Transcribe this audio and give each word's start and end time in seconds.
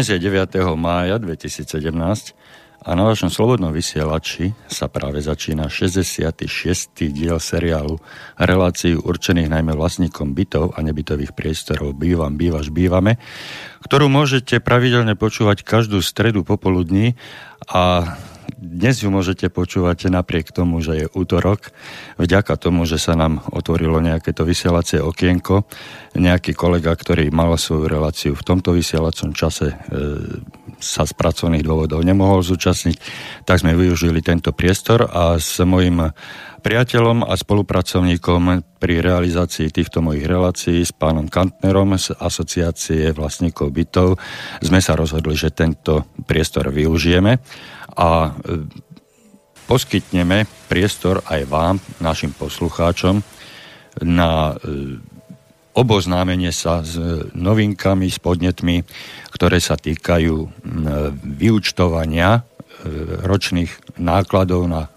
Dnes 0.00 0.16
je 0.16 0.32
9. 0.32 0.56
mája 0.80 1.20
2017 1.20 1.76
a 2.88 2.90
na 2.96 3.04
vašom 3.04 3.28
slobodnom 3.28 3.68
vysielači 3.68 4.56
sa 4.64 4.88
práve 4.88 5.20
začína 5.20 5.68
66. 5.68 6.40
diel 7.12 7.36
seriálu 7.36 8.00
relácií 8.40 8.96
určených 8.96 9.52
najmä 9.52 9.76
vlastníkom 9.76 10.32
bytov 10.32 10.72
a 10.72 10.80
nebytových 10.80 11.36
priestorov 11.36 12.00
Bývam, 12.00 12.32
bývaš, 12.40 12.72
bývame, 12.72 13.20
ktorú 13.84 14.08
môžete 14.08 14.64
pravidelne 14.64 15.20
počúvať 15.20 15.68
každú 15.68 16.00
stredu 16.00 16.48
popoludní 16.48 17.20
a 17.68 18.16
dnes 18.58 19.02
ju 19.02 19.08
môžete 19.12 19.52
počúvať 19.52 20.10
napriek 20.10 20.50
tomu, 20.50 20.82
že 20.82 21.04
je 21.04 21.06
útorok. 21.12 21.70
Vďaka 22.18 22.58
tomu, 22.58 22.88
že 22.88 22.98
sa 22.98 23.14
nám 23.14 23.44
otvorilo 23.52 24.02
nejaké 24.02 24.34
to 24.34 24.42
vysielacie 24.42 24.98
okienko, 24.98 25.68
nejaký 26.18 26.56
kolega, 26.56 26.90
ktorý 26.90 27.30
mal 27.30 27.54
svoju 27.54 27.86
reláciu 27.86 28.32
v 28.34 28.46
tomto 28.46 28.74
vysielacom 28.74 29.30
čase 29.30 29.72
e, 29.72 29.76
sa 30.80 31.04
z 31.04 31.12
pracovných 31.12 31.62
dôvodov 31.62 32.00
nemohol 32.02 32.40
zúčastniť, 32.40 32.96
tak 33.44 33.60
sme 33.60 33.76
využili 33.76 34.24
tento 34.24 34.50
priestor 34.50 35.06
a 35.06 35.36
s 35.36 35.60
mojim 35.60 36.10
priateľom 36.60 37.24
a 37.24 37.34
spolupracovníkom 37.34 38.60
pri 38.76 39.00
realizácii 39.00 39.72
týchto 39.72 40.04
mojich 40.04 40.28
relácií 40.28 40.84
s 40.84 40.92
pánom 40.92 41.26
Kantnerom 41.26 41.96
z 41.96 42.12
asociácie 42.20 43.10
vlastníkov 43.16 43.72
bytov. 43.72 44.20
Sme 44.60 44.84
sa 44.84 44.94
rozhodli, 44.94 45.34
že 45.34 45.50
tento 45.50 46.06
priestor 46.28 46.68
využijeme 46.68 47.40
a 47.96 48.08
e, 48.28 48.30
poskytneme 49.64 50.44
priestor 50.68 51.24
aj 51.26 51.42
vám, 51.48 51.76
našim 51.98 52.36
poslucháčom, 52.36 53.24
na 54.04 54.54
e, 54.54 55.00
oboznámenie 55.74 56.52
sa 56.52 56.84
s 56.84 56.98
novinkami, 57.32 58.06
s 58.10 58.18
podnetmi, 58.20 58.84
ktoré 59.32 59.62
sa 59.62 59.78
týkajú 59.80 60.34
vyučtovania 61.24 62.30
e, 62.36 62.40
ročných 63.24 63.98
nákladov 64.02 64.68
na 64.68 64.92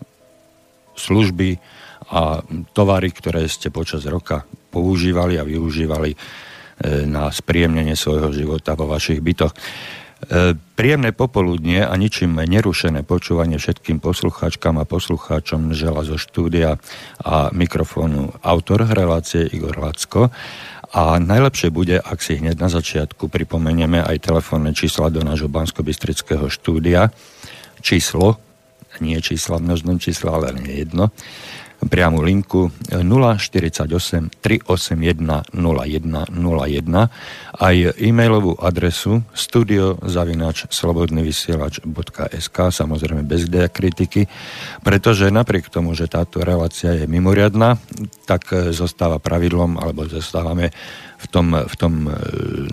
služby 0.95 1.57
a 2.13 2.43
tovary, 2.75 3.09
ktoré 3.09 3.47
ste 3.47 3.71
počas 3.71 4.03
roka 4.05 4.43
používali 4.69 5.39
a 5.39 5.47
využívali 5.47 6.13
na 7.07 7.29
spríjemnenie 7.31 7.95
svojho 7.95 8.33
života 8.33 8.75
vo 8.75 8.89
vašich 8.89 9.21
bytoch. 9.23 9.53
E, 9.53 10.55
príjemné 10.55 11.11
popoludnie 11.11 11.83
a 11.83 11.93
ničím 11.99 12.39
nerušené 12.39 13.03
počúvanie 13.03 13.59
všetkým 13.59 13.99
poslucháčkam 13.99 14.79
a 14.79 14.87
poslucháčom 14.87 15.75
žela 15.75 16.07
zo 16.07 16.15
štúdia 16.15 16.79
a 17.19 17.51
mikrofónu 17.51 18.31
autor 18.39 18.87
relácie 18.87 19.47
Igor 19.51 19.75
Lacko. 19.79 20.31
A 20.93 21.17
najlepšie 21.17 21.73
bude, 21.73 21.97
ak 21.97 22.21
si 22.21 22.37
hneď 22.37 22.61
na 22.61 22.69
začiatku 22.69 23.25
pripomenieme 23.25 23.97
aj 23.97 24.29
telefónne 24.29 24.77
čísla 24.77 25.09
do 25.09 25.25
nášho 25.25 25.49
bansko 25.49 25.81
štúdia. 26.53 27.09
Číslo, 27.81 28.37
nie 28.99 29.17
čísla 29.21 29.57
v 29.57 29.65
množnom 29.71 29.97
čísla, 29.97 30.37
ale 30.37 30.53
nie 30.59 30.83
jedno. 30.85 31.09
Priamu 31.83 32.23
linku 32.23 32.71
048 32.87 34.31
381 34.39 35.51
0101 35.51 37.11
aj 37.59 37.75
e-mailovú 37.99 38.55
adresu 38.55 39.19
studiozavinač 39.35 40.71
slobodnyvysielač.sk 40.71 42.57
samozrejme 42.71 43.27
bez 43.27 43.51
diakritiky, 43.51 44.31
pretože 44.79 45.27
napriek 45.27 45.67
tomu, 45.67 45.91
že 45.91 46.07
táto 46.07 46.39
relácia 46.39 46.95
je 46.95 47.03
mimoriadná, 47.03 47.75
tak 48.23 48.47
zostáva 48.71 49.19
pravidlom, 49.19 49.75
alebo 49.75 50.07
zostávame 50.07 50.71
v 51.23 51.27
tom, 51.31 51.47
v 51.55 51.75
tom 51.79 51.93
e, 52.05 52.11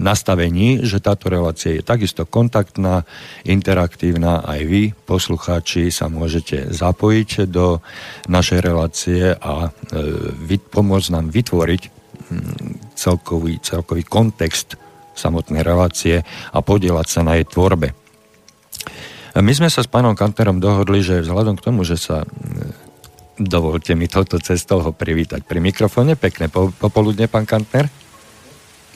nastavení, 0.03 0.83
že 0.83 0.99
táto 0.99 1.31
relácia 1.31 1.79
je 1.79 1.87
takisto 1.87 2.27
kontaktná, 2.27 3.07
interaktívna. 3.47 4.43
Aj 4.43 4.59
vy, 4.67 4.91
poslucháči, 5.07 5.95
sa 5.95 6.11
môžete 6.11 6.75
zapojiť 6.75 7.47
do 7.47 7.79
našej 8.27 8.61
relácie 8.61 9.31
a 9.39 9.71
e, 9.71 10.59
pomôcť 10.59 11.09
nám 11.15 11.31
vytvoriť 11.31 11.83
hm, 11.87 12.95
celkový, 12.99 13.63
celkový 13.63 14.03
kontext 14.03 14.75
samotnej 15.15 15.63
relácie 15.63 16.27
a 16.51 16.59
podielať 16.59 17.07
sa 17.07 17.21
na 17.23 17.39
jej 17.39 17.47
tvorbe. 17.47 17.95
My 19.31 19.53
sme 19.55 19.71
sa 19.71 19.87
s 19.87 19.89
pánom 19.89 20.19
Kanterom 20.19 20.59
dohodli, 20.59 21.07
že 21.07 21.23
vzhľadom 21.23 21.55
k 21.55 21.65
tomu, 21.71 21.87
že 21.87 21.95
sa 21.95 22.27
hm, 22.27 22.91
dovolte 23.41 23.97
mi 23.97 24.05
touto 24.05 24.37
cestou 24.37 24.85
ho 24.85 24.93
privítať 24.93 25.41
pri 25.49 25.65
mikrofóne. 25.65 26.13
Pekné 26.21 26.53
popoludne, 26.53 27.25
pán 27.25 27.49
Kantner. 27.49 27.89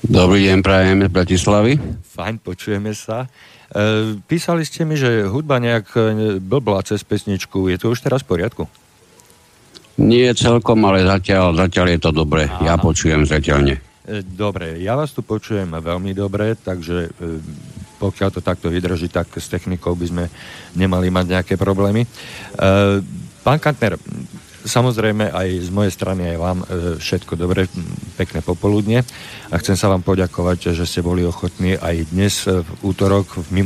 Dobrý 0.05 0.45
deň, 0.53 0.61
prajeme 0.61 1.09
z 1.09 1.13
Bratislavy. 1.17 1.73
Fajn, 2.13 2.37
počujeme 2.45 2.93
sa. 2.93 3.25
E, 3.73 4.21
písali 4.29 4.61
ste 4.61 4.85
mi, 4.85 5.01
že 5.01 5.25
hudba 5.25 5.57
nejak 5.57 5.87
e, 5.97 6.01
blbla 6.45 6.85
cez 6.85 7.01
pesničku. 7.01 7.73
Je 7.73 7.81
to 7.81 7.89
už 7.89 8.05
teraz 8.05 8.21
v 8.21 8.37
poriadku? 8.37 8.69
Nie 9.97 10.37
celkom, 10.37 10.85
ale 10.85 11.09
zatiaľ, 11.09 11.57
zatiaľ 11.57 11.97
je 11.97 12.01
to 12.05 12.11
dobre. 12.13 12.45
Aha. 12.45 12.69
Ja 12.69 12.75
počujem 12.77 13.25
zatiaľne. 13.25 13.81
E, 14.05 14.21
dobre, 14.21 14.77
ja 14.85 14.93
vás 14.93 15.17
tu 15.17 15.25
počujem 15.25 15.73
veľmi 15.73 16.13
dobre, 16.13 16.53
takže 16.53 17.09
e, 17.09 17.41
pokiaľ 17.97 18.29
to 18.29 18.45
takto 18.45 18.69
vydrží, 18.69 19.09
tak 19.09 19.33
s 19.33 19.49
technikou 19.49 19.97
by 19.97 20.05
sme 20.05 20.25
nemali 20.77 21.09
mať 21.09 21.41
nejaké 21.41 21.55
problémy. 21.57 22.05
E, 22.05 22.09
pán 23.41 23.57
Kantner, 23.57 23.97
Samozrejme 24.65 25.29
aj 25.29 25.69
z 25.69 25.71
mojej 25.71 25.93
strany 25.93 26.25
aj 26.33 26.39
vám 26.41 26.59
e, 26.65 26.67
všetko 26.97 27.37
dobre, 27.37 27.69
pekné 28.17 28.41
popoludne 28.41 29.05
a 29.53 29.55
chcem 29.61 29.77
sa 29.77 29.93
vám 29.93 30.01
poďakovať, 30.01 30.73
že 30.73 30.89
ste 30.89 31.05
boli 31.05 31.21
ochotní 31.21 31.77
aj 31.77 32.09
dnes 32.09 32.49
e, 32.49 32.65
v 32.65 32.69
útorok 32.81 33.45
v 33.45 33.61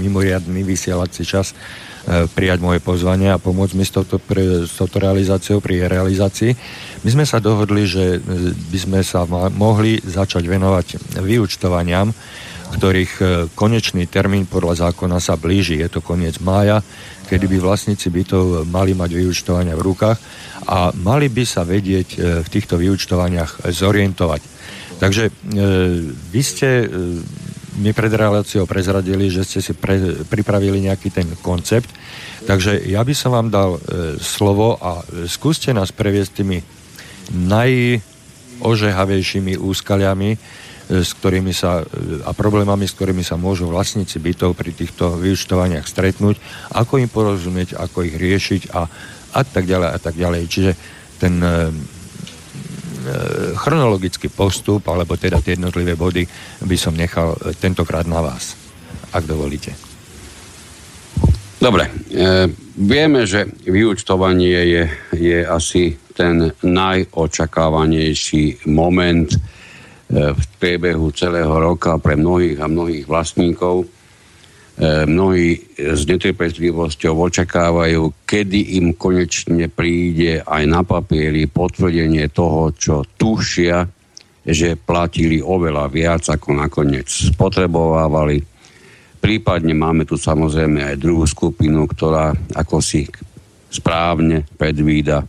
mimoriadný 0.00 0.60
vysielací 0.64 1.20
čas 1.28 1.52
e, 1.52 2.24
prijať 2.32 2.64
moje 2.64 2.80
pozvanie 2.80 3.28
a 3.28 3.36
pomôcť 3.36 3.76
mi 3.76 3.84
s 3.84 3.92
touto, 3.92 4.16
s 4.64 4.72
touto 4.72 4.96
realizáciou 4.96 5.60
pri 5.60 5.84
realizácii. 5.84 6.56
My 7.04 7.10
sme 7.12 7.24
sa 7.28 7.36
dohodli, 7.36 7.84
že 7.84 8.16
by 8.72 8.78
sme 8.80 9.00
sa 9.04 9.28
mohli 9.52 10.00
začať 10.00 10.48
venovať 10.48 11.20
vyučtovaniam, 11.20 12.08
ktorých 12.66 13.12
konečný 13.54 14.10
termín 14.10 14.48
podľa 14.48 14.90
zákona 14.90 15.22
sa 15.22 15.38
blíži. 15.38 15.78
Je 15.78 15.86
to 15.86 16.02
koniec 16.02 16.42
mája 16.42 16.82
kedy 17.26 17.50
by 17.50 17.58
vlastníci 17.58 18.06
bytov 18.10 18.66
mali 18.70 18.94
mať 18.94 19.10
vyučtovania 19.10 19.74
v 19.74 19.82
rukách 19.82 20.18
a 20.70 20.94
mali 20.94 21.28
by 21.28 21.44
sa 21.44 21.64
vedieť 21.66 22.08
e, 22.14 22.18
v 22.46 22.48
týchto 22.48 22.78
vyučtovaniach 22.78 23.66
zorientovať. 23.66 24.42
Takže 25.02 25.28
e, 25.28 25.32
vy 26.06 26.42
ste 26.46 26.86
e, 26.86 26.88
mi 27.82 27.90
pred 27.92 28.14
reláciou 28.14 28.64
prezradili, 28.64 29.28
že 29.28 29.44
ste 29.44 29.60
si 29.60 29.76
pre, 29.76 30.24
pripravili 30.24 30.88
nejaký 30.88 31.12
ten 31.12 31.28
koncept, 31.44 31.92
takže 32.48 32.80
ja 32.88 33.04
by 33.04 33.12
som 33.12 33.36
vám 33.36 33.52
dal 33.52 33.76
slovo 34.16 34.80
a 34.80 35.04
skúste 35.28 35.76
nás 35.76 35.92
previesť 35.92 36.40
tými 36.40 36.64
najožehavejšími 37.36 39.60
úskaliami, 39.60 40.40
s 40.86 41.18
ktorými 41.18 41.50
sa, 41.50 41.82
a 42.22 42.30
problémami, 42.30 42.86
s 42.86 42.94
ktorými 42.94 43.26
sa 43.26 43.34
môžu 43.34 43.66
vlastníci 43.66 44.22
bytov 44.22 44.54
pri 44.54 44.70
týchto 44.70 45.18
vyučtovaniach 45.18 45.82
stretnúť, 45.82 46.38
ako 46.78 47.02
im 47.02 47.10
porozumieť, 47.10 47.74
ako 47.74 48.06
ich 48.06 48.14
riešiť 48.14 48.70
a, 48.70 48.86
a 49.34 49.40
tak 49.42 49.66
ďalej 49.66 49.90
a 49.90 49.98
tak 49.98 50.14
ďalej. 50.14 50.46
Čiže 50.46 50.78
ten 51.18 51.42
e, 51.42 51.50
e, 51.50 51.74
chronologický 53.58 54.30
postup, 54.30 54.86
alebo 54.86 55.18
teda 55.18 55.42
tie 55.42 55.58
jednotlivé 55.58 55.98
body 55.98 56.22
by 56.62 56.76
som 56.78 56.94
nechal 56.94 57.34
e, 57.34 57.50
tentokrát 57.58 58.06
na 58.06 58.22
vás, 58.22 58.54
ak 59.10 59.26
dovolíte. 59.26 59.74
Dobre, 61.58 61.90
e, 62.14 62.46
vieme, 62.78 63.26
že 63.26 63.50
vyučtovanie 63.66 64.70
je, 64.70 64.86
je 65.18 65.42
asi 65.42 65.98
ten 66.14 66.54
najočakávanejší 66.62 68.70
moment 68.70 69.34
E, 69.34 69.55
v 70.10 70.42
priebehu 70.62 71.10
celého 71.10 71.50
roka 71.50 71.98
pre 71.98 72.14
mnohých 72.14 72.62
a 72.62 72.70
mnohých 72.70 73.06
vlastníkov. 73.10 73.82
E, 73.82 73.86
mnohí 75.02 75.58
s 75.74 76.06
netrpezlivosťou 76.06 77.26
očakávajú, 77.26 78.22
kedy 78.22 78.78
im 78.78 78.94
konečne 78.94 79.66
príde 79.66 80.46
aj 80.46 80.62
na 80.68 80.86
papieri 80.86 81.50
potvrdenie 81.50 82.30
toho, 82.30 82.70
čo 82.76 83.02
tušia, 83.18 83.88
že 84.46 84.78
platili 84.78 85.42
oveľa 85.42 85.90
viac, 85.90 86.22
ako 86.30 86.54
nakoniec 86.54 87.10
spotrebovávali. 87.10 88.38
Prípadne 89.18 89.74
máme 89.74 90.06
tu 90.06 90.14
samozrejme 90.14 90.86
aj 90.86 91.02
druhú 91.02 91.26
skupinu, 91.26 91.82
ktorá 91.90 92.30
ako 92.54 92.78
si 92.78 93.10
správne 93.66 94.46
predvída 94.54 95.26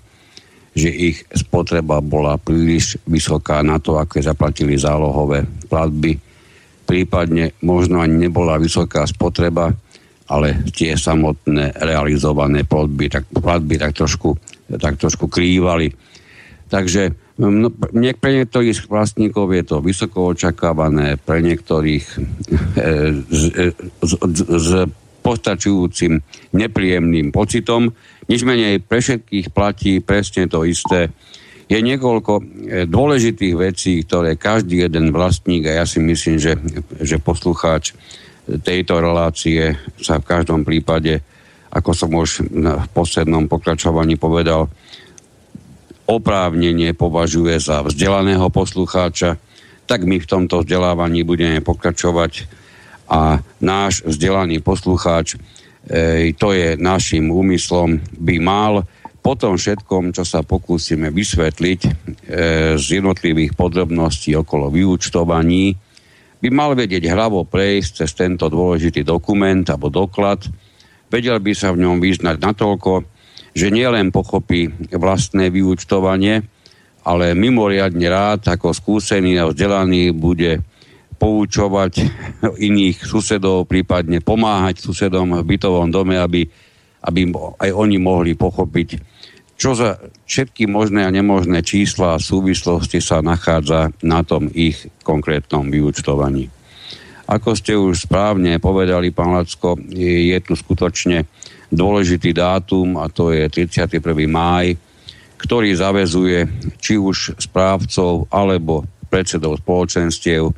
že 0.77 0.93
ich 0.93 1.17
spotreba 1.33 1.97
bola 2.05 2.37
príliš 2.37 3.01
vysoká 3.09 3.65
na 3.65 3.81
to, 3.81 3.97
aké 3.97 4.21
zaplatili 4.21 4.77
zálohové 4.77 5.41
platby. 5.65 6.21
Prípadne 6.85 7.57
možno 7.65 8.05
ani 8.05 8.29
nebola 8.29 8.61
vysoká 8.61 9.09
spotreba, 9.09 9.73
ale 10.29 10.61
tie 10.69 10.93
samotné 10.93 11.81
realizované 11.81 12.61
platby 12.61 13.09
tak, 13.09 13.25
platby 13.33 13.81
tak, 13.81 13.97
trošku, 13.97 14.37
tak 14.77 15.01
trošku 15.01 15.25
krývali. 15.25 15.89
Takže 16.69 17.27
No, 17.37 17.69
pre 17.69 18.33
niektorých 18.33 18.89
vlastníkov 18.89 19.53
je 19.53 19.61
to 19.61 19.77
vysoko 19.77 20.33
očakávané, 20.33 21.21
pre 21.21 21.45
niektorých 21.45 22.05
s, 23.29 23.41
s, 24.01 24.11
s 24.41 24.69
postačujúcim 25.27 26.23
nepríjemným 26.55 27.35
pocitom. 27.35 27.91
Nič 28.31 28.47
menej 28.47 28.79
pre 28.79 29.03
všetkých 29.03 29.51
platí 29.51 29.99
presne 29.99 30.47
to 30.47 30.63
isté. 30.63 31.11
Je 31.67 31.83
niekoľko 31.83 32.39
dôležitých 32.87 33.55
vecí, 33.59 33.99
ktoré 34.07 34.39
každý 34.39 34.87
jeden 34.87 35.11
vlastník, 35.11 35.67
a 35.67 35.83
ja 35.83 35.85
si 35.85 35.99
myslím, 35.99 36.39
že, 36.39 36.55
že 37.03 37.19
poslucháč 37.19 37.91
tejto 38.47 39.03
relácie 39.03 39.75
sa 39.99 40.23
v 40.23 40.27
každom 40.31 40.63
prípade, 40.63 41.19
ako 41.67 41.91
som 41.91 42.15
už 42.15 42.47
v 42.55 42.87
poslednom 42.95 43.51
pokračovaní 43.51 44.15
povedal, 44.15 44.71
oprávnenie 46.07 46.95
považuje 46.95 47.59
za 47.59 47.83
vzdelaného 47.83 48.47
poslucháča, 48.47 49.35
tak 49.83 50.07
my 50.07 50.23
v 50.23 50.29
tomto 50.29 50.63
vzdelávaní 50.63 51.27
budeme 51.27 51.59
pokračovať 51.59 52.47
a 53.07 53.39
náš 53.63 54.03
vzdelaný 54.03 54.59
poslucháč, 54.59 55.39
e, 55.87 56.31
to 56.35 56.51
je 56.51 56.75
našim 56.75 57.31
úmyslom, 57.31 58.03
by 58.19 58.35
mal 58.43 58.73
po 59.23 59.35
tom 59.35 59.59
všetkom, 59.59 60.15
čo 60.15 60.23
sa 60.23 60.43
pokúsime 60.43 61.11
vysvetliť 61.11 61.81
e, 61.83 61.91
z 62.79 62.85
jednotlivých 62.99 63.55
podrobností 63.59 64.35
okolo 64.39 64.71
vyúčtovaní, 64.71 65.75
by 66.37 66.49
mal 66.53 66.77
vedieť 66.77 67.09
hlavo 67.09 67.43
prejsť 67.43 68.05
cez 68.05 68.11
tento 68.13 68.47
dôležitý 68.47 69.01
dokument 69.01 69.65
alebo 69.67 69.89
doklad, 69.89 70.45
vedel 71.09 71.39
by 71.41 71.51
sa 71.51 71.73
v 71.73 71.81
ňom 71.83 71.97
vyznať 71.99 72.37
natoľko, 72.39 73.03
že 73.57 73.73
nielen 73.73 74.13
pochopí 74.13 74.69
vlastné 74.93 75.49
vyúčtovanie, 75.49 76.45
ale 77.07 77.33
mimoriadne 77.33 78.07
rád 78.11 78.53
ako 78.53 78.75
skúsený 78.75 79.39
a 79.39 79.49
vzdelaný 79.49 80.13
bude 80.13 80.61
poučovať 81.17 81.93
iných 82.69 83.03
susedov, 83.03 83.65
prípadne 83.65 84.21
pomáhať 84.21 84.81
susedom 84.81 85.41
v 85.41 85.47
bytovom 85.57 85.89
dome, 85.89 86.15
aby, 86.17 86.45
aby 87.03 87.21
aj 87.57 87.69
oni 87.73 87.97
mohli 87.97 88.37
pochopiť, 88.37 88.89
čo 89.57 89.73
za 89.73 89.97
všetky 90.29 90.69
možné 90.69 91.03
a 91.03 91.13
nemožné 91.13 91.65
čísla 91.65 92.15
a 92.15 92.21
súvislosti 92.21 93.01
sa 93.01 93.25
nachádza 93.25 93.89
na 94.05 94.21
tom 94.21 94.47
ich 94.53 94.85
konkrétnom 95.01 95.65
vyúčtovaní. 95.73 96.53
Ako 97.27 97.57
ste 97.59 97.75
už 97.75 98.07
správne 98.07 98.55
povedali, 98.61 99.11
pán 99.11 99.35
Lacko, 99.35 99.75
je 99.91 100.37
tu 100.39 100.55
skutočne 100.55 101.27
dôležitý 101.67 102.31
dátum 102.31 102.95
a 103.01 103.11
to 103.11 103.35
je 103.35 103.43
31. 103.51 103.99
máj, 104.31 104.79
ktorý 105.35 105.75
zavezuje 105.75 106.47
či 106.79 106.95
už 106.95 107.35
správcov 107.35 108.31
alebo 108.31 108.87
predsedov 109.11 109.59
spoločenstiev 109.59 110.55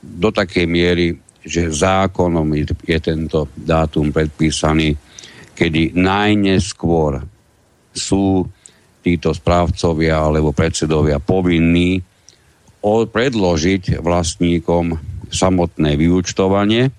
do 0.00 0.28
takej 0.32 0.66
miery, 0.68 1.16
že 1.46 1.70
zákonom 1.70 2.50
je 2.82 2.98
tento 2.98 3.46
dátum 3.54 4.10
predpísaný, 4.10 4.98
kedy 5.54 5.94
najneskôr 5.94 7.22
sú 7.94 8.44
títo 9.00 9.30
správcovia 9.30 10.18
alebo 10.18 10.50
predsedovia 10.50 11.22
povinní 11.22 12.02
predložiť 12.86 13.98
vlastníkom 13.98 14.94
samotné 15.26 15.98
vyúčtovanie, 15.98 16.90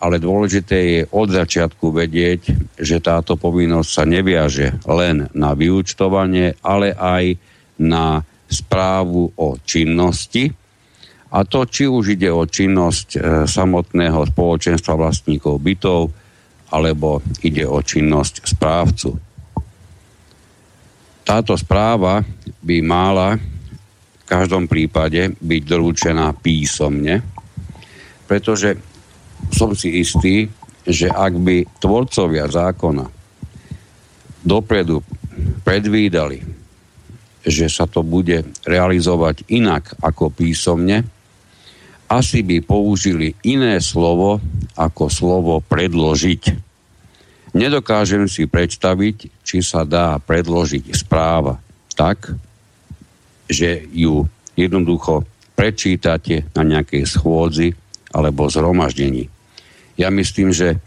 ale 0.00 0.16
dôležité 0.16 0.76
je 0.80 1.00
od 1.12 1.28
začiatku 1.28 1.92
vedieť, 1.92 2.72
že 2.80 3.04
táto 3.04 3.36
povinnosť 3.36 3.88
sa 3.88 4.04
neviaže 4.08 4.80
len 4.88 5.28
na 5.36 5.52
vyúčtovanie, 5.52 6.56
ale 6.64 6.96
aj 6.96 7.36
na 7.76 8.24
správu 8.48 9.36
o 9.36 9.60
činnosti. 9.60 10.56
A 11.30 11.46
to, 11.46 11.62
či 11.62 11.86
už 11.86 12.18
ide 12.18 12.26
o 12.26 12.42
činnosť 12.42 13.08
e, 13.14 13.18
samotného 13.46 14.26
spoločenstva 14.34 14.98
vlastníkov 14.98 15.62
bytov, 15.62 16.10
alebo 16.74 17.22
ide 17.46 17.62
o 17.66 17.78
činnosť 17.78 18.34
správcu. 18.50 19.10
Táto 21.22 21.54
správa 21.54 22.26
by 22.62 22.76
mala 22.82 23.38
v 23.38 24.24
každom 24.26 24.66
prípade 24.66 25.34
byť 25.38 25.62
doručená 25.62 26.34
písomne, 26.34 27.22
pretože 28.26 28.74
som 29.54 29.74
si 29.74 30.02
istý, 30.02 30.50
že 30.82 31.06
ak 31.06 31.34
by 31.38 31.56
tvorcovia 31.78 32.50
zákona 32.50 33.06
dopredu 34.42 35.06
predvídali, 35.62 36.42
že 37.46 37.70
sa 37.70 37.86
to 37.86 38.02
bude 38.02 38.42
realizovať 38.66 39.46
inak 39.54 39.94
ako 40.02 40.34
písomne, 40.34 41.19
asi 42.10 42.42
by 42.42 42.58
použili 42.66 43.38
iné 43.46 43.78
slovo 43.78 44.42
ako 44.74 45.06
slovo 45.06 45.62
predložiť. 45.62 46.42
Nedokážem 47.54 48.26
si 48.26 48.50
predstaviť, 48.50 49.46
či 49.46 49.62
sa 49.62 49.86
dá 49.86 50.18
predložiť 50.18 50.90
správa 50.90 51.62
tak, 51.94 52.34
že 53.46 53.86
ju 53.94 54.26
jednoducho 54.58 55.22
prečítate 55.54 56.50
na 56.54 56.66
nejakej 56.66 57.06
schôdzi 57.06 57.74
alebo 58.10 58.50
zhromaždení. 58.50 59.30
Ja 59.94 60.10
myslím, 60.10 60.50
že 60.50 60.78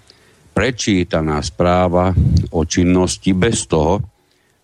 prečítaná 0.52 1.40
správa 1.44 2.12
o 2.52 2.62
činnosti 2.68 3.31
bez 3.31 3.68
toho, 3.69 4.04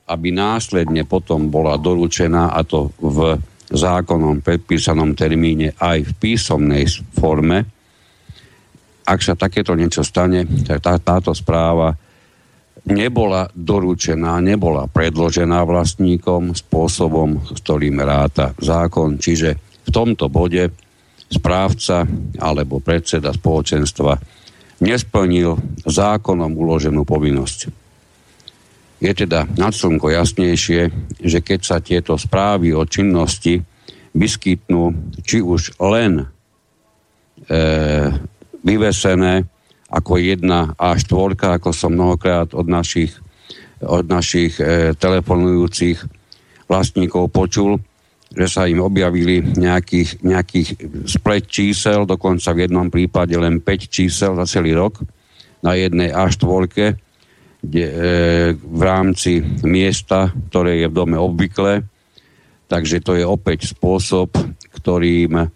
aby 0.09 0.33
následne 0.33 1.05
potom 1.05 1.53
bola 1.53 1.77
doručená, 1.77 2.49
a 2.57 2.65
to 2.65 2.89
v 2.97 3.37
zákonom 3.69 4.41
predpísanom 4.41 5.13
termíne 5.13 5.77
aj 5.77 6.09
v 6.09 6.11
písomnej 6.17 6.89
forme, 7.13 7.65
ak 9.09 9.19
sa 9.25 9.33
takéto 9.33 9.73
niečo 9.73 10.05
stane, 10.05 10.45
tak 10.65 10.85
tá, 10.85 10.93
táto 11.01 11.33
správa 11.33 11.97
nebola 12.85 13.49
doručená, 13.53 14.37
nebola 14.37 14.85
predložená 14.85 15.65
vlastníkom 15.65 16.53
spôsobom, 16.53 17.41
s 17.41 17.57
ktorým 17.65 17.97
ráta 18.05 18.53
zákon. 18.61 19.17
Čiže 19.17 19.49
v 19.85 19.89
tomto 19.89 20.29
bode 20.29 20.69
správca 21.29 22.05
alebo 22.37 22.81
predseda 22.81 23.33
spoločenstva 23.33 24.17
nesplnil 24.85 25.57
zákonom 25.85 26.53
uloženú 26.53 27.01
povinnosť. 27.05 27.88
Je 28.99 29.11
teda 29.15 29.47
nad 29.55 29.71
slnko 29.71 30.11
jasnejšie, 30.11 30.81
že 31.23 31.39
keď 31.39 31.59
sa 31.63 31.77
tieto 31.79 32.19
správy 32.19 32.75
o 32.75 32.83
činnosti 32.83 33.63
vyskytnú 34.11 35.15
či 35.23 35.39
už 35.39 35.79
len 35.79 36.19
e, 36.19 36.25
vyvesené 38.59 39.47
ako 39.89 40.19
jedna 40.19 40.75
a 40.75 40.99
štvorka, 40.99 41.57
ako 41.57 41.71
som 41.71 41.95
mnohokrát 41.95 42.51
od 42.51 42.67
našich, 42.67 43.15
od 43.79 44.05
našich 44.05 44.59
e, 44.59 44.91
telefonujúcich 44.93 46.03
vlastníkov 46.69 47.31
počul, 47.31 47.79
že 48.29 48.45
sa 48.45 48.69
im 48.69 48.83
objavili 48.83 49.41
nejakých, 49.41 50.21
nejakých 50.21 50.69
splet 51.09 51.49
čísel, 51.49 52.05
dokonca 52.05 52.53
v 52.53 52.69
jednom 52.69 52.91
prípade 52.93 53.33
len 53.33 53.57
5 53.57 53.89
čísel 53.89 54.37
za 54.37 54.45
celý 54.45 54.77
rok 54.77 55.01
na 55.65 55.73
jednej 55.73 56.13
A4, 56.13 57.08
kde, 57.59 57.85
e, 57.85 57.93
v 58.55 58.81
rámci 58.81 59.43
miesta, 59.67 60.31
ktoré 60.51 60.83
je 60.83 60.87
v 60.87 60.97
dome 60.97 61.17
obvyklé. 61.19 61.83
Takže 62.69 63.03
to 63.03 63.17
je 63.17 63.25
opäť 63.25 63.73
spôsob, 63.73 64.31
ktorým 64.79 65.49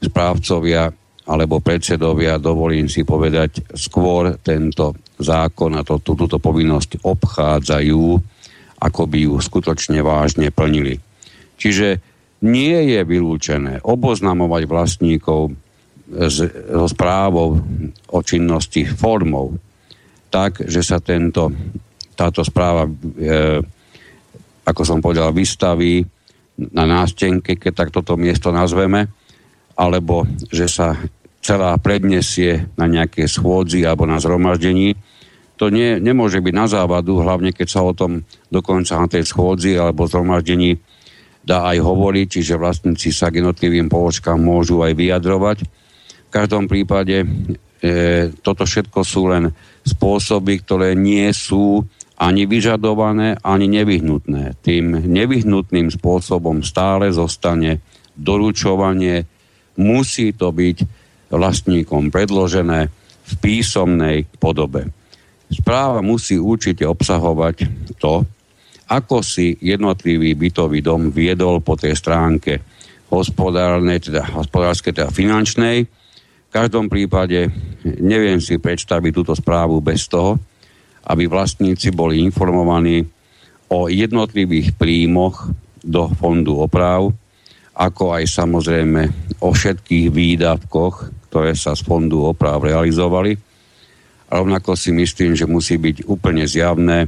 správcovia 0.00 0.92
alebo 1.30 1.62
predsedovia, 1.62 2.42
dovolím 2.42 2.90
si 2.90 3.06
povedať, 3.06 3.62
skôr 3.78 4.34
tento 4.42 4.98
zákon 5.14 5.78
a 5.78 5.86
to, 5.86 6.02
tú, 6.02 6.18
túto 6.18 6.42
povinnosť 6.42 7.06
obchádzajú, 7.06 8.04
ako 8.82 9.02
by 9.06 9.18
ju 9.30 9.34
skutočne 9.38 10.02
vážne 10.02 10.50
plnili. 10.50 10.98
Čiže 11.54 12.02
nie 12.42 12.96
je 12.96 13.00
vylúčené 13.04 13.84
oboznamovať 13.84 14.62
vlastníkov 14.66 15.54
so 16.10 16.86
správou 16.90 17.62
o 18.10 18.20
činnosti 18.26 18.82
formou, 18.82 19.54
tak, 20.30 20.62
že 20.64 20.80
sa 20.80 21.02
tento, 21.02 21.50
táto 22.14 22.46
správa, 22.46 22.86
e, 22.86 22.92
ako 24.64 24.82
som 24.86 25.02
povedal, 25.02 25.34
vystaví 25.34 26.06
na 26.70 26.86
nástenke, 26.86 27.58
keď 27.58 27.72
tak 27.74 27.90
toto 27.90 28.14
miesto 28.14 28.54
nazveme, 28.54 29.10
alebo 29.74 30.24
že 30.48 30.70
sa 30.70 30.94
celá 31.40 31.74
predniesie 31.80 32.68
na 32.76 32.86
nejaké 32.86 33.24
schôdzi 33.24 33.82
alebo 33.82 34.04
na 34.04 34.20
zhromaždení. 34.20 34.94
To 35.56 35.72
nie, 35.72 35.96
nemôže 36.00 36.40
byť 36.40 36.54
na 36.56 36.66
závadu, 36.68 37.20
hlavne 37.20 37.52
keď 37.52 37.68
sa 37.68 37.80
o 37.84 37.92
tom 37.92 38.24
dokonca 38.52 38.96
na 38.96 39.08
tej 39.08 39.28
schôdzi 39.28 39.76
alebo 39.76 40.08
zhromaždení 40.08 40.80
dá 41.40 41.72
aj 41.72 41.80
hovoriť, 41.80 42.26
čiže 42.28 42.60
vlastníci 42.60 43.12
sa 43.12 43.32
k 43.32 43.40
jednotlivým 43.40 43.88
položkám 43.88 44.36
môžu 44.36 44.84
aj 44.84 44.92
vyjadrovať. 44.92 45.58
V 46.28 46.30
každom 46.30 46.68
prípade 46.68 47.24
e, 47.80 48.30
toto 48.40 48.64
všetko 48.64 49.00
sú 49.02 49.28
len 49.28 49.50
spôsoby, 49.84 50.60
ktoré 50.60 50.92
nie 50.94 51.28
sú 51.32 51.84
ani 52.20 52.44
vyžadované, 52.44 53.40
ani 53.40 53.66
nevyhnutné. 53.80 54.60
Tým 54.60 55.08
nevyhnutným 55.08 55.88
spôsobom 55.88 56.60
stále 56.60 57.08
zostane 57.16 57.80
doručovanie. 58.12 59.24
Musí 59.80 60.36
to 60.36 60.52
byť 60.52 60.76
vlastníkom 61.32 62.12
predložené 62.12 62.92
v 63.24 63.32
písomnej 63.40 64.28
podobe. 64.36 64.92
Správa 65.48 66.04
musí 66.04 66.36
určite 66.36 66.84
obsahovať 66.84 67.56
to, 67.96 68.22
ako 68.90 69.22
si 69.22 69.54
jednotlivý 69.62 70.34
bytový 70.34 70.82
dom 70.82 71.14
viedol 71.14 71.62
po 71.62 71.78
tej 71.78 71.94
stránke 71.94 72.58
hospodárnej, 73.10 74.02
teda 74.02 74.34
hospodárskej, 74.34 74.92
teda 74.94 75.10
finančnej. 75.14 75.86
V 76.50 76.58
každom 76.58 76.90
prípade 76.90 77.46
neviem 78.02 78.42
si 78.42 78.58
predstaviť 78.58 79.14
túto 79.14 79.38
správu 79.38 79.78
bez 79.78 80.10
toho, 80.10 80.34
aby 81.06 81.30
vlastníci 81.30 81.94
boli 81.94 82.18
informovaní 82.26 83.06
o 83.70 83.86
jednotlivých 83.86 84.74
príjmoch 84.74 85.46
do 85.78 86.10
fondu 86.18 86.58
oprav, 86.58 87.14
ako 87.70 88.18
aj 88.18 88.24
samozrejme 88.26 89.02
o 89.38 89.54
všetkých 89.54 90.10
výdavkoch, 90.10 91.30
ktoré 91.30 91.54
sa 91.54 91.78
z 91.78 91.86
fondu 91.86 92.26
oprav 92.26 92.58
realizovali. 92.66 93.38
Rovnako 94.26 94.74
si 94.74 94.90
myslím, 94.90 95.38
že 95.38 95.46
musí 95.46 95.78
byť 95.78 96.10
úplne 96.10 96.50
zjavné 96.50 97.06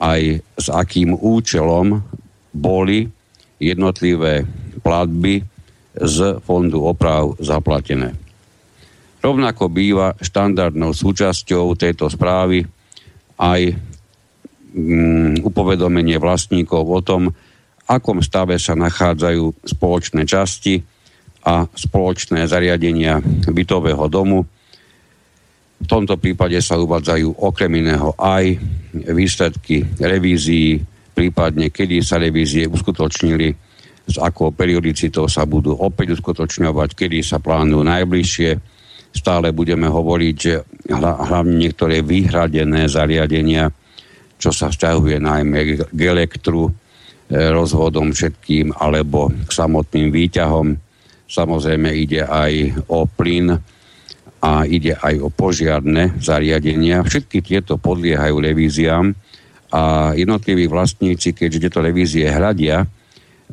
aj 0.00 0.40
s 0.56 0.66
akým 0.72 1.20
účelom 1.20 2.00
boli 2.56 3.12
jednotlivé 3.60 4.48
platby 4.80 5.44
z 6.00 6.40
fondu 6.40 6.80
oprav 6.80 7.36
zaplatené. 7.36 8.29
Rovnako 9.20 9.68
býva 9.68 10.16
štandardnou 10.16 10.96
súčasťou 10.96 11.76
tejto 11.76 12.08
správy 12.08 12.64
aj 13.36 13.76
mm, 14.72 15.44
upovedomenie 15.44 16.16
vlastníkov 16.16 16.82
o 16.88 17.00
tom, 17.04 17.28
akom 17.84 18.24
stave 18.24 18.56
sa 18.56 18.72
nachádzajú 18.72 19.66
spoločné 19.66 20.24
časti 20.24 20.80
a 21.44 21.68
spoločné 21.68 22.48
zariadenia 22.48 23.20
bytového 23.48 24.08
domu. 24.08 24.48
V 25.80 25.86
tomto 25.88 26.16
prípade 26.16 26.56
sa 26.60 26.80
uvádzajú 26.80 27.44
okrem 27.44 27.72
iného 27.80 28.16
aj 28.16 28.56
výsledky 28.92 29.84
revízií, 30.00 30.80
prípadne 31.12 31.68
kedy 31.68 32.00
sa 32.00 32.16
revízie 32.16 32.64
uskutočnili, 32.68 33.52
s 34.10 34.16
akou 34.16 34.48
periodicitou 34.52 35.28
sa 35.28 35.44
budú 35.44 35.76
opäť 35.76 36.16
uskutočňovať, 36.16 36.96
kedy 36.96 37.20
sa 37.20 37.36
plánujú 37.36 37.84
najbližšie 37.84 38.79
stále 39.10 39.50
budeme 39.50 39.90
hovoriť, 39.90 40.34
že 40.34 40.54
hlavne 40.90 41.54
niektoré 41.58 42.02
vyhradené 42.02 42.86
zariadenia, 42.86 43.70
čo 44.40 44.54
sa 44.54 44.72
vzťahuje 44.72 45.20
najmä 45.20 45.58
k 45.90 46.00
elektru, 46.00 46.70
e, 46.70 46.72
rozvodom 47.52 48.14
všetkým 48.14 48.72
alebo 48.78 49.28
k 49.28 49.50
samotným 49.50 50.08
výťahom. 50.08 50.66
Samozrejme 51.30 51.90
ide 51.94 52.26
aj 52.26 52.86
o 52.90 53.06
plyn 53.06 53.54
a 54.40 54.52
ide 54.64 54.96
aj 54.96 55.14
o 55.20 55.28
požiarne 55.28 56.16
zariadenia. 56.18 57.04
Všetky 57.04 57.44
tieto 57.44 57.76
podliehajú 57.76 58.40
revíziám 58.40 59.12
a 59.70 60.10
jednotliví 60.16 60.66
vlastníci, 60.66 61.36
keďže 61.36 61.68
tieto 61.68 61.80
revízie 61.84 62.26
hľadia, 62.26 62.82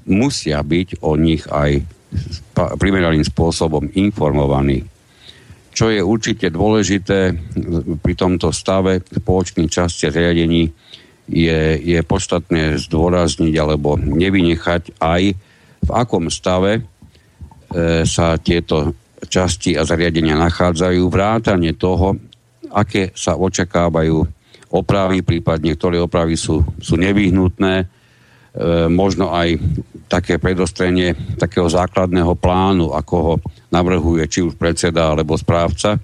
musia 0.10 0.64
byť 0.64 1.04
o 1.04 1.14
nich 1.20 1.44
aj 1.52 1.84
primeraným 2.56 3.28
spôsobom 3.28 3.92
informovaní 3.94 4.97
čo 5.78 5.94
je 5.94 6.02
určite 6.02 6.50
dôležité 6.50 7.38
pri 8.02 8.14
tomto 8.18 8.50
stave 8.50 9.06
spoločných 9.06 9.70
časti 9.70 10.10
zriadení, 10.10 10.74
je, 11.30 11.60
je 11.78 12.00
podstatné 12.02 12.82
zdôrazniť 12.82 13.54
alebo 13.62 13.94
nevynechať 13.94 14.98
aj 14.98 15.22
v 15.86 15.90
akom 15.94 16.34
stave 16.34 16.82
e, 16.82 16.82
sa 18.10 18.42
tieto 18.42 18.98
časti 19.30 19.78
a 19.78 19.86
zariadenia 19.86 20.34
nachádzajú, 20.40 21.06
vrátane 21.14 21.78
toho, 21.78 22.18
aké 22.74 23.14
sa 23.14 23.38
očakávajú 23.38 24.18
opravy, 24.74 25.22
prípadne 25.22 25.78
ktoré 25.78 26.02
opravy 26.02 26.40
sú, 26.40 26.66
sú 26.82 26.98
nevyhnutné, 26.98 27.97
možno 28.90 29.30
aj 29.30 29.62
také 30.10 30.40
predostrenie 30.42 31.14
takého 31.38 31.68
základného 31.68 32.34
plánu, 32.40 32.96
ako 32.96 33.16
ho 33.16 33.34
navrhuje 33.70 34.24
či 34.26 34.40
už 34.42 34.56
predseda 34.56 35.14
alebo 35.14 35.36
správca. 35.36 36.00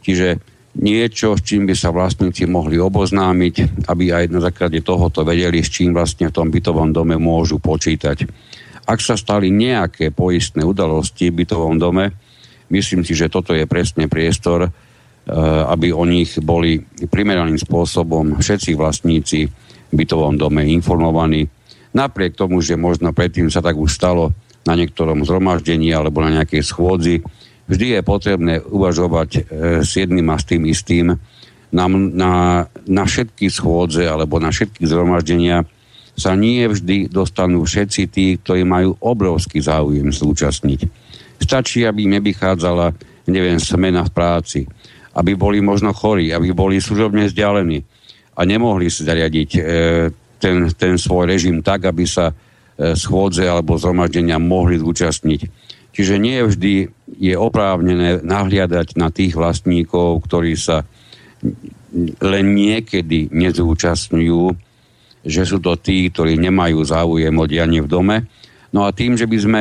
Čiže 0.00 0.38
niečo, 0.78 1.38
s 1.38 1.42
čím 1.42 1.66
by 1.66 1.74
sa 1.74 1.94
vlastníci 1.94 2.46
mohli 2.46 2.78
oboznámiť, 2.78 3.86
aby 3.90 4.04
aj 4.10 4.24
na 4.30 4.40
základe 4.42 4.82
tohoto 4.82 5.22
vedeli, 5.22 5.62
s 5.62 5.70
čím 5.70 5.94
vlastne 5.94 6.30
v 6.30 6.34
tom 6.34 6.48
bytovom 6.50 6.90
dome 6.90 7.14
môžu 7.18 7.62
počítať. 7.62 8.26
Ak 8.84 8.98
sa 9.00 9.16
stali 9.16 9.48
nejaké 9.48 10.10
poistné 10.10 10.66
udalosti 10.66 11.30
v 11.30 11.44
bytovom 11.44 11.78
dome, 11.78 12.12
myslím 12.68 13.06
si, 13.06 13.16
že 13.16 13.32
toto 13.32 13.54
je 13.54 13.64
presne 13.64 14.10
priestor, 14.10 14.68
eh, 14.68 14.70
aby 15.70 15.94
o 15.94 16.04
nich 16.04 16.36
boli 16.42 16.82
primeraným 17.08 17.56
spôsobom 17.56 18.36
všetci 18.38 18.76
vlastníci 18.76 19.40
v 19.48 19.94
bytovom 19.94 20.36
dome 20.36 20.66
informovaní. 20.68 21.46
Napriek 21.94 22.34
tomu, 22.34 22.58
že 22.58 22.74
možno 22.74 23.14
predtým 23.14 23.48
sa 23.48 23.62
tak 23.62 23.78
už 23.78 23.94
stalo, 23.94 24.34
na 24.64 24.74
niektorom 24.74 25.22
zhromaždení 25.22 25.92
alebo 25.92 26.24
na 26.24 26.40
nejakej 26.40 26.64
schôdzi. 26.64 27.20
Vždy 27.68 27.96
je 27.96 28.00
potrebné 28.00 28.54
uvažovať 28.60 29.30
e, 29.36 29.40
s 29.84 29.96
jedným 29.96 30.28
a 30.32 30.36
s 30.40 30.44
tým 30.48 30.64
istým. 30.68 31.16
Na, 31.74 31.84
na, 31.90 32.34
na 32.86 33.04
všetky 33.04 33.50
schôdze 33.50 34.04
alebo 34.04 34.40
na 34.40 34.52
všetky 34.52 34.84
zhromaždenia 34.84 35.68
sa 36.14 36.38
nie 36.38 36.62
vždy 36.70 37.10
dostanú 37.10 37.66
všetci 37.66 38.02
tí, 38.08 38.38
ktorí 38.38 38.62
majú 38.62 38.94
obrovský 39.02 39.58
záujem 39.58 40.14
zúčastniť. 40.14 40.80
Stačí, 41.42 41.82
aby 41.82 42.06
im 42.06 42.22
nevychádzala, 42.22 42.94
neviem, 43.26 43.58
smena 43.58 44.06
v 44.06 44.14
práci, 44.14 44.60
aby 45.18 45.34
boli 45.34 45.58
možno 45.58 45.90
chorí, 45.90 46.30
aby 46.30 46.54
boli 46.54 46.78
služobne 46.78 47.26
vzdialení 47.26 47.82
a 48.38 48.40
nemohli 48.46 48.86
si 48.86 49.02
zariadiť 49.02 49.50
e, 49.58 49.60
ten, 50.44 50.68
ten 50.76 51.00
svoj 51.00 51.24
režim 51.32 51.64
tak, 51.64 51.88
aby 51.88 52.04
sa 52.04 52.36
E, 52.74 52.98
schôdze 52.98 53.46
alebo 53.46 53.78
zhromaždenia 53.78 54.42
mohli 54.42 54.82
zúčastniť. 54.82 55.46
Čiže 55.94 56.18
nie 56.18 56.42
vždy 56.42 56.90
je 57.22 57.34
oprávnené 57.38 58.18
nahliadať 58.26 58.98
na 58.98 59.14
tých 59.14 59.38
vlastníkov, 59.38 60.26
ktorí 60.26 60.58
sa 60.58 60.82
len 62.18 62.46
niekedy 62.50 63.30
nezúčastňujú, 63.30 64.42
že 65.22 65.42
sú 65.46 65.62
to 65.62 65.78
tí, 65.78 66.10
ktorí 66.10 66.34
nemajú 66.34 66.82
záujem 66.82 67.30
o 67.38 67.46
dianie 67.46 67.78
v 67.78 67.86
dome. 67.86 68.16
No 68.74 68.82
a 68.82 68.90
tým, 68.90 69.14
že 69.14 69.30
by 69.30 69.38
sme 69.38 69.60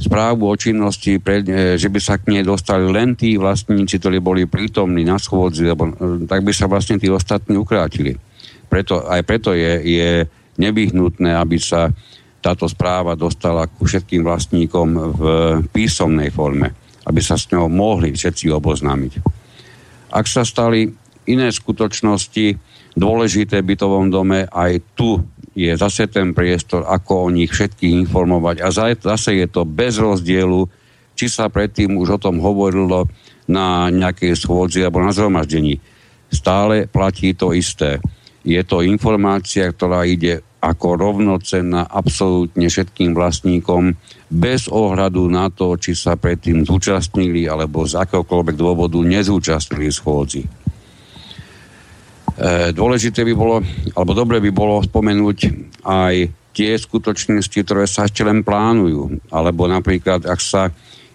správu 0.00 0.48
o 0.48 0.56
činnosti, 0.56 1.20
e, 1.20 1.76
že 1.76 1.92
by 1.92 2.00
sa 2.00 2.16
k 2.16 2.32
nej 2.32 2.48
dostali 2.48 2.88
len 2.88 3.12
tí 3.12 3.36
vlastníci, 3.36 4.00
ktorí 4.00 4.24
boli 4.24 4.48
prítomní 4.48 5.04
na 5.04 5.20
schôdzi, 5.20 5.68
e, 5.68 5.76
tak 6.24 6.40
by 6.40 6.52
sa 6.56 6.64
vlastne 6.64 6.96
tí 6.96 7.12
ostatní 7.12 7.60
ukrátili. 7.60 8.16
Preto, 8.66 9.04
aj 9.04 9.22
preto 9.22 9.52
je, 9.52 9.80
je 9.82 10.10
nevyhnutné, 10.58 11.34
aby 11.34 11.56
sa 11.60 11.90
táto 12.44 12.68
správa 12.68 13.16
dostala 13.16 13.64
ku 13.64 13.88
všetkým 13.88 14.20
vlastníkom 14.20 14.88
v 15.16 15.22
písomnej 15.72 16.28
forme, 16.28 16.76
aby 17.08 17.20
sa 17.24 17.40
s 17.40 17.48
ňou 17.48 17.72
mohli 17.72 18.12
všetci 18.12 18.52
oboznámiť. 18.52 19.12
Ak 20.12 20.28
sa 20.28 20.44
stali 20.44 20.92
iné 21.24 21.48
skutočnosti 21.48 22.60
dôležité 22.94 23.64
v 23.64 23.74
bytovom 23.74 24.12
dome, 24.12 24.44
aj 24.44 24.72
tu 24.92 25.24
je 25.54 25.70
zase 25.72 26.10
ten 26.10 26.34
priestor, 26.34 26.84
ako 26.84 27.30
o 27.30 27.32
nich 27.32 27.48
všetkých 27.54 28.06
informovať. 28.06 28.60
A 28.60 28.68
zase 28.74 29.38
je 29.38 29.46
to 29.46 29.62
bez 29.64 29.96
rozdielu, 29.96 30.66
či 31.14 31.30
sa 31.30 31.46
predtým 31.46 31.94
už 31.94 32.18
o 32.18 32.22
tom 32.28 32.42
hovorilo 32.42 33.06
na 33.46 33.86
nejakej 33.88 34.34
schôdzi 34.34 34.82
alebo 34.82 35.00
na 35.00 35.14
zhromaždení. 35.14 35.78
Stále 36.28 36.90
platí 36.90 37.32
to 37.38 37.54
isté. 37.54 38.02
Je 38.44 38.60
to 38.62 38.84
informácia, 38.84 39.72
ktorá 39.72 40.04
ide 40.04 40.44
ako 40.64 40.96
rovnocenná 40.96 41.84
absolútne 41.88 42.68
všetkým 42.68 43.12
vlastníkom 43.12 43.92
bez 44.32 44.68
ohľadu 44.72 45.28
na 45.28 45.52
to, 45.52 45.76
či 45.76 45.92
sa 45.92 46.16
predtým 46.16 46.64
zúčastnili 46.64 47.44
alebo 47.44 47.84
z 47.84 48.00
akéhokoľvek 48.00 48.56
dôvodu 48.56 48.96
nezúčastnili 49.04 49.92
schôdzi. 49.92 50.42
E, 52.34 52.72
dôležité 52.72 53.22
by 53.28 53.34
bolo, 53.36 53.60
alebo 53.92 54.12
dobre 54.16 54.40
by 54.40 54.50
bolo 54.50 54.80
spomenúť 54.80 55.38
aj 55.84 56.14
tie 56.54 56.72
skutočnosti, 56.78 57.58
ktoré 57.60 57.84
sa 57.84 58.08
ešte 58.08 58.24
len 58.24 58.40
plánujú. 58.40 59.20
Alebo 59.28 59.68
napríklad, 59.68 60.24
ak 60.24 60.40
sa 60.40 60.72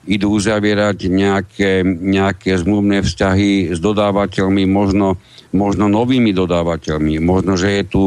idú 0.08 0.36
uzavierať 0.36 1.12
nejaké, 1.12 1.84
nejaké 1.84 2.56
zmluvné 2.60 3.04
vzťahy 3.04 3.72
s 3.76 3.80
dodávateľmi, 3.84 4.64
možno, 4.68 5.20
možno 5.52 5.90
novými 5.90 6.34
dodávateľmi. 6.34 7.18
Možno, 7.22 7.58
že 7.58 7.82
je 7.82 7.84
tu 7.86 8.04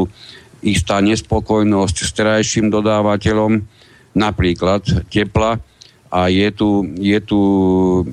istá 0.63 1.03
nespokojnosť 1.03 1.95
s 2.03 2.11
terajším 2.15 2.71
dodávateľom, 2.71 3.63
napríklad 4.15 5.09
tepla, 5.11 5.59
a 6.13 6.29
je 6.29 6.45
tu, 6.53 6.85
je 7.01 7.17
tu 7.25 7.41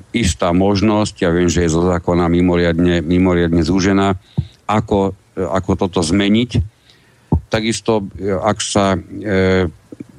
istá 0.09 0.49
možnosť, 0.49 1.21
ja 1.21 1.29
viem, 1.29 1.45
že 1.45 1.61
je 1.61 1.75
zo 1.77 1.85
zákona 1.85 2.25
mimoriadne, 2.33 3.05
mimoriadne 3.05 3.61
zúžená, 3.61 4.17
ako 4.65 5.13
ako 5.37 5.71
toto 5.87 6.03
zmeniť. 6.03 6.59
Takisto, 7.47 8.07
ak 8.19 8.57
sa 8.59 8.95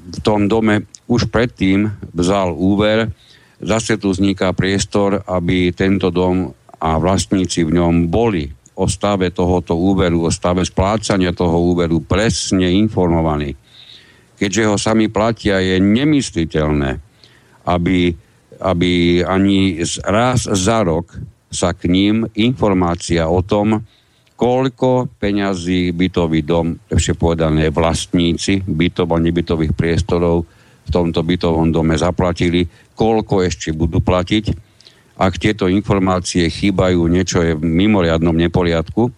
v 0.02 0.18
tom 0.24 0.48
dome 0.48 0.88
už 1.08 1.28
predtým 1.28 1.92
vzal 2.16 2.56
úver, 2.56 3.12
zase 3.60 4.00
tu 4.00 4.12
vzniká 4.12 4.52
priestor, 4.56 5.20
aby 5.28 5.72
tento 5.72 6.08
dom 6.08 6.52
a 6.82 6.98
vlastníci 6.98 7.62
v 7.62 7.78
ňom 7.78 8.08
boli 8.08 8.50
o 8.76 8.88
stave 8.88 9.32
tohoto 9.32 9.76
úveru, 9.76 10.24
o 10.26 10.30
stave 10.32 10.64
splácania 10.64 11.36
toho 11.36 11.72
úveru 11.72 12.00
presne 12.00 12.72
informovaní. 12.72 13.52
Keďže 14.40 14.62
ho 14.66 14.76
sami 14.80 15.06
platia, 15.12 15.62
je 15.62 15.78
nemysliteľné, 15.78 16.98
aby, 17.68 18.10
aby 18.58 19.22
ani 19.22 19.84
raz 20.02 20.48
za 20.48 20.82
rok 20.82 21.14
sa 21.52 21.76
k 21.76 21.86
ním 21.92 22.24
informácia 22.34 23.28
o 23.28 23.44
tom, 23.44 23.84
koľko 24.34 25.12
peňazí 25.20 25.94
bytový 25.94 26.42
dom, 26.42 26.74
ešte 26.90 27.14
povedané 27.14 27.70
vlastníci 27.70 28.66
bytov 28.66 29.14
a 29.14 29.22
nebytových 29.22 29.76
priestorov 29.76 30.42
v 30.82 30.90
tomto 30.90 31.22
bytovom 31.22 31.70
dome 31.70 31.94
zaplatili, 31.94 32.66
koľko 32.98 33.46
ešte 33.46 33.70
budú 33.70 34.02
platiť. 34.02 34.71
Ak 35.22 35.38
tieto 35.38 35.70
informácie 35.70 36.50
chýbajú, 36.50 37.06
niečo 37.06 37.46
je 37.46 37.54
v 37.54 37.62
mimoriadnom 37.62 38.34
neporiadku. 38.34 39.14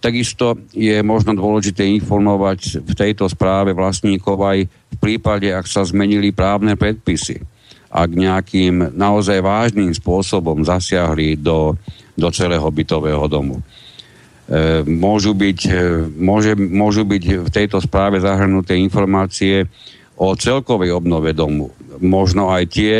Takisto 0.00 0.56
je 0.72 1.04
možno 1.04 1.36
dôležité 1.36 1.84
informovať 1.84 2.80
v 2.80 2.92
tejto 2.96 3.28
správe 3.28 3.76
vlastníkov 3.76 4.40
aj 4.40 4.58
v 4.64 4.96
prípade, 4.96 5.52
ak 5.52 5.68
sa 5.68 5.84
zmenili 5.84 6.32
právne 6.32 6.80
predpisy. 6.80 7.44
Ak 7.92 8.08
nejakým 8.08 8.96
naozaj 8.96 9.44
vážnym 9.44 9.92
spôsobom 9.92 10.64
zasiahli 10.64 11.36
do, 11.36 11.76
do 12.16 12.28
celého 12.32 12.64
bytového 12.64 13.28
domu. 13.28 13.60
E, 13.60 14.80
môžu 14.88 15.36
byť, 15.36 15.60
e, 15.68 15.76
môže, 16.16 16.56
môžu 16.56 17.04
byť 17.04 17.24
v 17.44 17.50
tejto 17.52 17.84
správe 17.84 18.16
zahrnuté 18.16 18.80
informácie 18.80 19.68
o 20.16 20.32
celkovej 20.32 20.96
obnove 20.96 21.36
domu. 21.36 21.68
Možno 22.00 22.48
aj 22.48 22.64
tie, 22.72 22.94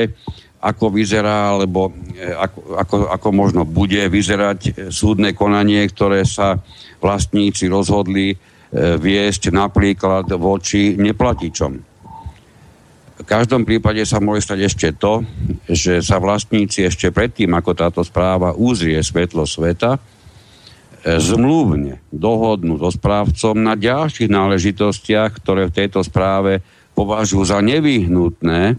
ako 0.58 0.90
vyzerá, 0.90 1.54
alebo 1.54 1.94
e, 2.14 2.34
ako, 2.34 2.58
ako, 2.74 2.96
ako 3.14 3.28
možno 3.30 3.62
bude 3.62 4.02
vyzerať 4.10 4.90
súdne 4.90 5.34
konanie, 5.34 5.86
ktoré 5.86 6.26
sa 6.26 6.58
vlastníci 6.98 7.70
rozhodli 7.70 8.34
viesť 8.74 9.48
napríklad 9.48 10.28
voči 10.36 10.92
neplatičom. 10.92 11.72
V 13.18 13.24
každom 13.26 13.64
prípade 13.64 14.04
sa 14.04 14.20
môže 14.20 14.44
stať 14.46 14.58
ešte 14.68 14.88
to, 14.94 15.24
že 15.66 16.04
sa 16.04 16.20
vlastníci 16.20 16.86
ešte 16.86 17.10
predtým, 17.10 17.50
ako 17.56 17.72
táto 17.74 18.00
správa 18.04 18.54
uzrie 18.54 19.00
svetlo 19.00 19.48
sveta, 19.48 19.96
zmluvne 21.02 21.98
dohodnú 22.12 22.78
so 22.78 22.92
správcom 22.92 23.56
na 23.58 23.74
ďalších 23.74 24.30
náležitostiach, 24.30 25.40
ktoré 25.40 25.66
v 25.66 25.76
tejto 25.82 26.04
správe 26.04 26.60
považujú 26.94 27.42
za 27.48 27.58
nevyhnutné, 27.64 28.78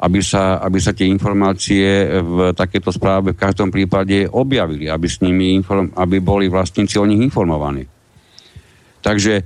aby 0.00 0.20
sa, 0.20 0.58
aby 0.58 0.78
sa 0.82 0.90
tie 0.90 1.06
informácie 1.06 2.10
v 2.18 2.50
takéto 2.52 2.90
správe 2.90 3.30
v 3.32 3.40
každom 3.40 3.70
prípade 3.70 4.26
objavili, 4.26 4.90
aby, 4.90 5.06
s 5.06 5.22
nimi 5.22 5.54
inform, 5.54 5.94
aby 5.94 6.18
boli 6.18 6.50
vlastníci 6.50 6.98
o 6.98 7.06
nich 7.06 7.22
informovaní. 7.22 7.86
Takže 9.04 9.44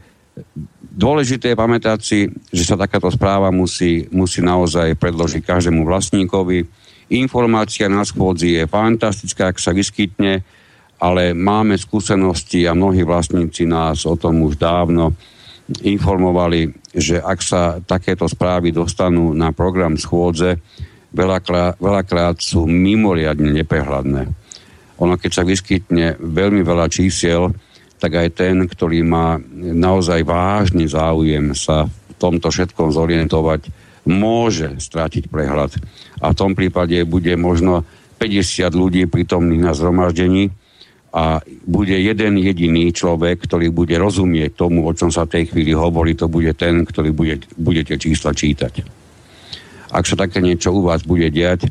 dôležité 0.80 1.52
je 1.52 1.60
pamätať 1.60 1.98
si, 2.00 2.18
že 2.54 2.64
sa 2.64 2.80
takáto 2.80 3.10
správa 3.12 3.52
musí, 3.52 4.08
musí 4.08 4.40
naozaj 4.40 4.96
predložiť 4.96 5.42
každému 5.44 5.84
vlastníkovi. 5.84 6.64
Informácia 7.12 7.90
na 7.90 8.06
schôdzi 8.06 8.62
je 8.62 8.64
fantastická, 8.70 9.52
ak 9.52 9.58
sa 9.60 9.76
vyskytne, 9.76 10.46
ale 10.98 11.36
máme 11.36 11.78
skúsenosti 11.78 12.66
a 12.66 12.74
mnohí 12.74 13.06
vlastníci 13.06 13.68
nás 13.68 14.02
o 14.08 14.18
tom 14.18 14.42
už 14.42 14.58
dávno 14.58 15.14
informovali, 15.84 16.72
že 16.96 17.20
ak 17.20 17.38
sa 17.44 17.62
takéto 17.84 18.24
správy 18.24 18.72
dostanú 18.72 19.36
na 19.36 19.52
program 19.52 20.00
schôdze, 20.00 20.56
veľakrát, 21.12 21.76
veľakrát 21.76 22.36
sú 22.40 22.64
mimoriadne 22.64 23.52
neprehľadné. 23.52 24.22
Ono, 24.98 25.14
keď 25.14 25.30
sa 25.30 25.44
vyskytne 25.46 26.18
veľmi 26.18 26.64
veľa 26.64 26.88
čísiel, 26.90 27.52
tak 27.98 28.14
aj 28.14 28.28
ten, 28.34 28.56
ktorý 28.66 29.02
má 29.04 29.38
naozaj 29.58 30.22
vážny 30.22 30.86
záujem 30.86 31.54
sa 31.54 31.86
v 31.86 32.12
tomto 32.18 32.50
všetkom 32.50 32.94
zorientovať, 32.94 33.70
môže 34.08 34.78
strátiť 34.80 35.28
prehľad. 35.28 35.76
A 36.22 36.32
v 36.32 36.38
tom 36.38 36.52
prípade 36.56 36.96
bude 37.04 37.34
možno 37.36 37.84
50 38.18 38.74
ľudí 38.74 39.06
prítomných 39.06 39.62
na 39.62 39.72
zhromaždení, 39.76 40.50
a 41.08 41.40
bude 41.64 41.96
jeden 41.96 42.36
jediný 42.36 42.92
človek, 42.92 43.48
ktorý 43.48 43.72
bude 43.72 43.96
rozumieť 43.96 44.60
tomu, 44.60 44.84
o 44.84 44.92
čom 44.92 45.08
sa 45.08 45.24
v 45.24 45.40
tej 45.40 45.44
chvíli 45.52 45.72
hovorí, 45.72 46.12
to 46.12 46.28
bude 46.28 46.52
ten, 46.60 46.84
ktorý 46.84 47.16
bude, 47.16 47.48
budete 47.56 47.96
čísla 47.96 48.36
čítať. 48.36 48.84
Ak 49.88 50.04
sa 50.04 50.20
také 50.20 50.44
niečo 50.44 50.68
u 50.76 50.84
vás 50.84 51.00
bude 51.08 51.32
diať, 51.32 51.64
e, 51.64 51.70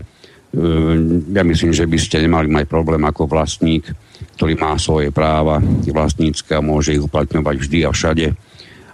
ja 1.37 1.45
myslím, 1.45 1.69
že 1.69 1.85
by 1.85 1.97
ste 2.01 2.25
nemali 2.25 2.49
mať 2.49 2.65
problém 2.65 3.05
ako 3.05 3.29
vlastník, 3.29 3.85
ktorý 4.41 4.57
má 4.57 4.73
svoje 4.81 5.13
práva 5.13 5.61
vlastnícke 5.85 6.57
a 6.57 6.65
môže 6.65 6.97
ich 6.97 7.05
uplatňovať 7.05 7.55
vždy 7.61 7.79
a 7.85 7.93
všade, 7.93 8.27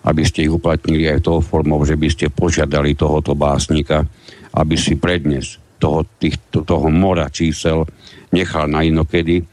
aby 0.03 0.23
ste 0.27 0.43
ich 0.43 0.51
uplatnili 0.51 1.07
aj 1.07 1.23
tou 1.23 1.39
formou, 1.39 1.79
že 1.87 1.95
by 1.95 2.11
ste 2.11 2.27
požiadali 2.27 2.99
tohoto 2.99 3.31
básnika, 3.31 4.03
aby 4.59 4.75
si 4.75 4.99
prednes 4.99 5.55
toho, 5.79 6.03
tých, 6.19 6.35
toho 6.51 6.91
mora 6.91 7.31
čísel 7.31 7.87
nechal 8.35 8.67
na 8.67 8.83
inokedy, 8.83 9.43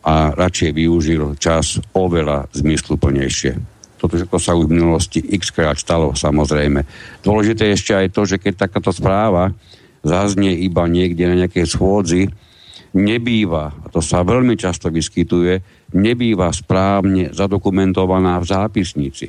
a 0.00 0.32
radšej 0.32 0.70
využil 0.72 1.36
čas 1.36 1.76
oveľa 1.92 2.48
zmysluplnejšie. 2.56 3.52
Toto 4.00 4.16
všetko 4.16 4.38
sa 4.40 4.56
už 4.56 4.64
v 4.64 4.80
minulosti 4.80 5.20
x 5.20 5.52
krát 5.52 5.76
stalo, 5.76 6.16
samozrejme. 6.16 6.88
Dôležité 7.20 7.68
je 7.68 7.76
ešte 7.76 7.92
aj 7.92 8.08
to, 8.16 8.24
že 8.24 8.40
keď 8.40 8.64
takáto 8.64 8.96
správa 8.96 9.52
zaznie 10.00 10.56
iba 10.64 10.88
niekde 10.88 11.28
na 11.28 11.44
nejakej 11.44 11.66
schôdzi, 11.68 12.32
nebýva, 12.96 13.76
a 13.76 13.86
to 13.92 14.00
sa 14.00 14.24
veľmi 14.24 14.56
často 14.56 14.88
vyskytuje, 14.88 15.60
nebýva 15.92 16.48
správne 16.48 17.36
zadokumentovaná 17.36 18.40
v 18.40 18.48
zápisnici. 18.48 19.28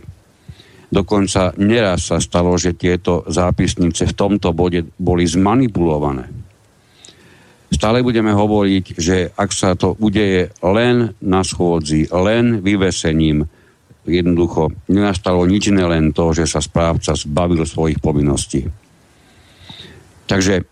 Dokonca 0.92 1.52
neraz 1.60 2.08
sa 2.08 2.24
stalo, 2.24 2.56
že 2.56 2.76
tieto 2.76 3.28
zápisnice 3.28 4.08
v 4.08 4.18
tomto 4.18 4.56
bode 4.56 4.88
boli 4.96 5.28
zmanipulované 5.28 6.41
Stále 7.72 8.04
budeme 8.04 8.36
hovoriť, 8.36 8.86
že 9.00 9.32
ak 9.32 9.50
sa 9.56 9.80
to 9.80 9.96
udeje 9.96 10.52
len 10.60 11.16
na 11.24 11.40
schôdzi, 11.40 12.12
len 12.12 12.60
vyvesením, 12.60 13.48
jednoducho 14.04 14.76
nenastalo 14.92 15.48
nič 15.48 15.72
iné 15.72 15.88
len 15.88 16.12
to, 16.12 16.36
že 16.36 16.52
sa 16.52 16.60
správca 16.60 17.16
zbavil 17.16 17.64
svojich 17.64 18.04
povinností. 18.04 18.68
Takže 20.28 20.56
e, 20.60 20.64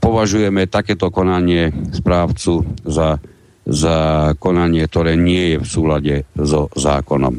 považujeme 0.00 0.64
takéto 0.64 1.12
konanie 1.12 1.72
správcu 1.92 2.64
za, 2.88 3.20
za 3.68 3.96
konanie, 4.40 4.84
ktoré 4.88 5.16
nie 5.16 5.54
je 5.54 5.56
v 5.60 5.66
súlade 5.66 6.14
so 6.36 6.72
zákonom. 6.72 7.36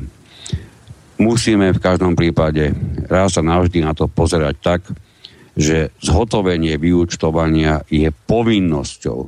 Musíme 1.21 1.69
v 1.73 1.83
každom 1.83 2.17
prípade 2.17 2.73
raz 3.05 3.37
a 3.37 3.45
navždy 3.45 3.85
na 3.85 3.93
to 3.93 4.09
pozerať 4.09 4.55
tak, 4.57 4.81
že 5.55 5.91
zhotovenie 5.99 6.79
vyúčtovania 6.79 7.83
je 7.91 8.07
povinnosťou. 8.11 9.19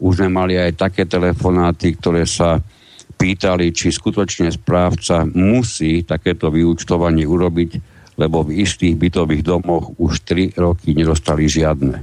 Už 0.00 0.12
sme 0.20 0.30
mali 0.32 0.56
aj 0.56 0.80
také 0.80 1.04
telefonáty, 1.04 1.96
ktoré 1.96 2.24
sa 2.24 2.60
pýtali, 3.14 3.70
či 3.70 3.94
skutočne 3.94 4.50
správca 4.50 5.22
musí 5.24 6.02
takéto 6.02 6.50
vyúčtovanie 6.50 7.24
urobiť, 7.24 7.70
lebo 8.18 8.42
v 8.46 8.62
istých 8.62 8.98
bytových 8.98 9.42
domoch 9.44 9.94
už 10.00 10.26
3 10.26 10.58
roky 10.58 10.92
nedostali 10.96 11.46
žiadne. 11.46 11.96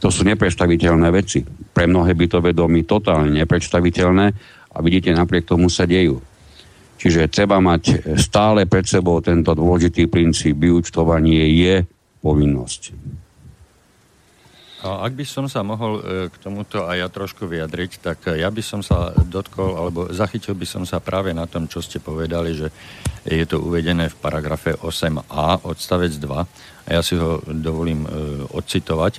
To 0.00 0.12
sú 0.12 0.28
nepredstaviteľné 0.28 1.08
veci. 1.08 1.42
Pre 1.46 1.84
mnohé 1.88 2.12
bytové 2.12 2.52
domy 2.52 2.84
totálne 2.84 3.32
nepredstaviteľné 3.32 4.26
a 4.76 4.78
vidíte, 4.84 5.10
napriek 5.16 5.48
tomu 5.48 5.72
sa 5.72 5.88
dejú. 5.88 6.20
Čiže 6.96 7.28
treba 7.28 7.60
mať 7.60 8.16
stále 8.16 8.64
pred 8.64 8.84
sebou 8.88 9.20
tento 9.20 9.52
dôležitý 9.52 10.08
princíp. 10.08 10.56
Vyúčtovanie 10.56 11.44
je 11.60 11.74
povinnosť. 12.26 12.82
A 14.86 15.02
ak 15.08 15.18
by 15.18 15.24
som 15.26 15.46
sa 15.50 15.66
mohol 15.66 15.98
e, 15.98 16.02
k 16.30 16.36
tomuto 16.42 16.86
aj 16.86 16.96
ja 17.00 17.08
trošku 17.10 17.48
vyjadriť, 17.48 17.90
tak 18.02 18.18
e, 18.30 18.42
ja 18.42 18.50
by 18.50 18.62
som 18.62 18.84
sa 18.86 19.10
dotkol, 19.14 19.74
alebo 19.74 20.10
zachytil 20.14 20.54
by 20.54 20.66
som 20.66 20.82
sa 20.86 21.02
práve 21.02 21.34
na 21.34 21.46
tom, 21.46 21.66
čo 21.66 21.82
ste 21.82 22.02
povedali, 22.02 22.54
že 22.54 22.68
je 23.26 23.46
to 23.48 23.62
uvedené 23.62 24.12
v 24.12 24.20
paragrafe 24.20 24.78
8a, 24.78 25.66
odstavec 25.66 26.12
2, 26.18 26.86
a 26.86 26.88
ja 26.92 27.02
si 27.02 27.18
ho 27.18 27.42
dovolím 27.50 28.06
e, 28.06 28.10
odcitovať, 28.52 29.18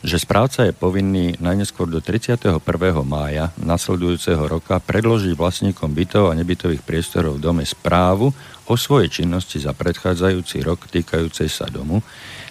že 0.00 0.16
správca 0.16 0.64
je 0.64 0.72
povinný 0.72 1.36
najneskôr 1.44 1.84
do 1.84 2.00
31. 2.00 2.56
mája 3.04 3.52
nasledujúceho 3.60 4.40
roka 4.48 4.80
predložiť 4.80 5.36
vlastníkom 5.36 5.92
bytov 5.92 6.32
a 6.32 6.38
nebytových 6.38 6.80
priestorov 6.80 7.36
v 7.36 7.44
dome 7.44 7.64
správu 7.68 8.32
o 8.64 8.74
svojej 8.80 9.12
činnosti 9.12 9.60
za 9.60 9.76
predchádzajúci 9.76 10.64
rok 10.64 10.88
týkajúcej 10.88 11.52
sa 11.52 11.68
domu, 11.68 12.00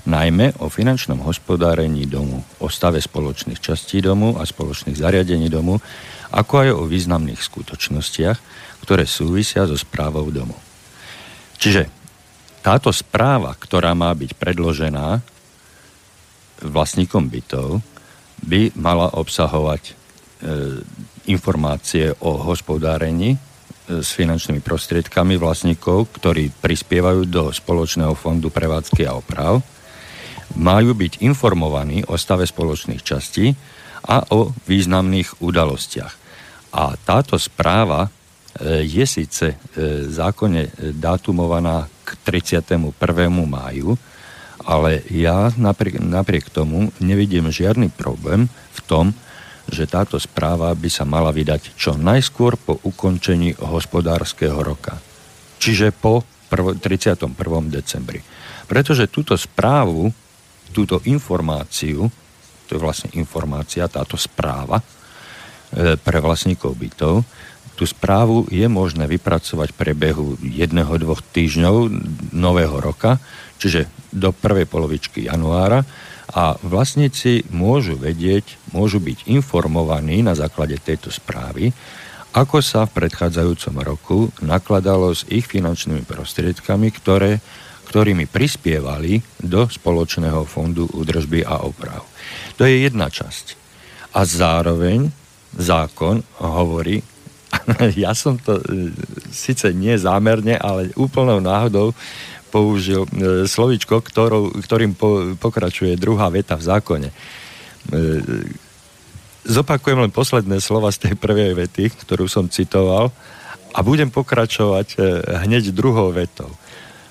najmä 0.07 0.55
o 0.63 0.71
finančnom 0.71 1.19
hospodárení 1.25 2.07
domu, 2.07 2.43
o 2.63 2.67
stave 2.71 3.03
spoločných 3.03 3.59
častí 3.59 3.99
domu 3.99 4.39
a 4.39 4.47
spoločných 4.47 4.95
zariadení 4.95 5.51
domu, 5.51 5.81
ako 6.29 6.53
aj 6.61 6.69
o 6.75 6.83
významných 6.85 7.41
skutočnostiach, 7.41 8.37
ktoré 8.85 9.03
súvisia 9.03 9.65
so 9.65 9.75
správou 9.75 10.29
domu. 10.29 10.55
Čiže 11.59 11.89
táto 12.63 12.91
správa, 12.93 13.55
ktorá 13.55 13.91
má 13.95 14.11
byť 14.15 14.35
predložená 14.35 15.19
vlastníkom 16.63 17.27
bytov, 17.27 17.79
by 18.39 18.71
mala 18.75 19.11
obsahovať 19.15 19.83
e, 19.83 19.93
informácie 21.27 22.15
o 22.23 22.39
hospodárení 22.39 23.35
e, 23.35 23.37
s 23.99 24.15
finančnými 24.15 24.63
prostriedkami 24.63 25.35
vlastníkov, 25.35 26.07
ktorí 26.15 26.51
prispievajú 26.63 27.27
do 27.27 27.51
spoločného 27.51 28.15
fondu 28.15 28.47
prevádzky 28.47 29.03
a 29.07 29.15
oprav, 29.19 29.59
majú 30.57 30.97
byť 30.97 31.21
informovaní 31.21 32.05
o 32.09 32.17
stave 32.17 32.47
spoločných 32.47 33.01
častí 33.03 33.53
a 34.05 34.23
o 34.33 34.49
významných 34.65 35.43
udalostiach. 35.43 36.13
A 36.73 36.95
táto 36.97 37.35
správa 37.35 38.07
e, 38.07 38.09
je 38.85 39.05
síce 39.05 39.57
zákonne 40.09 40.69
dátumovaná 40.95 41.89
k 42.05 42.09
31. 42.25 42.89
máju, 43.29 43.97
ale 44.65 45.01
ja 45.09 45.49
napriek, 45.55 46.01
napriek 46.01 46.45
tomu 46.53 46.93
nevidím 47.01 47.49
žiadny 47.49 47.89
problém 47.89 48.49
v 48.49 48.79
tom, 48.85 49.05
že 49.69 49.85
táto 49.85 50.17
správa 50.17 50.73
by 50.73 50.89
sa 50.89 51.05
mala 51.05 51.29
vydať 51.29 51.77
čo 51.77 51.93
najskôr 51.93 52.57
po 52.57 52.81
ukončení 52.81 53.53
hospodárskeho 53.61 54.57
roka. 54.59 54.97
Čiže 55.61 55.93
po 55.93 56.25
31. 56.49 57.29
decembri. 57.69 58.25
Pretože 58.65 59.09
túto 59.09 59.37
správu, 59.37 60.09
túto 60.71 61.01
informáciu, 61.05 62.07
to 62.65 62.69
je 62.77 62.81
vlastne 62.81 63.09
informácia, 63.17 63.89
táto 63.89 64.15
správa 64.15 64.79
e, 64.79 64.85
pre 65.97 66.17
vlastníkov 66.21 66.77
bytov, 66.77 67.25
tú 67.79 67.87
správu 67.87 68.43
je 68.51 68.67
možné 68.67 69.07
vypracovať 69.07 69.71
priebehu 69.71 70.35
jedného, 70.43 70.99
dvoch 70.99 71.23
týždňov 71.23 71.87
nového 72.35 72.75
roka, 72.83 73.23
čiže 73.55 73.87
do 74.11 74.35
prvej 74.35 74.67
polovičky 74.67 75.31
januára. 75.31 75.87
A 76.29 76.59
vlastníci 76.59 77.47
môžu 77.55 77.95
vedieť, 77.95 78.59
môžu 78.75 78.99
byť 78.99 79.31
informovaní 79.31 80.19
na 80.21 80.35
základe 80.35 80.75
tejto 80.75 81.07
správy, 81.07 81.71
ako 82.35 82.61
sa 82.61 82.85
v 82.85 82.99
predchádzajúcom 82.99 83.75
roku 83.81 84.19
nakladalo 84.43 85.15
s 85.15 85.25
ich 85.31 85.49
finančnými 85.49 86.05
prostriedkami, 86.05 86.93
ktoré, 86.93 87.41
ktorými 87.89 88.29
prispievali 88.29 89.17
do 89.41 89.65
spoločného 89.65 90.45
fondu 90.45 90.85
údržby 90.93 91.41
a 91.41 91.65
oprav. 91.65 92.05
To 92.61 92.69
je 92.69 92.85
jedna 92.85 93.09
časť. 93.09 93.57
A 94.13 94.21
zároveň 94.29 95.09
zákon 95.57 96.21
hovorí, 96.37 97.01
ja 97.97 98.13
som 98.13 98.37
to 98.37 98.61
e, 98.61 98.93
síce 99.33 99.73
nie 99.73 99.97
zámerne, 99.97 100.53
ale 100.53 100.93
úplnou 100.93 101.41
náhodou 101.41 101.97
použil 102.53 103.09
e, 103.09 103.49
slovičko, 103.49 104.05
ktorou, 104.05 104.53
ktorým 104.61 104.93
po, 104.93 105.33
pokračuje 105.41 105.97
druhá 105.97 106.29
veta 106.29 106.53
v 106.53 106.65
zákone. 106.69 107.09
E, 107.09 107.15
zopakujem 109.49 110.05
len 110.05 110.13
posledné 110.13 110.61
slova 110.61 110.93
z 110.93 111.09
tej 111.09 111.13
prvej 111.17 111.57
vety, 111.57 111.89
ktorú 112.05 112.29
som 112.29 112.45
citoval 112.45 113.09
a 113.73 113.81
budem 113.81 114.13
pokračovať 114.13 114.97
hneď 115.45 115.73
druhou 115.73 116.09
vetou 116.13 116.49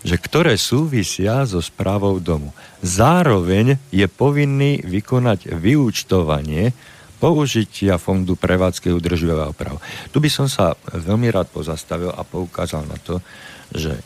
že 0.06 0.16
ktoré 0.18 0.54
súvisia 0.54 1.42
so 1.48 1.58
správou 1.58 2.22
domu. 2.22 2.54
Zároveň 2.82 3.78
je 3.90 4.06
povinný 4.06 4.82
vykonať 4.87 5.54
vyúčtovanie 5.58 6.70
použitia 7.18 7.98
fondu 7.98 8.38
prevádzky 8.38 8.94
udržového 8.94 9.50
oprav. 9.50 9.82
Tu 10.14 10.22
by 10.22 10.30
som 10.30 10.46
sa 10.46 10.78
veľmi 10.94 11.26
rád 11.34 11.50
pozastavil 11.50 12.14
a 12.14 12.22
poukázal 12.22 12.87
na 12.87 12.94
to, 13.02 13.18
že 13.74 13.98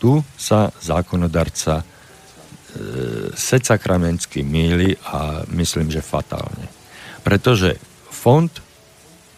tu 0.00 0.24
sa 0.36 0.72
zákonodarca 0.80 1.80
e, 1.80 1.84
secakramensky 3.36 4.40
míli 4.40 4.96
a 5.04 5.44
myslím, 5.52 5.92
že 5.92 6.04
fatálne. 6.04 6.68
Pretože 7.20 7.76
fond 8.08 8.48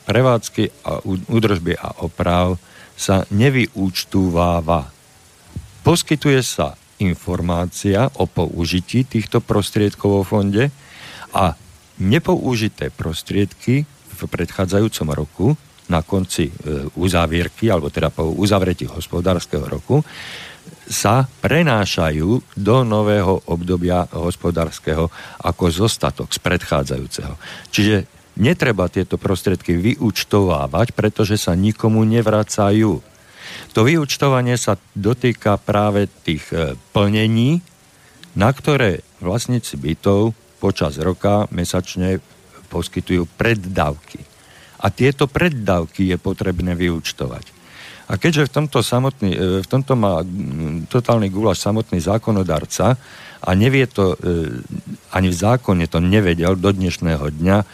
prevádzky 0.07 0.89
a 0.89 1.03
údržby 1.05 1.77
a 1.77 2.01
oprav 2.07 2.57
sa 2.99 3.29
nevyúčtúváva. 3.31 4.91
Poskytuje 5.89 6.45
sa 6.45 6.77
informácia 7.01 8.13
o 8.21 8.29
použití 8.29 9.09
týchto 9.09 9.41
prostriedkov 9.41 10.21
vo 10.21 10.25
fonde 10.37 10.69
a 11.33 11.57
nepoužité 11.97 12.93
prostriedky 12.93 13.89
v 13.89 14.21
predchádzajúcom 14.21 15.09
roku 15.17 15.47
na 15.89 16.05
konci 16.05 16.53
e, 16.53 16.93
uzávierky, 16.93 17.73
alebo 17.73 17.89
teda 17.89 18.13
po 18.13 18.29
uzavretí 18.37 18.85
hospodárskeho 18.85 19.65
roku, 19.65 20.05
sa 20.85 21.25
prenášajú 21.25 22.53
do 22.53 22.77
nového 22.85 23.49
obdobia 23.49 24.05
hospodárskeho 24.13 25.09
ako 25.41 25.65
zostatok 25.73 26.29
z 26.29 26.39
predchádzajúceho. 26.45 27.33
Čiže 27.73 28.05
netreba 28.37 28.93
tieto 28.93 29.17
prostriedky 29.17 29.73
vyučtovávať, 29.73 30.93
pretože 30.93 31.41
sa 31.41 31.57
nikomu 31.57 32.05
nevracajú. 32.05 33.01
To 33.79 33.87
vyučtovanie 33.87 34.59
sa 34.59 34.75
dotýka 34.99 35.55
práve 35.55 36.11
tých 36.27 36.51
e, 36.51 36.75
plnení, 36.91 37.63
na 38.35 38.51
ktoré 38.51 39.07
vlastníci 39.23 39.79
bytov 39.79 40.35
počas 40.59 40.99
roka 40.99 41.47
mesačne 41.55 42.19
poskytujú 42.75 43.31
preddávky. 43.39 44.19
A 44.83 44.91
tieto 44.91 45.31
preddávky 45.31 46.11
je 46.11 46.19
potrebné 46.19 46.75
vyučtovať. 46.75 47.55
A 48.11 48.19
keďže 48.19 48.51
v 48.51 48.55
tomto, 48.59 48.83
samotný, 48.83 49.31
e, 49.31 49.63
v 49.63 49.69
tomto 49.71 49.95
má 49.95 50.27
totálny 50.91 51.31
gulaš 51.31 51.63
samotný 51.63 52.03
zákonodarca 52.03 52.99
a 53.43 53.51
nevie 53.55 53.87
to, 53.87 54.15
e, 54.15 54.17
ani 55.15 55.29
v 55.31 55.37
zákone 55.37 55.87
to 55.87 55.99
nevedel 56.03 56.59
do 56.59 56.71
dnešného 56.75 57.27
dňa 57.31 57.57
e, 57.61 57.67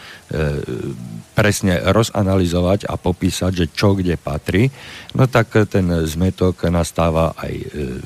presne 1.35 1.81
rozanalizovať 1.91 2.87
a 2.87 2.95
popísať, 2.95 3.51
že 3.51 3.65
čo 3.73 3.97
kde 3.97 4.15
patrí, 4.15 4.71
no 5.17 5.27
tak 5.27 5.51
ten 5.67 5.87
zmetok 6.07 6.67
nastáva 6.71 7.35
aj 7.35 7.53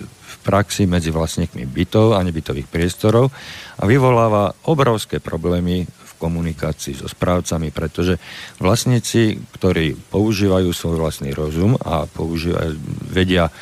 v 0.02 0.36
praxi 0.42 0.90
medzi 0.90 1.14
vlastníkmi 1.14 1.70
bytov 1.70 2.18
a 2.18 2.26
nebytových 2.26 2.66
priestorov 2.66 3.30
a 3.78 3.84
vyvoláva 3.86 4.58
obrovské 4.66 5.22
problémy 5.22 5.86
komunikácii 6.20 7.00
so 7.00 7.08
správcami, 7.08 7.72
pretože 7.72 8.20
vlastníci, 8.60 9.40
ktorí 9.56 9.96
používajú 10.12 10.70
svoj 10.76 11.00
vlastný 11.00 11.32
rozum 11.32 11.80
a 11.80 12.04
používajú, 12.12 12.76
vedia, 13.08 13.48
e, 13.48 13.54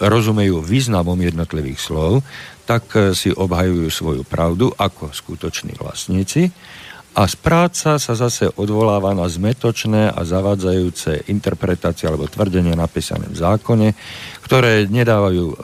rozumejú 0.00 0.64
významom 0.64 1.20
jednotlivých 1.20 1.78
slov, 1.78 2.24
tak 2.64 2.84
e, 2.96 3.12
si 3.12 3.30
obhajujú 3.30 3.88
svoju 3.92 4.22
pravdu 4.24 4.72
ako 4.74 5.12
skutoční 5.12 5.76
vlastníci 5.76 6.48
a 7.14 7.30
správca 7.30 7.94
sa 8.02 8.14
zase 8.18 8.50
odvoláva 8.58 9.14
na 9.14 9.30
zmetočné 9.30 10.10
a 10.10 10.20
zavadzajúce 10.26 11.30
interpretácie 11.30 12.10
alebo 12.10 12.26
tvrdenia 12.26 12.74
napísané 12.74 13.30
v 13.30 13.38
zákone, 13.38 13.88
ktoré 14.42 14.90
nedávajú, 14.90 15.46
e, 15.46 15.56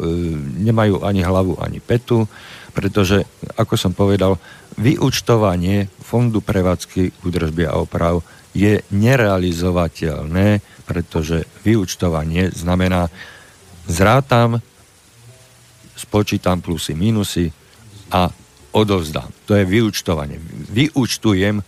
nemajú 0.62 1.02
ani 1.02 1.26
hlavu, 1.26 1.58
ani 1.58 1.82
petu, 1.82 2.30
pretože, 2.70 3.26
ako 3.58 3.74
som 3.74 3.90
povedal, 3.90 4.38
vyučtovanie 4.78 5.90
Fondu 5.98 6.38
prevádzky, 6.38 7.26
údržby 7.26 7.66
a 7.66 7.82
oprav 7.82 8.22
je 8.54 8.78
nerealizovateľné, 8.94 10.62
pretože 10.86 11.50
vyučtovanie 11.66 12.54
znamená 12.54 13.10
zrátam, 13.90 14.62
spočítam 16.00 16.64
plusy, 16.64 16.96
minusy 16.96 17.52
a 18.08 18.32
odovzdám. 18.72 19.28
To 19.44 19.52
je 19.52 19.64
vyučtovanie. 19.68 20.40
Vyučtujem 20.72 21.60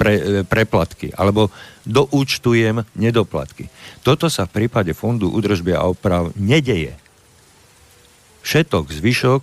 pre, 0.00 0.42
preplatky 0.48 1.12
alebo 1.12 1.52
doúčtujem 1.84 2.80
nedoplatky. 2.96 3.68
Toto 4.00 4.32
sa 4.32 4.48
v 4.48 4.64
prípade 4.64 4.96
Fondu 4.96 5.28
údržby 5.28 5.76
a 5.76 5.84
oprav 5.84 6.32
nedeje. 6.40 6.96
Všetok 8.40 8.88
zvyšok 8.88 9.42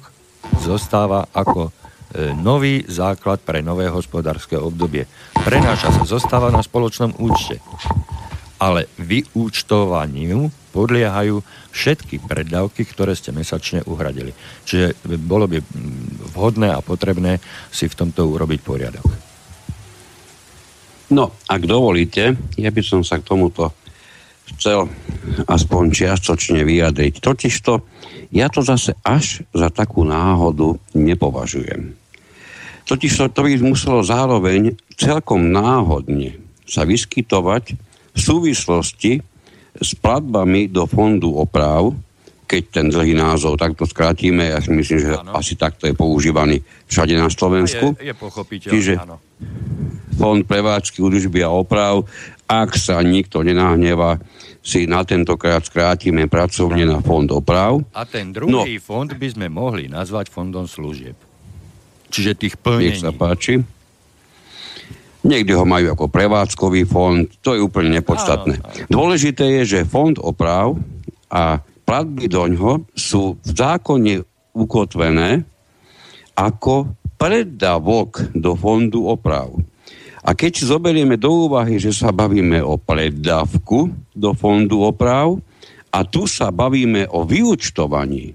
zostáva 0.65 1.29
ako 1.29 1.69
E, 2.15 2.31
nový 2.31 2.87
základ 2.87 3.43
pre 3.43 3.59
nové 3.59 3.91
hospodárske 3.91 4.55
obdobie. 4.55 5.03
Prenáša 5.35 5.91
sa, 5.91 6.07
zostáva 6.07 6.47
na 6.47 6.63
spoločnom 6.63 7.11
účte. 7.19 7.59
Ale 8.55 8.87
vyúčtovaniu 8.95 10.47
podliehajú 10.75 11.39
všetky 11.71 12.27
predávky, 12.27 12.83
ktoré 12.83 13.15
ste 13.15 13.31
mesačne 13.31 13.79
uhradili. 13.87 14.35
Čiže 14.67 14.99
bolo 15.23 15.47
by 15.47 15.63
vhodné 16.35 16.75
a 16.75 16.83
potrebné 16.83 17.39
si 17.71 17.87
v 17.87 17.95
tomto 17.95 18.27
urobiť 18.27 18.59
poriadok. 18.59 19.07
No, 21.15 21.31
ak 21.47 21.61
dovolíte, 21.63 22.35
ja 22.59 22.69
by 22.75 22.81
som 22.83 22.99
sa 23.07 23.23
k 23.23 23.27
tomuto 23.31 23.71
chcel 24.57 24.91
aspoň 25.47 25.83
čiastočne 25.95 26.61
vyjadriť. 26.67 27.23
Totižto 27.23 27.71
ja 28.35 28.51
to 28.51 28.59
zase 28.65 28.93
až 29.05 29.45
za 29.55 29.71
takú 29.71 30.03
náhodu 30.03 30.75
nepovažujem. 30.91 31.95
Totiž 32.85 33.33
to 33.33 33.39
by 33.41 33.57
muselo 33.63 34.05
zároveň 34.05 34.77
celkom 34.93 35.49
náhodne 35.49 36.37
sa 36.65 36.85
vyskytovať 36.85 37.73
v 38.13 38.19
súvislosti 38.19 39.11
s 39.79 39.91
platbami 39.95 40.71
do 40.71 40.87
fondu 40.87 41.35
oprav, 41.35 41.91
keď 42.45 42.63
ten 42.69 42.87
dlhý 42.93 43.17
názov 43.17 43.57
takto 43.57 43.89
skrátime, 43.89 44.53
ja 44.53 44.61
si 44.61 44.69
myslím, 44.69 44.99
že 45.01 45.11
ano. 45.17 45.33
asi 45.33 45.57
takto 45.57 45.89
je 45.89 45.97
používaný 45.97 46.61
všade 46.85 47.17
na 47.17 47.27
Slovensku. 47.27 47.97
Je, 47.97 48.13
je 48.13 48.15
pochopiteľné, 48.15 48.73
Čiže 48.73 48.93
áno. 49.01 49.17
Fond 50.15 50.41
prevádzky, 50.47 51.03
údržby 51.03 51.43
a 51.43 51.51
oprav, 51.51 52.07
ak 52.47 52.77
sa 52.77 53.01
nikto 53.03 53.43
nenahneva, 53.43 54.21
si 54.65 54.89
na 54.89 55.05
tentokrát 55.05 55.61
skrátime 55.61 56.25
pracovne 56.25 56.89
na 56.89 56.97
fond 57.01 57.29
oprav. 57.29 57.81
A 57.93 58.01
ten 58.05 58.33
druhý 58.33 58.77
no, 58.77 58.81
fond 58.81 59.09
by 59.09 59.27
sme 59.29 59.45
mohli 59.51 59.85
nazvať 59.85 60.33
fondom 60.33 60.65
služieb. 60.65 61.13
Čiže 62.09 62.31
tých 62.33 62.55
plnení. 62.57 62.97
Nech 62.97 63.03
sa 63.03 63.13
páči. 63.13 63.61
Niekde 65.25 65.57
ho 65.57 65.65
majú 65.65 65.97
ako 65.97 66.05
prevádzkový 66.13 66.85
fond, 66.85 67.25
to 67.41 67.57
je 67.57 67.65
úplne 67.65 67.97
nepodstatné. 67.97 68.61
Dôležité 68.93 69.57
je, 69.61 69.81
že 69.81 69.89
fond 69.89 70.13
oprav 70.21 70.77
a 71.33 71.65
platby 71.89 72.29
doňho 72.29 72.85
sú 72.93 73.41
v 73.41 73.49
zákone 73.49 74.21
ukotvené 74.53 75.41
ako 76.37 76.93
predavok 77.17 78.37
do 78.37 78.53
fondu 78.53 79.09
oprav. 79.09 79.49
A 80.25 80.33
keď 80.37 80.61
zoberieme 80.61 81.17
do 81.17 81.49
úvahy, 81.49 81.81
že 81.81 81.89
sa 81.89 82.13
bavíme 82.13 82.61
o 82.61 82.77
predávku 82.77 83.93
do 84.13 84.31
fondu 84.37 84.85
oprav 84.85 85.37
a 85.89 86.05
tu 86.05 86.29
sa 86.29 86.53
bavíme 86.53 87.09
o 87.09 87.25
vyučtovaní, 87.25 88.33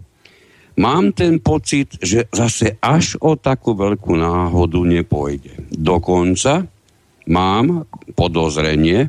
mám 0.78 1.14
ten 1.14 1.38
pocit, 1.38 1.98
že 2.02 2.26
zase 2.30 2.78
až 2.82 3.18
o 3.20 3.34
takú 3.34 3.74
veľkú 3.74 4.16
náhodu 4.16 4.80
nepôjde. 4.86 5.70
Dokonca 5.70 6.66
mám 7.30 7.86
podozrenie, 8.18 9.08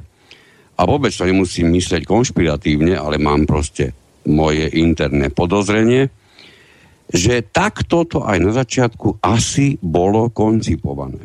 a 0.82 0.82
vôbec 0.90 1.14
to 1.14 1.30
nemusím 1.30 1.78
myslieť 1.78 2.10
konšpiratívne, 2.10 2.98
ale 2.98 3.22
mám 3.22 3.46
proste 3.46 3.94
moje 4.26 4.66
interné 4.74 5.30
podozrenie, 5.30 6.10
že 7.12 7.46
takto 7.46 8.08
to 8.10 8.26
aj 8.26 8.38
na 8.42 8.50
začiatku 8.50 9.22
asi 9.22 9.78
bolo 9.78 10.34
koncipované. 10.34 11.22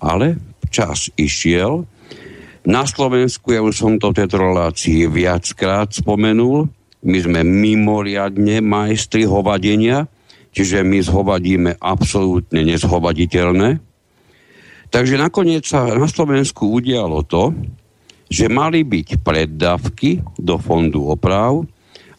Ale 0.00 0.40
čas 0.72 1.12
išiel. 1.18 1.84
Na 2.66 2.88
Slovensku, 2.88 3.52
ja 3.52 3.60
už 3.60 3.74
som 3.76 3.92
to 4.00 4.10
v 4.10 4.18
tejto 4.24 4.40
relácii 4.40 5.06
viackrát 5.12 5.92
spomenul, 5.92 6.72
my 7.06 7.18
sme 7.22 7.46
mimoriadne 7.46 8.64
majstri 8.64 9.28
hovadenia, 9.28 10.08
čiže 10.50 10.82
my 10.82 10.98
zhovadíme 11.04 11.78
absolútne 11.78 12.66
nezhovaditeľné. 12.66 13.78
Takže 14.90 15.18
nakoniec 15.18 15.66
sa 15.66 15.86
na 15.92 16.08
Slovensku 16.08 16.70
udialo 16.78 17.26
to, 17.26 17.52
že 18.26 18.50
mali 18.50 18.82
byť 18.82 19.22
preddavky 19.22 20.18
do 20.38 20.58
fondu 20.58 21.10
oprav 21.10 21.62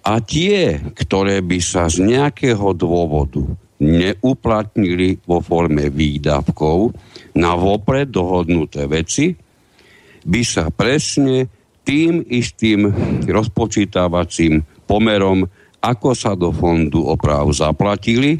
a 0.08 0.24
tie, 0.24 0.80
ktoré 0.96 1.44
by 1.44 1.60
sa 1.60 1.92
z 1.92 2.08
nejakého 2.08 2.72
dôvodu 2.72 3.44
neuplatnili 3.78 5.22
vo 5.28 5.44
forme 5.44 5.92
výdavkov 5.92 6.96
na 7.36 7.54
vopred 7.54 8.10
dohodnuté 8.10 8.88
veci, 8.88 9.36
by 10.28 10.42
sa 10.44 10.72
presne 10.74 11.48
tým 11.84 12.24
istým 12.24 12.90
rozpočítavacím 13.28 14.64
pomerom, 14.84 15.48
ako 15.80 16.10
sa 16.12 16.36
do 16.36 16.52
fondu 16.52 17.06
oprav 17.06 17.48
zaplatili, 17.54 18.40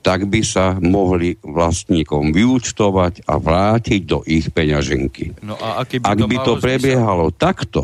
tak 0.00 0.30
by 0.30 0.40
sa 0.46 0.78
mohli 0.78 1.36
vlastníkom 1.42 2.30
vyúčtovať 2.30 3.26
a 3.26 3.36
vrátiť 3.36 4.00
do 4.06 4.22
ich 4.24 4.48
peňaženky. 4.50 5.42
No 5.42 5.58
a 5.58 5.82
by 5.82 6.04
Ak 6.06 6.18
to 6.18 6.26
by 6.30 6.36
to 6.42 6.52
prebiehalo 6.62 7.30
zmysel? 7.30 7.40
takto, 7.40 7.80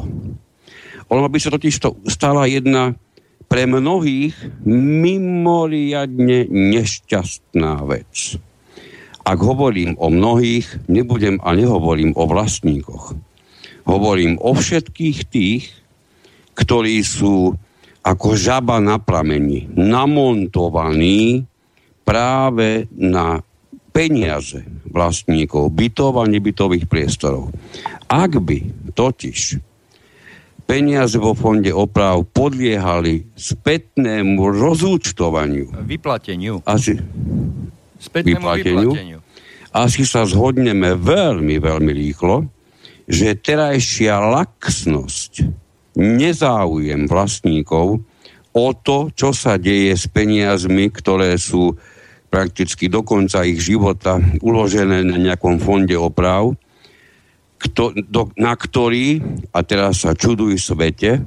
ono 1.10 1.26
by 1.28 1.38
sa 1.38 1.50
totiž 1.52 1.74
to 1.82 2.00
stala 2.08 2.48
jedna 2.48 2.96
pre 3.50 3.68
mnohých 3.68 4.34
mimoriadne 4.66 6.48
nešťastná 6.48 7.84
vec. 7.84 8.40
Ak 9.24 9.40
hovorím 9.40 9.96
o 9.96 10.12
mnohých, 10.12 10.84
nebudem 10.88 11.40
a 11.40 11.56
nehovorím 11.56 12.12
o 12.12 12.28
vlastníkoch. 12.28 13.16
Hovorím 13.84 14.40
o 14.40 14.52
všetkých 14.52 15.18
tých, 15.28 15.64
ktorí 16.56 17.00
sú 17.04 17.56
ako 18.04 18.36
žaba 18.36 18.84
na 18.84 19.00
prameni, 19.00 19.64
namontovaní 19.72 21.48
práve 22.04 22.86
na 22.94 23.40
peniaze 23.94 24.62
vlastníkov 24.90 25.72
bytov 25.72 26.20
a 26.20 26.24
nebytových 26.28 26.86
priestorov. 26.86 27.50
Ak 28.10 28.36
by 28.38 28.90
totiž 28.92 29.58
peniaze 30.64 31.16
vo 31.20 31.36
fonde 31.36 31.70
oprav 31.70 32.24
podliehali 32.30 33.36
spätnému 33.36 34.40
rozúčtovaniu. 34.40 35.76
Vyplateniu. 35.84 36.64
Asi, 36.64 36.98
spätnému 38.00 38.40
vyplateniu. 38.40 38.90
vyplateniu. 38.92 39.18
Asi 39.74 40.06
sa 40.06 40.22
zhodneme 40.22 40.94
veľmi, 40.94 41.58
veľmi 41.58 41.92
rýchlo, 41.92 42.46
že 43.10 43.34
terajšia 43.34 44.16
laxnosť 44.22 45.50
nezáujem 45.98 47.06
vlastníkov 47.10 48.02
o 48.54 48.68
to, 48.74 49.10
čo 49.18 49.34
sa 49.34 49.58
deje 49.58 49.98
s 49.98 50.06
peniazmi, 50.06 50.90
ktoré 50.94 51.34
sú 51.34 51.74
prakticky 52.34 52.90
do 52.90 53.06
konca 53.06 53.46
ich 53.46 53.62
života 53.62 54.18
uložené 54.42 55.06
na 55.06 55.14
nejakom 55.22 55.62
fonde 55.62 55.94
oprav, 55.94 56.58
kto, 57.62 57.94
do, 58.10 58.34
na 58.34 58.58
ktorý, 58.58 59.22
a 59.54 59.62
teraz 59.62 60.02
sa 60.02 60.18
čuduj 60.18 60.58
svete, 60.58 61.22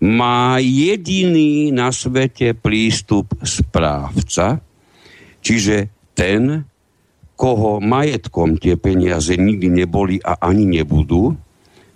má 0.00 0.56
jediný 0.56 1.68
na 1.76 1.92
svete 1.92 2.56
prístup 2.56 3.36
správca, 3.44 4.64
čiže 5.44 5.92
ten, 6.16 6.64
koho 7.36 7.76
majetkom 7.84 8.56
tie 8.56 8.80
peniaze 8.80 9.36
nikdy 9.36 9.84
neboli 9.84 10.16
a 10.24 10.40
ani 10.40 10.64
nebudú, 10.64 11.36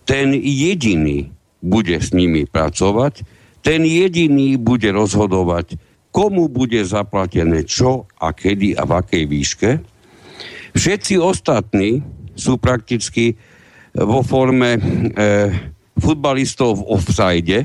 ten 0.04 0.36
jediný 0.36 1.32
bude 1.64 1.96
s 1.96 2.12
nimi 2.12 2.44
pracovať, 2.44 3.24
ten 3.64 3.88
jediný 3.88 4.60
bude 4.60 4.92
rozhodovať, 4.92 5.80
komu 6.10 6.50
bude 6.50 6.82
zaplatené 6.82 7.62
čo 7.66 8.06
a 8.18 8.34
kedy 8.34 8.74
a 8.74 8.82
v 8.86 8.92
akej 8.98 9.24
výške. 9.30 9.70
Všetci 10.74 11.14
ostatní 11.18 12.02
sú 12.34 12.58
prakticky 12.58 13.34
vo 13.94 14.22
forme 14.22 14.78
e, 14.78 14.80
futbalistov 15.98 16.82
v 16.82 16.86
offside, 16.94 17.58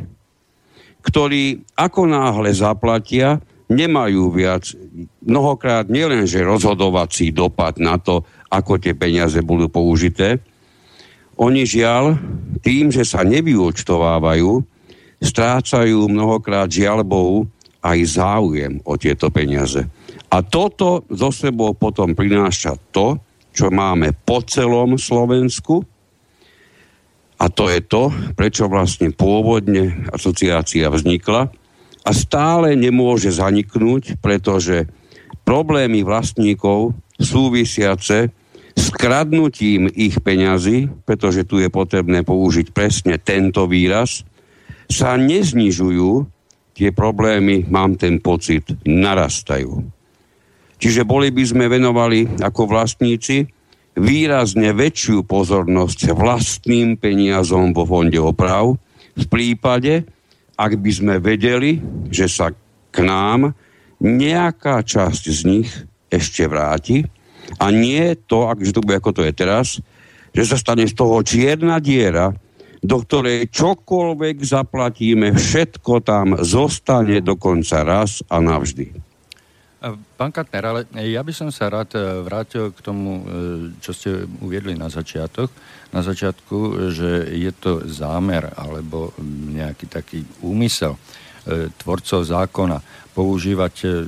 ktorí 1.05 1.61
ako 1.77 2.01
náhle 2.09 2.49
zaplatia, 2.49 3.37
nemajú 3.69 4.29
viac, 4.33 4.73
mnohokrát 5.25 5.89
nielenže 5.89 6.41
rozhodovací 6.41 7.33
dopad 7.33 7.77
na 7.81 7.97
to, 7.97 8.25
ako 8.49 8.77
tie 8.77 8.93
peniaze 8.93 9.41
budú 9.41 9.69
použité, 9.69 10.41
oni 11.35 11.67
žiaľ, 11.67 12.15
tým, 12.63 12.93
že 12.93 13.03
sa 13.03 13.25
nevyúčtovávajú, 13.25 14.63
strácajú 15.19 16.07
mnohokrát 16.07 16.71
žiaľ 16.71 17.03
Bohu 17.03 17.49
aj 17.85 17.99
záujem 18.17 18.81
o 18.81 18.97
tieto 18.97 19.29
peniaze. 19.29 19.85
A 20.33 20.41
toto 20.41 21.05
zo 21.05 21.29
sebou 21.29 21.77
potom 21.77 22.17
prináša 22.17 22.73
to, 22.89 23.21
čo 23.53 23.69
máme 23.69 24.17
po 24.25 24.41
celom 24.41 24.97
Slovensku, 24.97 25.85
a 27.35 27.51
to 27.51 27.67
je 27.67 27.83
to, 27.83 28.09
prečo 28.33 28.65
vlastne 28.71 29.11
pôvodne 29.11 30.07
asociácia 30.09 30.87
vznikla 30.87 31.51
a 32.07 32.09
stále 32.15 32.73
nemôže 32.79 33.27
zaniknúť, 33.27 34.23
pretože 34.23 34.87
problémy 35.43 36.01
vlastníkov 36.01 36.95
súvisiace 37.19 38.31
s 38.75 38.85
kradnutím 38.91 39.87
ich 39.91 40.19
peňazí, 40.19 40.91
pretože 41.03 41.47
tu 41.47 41.59
je 41.59 41.67
potrebné 41.71 42.23
použiť 42.23 42.71
presne 42.71 43.15
tento 43.19 43.67
výraz, 43.67 44.23
sa 44.91 45.19
neznižujú, 45.19 46.34
tie 46.75 46.91
problémy, 46.91 47.63
mám 47.71 47.95
ten 47.95 48.19
pocit, 48.19 48.67
narastajú. 48.83 49.79
Čiže 50.75 51.07
boli 51.07 51.31
by 51.31 51.43
sme 51.47 51.65
venovali 51.71 52.27
ako 52.43 52.67
vlastníci 52.67 53.47
výrazne 53.95 54.75
väčšiu 54.75 55.23
pozornosť 55.23 56.11
vlastným 56.11 56.99
peniazom 56.99 57.71
vo 57.71 57.87
fonde 57.87 58.19
oprav 58.19 58.75
v 59.15 59.25
prípade, 59.31 60.03
ak 60.59 60.75
by 60.75 60.91
sme 60.91 61.15
vedeli, 61.23 61.79
že 62.11 62.27
sa 62.27 62.51
k 62.91 62.97
nám 62.99 63.55
nejaká 64.03 64.83
časť 64.83 65.23
z 65.31 65.41
nich 65.47 65.69
ešte 66.11 66.43
vráti 66.51 67.07
a 67.55 67.71
nie 67.71 68.19
to, 68.27 68.51
ak, 68.51 68.59
že 68.59 68.75
to 68.75 68.83
bude 68.83 68.99
ako 68.99 69.15
to 69.15 69.21
je 69.23 69.31
teraz, 69.31 69.79
že 70.35 70.43
sa 70.43 70.59
stane 70.59 70.83
z 70.83 70.91
toho 70.91 71.23
čierna 71.23 71.79
diera, 71.79 72.35
do 72.85 73.01
ktorej 73.01 73.49
čokoľvek 73.49 74.35
zaplatíme, 74.45 75.33
všetko 75.33 75.93
tam 76.05 76.37
zostane 76.45 77.17
dokonca 77.25 77.81
raz 77.81 78.21
a 78.29 78.37
navždy. 78.37 78.93
Pán 80.17 80.33
Katner, 80.33 80.65
ale 80.65 80.81
ja 80.97 81.21
by 81.21 81.29
som 81.29 81.53
sa 81.53 81.69
rád 81.69 81.93
e, 81.93 82.01
vrátil 82.25 82.73
k 82.73 82.79
tomu, 82.81 83.21
e, 83.21 83.23
čo 83.77 83.93
ste 83.93 84.25
uviedli 84.41 84.73
na 84.73 84.89
začiatok. 84.89 85.53
Na 85.93 86.01
začiatku, 86.01 86.89
že 86.89 87.29
je 87.29 87.51
to 87.53 87.85
zámer 87.85 88.49
alebo 88.57 89.13
nejaký 89.53 89.85
taký 89.85 90.25
úmysel 90.41 90.97
e, 90.97 91.24
tvorcov 91.77 92.25
zákona 92.25 92.81
používať 93.13 94.05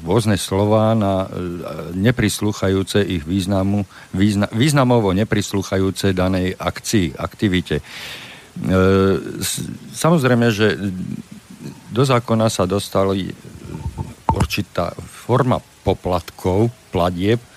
rôzne 0.00 0.40
slova 0.40 0.96
na 0.96 1.28
neprislúchajúce 1.92 3.02
ich 3.04 3.26
významu, 3.26 3.84
význa, 4.14 4.48
významovo 4.54 5.12
neprislúchajúce 5.12 6.16
danej 6.16 6.56
akcii, 6.56 7.18
aktivite. 7.18 7.84
Samozrejme, 9.92 10.46
že 10.48 10.80
do 11.92 12.02
zákona 12.04 12.48
sa 12.48 12.64
dostali 12.64 13.28
určitá 14.36 14.92
forma 15.00 15.60
poplatkov, 15.80 16.68
platieb, 16.92 17.40
e, 17.40 17.48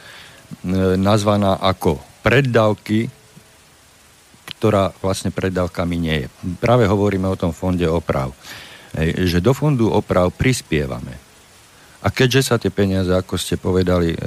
nazvaná 0.95 1.59
ako 1.59 1.99
preddavky, 2.23 3.11
ktorá 4.59 4.91
vlastne 5.03 5.31
preddavkami 5.31 5.95
nie 5.99 6.15
je. 6.23 6.27
Práve 6.59 6.87
hovoríme 6.87 7.27
o 7.27 7.39
tom 7.39 7.51
fonde 7.51 7.87
oprav. 7.87 8.31
Že 8.97 9.39
do 9.43 9.53
fondu 9.53 9.91
oprav 9.93 10.33
prispievame. 10.33 11.29
A 11.99 12.15
keďže 12.15 12.41
sa 12.47 12.55
tie 12.55 12.71
peniaze, 12.71 13.11
ako 13.11 13.35
ste 13.35 13.59
povedali, 13.59 14.15
e, 14.15 14.17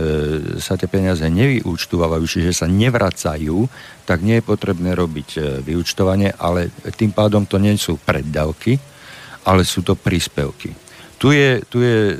sa 0.60 0.76
tie 0.76 0.84
peniaze 0.92 1.24
nevyúčtovajú, 1.24 2.20
čiže 2.28 2.52
sa 2.52 2.68
nevracajú, 2.68 3.64
tak 4.04 4.20
nie 4.20 4.38
je 4.38 4.44
potrebné 4.44 4.92
robiť 4.92 5.28
e, 5.34 5.40
vyúčtovanie, 5.64 6.36
ale 6.36 6.68
tým 6.92 7.16
pádom 7.16 7.48
to 7.48 7.56
nie 7.56 7.72
sú 7.80 7.96
preddavky, 7.96 8.76
ale 9.48 9.64
sú 9.64 9.80
to 9.80 9.96
príspevky. 9.96 10.76
Tu 11.16 11.32
je, 11.32 11.50
tu 11.64 11.80
je 11.80 11.98
e, 12.12 12.14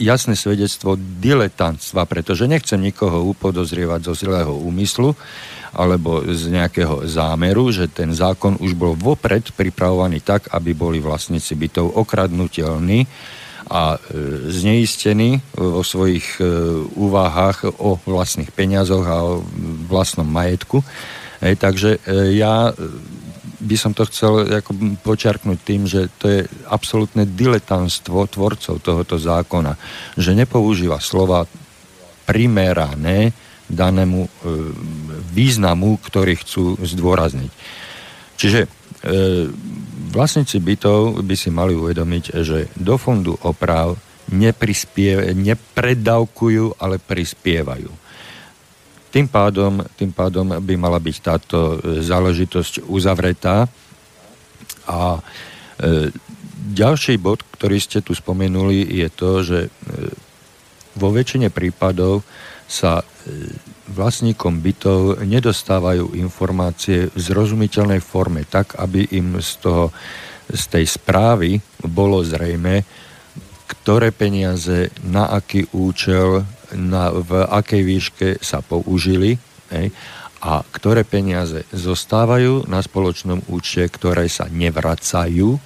jasné 0.00 0.32
svedectvo 0.32 0.96
diletantstva, 0.96 2.08
pretože 2.08 2.48
nechcem 2.48 2.80
nikoho 2.80 3.28
upodozrievať 3.36 4.00
zo 4.08 4.14
zlého 4.16 4.54
úmyslu 4.64 5.12
alebo 5.74 6.22
z 6.22 6.54
nejakého 6.54 7.04
zámeru, 7.04 7.74
že 7.74 7.90
ten 7.90 8.14
zákon 8.14 8.56
už 8.62 8.78
bol 8.78 8.94
vopred 8.94 9.50
pripravovaný 9.52 10.22
tak, 10.22 10.48
aby 10.54 10.72
boli 10.72 11.02
vlastníci 11.02 11.58
bytov 11.58 11.98
okradnutelní 11.98 13.06
a 13.64 13.96
e, 13.96 13.98
zneistení 14.52 15.40
vo 15.56 15.82
svojich 15.82 16.38
e, 16.38 16.44
úvahách 16.94 17.80
o 17.80 17.96
vlastných 18.06 18.52
peniazoch 18.52 19.06
a 19.08 19.16
o 19.24 19.42
vlastnom 19.88 20.28
majetku. 20.28 20.84
Takže 21.40 22.00
e, 22.04 22.38
ja 22.38 22.72
by 23.64 23.76
som 23.80 23.96
to 23.96 24.04
chcel 24.12 24.44
ako 24.44 25.00
počiarknúť 25.00 25.58
tým, 25.64 25.88
že 25.88 26.12
to 26.20 26.28
je 26.28 26.40
absolútne 26.68 27.24
diletantstvo 27.24 28.28
tvorcov 28.28 28.84
tohoto 28.84 29.16
zákona, 29.16 29.80
že 30.20 30.36
nepoužíva 30.36 31.00
slova 31.00 31.48
primerané 32.28 33.32
danému 33.70 34.20
e, 34.24 34.30
významu, 35.32 35.96
ktorý 36.00 36.36
chcú 36.40 36.76
zdôrazniť. 36.80 37.50
Čiže 38.36 38.60
e, 38.64 38.68
vlastníci 40.12 40.60
bytov 40.60 41.22
by 41.24 41.34
si 41.38 41.50
mali 41.50 41.74
uvedomiť, 41.74 42.24
že 42.44 42.68
do 42.76 42.98
fondu 43.00 43.38
oprav 43.42 43.96
nepredávkujú, 45.34 46.80
ale 46.80 46.96
prispievajú. 46.96 47.92
Tým 49.14 49.30
pádom, 49.30 49.78
tým 49.94 50.10
pádom 50.10 50.58
by 50.58 50.74
mala 50.74 50.98
byť 50.98 51.16
táto 51.22 51.78
záležitosť 52.02 52.82
uzavretá. 52.90 53.70
A 54.90 55.22
e, 55.78 56.10
ďalší 56.74 57.22
bod, 57.22 57.46
ktorý 57.54 57.78
ste 57.78 58.02
tu 58.02 58.10
spomenuli, 58.10 58.82
je 58.82 59.08
to, 59.14 59.30
že 59.46 59.60
e, 59.66 59.70
vo 60.98 61.08
väčšine 61.14 61.54
prípadov 61.54 62.26
sa 62.66 63.06
vlastníkom 63.88 64.60
bytov 64.60 65.24
nedostávajú 65.24 66.16
informácie 66.16 67.08
v 67.08 67.18
zrozumiteľnej 67.18 68.00
forme, 68.00 68.44
tak 68.44 68.76
aby 68.76 69.08
im 69.16 69.40
z, 69.40 69.64
toho, 69.64 69.84
z 70.48 70.64
tej 70.68 70.84
správy 70.84 71.60
bolo 71.84 72.20
zrejme, 72.20 72.84
ktoré 73.64 74.12
peniaze, 74.12 74.92
na 75.08 75.32
aký 75.32 75.64
účel 75.72 76.44
na, 76.76 77.12
v 77.12 77.44
akej 77.48 77.82
výške 77.84 78.28
sa 78.44 78.60
použili 78.60 79.36
hej, 79.72 79.88
a 80.44 80.60
ktoré 80.60 81.08
peniaze 81.08 81.64
zostávajú 81.72 82.68
na 82.68 82.84
spoločnom 82.84 83.40
účte, 83.48 83.88
ktoré 83.88 84.28
sa 84.28 84.44
nevracajú 84.52 85.56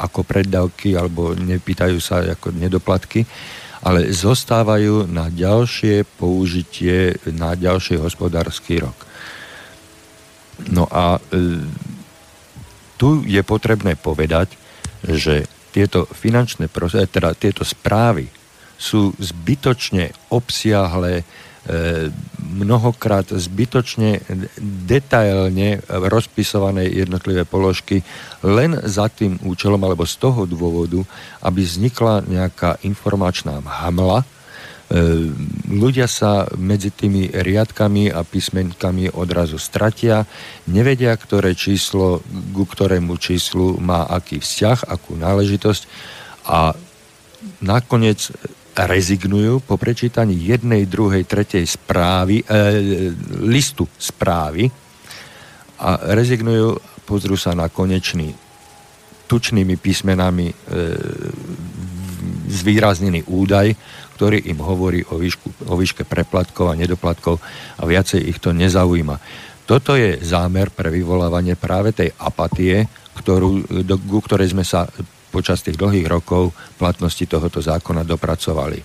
ako 0.00 0.20
preddavky 0.26 0.96
alebo 0.96 1.36
nepýtajú 1.36 1.98
sa 2.00 2.24
ako 2.24 2.50
nedoplatky, 2.56 3.28
ale 3.84 4.08
zostávajú 4.08 5.04
na 5.04 5.28
ďalšie 5.28 6.08
použitie, 6.16 7.20
na 7.28 7.52
ďalší 7.52 8.00
hospodársky 8.00 8.80
rok. 8.80 8.96
No 10.72 10.88
a 10.88 11.18
e, 11.18 11.20
tu 12.96 13.20
je 13.28 13.42
potrebné 13.44 14.00
povedať, 14.00 14.56
že 15.04 15.44
tieto 15.74 16.08
finančné, 16.08 16.72
teda 17.10 17.36
tieto 17.36 17.66
správy 17.66 18.30
sú 18.80 19.12
zbytočne 19.20 20.32
obsiahle, 20.32 21.26
mnohokrát 22.54 23.32
zbytočne 23.32 24.20
detailne 24.84 25.80
rozpisované 25.88 26.86
jednotlivé 26.92 27.48
položky 27.48 28.04
len 28.44 28.76
za 28.84 29.08
tým 29.08 29.40
účelom 29.42 29.80
alebo 29.80 30.04
z 30.04 30.14
toho 30.20 30.44
dôvodu, 30.44 31.00
aby 31.40 31.64
vznikla 31.64 32.28
nejaká 32.28 32.84
informačná 32.84 33.64
hamla. 33.64 34.22
E, 34.22 34.26
ľudia 35.72 36.04
sa 36.04 36.44
medzi 36.60 36.92
tými 36.92 37.32
riadkami 37.32 38.12
a 38.12 38.20
písmenkami 38.22 39.16
odrazu 39.16 39.56
stratia, 39.56 40.28
nevedia, 40.68 41.16
ktoré 41.16 41.56
číslo 41.56 42.20
ku 42.52 42.68
ktorému 42.68 43.16
číslu 43.16 43.80
má 43.80 44.04
aký 44.04 44.38
vzťah, 44.38 44.84
akú 44.84 45.16
náležitosť 45.16 45.82
a 46.44 46.76
nakoniec 47.64 48.28
rezignujú 48.74 49.62
po 49.62 49.78
prečítaní 49.78 50.34
jednej, 50.34 50.90
druhej, 50.90 51.22
tretej 51.22 51.62
správy, 51.62 52.42
e, 52.42 52.44
listu 53.46 53.86
správy 53.94 54.66
a 55.78 56.14
rezignujú, 56.14 56.82
pozrú 57.06 57.38
sa 57.38 57.54
na 57.54 57.70
konečný 57.70 58.34
tučnými 59.30 59.78
písmenami 59.78 60.50
e, 60.50 60.54
zvýraznený 62.50 63.30
údaj, 63.30 63.72
ktorý 64.18 64.46
im 64.50 64.58
hovorí 64.62 65.06
o, 65.10 65.18
výšku, 65.18 65.70
o 65.70 65.74
výške 65.78 66.02
preplatkov 66.06 66.70
a 66.70 66.78
nedoplatkov 66.78 67.38
a 67.78 67.82
viacej 67.86 68.20
ich 68.26 68.38
to 68.42 68.50
nezaujíma. 68.50 69.16
Toto 69.64 69.96
je 69.96 70.20
zámer 70.20 70.68
pre 70.68 70.92
vyvolávanie 70.92 71.56
práve 71.56 71.96
tej 71.96 72.12
apatie, 72.20 72.84
ktorú, 73.16 73.64
do, 73.86 73.96
ku 73.96 74.20
ktorej 74.20 74.52
sme 74.52 74.66
sa 74.66 74.84
počas 75.34 75.66
tých 75.66 75.74
dlhých 75.74 76.06
rokov 76.06 76.54
platnosti 76.78 77.26
tohoto 77.26 77.58
zákona 77.58 78.06
dopracovali. 78.06 78.78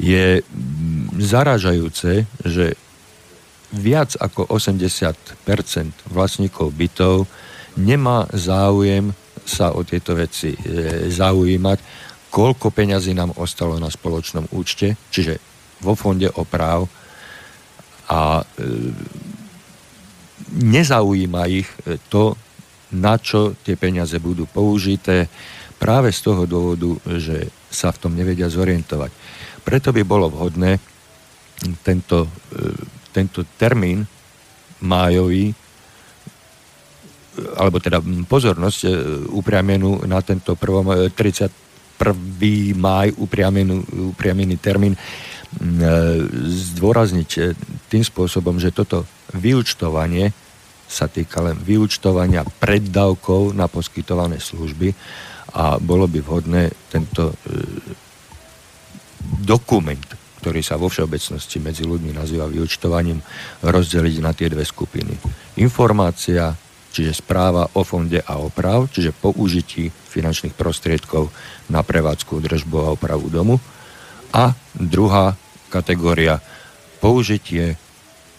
Je 0.00 0.40
zaražajúce, 1.20 2.24
že 2.40 2.66
viac 3.76 4.16
ako 4.16 4.48
80% 4.48 6.08
vlastníkov 6.08 6.72
bytov 6.72 7.28
nemá 7.76 8.24
záujem 8.32 9.12
sa 9.44 9.76
o 9.76 9.84
tieto 9.84 10.16
veci 10.16 10.56
e, 10.56 10.58
zaujímať, 11.12 11.78
koľko 12.32 12.72
peňazí 12.72 13.12
nám 13.12 13.36
ostalo 13.36 13.76
na 13.76 13.92
spoločnom 13.92 14.48
účte, 14.56 14.96
čiže 15.12 15.38
vo 15.84 15.92
fonde 15.92 16.26
oprav 16.32 16.88
a 18.08 18.40
e, 18.40 18.44
nezaujíma 20.56 21.42
ich 21.52 21.68
to, 22.08 22.34
na 22.94 23.18
čo 23.18 23.58
tie 23.66 23.74
peniaze 23.74 24.16
budú 24.22 24.46
použité, 24.46 25.26
práve 25.76 26.12
z 26.12 26.20
toho 26.24 26.48
dôvodu, 26.48 26.96
že 27.20 27.52
sa 27.68 27.92
v 27.92 28.00
tom 28.00 28.12
nevedia 28.16 28.48
zorientovať. 28.48 29.12
Preto 29.66 29.92
by 29.92 30.02
bolo 30.06 30.30
vhodné 30.32 30.78
tento, 31.82 32.28
e, 32.54 32.70
tento 33.12 33.44
termín 33.56 34.04
májový, 34.84 35.52
alebo 37.56 37.80
teda 37.80 38.00
pozornosť 38.28 38.78
e, 38.84 38.88
upriamenú 39.32 40.04
na 40.08 40.20
tento 40.24 40.56
prvom, 40.56 41.10
31. 41.12 41.52
E, 42.00 42.76
máj 42.76 43.16
upriamený 43.18 44.56
termín 44.60 44.96
zdôrazniť 46.76 47.56
tým 47.88 48.04
spôsobom, 48.04 48.60
že 48.60 48.74
toto 48.74 49.08
vyučtovanie 49.32 50.34
sa 50.86 51.08
týka 51.08 51.40
len 51.40 51.56
vyučtovania 51.56 52.46
preddavkov 52.62 53.56
na 53.56 53.64
poskytované 53.66 54.38
služby 54.38 54.92
a 55.56 55.80
bolo 55.80 56.04
by 56.04 56.20
vhodné 56.20 56.68
tento 56.92 57.32
e, 57.32 57.36
dokument, 59.40 60.04
ktorý 60.44 60.60
sa 60.60 60.76
vo 60.76 60.92
všeobecnosti 60.92 61.58
medzi 61.58 61.88
ľuďmi 61.88 62.12
nazýva 62.12 62.44
vyučtovaním, 62.46 63.18
rozdeliť 63.64 64.16
na 64.20 64.36
tie 64.36 64.52
dve 64.52 64.68
skupiny. 64.68 65.16
Informácia, 65.64 66.52
čiže 66.92 67.24
správa 67.24 67.66
o 67.72 67.82
fonde 67.82 68.20
a 68.20 68.36
oprav, 68.36 68.92
čiže 68.92 69.16
použití 69.16 69.88
finančných 69.88 70.52
prostriedkov 70.52 71.32
na 71.72 71.80
prevádzku, 71.80 72.36
držbu 72.36 72.76
a 72.84 72.92
opravu 72.92 73.32
domu. 73.32 73.56
A 74.36 74.52
druhá 74.76 75.32
kategória, 75.72 76.38
použitie 77.00 77.80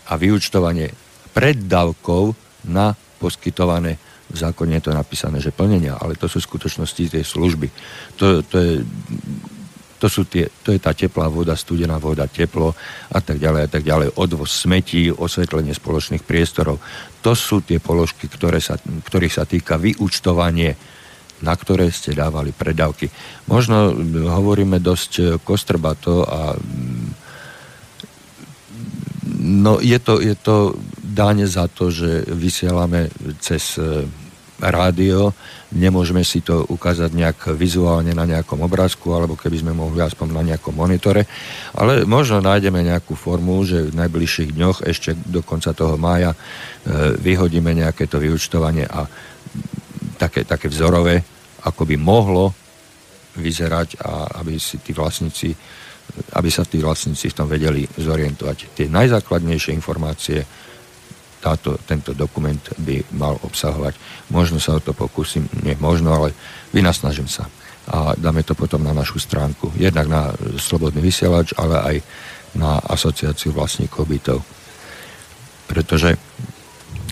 a 0.08 0.14
vyučtovanie 0.16 0.94
preddavkov 1.34 2.38
na 2.70 2.94
poskytované 3.18 3.98
v 4.28 4.38
zákone 4.38 4.80
je 4.80 4.84
to 4.88 4.94
napísané, 4.94 5.40
že 5.40 5.56
plnenia, 5.56 5.96
ale 5.96 6.20
to 6.20 6.28
sú 6.28 6.44
skutočnosti 6.44 7.16
tie 7.16 7.24
služby. 7.24 7.68
To, 8.20 8.44
to, 8.44 8.56
je, 8.60 8.74
to, 9.98 10.08
sú 10.12 10.28
tie, 10.28 10.52
to 10.64 10.76
je 10.76 10.80
tá 10.84 10.92
teplá 10.92 11.32
voda, 11.32 11.56
studená 11.56 11.96
voda, 11.96 12.28
teplo 12.28 12.76
a 13.12 13.20
tak 13.24 13.40
ďalej 13.40 13.62
a 13.64 13.70
tak 13.72 13.84
ďalej. 13.88 14.20
Odvoz 14.20 14.52
smetí, 14.52 15.08
osvetlenie 15.10 15.72
spoločných 15.72 16.28
priestorov. 16.28 16.84
To 17.24 17.32
sú 17.32 17.64
tie 17.64 17.80
položky, 17.80 18.28
ktoré 18.28 18.60
sa, 18.60 18.76
ktorých 18.80 19.34
sa 19.34 19.48
týka 19.48 19.80
vyúčtovanie 19.80 20.76
na 21.38 21.54
ktoré 21.54 21.94
ste 21.94 22.18
dávali 22.18 22.50
predávky. 22.50 23.10
Možno 23.46 23.94
hovoríme 24.34 24.82
dosť 24.82 25.38
kostrbato 25.46 26.26
a 26.26 26.58
no 29.38 29.78
je 29.78 30.00
to, 30.02 30.18
je 30.18 30.34
to 30.34 30.74
dáne 31.18 31.50
za 31.50 31.66
to, 31.66 31.90
že 31.90 32.30
vysielame 32.30 33.10
cez 33.42 33.82
e, 33.82 34.06
rádio, 34.62 35.34
nemôžeme 35.74 36.22
si 36.22 36.46
to 36.46 36.62
ukázať 36.70 37.10
nejak 37.14 37.40
vizuálne 37.58 38.14
na 38.14 38.30
nejakom 38.30 38.62
obrázku, 38.62 39.10
alebo 39.18 39.34
keby 39.34 39.66
sme 39.66 39.74
mohli 39.74 40.06
aspoň 40.06 40.28
na 40.30 40.44
nejakom 40.54 40.78
monitore, 40.78 41.26
ale 41.74 42.06
možno 42.06 42.38
nájdeme 42.46 42.86
nejakú 42.86 43.18
formu, 43.18 43.66
že 43.66 43.90
v 43.90 43.98
najbližších 43.98 44.54
dňoch, 44.54 44.78
ešte 44.86 45.18
do 45.26 45.42
konca 45.42 45.74
toho 45.74 45.98
mája, 45.98 46.38
e, 46.38 46.38
vyhodíme 47.18 47.74
nejaké 47.74 48.06
to 48.06 48.22
vyučtovanie 48.22 48.86
a 48.86 49.10
také, 50.22 50.46
také 50.46 50.70
vzorové, 50.70 51.26
ako 51.66 51.90
by 51.90 51.96
mohlo 51.98 52.54
vyzerať 53.38 54.02
a 54.06 54.42
aby 54.42 54.62
si 54.62 54.78
tí 54.82 54.94
vlastníci 54.94 55.50
aby 56.40 56.50
sa 56.50 56.64
tí 56.64 56.80
vlastníci 56.80 57.30
v 57.30 57.38
tom 57.38 57.48
vedeli 57.52 57.84
zorientovať. 57.84 58.58
Tie 58.74 58.88
najzákladnejšie 58.88 59.76
informácie 59.76 60.40
táto, 61.38 61.78
tento 61.86 62.12
dokument 62.18 62.60
by 62.82 63.06
mal 63.14 63.38
obsahovať. 63.46 63.94
Možno 64.34 64.58
sa 64.58 64.78
o 64.78 64.84
to 64.84 64.92
pokúsim, 64.92 65.46
nie 65.62 65.78
možno, 65.78 66.14
ale 66.14 66.34
vynasnažím 66.74 67.30
sa. 67.30 67.46
A 67.88 68.18
dáme 68.20 68.44
to 68.44 68.52
potom 68.52 68.84
na 68.84 68.92
našu 68.92 69.22
stránku. 69.22 69.72
Jednak 69.80 70.12
na 70.12 70.36
Slobodný 70.60 71.00
vysielač, 71.00 71.56
ale 71.56 71.76
aj 71.80 71.96
na 72.60 72.82
asociáciu 72.84 73.56
vlastníkov 73.56 74.10
bytov. 74.10 74.40
Pretože 75.72 76.20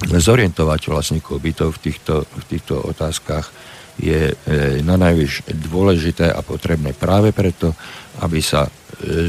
zorientovať 0.03 0.91
vlastníkov 0.91 1.39
bytov 1.39 1.79
v 1.79 1.81
týchto, 1.89 2.27
v 2.27 2.43
týchto 2.49 2.81
otázkach 2.83 3.47
je 3.95 4.31
e, 4.31 4.35
na 4.83 4.99
najvyš 4.99 5.47
dôležité 5.71 6.27
a 6.27 6.43
potrebné 6.43 6.91
práve 6.91 7.31
preto, 7.31 7.71
aby 8.19 8.43
sa 8.43 8.67
e, 8.67 8.71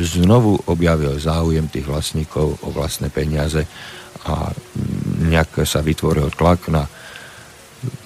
znovu 0.03 0.59
objavil 0.67 1.15
záujem 1.23 1.71
tých 1.71 1.87
vlastníkov 1.87 2.67
o 2.67 2.69
vlastné 2.75 3.15
peniaze 3.15 3.63
a 4.27 4.51
nejak 5.31 5.63
sa 5.63 5.81
vytvoril 5.81 6.35
tlak 6.35 6.67
na 6.69 6.91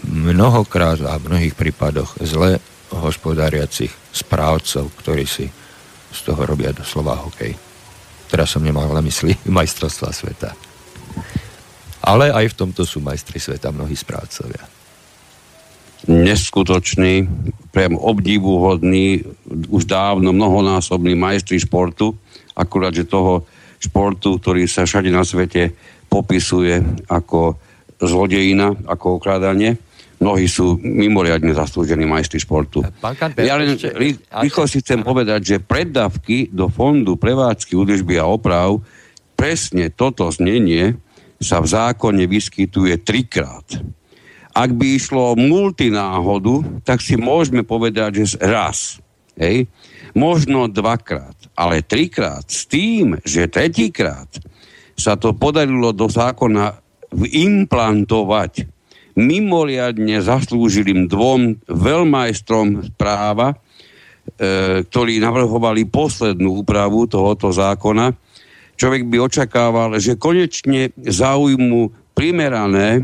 mnohokrát 0.05 1.01
a 1.09 1.17
v 1.17 1.33
mnohých 1.33 1.55
prípadoch 1.57 2.21
zle 2.21 2.61
hospodáriacich 2.93 3.91
správcov, 4.11 4.91
ktorí 5.01 5.25
si 5.25 5.47
z 6.11 6.21
toho 6.27 6.43
robia 6.43 6.75
doslova 6.75 7.17
hokej. 7.23 7.55
Teraz 8.31 8.55
som 8.55 8.63
nemal 8.63 8.91
na 8.91 9.03
mysli 9.03 9.35
majstrovstva 9.59 10.11
sveta. 10.11 10.51
Ale 12.01 12.33
aj 12.33 12.57
v 12.57 12.59
tomto 12.59 12.83
sú 12.89 12.99
majstri 13.05 13.37
sveta 13.37 13.71
mnohí 13.71 13.93
správcovia. 13.93 14.65
Neskutočný, 16.09 17.29
priam 17.69 18.01
obdivuhodný, 18.01 19.21
už 19.69 19.85
dávno 19.85 20.33
mnohonásobný 20.33 21.13
majstri 21.13 21.61
športu, 21.61 22.17
akurát, 22.57 22.97
že 22.97 23.05
toho 23.05 23.45
športu, 23.77 24.41
ktorý 24.41 24.65
sa 24.65 24.89
všade 24.89 25.13
na 25.13 25.21
svete 25.29 25.77
popisuje 26.11 26.83
ako 27.07 27.55
zlodejina, 28.03 28.75
ako 28.91 29.23
okrádanie. 29.23 29.79
Mnohí 30.21 30.45
sú 30.51 30.77
mimoriadne 30.77 31.57
zaslúžení 31.57 32.05
majstri 32.05 32.45
športu. 32.45 32.85
Kanter, 33.01 33.41
ja 33.41 33.57
len 33.57 33.73
ešte, 33.73 33.97
rýchlo 33.97 34.69
si 34.69 34.85
chcem 34.85 35.01
povedať, 35.01 35.41
že 35.41 35.65
preddavky 35.65 36.53
do 36.53 36.69
fondu 36.69 37.17
prevádzky, 37.17 37.73
údržby 37.73 38.21
a 38.21 38.29
oprav 38.29 38.85
presne 39.33 39.89
toto 39.89 40.29
znenie 40.29 41.01
sa 41.41 41.65
v 41.65 41.73
zákone 41.73 42.29
vyskytuje 42.29 43.01
trikrát. 43.01 43.65
Ak 44.53 44.77
by 44.77 45.01
išlo 45.01 45.33
o 45.33 45.39
multináhodu, 45.41 46.85
tak 46.85 47.01
si 47.01 47.17
môžeme 47.17 47.65
povedať, 47.65 48.21
že 48.21 48.37
raz. 48.45 49.01
Hej? 49.41 49.73
Možno 50.13 50.69
dvakrát, 50.69 51.39
ale 51.57 51.81
trikrát 51.81 52.45
s 52.45 52.69
tým, 52.69 53.17
že 53.25 53.49
tretíkrát 53.49 54.29
sa 55.01 55.17
to 55.17 55.33
podarilo 55.33 55.97
do 55.97 56.05
zákona 56.05 56.77
implantovať 57.17 58.69
mimoriadne 59.17 60.23
zaslúžilým 60.23 61.11
dvom 61.11 61.67
veľmajstrom 61.67 62.95
práva, 62.95 63.57
e, 63.57 63.57
ktorí 64.87 65.19
navrhovali 65.19 65.89
poslednú 65.89 66.63
úpravu 66.63 67.11
tohoto 67.11 67.51
zákona. 67.51 68.15
Človek 68.79 69.03
by 69.11 69.17
očakával, 69.19 69.99
že 69.99 70.21
konečne 70.21 70.95
zaujmu 70.97 72.15
primerané, 72.15 73.01
e, 73.01 73.03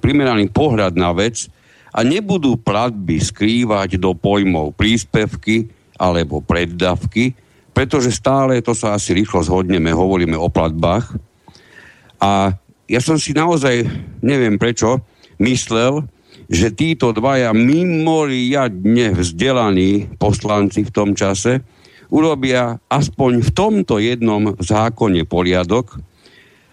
primeraný 0.00 0.50
pohľad 0.50 0.98
na 0.98 1.14
vec 1.14 1.46
a 1.94 2.02
nebudú 2.04 2.60
platby 2.60 3.22
skrývať 3.22 3.96
do 3.96 4.12
pojmov 4.12 4.74
príspevky 4.76 5.70
alebo 5.96 6.44
preddavky, 6.44 7.45
pretože 7.76 8.08
stále, 8.08 8.64
to 8.64 8.72
sa 8.72 8.96
asi 8.96 9.12
rýchlo 9.12 9.44
zhodneme, 9.44 9.92
hovoríme 9.92 10.32
o 10.32 10.48
platbách. 10.48 11.12
A 12.16 12.56
ja 12.88 13.00
som 13.04 13.20
si 13.20 13.36
naozaj, 13.36 13.84
neviem 14.24 14.56
prečo, 14.56 15.04
myslel, 15.36 16.08
že 16.48 16.72
títo 16.72 17.12
dvaja 17.12 17.52
mimoriadne 17.52 19.12
vzdelaní 19.12 20.08
poslanci 20.16 20.88
v 20.88 20.94
tom 20.94 21.12
čase 21.12 21.60
urobia 22.08 22.80
aspoň 22.88 23.44
v 23.44 23.50
tomto 23.52 24.00
jednom 24.00 24.56
zákone 24.56 25.28
poriadok 25.28 26.00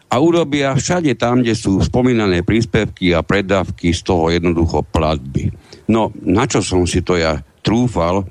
a 0.08 0.22
urobia 0.24 0.78
všade 0.78 1.20
tam, 1.20 1.44
kde 1.44 1.58
sú 1.58 1.84
spomínané 1.84 2.48
príspevky 2.48 3.12
a 3.12 3.26
predávky 3.26 3.92
z 3.92 4.08
toho 4.08 4.32
jednoducho 4.32 4.88
platby. 4.88 5.52
No, 5.90 6.16
na 6.22 6.48
čo 6.48 6.64
som 6.64 6.88
si 6.88 7.04
to 7.04 7.18
ja 7.20 7.42
trúfal, 7.66 8.24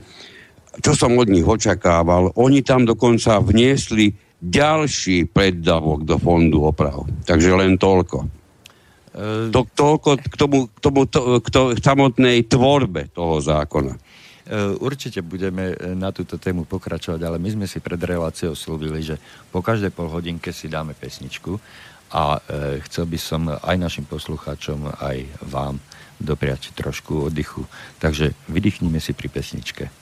čo 0.83 0.99
som 0.99 1.15
od 1.15 1.31
nich 1.31 1.47
očakával, 1.47 2.35
oni 2.35 2.67
tam 2.67 2.83
dokonca 2.83 3.39
vniesli 3.39 4.11
ďalší 4.43 5.31
preddavok 5.31 6.03
do 6.03 6.19
fondu 6.19 6.67
oprav. 6.67 7.07
Takže 7.23 7.55
len 7.55 7.79
toľko. 7.79 8.27
E... 9.15 9.55
To, 9.55 9.63
toľko 9.63 10.19
k 10.19 10.35
tomu, 10.35 10.67
k 10.67 10.79
tomu 10.83 11.07
to, 11.07 11.39
k 11.39 11.49
to, 11.49 11.61
k 11.79 11.81
samotnej 11.81 12.43
tvorbe 12.51 13.15
toho 13.15 13.39
zákona. 13.39 13.95
E, 13.95 13.99
určite 14.83 15.23
budeme 15.23 15.79
e, 15.79 15.95
na 15.95 16.11
túto 16.11 16.43
tému 16.43 16.67
pokračovať, 16.67 17.23
ale 17.23 17.39
my 17.39 17.55
sme 17.55 17.67
si 17.71 17.79
pred 17.79 18.03
reláciou 18.03 18.59
slúbili, 18.59 18.99
že 19.07 19.23
po 19.55 19.63
každej 19.63 19.95
pol 19.95 20.11
hodinke 20.11 20.51
si 20.51 20.67
dáme 20.67 20.99
pesničku 20.99 21.55
a 22.13 22.37
chcel 22.85 23.09
by 23.09 23.17
som 23.17 23.49
aj 23.49 23.77
našim 23.81 24.05
poslucháčom, 24.05 24.85
aj 25.01 25.25
vám 25.49 25.81
dopriať 26.21 26.77
trošku 26.77 27.33
oddychu. 27.33 27.65
Takže 28.05 28.37
vydýchnime 28.53 29.01
si 29.01 29.17
pri 29.17 29.33
pesničke. 29.33 30.02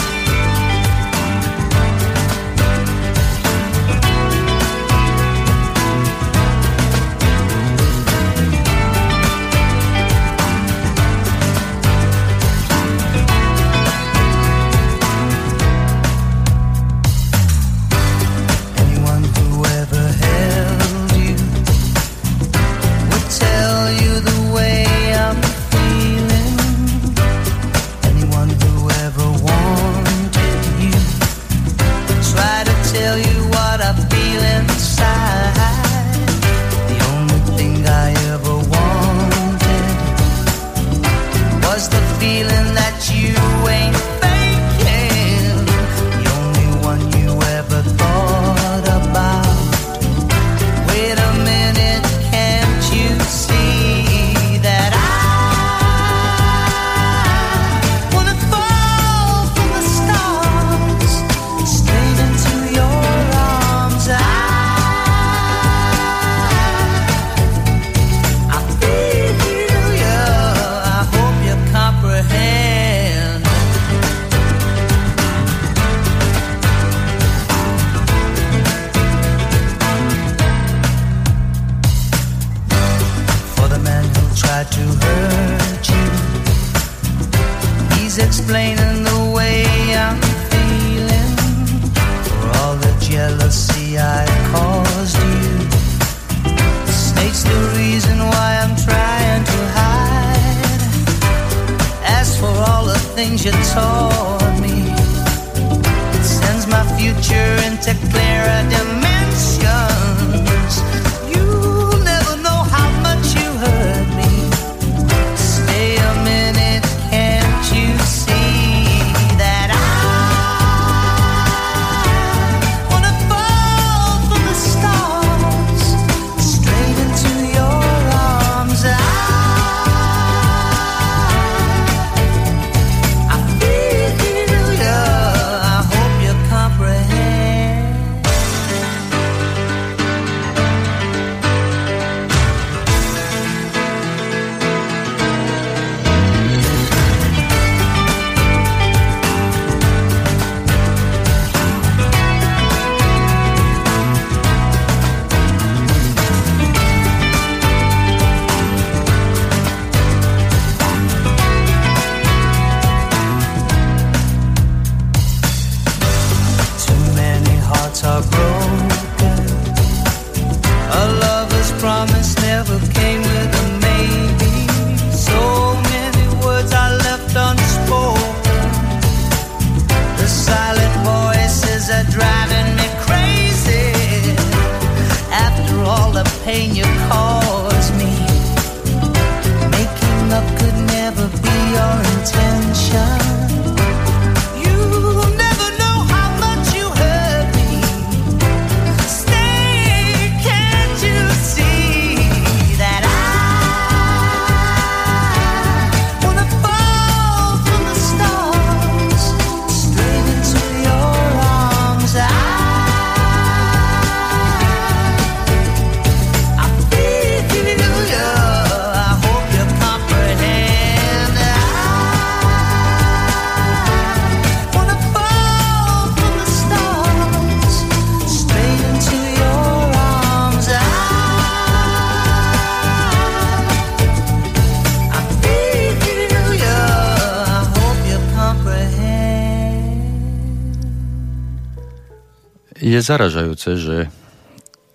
Je 243.01 243.09
zaražajúce, 243.09 243.81
že 243.81 244.13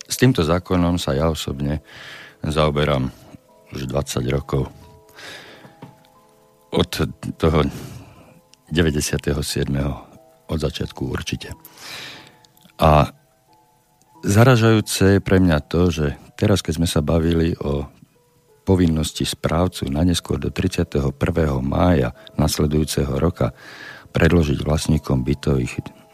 s 0.07 0.15
týmto 0.15 0.47
zákonom 0.47 0.95
sa 0.95 1.19
ja 1.19 1.27
osobne 1.27 1.83
zaoberám 2.39 3.11
už 3.75 3.91
20 3.91 4.31
rokov. 4.31 4.71
Od 6.71 6.87
toho 7.35 7.67
97. 8.71 9.27
od 10.47 10.59
začiatku 10.63 11.03
určite. 11.03 11.51
A 12.79 13.11
zaražajúce 14.23 15.19
je 15.19 15.27
pre 15.27 15.43
mňa 15.43 15.67
to, 15.67 15.91
že 15.91 16.15
teraz, 16.39 16.63
keď 16.63 16.79
sme 16.79 16.87
sa 16.87 17.03
bavili 17.03 17.59
o 17.59 17.91
povinnosti 18.63 19.27
správcu 19.27 19.91
na 19.91 20.07
neskôr 20.07 20.39
do 20.39 20.55
31. 20.55 21.11
mája 21.59 22.15
nasledujúceho 22.39 23.19
roka 23.19 23.51
predložiť 24.15 24.63
vlastníkom 24.63 25.27
bytových, 25.27 26.06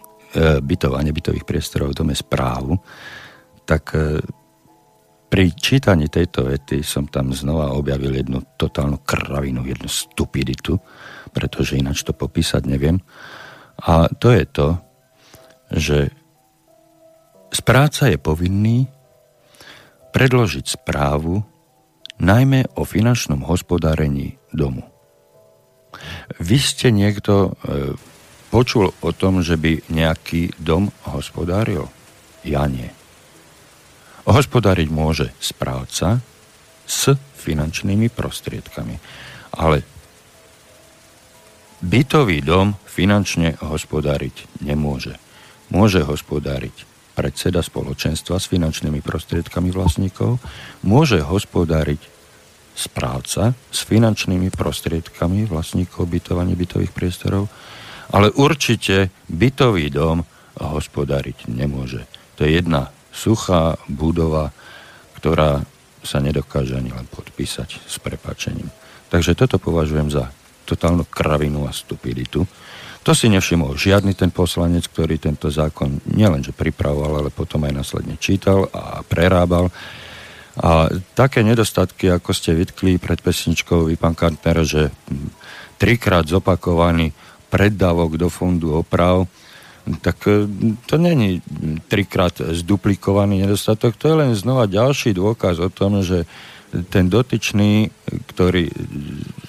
bytov 0.60 0.96
a 0.96 1.04
nebytových 1.04 1.44
priestorov 1.44 1.92
v 1.92 1.98
dome 2.04 2.14
správu, 2.16 2.76
tak 3.68 3.92
e, 3.94 4.20
pri 5.32 5.48
čítaní 5.56 6.12
tejto 6.12 6.44
vety 6.44 6.84
som 6.84 7.08
tam 7.08 7.32
znova 7.32 7.72
objavil 7.72 8.12
jednu 8.12 8.44
totálnu 8.60 9.00
kravinu, 9.00 9.64
jednu 9.64 9.88
stupiditu, 9.88 10.76
pretože 11.32 11.80
ináč 11.80 12.04
to 12.04 12.12
popísať 12.12 12.68
neviem. 12.68 13.00
A 13.88 14.12
to 14.12 14.28
je 14.28 14.44
to, 14.44 14.68
že 15.72 15.98
správca 17.48 18.12
je 18.12 18.20
povinný 18.20 18.92
predložiť 20.12 20.76
správu 20.76 21.40
najmä 22.20 22.76
o 22.76 22.84
finančnom 22.84 23.40
hospodárení 23.48 24.36
domu. 24.52 24.84
Vy 26.40 26.58
ste 26.60 26.92
niekto 26.92 27.56
e, 27.56 27.96
počul 28.52 28.92
o 29.00 29.10
tom, 29.16 29.40
že 29.40 29.56
by 29.56 29.88
nejaký 29.88 30.52
dom 30.60 30.92
hospodáril? 31.08 31.88
Ja 32.44 32.68
nie. 32.68 32.92
Hospodáriť 34.28 34.92
môže 34.92 35.32
správca 35.40 36.20
s 36.84 37.16
finančnými 37.16 38.12
prostriedkami. 38.12 39.00
Ale 39.56 39.80
bytový 41.80 42.44
dom 42.44 42.76
finančne 42.84 43.56
hospodáriť 43.58 44.60
nemôže. 44.60 45.16
Môže 45.72 46.04
hospodáriť 46.04 46.84
predseda 47.16 47.64
spoločenstva 47.64 48.36
s 48.36 48.46
finančnými 48.48 49.00
prostriedkami 49.00 49.72
vlastníkov, 49.72 50.40
môže 50.84 51.20
hospodáriť 51.20 52.00
správca 52.72 53.52
s 53.68 53.80
finančnými 53.84 54.48
prostriedkami 54.48 55.44
vlastníkov 55.44 56.08
bytov 56.08 56.40
a 56.40 56.48
nebytových 56.48 56.92
priestorov, 56.92 57.52
ale 58.12 58.28
určite 58.36 59.08
bytový 59.32 59.88
dom 59.88 60.22
hospodáriť 60.60 61.48
nemôže. 61.48 62.04
To 62.36 62.44
je 62.44 62.60
jedna 62.60 62.92
suchá 63.10 63.80
budova, 63.88 64.52
ktorá 65.16 65.64
sa 66.02 66.18
nedokáže 66.18 66.76
ani 66.76 66.92
len 66.92 67.06
podpísať 67.08 67.88
s 67.88 67.96
prepačením. 68.02 68.68
Takže 69.08 69.38
toto 69.38 69.56
považujem 69.56 70.12
za 70.12 70.28
totálnu 70.68 71.04
kravinu 71.08 71.68
a 71.68 71.72
stupiditu. 71.72 72.44
To 73.02 73.12
si 73.18 73.26
nevšimol 73.26 73.74
žiadny 73.74 74.14
ten 74.14 74.30
poslanec, 74.30 74.86
ktorý 74.86 75.18
tento 75.18 75.50
zákon 75.50 75.98
nielenže 76.06 76.54
pripravoval, 76.54 77.26
ale 77.26 77.30
potom 77.34 77.66
aj 77.66 77.74
následne 77.74 78.14
čítal 78.18 78.70
a 78.70 79.02
prerábal. 79.02 79.74
A 80.62 80.86
také 81.16 81.42
nedostatky, 81.42 82.12
ako 82.12 82.30
ste 82.30 82.54
vytkli 82.54 83.02
pred 83.02 83.18
pesničkou 83.18 83.90
vy, 83.90 83.98
pán 83.98 84.14
Kantner, 84.14 84.62
že 84.62 84.92
trikrát 85.80 86.28
zopakovaný 86.28 87.10
preddavok 87.52 88.16
do 88.16 88.32
fondu 88.32 88.80
oprav, 88.80 89.28
tak 90.00 90.24
e, 90.24 90.48
to 90.88 90.96
není 90.96 91.44
trikrát 91.92 92.40
zduplikovaný 92.40 93.44
nedostatok, 93.44 94.00
to 94.00 94.08
je 94.08 94.16
len 94.16 94.32
znova 94.32 94.64
ďalší 94.64 95.12
dôkaz 95.12 95.60
o 95.60 95.68
tom, 95.68 96.00
že 96.00 96.24
ten 96.88 97.12
dotyčný, 97.12 97.92
ktorý 98.32 98.72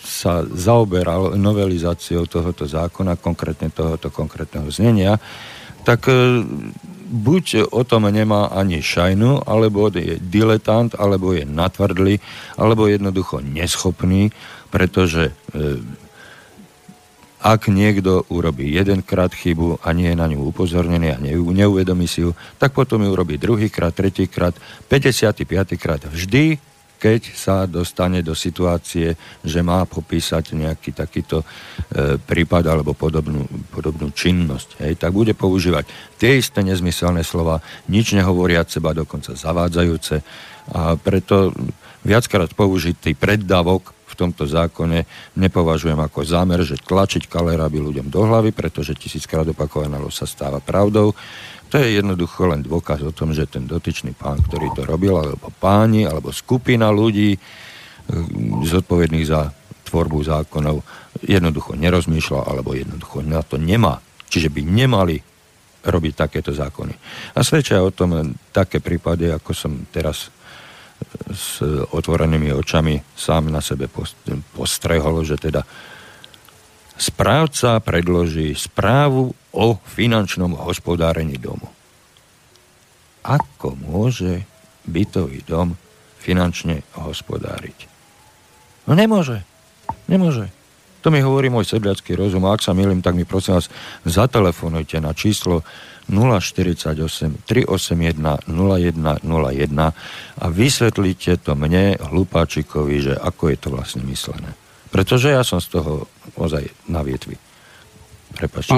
sa 0.04 0.44
zaoberal 0.44 1.40
novelizáciou 1.40 2.28
tohoto 2.28 2.68
zákona, 2.68 3.16
konkrétne 3.16 3.72
tohoto 3.72 4.12
konkrétneho 4.12 4.68
znenia, 4.68 5.16
tak 5.88 6.12
e, 6.12 6.44
buď 7.14 7.72
o 7.72 7.86
tom 7.88 8.10
nemá 8.10 8.50
ani 8.52 8.82
šajnu, 8.82 9.48
alebo 9.48 9.88
je 9.94 10.20
diletant, 10.20 10.92
alebo 10.98 11.32
je 11.32 11.46
natvrdlý, 11.46 12.20
alebo 12.60 12.90
jednoducho 12.90 13.40
neschopný, 13.40 14.34
pretože 14.74 15.32
e, 15.32 15.34
ak 17.44 17.68
niekto 17.68 18.24
urobí 18.32 18.72
jedenkrát 18.72 19.36
chybu 19.36 19.84
a 19.84 19.92
nie 19.92 20.08
je 20.08 20.16
na 20.16 20.32
ňu 20.32 20.48
upozornený 20.48 21.08
a 21.12 21.20
neuvedomí 21.20 22.08
si 22.08 22.24
ju, 22.24 22.32
tak 22.56 22.72
potom 22.72 23.04
ju 23.04 23.12
urobí 23.12 23.36
druhýkrát, 23.36 23.92
tretíkrát, 23.92 24.56
55. 24.88 25.44
krát 25.76 26.08
vždy, 26.08 26.56
keď 27.04 27.22
sa 27.36 27.68
dostane 27.68 28.24
do 28.24 28.32
situácie, 28.32 29.20
že 29.44 29.60
má 29.60 29.84
popísať 29.84 30.56
nejaký 30.56 30.96
takýto 30.96 31.44
e, 31.44 32.16
prípad 32.16 32.64
alebo 32.64 32.96
podobnú, 32.96 33.44
podobnú 33.76 34.16
činnosť, 34.16 34.80
hej, 34.80 34.96
tak 34.96 35.12
bude 35.12 35.36
používať 35.36 36.16
tie 36.16 36.40
isté 36.40 36.64
nezmyselné 36.64 37.28
slova, 37.28 37.60
nič 37.92 38.16
nehovoriac 38.16 38.72
seba, 38.72 38.96
dokonca 38.96 39.36
zavádzajúce 39.36 40.24
a 40.72 40.96
preto 40.96 41.52
viackrát 42.08 42.56
použitý 42.56 43.20
preddavok 43.20 43.92
v 44.14 44.20
tomto 44.30 44.46
zákone 44.46 45.10
nepovažujem 45.34 45.98
ako 45.98 46.22
zámer, 46.22 46.62
že 46.62 46.78
tlačiť 46.78 47.26
by 47.66 47.78
ľuďom 47.82 48.08
do 48.14 48.22
hlavy, 48.30 48.54
pretože 48.54 48.94
tisíckrát 48.94 49.50
opakovaná 49.50 49.98
sa 50.14 50.30
stáva 50.30 50.62
pravdou. 50.62 51.18
To 51.74 51.76
je 51.82 51.98
jednoducho 51.98 52.46
len 52.46 52.62
dôkaz 52.62 53.02
o 53.02 53.10
tom, 53.10 53.34
že 53.34 53.50
ten 53.50 53.66
dotyčný 53.66 54.14
pán, 54.14 54.38
ktorý 54.46 54.70
to 54.78 54.86
robil, 54.86 55.18
alebo 55.18 55.50
páni, 55.58 56.06
alebo 56.06 56.30
skupina 56.30 56.94
ľudí 56.94 57.34
hm, 57.34 58.62
zodpovedných 58.70 59.26
za 59.26 59.50
tvorbu 59.90 60.22
zákonov, 60.22 60.86
jednoducho 61.26 61.74
nerozmýšľa, 61.74 62.46
alebo 62.46 62.78
jednoducho 62.78 63.26
na 63.26 63.42
to 63.42 63.58
nemá. 63.58 63.98
Čiže 64.30 64.54
by 64.54 64.62
nemali 64.62 65.18
robiť 65.84 66.14
takéto 66.16 66.56
zákony. 66.56 66.94
A 67.36 67.40
svedčia 67.42 67.84
o 67.84 67.92
tom 67.92 68.38
také 68.56 68.80
prípady, 68.80 69.34
ako 69.34 69.52
som 69.52 69.74
teraz 69.92 70.32
s 71.32 71.64
otvorenými 71.92 72.54
očami 72.54 73.00
sám 73.16 73.52
na 73.52 73.62
sebe 73.62 73.90
postrehol, 74.54 75.24
že 75.24 75.38
teda 75.40 75.66
správca 76.98 77.82
predloží 77.82 78.54
správu 78.54 79.34
o 79.54 79.66
finančnom 79.82 80.54
hospodárení 80.58 81.38
domu. 81.42 81.70
Ako 83.24 83.80
môže 83.80 84.44
bytový 84.84 85.48
dom 85.48 85.80
finančne 86.20 86.84
hospodáriť? 87.00 87.88
No 88.88 89.00
nemôže. 89.00 89.48
Nemôže. 90.12 90.52
To 91.04 91.12
mi 91.12 91.20
hovorí 91.20 91.52
môj 91.52 91.68
sedliacký 91.68 92.16
rozum. 92.16 92.48
A 92.48 92.56
ak 92.56 92.64
sa 92.64 92.72
milím, 92.72 93.04
tak 93.04 93.16
mi 93.16 93.28
prosím 93.28 93.60
vás 93.60 93.68
zatelefonujte 94.08 95.04
na 95.04 95.12
číslo 95.12 95.64
048 96.12 97.48
381 97.48 98.48
0101 98.48 99.94
a 100.40 100.46
vysvetlite 100.52 101.40
to 101.40 101.56
mne, 101.56 101.96
hlupáčikovi, 102.00 102.96
že 103.00 103.14
ako 103.16 103.44
je 103.54 103.58
to 103.58 103.68
vlastne 103.72 104.02
myslené. 104.08 104.52
Pretože 104.92 105.34
ja 105.34 105.42
som 105.42 105.64
z 105.64 105.80
toho 105.80 106.06
ozaj 106.36 106.68
na 106.92 107.02
vietvi. 107.02 107.40
Prepačte. 108.34 108.74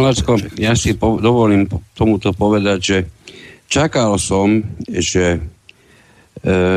Ja 0.59 0.75
si 0.75 0.95
po, 0.99 1.17
dovolím 1.19 1.67
tomuto 1.95 2.35
povedať, 2.35 2.79
že 2.79 2.97
čakal 3.71 4.19
som, 4.19 4.63
že 4.85 5.39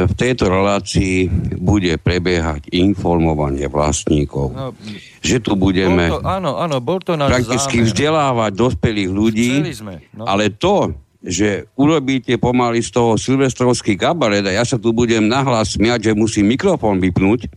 v 0.08 0.14
tejto 0.14 0.46
relácii 0.46 1.26
bude 1.58 1.90
prebiehať 1.98 2.70
informovanie 2.70 3.66
vlastníkov. 3.66 4.54
No, 4.54 4.70
že 5.18 5.42
tu 5.42 5.58
budeme 5.58 6.08
to, 6.08 6.22
áno, 6.22 6.62
áno, 6.62 6.78
bol 6.78 7.02
to 7.02 7.18
náš 7.18 7.42
prakticky 7.42 7.82
zámer. 7.82 7.86
vzdelávať 7.90 8.50
dospelých 8.54 9.10
ľudí, 9.10 9.50
sme, 9.74 9.98
no. 10.14 10.24
ale 10.24 10.54
to, 10.54 10.94
že 11.18 11.66
urobíte 11.74 12.38
pomaly 12.38 12.78
z 12.80 12.94
toho 12.94 13.18
silvestrovský 13.18 13.98
kabaret 13.98 14.46
a 14.46 14.54
ja 14.54 14.62
sa 14.62 14.78
tu 14.78 14.94
budem 14.94 15.26
nahlas 15.26 15.74
smiať, 15.74 16.10
že 16.10 16.12
musím 16.14 16.54
mikrofón 16.54 17.02
vypnúť, 17.02 17.50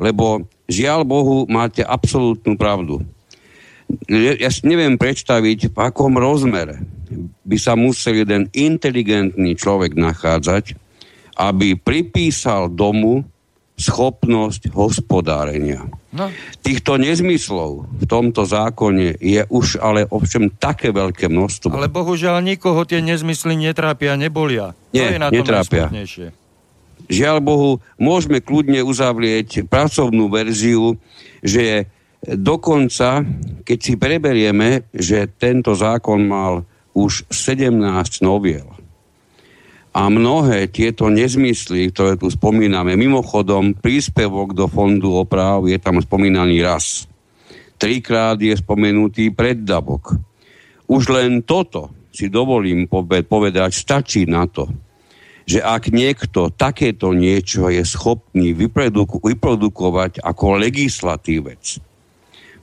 lebo 0.00 0.48
žiaľ 0.66 1.04
Bohu 1.04 1.44
máte 1.46 1.84
absolútnu 1.84 2.56
pravdu. 2.56 3.04
Ja 4.08 4.48
si 4.48 4.64
neviem 4.64 4.96
predstaviť, 4.96 5.68
v 5.68 5.78
akom 5.78 6.16
rozmere 6.16 6.80
by 7.44 7.56
sa 7.60 7.76
musel 7.76 8.24
jeden 8.24 8.48
inteligentný 8.56 9.52
človek 9.52 9.92
nachádzať, 9.92 10.80
aby 11.42 11.74
pripísal 11.74 12.70
domu 12.70 13.26
schopnosť 13.74 14.70
hospodárenia. 14.70 15.90
No. 16.14 16.30
Týchto 16.62 17.00
nezmyslov 17.00 17.88
v 17.88 18.04
tomto 18.06 18.46
zákone 18.46 19.18
je 19.18 19.42
už 19.48 19.82
ale 19.82 20.06
ovšem 20.06 20.54
také 20.54 20.94
veľké 20.94 21.26
množstvo. 21.26 21.74
Ale 21.74 21.90
bohužiaľ 21.90 22.44
nikoho 22.44 22.86
tie 22.86 23.02
nezmysly 23.02 23.58
netrápia, 23.58 24.14
nebolia. 24.14 24.76
Nie, 24.94 25.10
to 25.10 25.14
je 25.16 25.18
na 25.18 25.28
netrápia. 25.32 25.90
Žiaľ 27.10 27.38
Bohu, 27.42 27.70
môžeme 27.98 28.38
kľudne 28.38 28.86
uzavrieť 28.86 29.66
pracovnú 29.66 30.30
verziu, 30.30 30.94
že 31.42 31.90
dokonca, 32.22 33.26
keď 33.66 33.78
si 33.82 33.98
preberieme, 33.98 34.86
že 34.94 35.26
tento 35.26 35.74
zákon 35.74 36.22
mal 36.22 36.62
už 36.94 37.26
17 37.28 37.74
noviel, 38.22 38.68
a 39.92 40.08
mnohé 40.08 40.72
tieto 40.72 41.12
nezmysly, 41.12 41.92
ktoré 41.92 42.16
tu 42.16 42.32
spomíname, 42.32 42.96
mimochodom 42.96 43.76
príspevok 43.76 44.56
do 44.56 44.64
fondu 44.64 45.12
oprav 45.20 45.68
je 45.68 45.76
tam 45.76 46.00
spomínaný 46.00 46.64
raz. 46.64 47.04
Trikrát 47.76 48.40
je 48.40 48.56
spomenutý 48.56 49.28
preddavok. 49.36 50.16
Už 50.88 51.12
len 51.12 51.44
toto 51.44 51.92
si 52.08 52.32
dovolím 52.32 52.88
povedať, 52.88 53.70
stačí 53.76 54.24
na 54.24 54.48
to, 54.48 54.72
že 55.44 55.60
ak 55.60 55.92
niekto 55.92 56.48
takéto 56.54 57.12
niečo 57.12 57.68
je 57.68 57.82
schopný 57.84 58.56
vyproduku- 58.56 59.20
vyprodukovať 59.20 60.24
ako 60.24 60.56
legislatívec, 60.56 61.82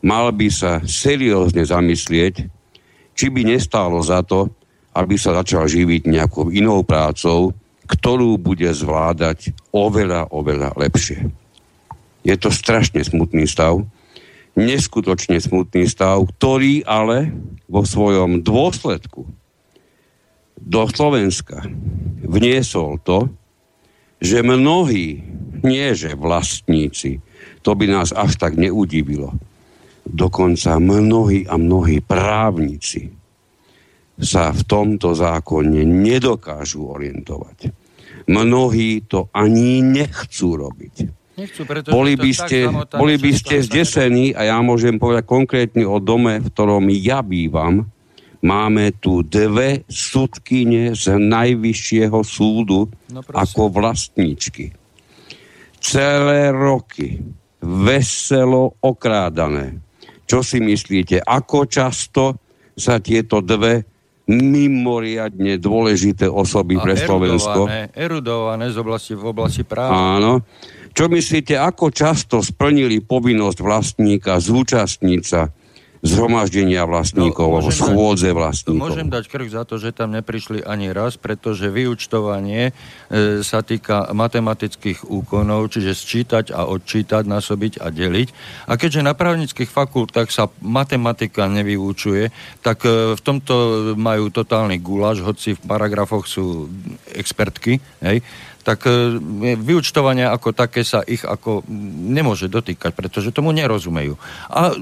mal 0.01 0.31
by 0.31 0.47
sa 0.49 0.81
seriózne 0.81 1.61
zamyslieť, 1.61 2.35
či 3.13 3.25
by 3.27 3.53
nestálo 3.53 3.99
za 3.99 4.23
to, 4.23 4.49
aby 4.93 5.15
sa 5.15 5.37
začal 5.37 5.69
živiť 5.69 6.09
nejakou 6.09 6.49
inou 6.49 6.81
prácou, 6.81 7.53
ktorú 7.89 8.37
bude 8.37 8.69
zvládať 8.69 9.53
oveľa, 9.73 10.29
oveľa 10.29 10.77
lepšie. 10.77 11.29
Je 12.21 12.35
to 12.37 12.53
strašne 12.53 13.01
smutný 13.01 13.49
stav, 13.49 13.81
neskutočne 14.53 15.41
smutný 15.41 15.89
stav, 15.89 16.21
ktorý 16.37 16.85
ale 16.85 17.33
vo 17.65 17.81
svojom 17.85 18.45
dôsledku 18.45 19.25
do 20.59 20.81
Slovenska 20.91 21.63
vniesol 22.21 22.99
to, 23.01 23.31
že 24.19 24.43
mnohí, 24.43 25.23
nie 25.63 25.87
že 25.95 26.13
vlastníci, 26.13 27.23
to 27.63 27.71
by 27.71 27.87
nás 27.87 28.11
až 28.11 28.35
tak 28.35 28.59
neudivilo, 28.59 29.31
dokonca 30.03 30.75
mnohí 30.75 31.47
a 31.47 31.55
mnohí 31.55 32.03
právnici 32.03 33.18
sa 34.19 34.51
v 34.51 34.61
tomto 34.67 35.15
zákone 35.15 35.87
nedokážu 35.87 36.91
orientovať. 36.91 37.71
Mnohí 38.29 39.09
to 39.09 39.31
ani 39.33 39.79
nechcú 39.81 40.59
robiť. 40.59 40.95
Nechcú, 41.39 41.63
boli 41.87 42.19
by 42.19 42.31
ste, 42.35 42.67
boli 42.99 43.15
by 43.15 43.31
ste 43.31 43.63
zdesení 43.63 44.35
a 44.35 44.51
ja 44.51 44.59
môžem 44.59 44.99
povedať 44.99 45.23
konkrétne 45.23 45.87
o 45.87 46.03
dome, 46.03 46.43
v 46.43 46.51
ktorom 46.51 46.91
ja 46.99 47.23
bývam. 47.23 47.87
Máme 48.39 48.95
tu 48.99 49.23
dve 49.23 49.87
sudkyne 49.87 50.95
z 50.95 51.15
najvyššieho 51.15 52.19
súdu 52.23 52.91
no, 53.11 53.19
ako 53.23 53.71
vlastníčky. 53.71 54.71
Celé 55.79 56.51
roky 56.51 57.19
veselo 57.63 58.75
okrádané. 58.83 59.79
Čo 60.27 60.43
si 60.43 60.59
myslíte, 60.59 61.23
ako 61.23 61.67
často 61.67 62.23
sa 62.79 62.99
tieto 63.03 63.43
dve 63.43 63.88
mimoriadne 64.29 65.57
dôležité 65.57 66.29
osoby 66.29 66.77
a 66.77 66.85
pre 66.85 66.93
Slovensko. 66.93 67.65
Erudované 67.97 68.69
z 68.69 68.77
oblasti, 68.77 69.17
v 69.17 69.25
oblasti 69.33 69.65
práva. 69.65 70.21
Áno. 70.21 70.45
Čo 70.93 71.09
myslíte, 71.09 71.57
ako 71.57 71.89
často 71.89 72.45
splnili 72.45 73.01
povinnosť 73.01 73.57
vlastníka 73.61 74.37
zúčastniť 74.37 75.21
sa 75.25 75.49
zhromaždenia 75.99 76.87
vlastníkov, 76.87 77.47
no, 77.47 77.53
alebo 77.59 77.71
schôdze 77.75 78.31
vlastníkov. 78.31 78.79
Môžem 78.79 79.11
dať 79.11 79.27
krk 79.27 79.49
za 79.51 79.63
to, 79.67 79.75
že 79.75 79.91
tam 79.91 80.15
neprišli 80.15 80.63
ani 80.63 80.95
raz, 80.95 81.19
pretože 81.19 81.67
vyučtovanie 81.67 82.71
e, 82.71 83.43
sa 83.43 83.59
týka 83.59 84.07
matematických 84.15 85.03
úkonov, 85.11 85.75
čiže 85.75 85.91
sčítať 85.91 86.55
a 86.55 86.71
odčítať, 86.71 87.27
násobiť 87.27 87.83
a 87.83 87.91
deliť. 87.91 88.27
A 88.71 88.79
keďže 88.79 89.03
na 89.03 89.11
právnických 89.11 89.67
fakultách 89.67 90.31
sa 90.31 90.47
matematika 90.63 91.51
nevyučuje, 91.51 92.31
tak 92.63 92.87
e, 92.87 93.19
v 93.19 93.21
tomto 93.21 93.55
majú 93.99 94.31
totálny 94.31 94.79
guláš, 94.79 95.19
hoci 95.19 95.59
v 95.59 95.61
paragrafoch 95.67 96.23
sú 96.23 96.71
expertky, 97.11 97.83
hej, 97.99 98.23
tak 98.63 98.85
e, 98.85 99.17
vyučtovanie 99.55 100.27
ako 100.27 100.51
také 100.51 100.83
sa 100.83 101.03
ich 101.03 101.23
ako 101.23 101.63
nemôže 102.11 102.51
dotýkať, 102.51 102.91
pretože 102.91 103.33
tomu 103.33 103.55
nerozumejú. 103.55 104.19
A 104.51 104.75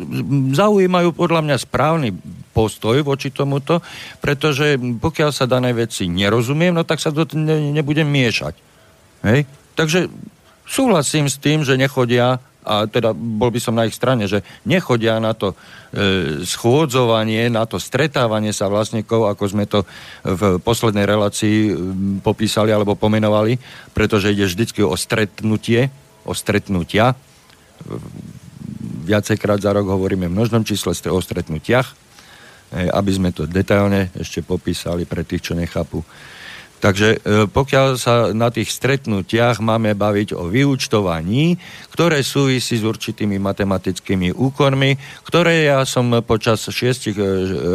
zaujímajú 0.53 1.13
podľa 1.13 1.41
mňa 1.45 1.57
správny 1.61 2.09
postoj 2.51 2.97
voči 3.05 3.29
tomuto, 3.29 3.85
pretože 4.17 4.81
pokiaľ 4.81 5.29
sa 5.29 5.45
danej 5.45 5.87
veci 5.87 6.09
nerozumiem, 6.09 6.73
no 6.73 6.81
tak 6.81 6.97
sa 6.97 7.13
do 7.13 7.23
ne, 7.37 7.69
nebudem 7.73 8.09
miešať. 8.09 8.57
Hej? 9.21 9.45
Takže 9.77 10.09
súhlasím 10.65 11.29
s 11.29 11.37
tým, 11.37 11.61
že 11.61 11.77
nechodia 11.77 12.41
a 12.67 12.83
teda 12.83 13.15
bol 13.15 13.47
by 13.47 13.59
som 13.63 13.79
na 13.79 13.87
ich 13.87 13.95
strane, 13.95 14.27
že 14.27 14.43
nechodia 14.67 15.23
na 15.23 15.31
to 15.31 15.55
e, 15.55 16.43
schôdzovanie, 16.43 17.47
na 17.47 17.63
to 17.63 17.79
stretávanie 17.79 18.51
sa 18.51 18.67
vlastníkov, 18.67 19.31
ako 19.31 19.43
sme 19.47 19.63
to 19.63 19.87
v 20.27 20.59
poslednej 20.59 21.07
relácii 21.07 21.57
e, 21.63 21.71
popísali 22.19 22.75
alebo 22.75 22.99
pomenovali, 22.99 23.55
pretože 23.95 24.35
ide 24.35 24.43
vždycky 24.43 24.83
o 24.83 24.99
stretnutie, 24.99 25.87
o 26.27 26.35
stretnutia. 26.35 27.15
Viacejkrát 29.07 29.63
za 29.63 29.71
rok 29.71 29.87
hovoríme 29.87 30.27
v 30.27 30.35
množnom 30.35 30.67
čísle 30.67 30.91
o 30.91 31.19
stretnutiach, 31.23 31.87
e, 31.87 31.95
aby 32.91 33.11
sme 33.15 33.31
to 33.31 33.47
detailne 33.47 34.11
ešte 34.19 34.43
popísali 34.43 35.07
pre 35.07 35.23
tých, 35.23 35.49
čo 35.49 35.53
nechápu 35.55 36.03
Takže 36.77 37.07
e, 37.09 37.17
pokiaľ 37.49 37.87
sa 37.97 38.29
na 38.37 38.53
tých 38.53 38.69
stretnutiach 38.69 39.57
máme 39.57 39.97
baviť 39.97 40.37
o 40.37 40.45
vyučtovaní, 40.45 41.57
ktoré 41.89 42.21
súvisí 42.21 42.77
s 42.77 42.85
určitými 42.85 43.41
matematickými 43.41 44.37
úkonmi, 44.37 44.91
ktoré 45.25 45.65
ja 45.73 45.81
som 45.89 46.13
počas 46.21 46.61
šiestich 46.69 47.17
e, 47.17 47.25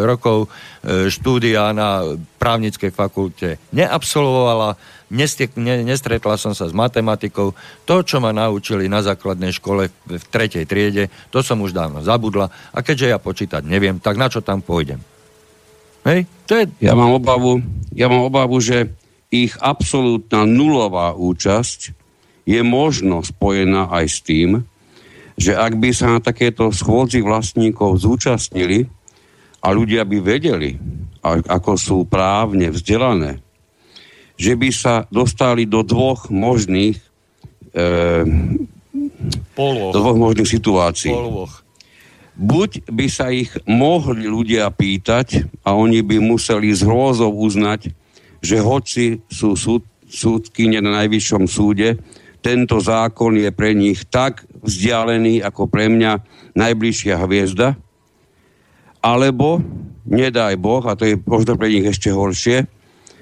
rokov 0.07 0.47
e, 0.47 1.11
štúdia 1.11 1.75
na 1.75 2.15
právnickej 2.39 2.95
fakulte 2.95 3.59
neabsolvovala, 3.75 4.79
nestretla 5.13 6.39
som 6.39 6.55
sa 6.55 6.71
s 6.71 6.73
matematikou. 6.73 7.53
To, 7.85 7.97
čo 8.07 8.23
ma 8.23 8.31
naučili 8.31 8.87
na 8.87 9.03
základnej 9.03 9.51
škole 9.51 9.91
v 10.09 10.25
tretej 10.31 10.65
triede, 10.65 11.11
to 11.35 11.43
som 11.43 11.61
už 11.61 11.75
dávno 11.75 12.01
zabudla. 12.07 12.49
A 12.73 12.79
keďže 12.81 13.11
ja 13.13 13.19
počítať 13.19 13.67
neviem, 13.67 13.99
tak 13.99 14.15
na 14.15 14.31
čo 14.31 14.41
tam 14.41 14.63
pôjdem? 14.63 15.12
Hej? 16.03 16.27
To 16.51 16.53
je... 16.59 16.65
ja, 16.83 16.93
mám 16.99 17.15
obavu, 17.15 17.63
ja 17.95 18.11
mám 18.11 18.27
obavu, 18.27 18.59
že 18.59 18.91
ich 19.33 19.55
absolútna 19.63 20.45
nulová 20.45 21.17
účasť 21.17 21.97
je 22.45 22.61
možno 22.61 23.23
spojená 23.23 23.89
aj 23.89 24.07
s 24.11 24.19
tým, 24.21 24.51
že 25.39 25.57
ak 25.57 25.79
by 25.79 25.91
sa 25.95 26.19
na 26.19 26.21
takéto 26.21 26.69
schôdzi 26.75 27.25
vlastníkov 27.25 28.03
zúčastnili 28.03 28.91
a 29.63 29.73
ľudia 29.73 30.05
by 30.05 30.19
vedeli, 30.21 30.77
ako 31.25 31.73
sú 31.79 31.99
právne 32.05 32.69
vzdelané, 32.75 33.41
že 34.37 34.59
by 34.59 34.69
sa 34.75 35.07
dostali 35.09 35.65
do 35.65 35.87
dvoch 35.87 36.29
možných 36.29 36.99
e, 37.73 38.27
do 39.57 39.99
dvoch 40.03 40.19
možných 40.19 40.51
situácií. 40.51 41.15
Poloh 41.15 41.63
buď 42.37 42.89
by 42.89 43.07
sa 43.09 43.29
ich 43.29 43.53
mohli 43.69 44.25
ľudia 44.25 44.69
pýtať 44.73 45.49
a 45.65 45.77
oni 45.77 46.01
by 46.01 46.21
museli 46.21 46.73
z 46.73 46.85
hrôzov 46.89 47.37
uznať, 47.37 47.93
že 48.43 48.57
hoci 48.59 49.21
sú 49.29 49.55
súd, 49.55 49.85
súdkyne 50.09 50.81
na 50.81 51.05
najvyššom 51.05 51.45
súde, 51.47 52.01
tento 52.43 52.83
zákon 52.83 53.39
je 53.39 53.55
pre 53.55 53.71
nich 53.71 54.03
tak 54.11 54.43
vzdialený 54.67 55.47
ako 55.47 55.71
pre 55.71 55.87
mňa 55.87 56.13
najbližšia 56.59 57.15
hviezda, 57.23 57.79
alebo, 59.03 59.63
nedaj 60.07 60.59
Boh, 60.59 60.83
a 60.87 60.95
to 60.95 61.07
je 61.07 61.19
možno 61.23 61.55
pre 61.59 61.71
nich 61.71 61.87
ešte 61.87 62.11
horšie, 62.11 62.67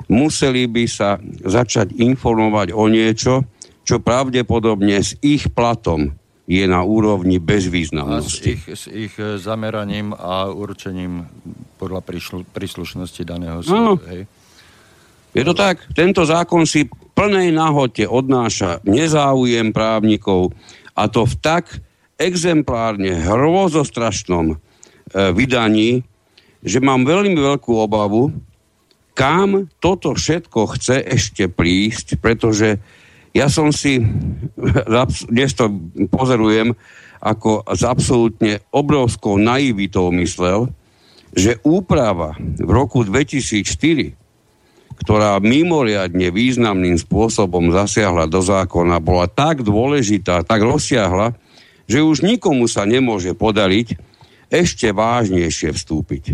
museli 0.08 0.64
by 0.68 0.84
sa 0.88 1.20
začať 1.44 1.96
informovať 2.00 2.72
o 2.72 2.84
niečo, 2.88 3.44
čo 3.84 4.00
pravdepodobne 4.00 5.00
s 5.00 5.16
ich 5.24 5.48
platom 5.52 6.19
je 6.50 6.66
na 6.66 6.82
úrovni 6.82 7.38
bezvýznamnosti. 7.38 8.42
A 8.42 8.58
s 8.58 8.58
ich, 8.58 8.62
s 8.66 8.84
ich 8.90 9.14
e, 9.22 9.38
zameraním 9.38 10.10
a 10.10 10.50
určením 10.50 11.30
podľa 11.78 12.02
príšlu, 12.02 12.42
príslušnosti 12.50 13.22
daného 13.22 13.62
súdu. 13.62 14.02
Hej? 14.10 14.26
Je 15.30 15.46
to 15.46 15.54
tak, 15.54 15.86
tento 15.94 16.26
zákon 16.26 16.66
si 16.66 16.90
plnej 16.90 17.54
nahote 17.54 18.02
odnáša 18.02 18.82
nezáujem 18.82 19.70
právnikov 19.70 20.50
a 20.98 21.06
to 21.06 21.22
v 21.22 21.34
tak 21.38 21.78
exemplárne 22.18 23.14
hrôzostrašnom 23.14 24.46
e, 24.50 24.56
vydaní, 25.30 26.02
že 26.66 26.82
mám 26.82 27.06
veľmi 27.06 27.38
veľkú 27.38 27.78
obavu, 27.78 28.34
kam 29.14 29.70
toto 29.78 30.18
všetko 30.18 30.66
chce 30.74 30.98
ešte 31.14 31.46
prísť, 31.46 32.18
pretože 32.18 32.82
ja 33.30 33.46
som 33.46 33.70
si, 33.70 34.02
dnes 35.30 35.50
to 35.54 35.70
pozerujem, 36.10 36.74
ako 37.20 37.68
s 37.68 37.84
absolútne 37.84 38.64
obrovskou 38.72 39.36
naivitou 39.36 40.08
myslel, 40.16 40.72
že 41.36 41.60
úprava 41.62 42.34
v 42.40 42.70
roku 42.70 43.06
2004, 43.06 44.16
ktorá 45.00 45.38
mimoriadne 45.38 46.32
významným 46.32 46.98
spôsobom 46.98 47.70
zasiahla 47.70 48.26
do 48.26 48.42
zákona, 48.42 48.98
bola 48.98 49.30
tak 49.30 49.62
dôležitá, 49.62 50.42
tak 50.42 50.60
rozsiahla, 50.64 51.36
že 51.86 52.02
už 52.02 52.26
nikomu 52.26 52.66
sa 52.66 52.84
nemôže 52.84 53.36
podariť 53.36 53.96
ešte 54.50 54.90
vážnejšie 54.90 55.70
vstúpiť 55.76 56.24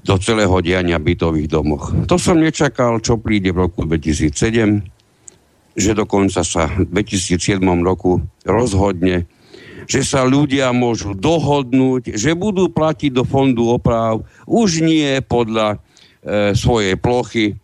do 0.00 0.14
celého 0.16 0.56
diania 0.64 0.96
bytových 0.96 1.48
domoch. 1.48 1.92
To 2.08 2.16
som 2.16 2.40
nečakal, 2.40 3.00
čo 3.04 3.20
príde 3.20 3.52
v 3.52 3.68
roku 3.68 3.84
2007, 3.84 4.99
že 5.80 5.96
dokonca 5.96 6.44
sa 6.44 6.68
v 6.68 6.86
2007 6.92 7.58
roku 7.80 8.20
rozhodne, 8.44 9.24
že 9.90 10.06
sa 10.06 10.22
ľudia 10.22 10.70
môžu 10.70 11.16
dohodnúť, 11.16 12.14
že 12.14 12.36
budú 12.36 12.70
platiť 12.70 13.10
do 13.10 13.24
fondu 13.26 13.66
oprav 13.74 14.22
už 14.46 14.84
nie 14.84 15.18
podľa 15.24 15.82
e, 16.22 16.54
svojej 16.54 16.94
plochy, 16.94 17.58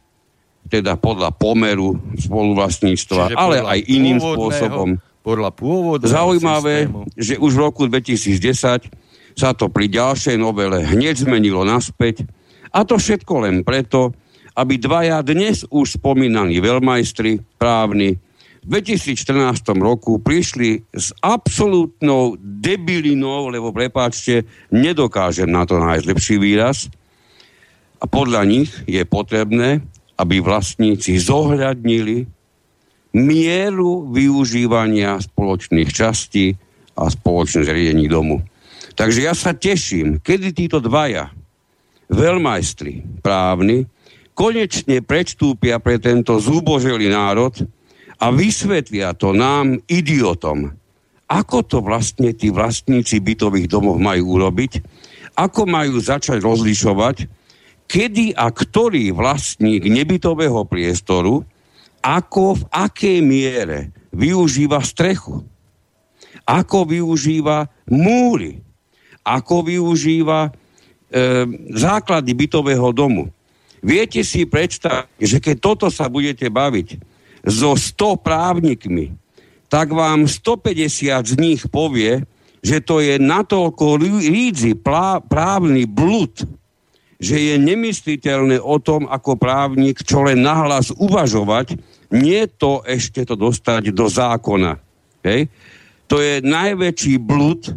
teda 0.66 0.98
podľa 0.98 1.30
pomeru 1.30 1.94
spoluvlastníctva, 2.18 3.22
Čiže 3.30 3.38
ale 3.38 3.62
aj 3.62 3.80
iným 3.86 4.18
spôsobom. 4.18 4.98
Podľa 5.22 5.50
pôvodného 5.58 6.10
Zaujímavé, 6.10 6.86
systému. 6.86 7.02
že 7.18 7.34
už 7.38 7.52
v 7.54 7.60
roku 7.62 7.82
2010 7.90 8.90
sa 9.36 9.50
to 9.54 9.66
pri 9.66 9.86
ďalšej 9.90 10.38
novele 10.38 10.86
hneď 10.86 11.18
zmenilo 11.18 11.66
naspäť 11.66 12.26
a 12.70 12.86
to 12.86 12.98
všetko 12.98 13.46
len 13.46 13.62
preto, 13.66 14.14
aby 14.56 14.80
dvaja 14.80 15.20
dnes 15.20 15.68
už 15.68 16.00
spomínaní 16.00 16.56
veľmajstri 16.64 17.44
právni 17.60 18.16
v 18.66 18.82
2014 18.82 19.62
roku 19.78 20.18
prišli 20.18 20.82
s 20.90 21.14
absolútnou 21.22 22.34
debilinou, 22.40 23.46
lebo 23.46 23.70
prepáčte, 23.70 24.42
nedokážem 24.74 25.46
na 25.46 25.62
to 25.62 25.78
nájsť 25.78 26.04
lepší 26.10 26.36
výraz. 26.42 26.90
A 28.02 28.10
podľa 28.10 28.42
nich 28.42 28.74
je 28.90 29.06
potrebné, 29.06 29.86
aby 30.18 30.42
vlastníci 30.42 31.14
zohľadnili 31.22 32.26
mieru 33.14 34.10
využívania 34.10 35.22
spoločných 35.22 35.90
častí 35.94 36.58
a 36.98 37.06
spoločných 37.06 37.70
zriedení 37.70 38.10
domu. 38.10 38.42
Takže 38.98 39.30
ja 39.30 39.34
sa 39.36 39.54
teším, 39.54 40.18
kedy 40.18 40.56
títo 40.56 40.82
dvaja 40.82 41.30
veľmajstri 42.10 43.22
právni 43.22 43.86
konečne 44.36 45.00
predstúpia 45.00 45.80
pre 45.80 45.96
tento 45.96 46.36
zúboželý 46.36 47.08
národ 47.08 47.56
a 48.20 48.28
vysvetlia 48.28 49.16
to 49.16 49.32
nám, 49.32 49.80
idiotom, 49.88 50.76
ako 51.26 51.64
to 51.64 51.78
vlastne 51.80 52.36
tí 52.36 52.52
vlastníci 52.52 53.18
bytových 53.18 53.72
domov 53.72 53.96
majú 53.96 54.38
urobiť, 54.38 54.84
ako 55.34 55.66
majú 55.66 55.96
začať 55.98 56.38
rozlišovať, 56.44 57.16
kedy 57.88 58.36
a 58.36 58.52
ktorý 58.52 59.10
vlastník 59.16 59.88
nebytového 59.88 60.68
priestoru, 60.68 61.42
ako 62.04 62.60
v 62.60 62.62
akej 62.70 63.18
miere 63.24 63.90
využíva 64.14 64.78
strechu, 64.84 65.42
ako 66.46 66.78
využíva 66.86 67.66
múry, 67.90 68.62
ako 69.26 69.66
využíva 69.66 70.46
e, 70.46 70.50
základy 71.74 72.30
bytového 72.30 72.94
domu. 72.94 73.34
Viete 73.86 74.26
si 74.26 74.42
predstaviť, 74.42 75.22
že 75.22 75.38
keď 75.38 75.56
toto 75.62 75.86
sa 75.94 76.10
budete 76.10 76.50
baviť 76.50 76.98
so 77.46 77.78
100 77.78 78.18
právnikmi, 78.18 79.14
tak 79.70 79.94
vám 79.94 80.26
150 80.26 81.06
z 81.22 81.34
nich 81.38 81.62
povie, 81.70 82.26
že 82.66 82.82
to 82.82 82.98
je 82.98 83.14
natoľko 83.22 84.02
rídzi 84.02 84.74
právny 85.30 85.86
blud, 85.86 86.34
že 87.22 87.38
je 87.38 87.54
nemysliteľné 87.62 88.58
o 88.58 88.82
tom, 88.82 89.06
ako 89.06 89.38
právnik 89.38 90.02
čo 90.02 90.26
len 90.26 90.42
nahlas 90.42 90.90
uvažovať, 90.90 91.78
nie 92.10 92.42
to 92.58 92.82
ešte 92.82 93.22
to 93.22 93.38
dostať 93.38 93.94
do 93.94 94.10
zákona. 94.10 94.82
Hej? 95.22 95.46
To 96.10 96.18
je 96.18 96.42
najväčší 96.42 97.22
blud, 97.22 97.70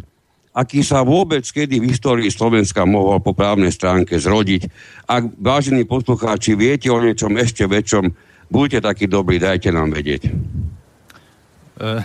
aký 0.50 0.82
sa 0.82 1.06
vôbec 1.06 1.46
kedy 1.46 1.78
v 1.78 1.88
histórii 1.94 2.30
Slovenska 2.30 2.82
mohol 2.82 3.22
po 3.22 3.30
právnej 3.30 3.70
stránke 3.70 4.18
zrodiť. 4.18 4.66
Ak, 5.06 5.30
vážení 5.38 5.86
poslucháči, 5.86 6.58
viete 6.58 6.90
o 6.90 6.98
niečom 6.98 7.38
ešte 7.38 7.66
väčšom, 7.66 8.10
buďte 8.50 8.78
takí 8.82 9.06
dobrí, 9.06 9.38
dajte 9.38 9.70
nám 9.70 9.94
vedieť. 9.94 10.30
Uh, 11.80 12.02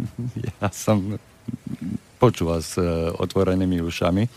ja 0.60 0.68
som 0.70 1.16
počúval 2.20 2.60
s 2.60 2.76
uh, 2.76 3.12
otvorenými 3.16 3.80
ušami. 3.80 4.28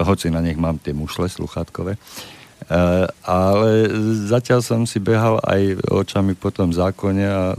hoci 0.00 0.30
na 0.30 0.40
nich 0.40 0.56
mám 0.56 0.78
tie 0.78 0.94
mušle 0.94 1.26
sluchátkové. 1.26 1.98
Uh, 2.66 3.04
ale 3.26 3.92
zatiaľ 4.26 4.64
som 4.64 4.88
si 4.88 5.02
behal 5.02 5.42
aj 5.44 5.76
očami 5.92 6.32
po 6.32 6.48
tom 6.48 6.72
zákone 6.72 7.24
a 7.28 7.52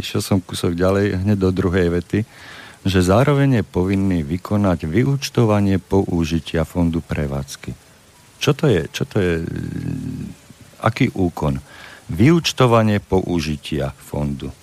išiel 0.00 0.24
som 0.24 0.38
kúsok 0.40 0.72
ďalej, 0.72 1.20
hneď 1.20 1.36
do 1.36 1.50
druhej 1.52 1.92
vety, 1.92 2.24
že 2.86 3.02
zároveň 3.02 3.60
je 3.60 3.64
povinný 3.66 4.22
vykonať 4.22 4.86
vyúčtovanie 4.86 5.82
použitia 5.82 6.62
fondu 6.62 7.02
prevádzky. 7.02 7.74
Čo 8.38 8.54
to 8.54 8.70
je? 8.70 8.82
Čo 8.94 9.04
to 9.10 9.16
je? 9.18 9.32
Aký 10.78 11.10
úkon? 11.10 11.58
Vyúčtovanie 12.06 13.02
použitia 13.02 13.90
fondu. 13.90 14.54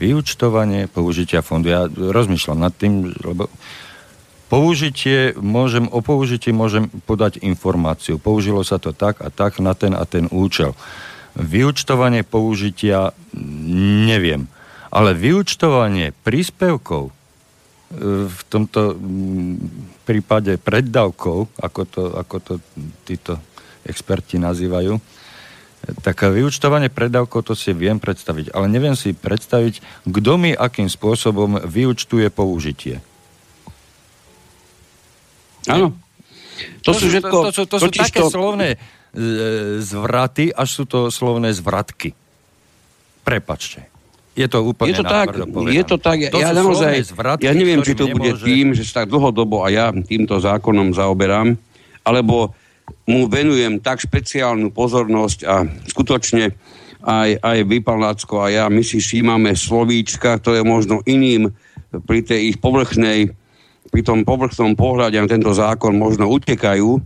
Vyúčtovanie 0.00 0.88
použitia 0.88 1.44
fondu. 1.44 1.68
Ja 1.68 1.84
rozmýšľam 1.92 2.64
nad 2.64 2.72
tým, 2.72 3.12
lebo 3.12 3.52
použitie 4.48 5.36
môžem, 5.36 5.84
o 5.92 6.00
použití 6.00 6.48
môžem 6.48 6.88
podať 7.04 7.44
informáciu. 7.44 8.16
Použilo 8.16 8.64
sa 8.64 8.80
to 8.80 8.96
tak 8.96 9.20
a 9.20 9.28
tak 9.28 9.60
na 9.60 9.76
ten 9.76 9.92
a 9.92 10.08
ten 10.08 10.32
účel. 10.32 10.72
Vyučtovanie 11.36 12.24
použitia 12.24 13.12
neviem. 14.08 14.48
Ale 14.92 15.16
vyučtovanie 15.16 16.12
príspevkov 16.12 17.08
e, 17.08 17.12
v 18.28 18.40
tomto 18.52 18.92
prípade 20.04 20.60
preddavkov, 20.60 21.48
ako 21.56 21.82
to, 21.88 22.02
ako 22.12 22.36
to 22.44 22.54
títo 23.08 23.40
experti 23.88 24.36
nazývajú, 24.36 25.00
tak 26.06 26.22
vyučtovanie 26.22 26.94
predávkov 26.94 27.42
to 27.42 27.54
si 27.58 27.74
viem 27.74 27.98
predstaviť, 27.98 28.54
ale 28.54 28.70
neviem 28.70 28.94
si 28.94 29.10
predstaviť, 29.16 30.06
kto 30.06 30.32
mi 30.38 30.54
akým 30.54 30.86
spôsobom 30.86 31.58
vyučtuje 31.66 32.30
použitie. 32.30 33.02
Áno. 35.66 35.94
To, 36.86 36.94
to 36.94 36.98
sú 36.98 37.06
všetko... 37.10 37.36
To, 37.36 37.50
to, 37.50 37.62
to, 37.66 37.66
to 37.66 37.76
sú 37.82 37.90
také 37.90 38.22
to... 38.22 38.30
slovné 38.30 38.68
e, 38.74 38.78
zvraty, 39.82 40.54
až 40.54 40.68
sú 40.70 40.84
to 40.86 41.10
slovné 41.10 41.50
zvratky. 41.50 42.14
Prepačte. 43.26 43.91
Je 44.32 44.48
to 44.48 44.64
úplne 44.64 44.96
je 44.96 44.96
to 44.96 45.04
tak, 45.04 45.28
je 45.68 45.84
to 45.84 45.96
tak, 46.00 46.16
ja, 46.24 46.30
to 46.32 46.40
ja 46.40 46.56
naozaj, 46.56 47.04
zvratky, 47.04 47.44
ja 47.44 47.52
neviem, 47.52 47.84
či 47.84 47.92
to 47.92 48.08
nemôže... 48.08 48.16
bude 48.16 48.32
tým, 48.40 48.72
že 48.72 48.88
sa 48.88 49.04
tak 49.04 49.12
dlhodobo 49.12 49.60
a 49.60 49.68
ja 49.68 49.92
týmto 49.92 50.40
zákonom 50.40 50.96
zaoberám, 50.96 51.52
alebo 52.00 52.56
mu 53.04 53.28
venujem 53.28 53.76
tak 53.84 54.00
špeciálnu 54.00 54.72
pozornosť 54.72 55.38
a 55.44 55.68
skutočne 55.84 56.56
aj, 57.02 57.30
aj 57.44 57.58
vy, 57.66 57.78
pán 57.84 58.00
Lacko, 58.00 58.40
a 58.40 58.48
ja, 58.48 58.64
my 58.72 58.80
si 58.80 59.04
všímame 59.04 59.52
slovíčka, 59.52 60.40
ktoré 60.40 60.64
možno 60.64 61.04
iným 61.04 61.50
pri 62.08 62.24
tej 62.24 62.54
ich 62.54 62.58
povrchnej, 62.62 63.36
pri 63.92 64.00
tom 64.00 64.24
povrchnom 64.24 64.72
pohľade 64.72 65.20
na 65.20 65.28
tento 65.28 65.52
zákon 65.52 65.92
možno 65.92 66.30
utekajú, 66.32 67.02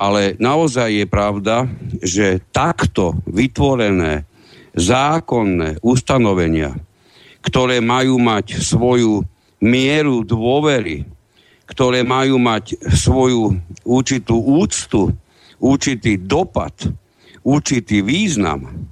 ale 0.00 0.32
naozaj 0.40 0.90
je 0.90 1.06
pravda, 1.06 1.68
že 2.00 2.40
takto 2.50 3.20
vytvorené 3.28 4.24
zákonné 4.74 5.80
ustanovenia, 5.80 6.74
ktoré 7.42 7.78
majú 7.78 8.18
mať 8.18 8.58
svoju 8.58 9.22
mieru 9.62 10.26
dôvery, 10.26 11.06
ktoré 11.64 12.04
majú 12.04 12.36
mať 12.36 12.76
svoju 12.92 13.56
určitú 13.86 14.36
úctu, 14.36 15.14
určitý 15.62 16.20
dopad, 16.20 16.74
určitý 17.40 18.04
význam, 18.04 18.90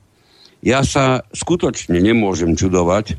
ja 0.63 0.87
sa 0.87 1.27
skutočne 1.35 1.99
nemôžem 1.99 2.55
čudovať, 2.55 3.19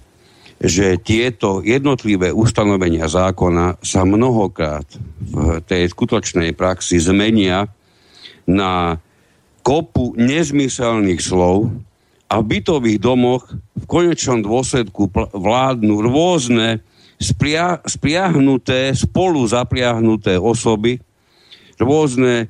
že 0.63 0.95
tieto 0.95 1.59
jednotlivé 1.59 2.31
ustanovenia 2.31 3.11
zákona 3.11 3.83
sa 3.83 4.07
mnohokrát 4.07 4.87
v 5.19 5.59
tej 5.67 5.91
skutočnej 5.91 6.55
praxi 6.55 7.03
zmenia 7.03 7.67
na 8.47 8.95
kopu 9.59 10.15
nezmyselných 10.15 11.19
slov, 11.19 11.67
a 12.33 12.41
v 12.41 12.57
bytových 12.57 12.97
domoch 12.97 13.45
v 13.77 13.85
konečnom 13.85 14.41
dôsledku 14.41 15.13
vládnu 15.37 16.01
rôzne 16.01 16.81
spria, 17.21 17.77
spriahnuté, 17.85 18.97
spolu 18.97 19.45
zapriahnuté 19.45 20.41
osoby, 20.41 20.97
rôzne, 21.77 22.49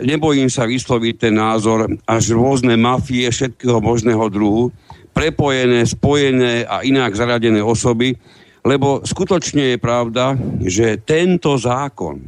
nebojím 0.00 0.48
sa 0.48 0.64
vysloviť 0.64 1.14
ten 1.20 1.36
názor, 1.36 2.00
až 2.08 2.32
rôzne 2.32 2.80
mafie 2.80 3.28
všetkého 3.28 3.84
možného 3.84 4.24
druhu, 4.32 4.72
prepojené, 5.12 5.84
spojené 5.84 6.64
a 6.64 6.80
inak 6.80 7.12
zaradené 7.12 7.60
osoby, 7.60 8.16
lebo 8.64 9.04
skutočne 9.04 9.76
je 9.76 9.78
pravda, 9.80 10.32
že 10.64 10.96
tento 11.04 11.60
zákon 11.60 12.24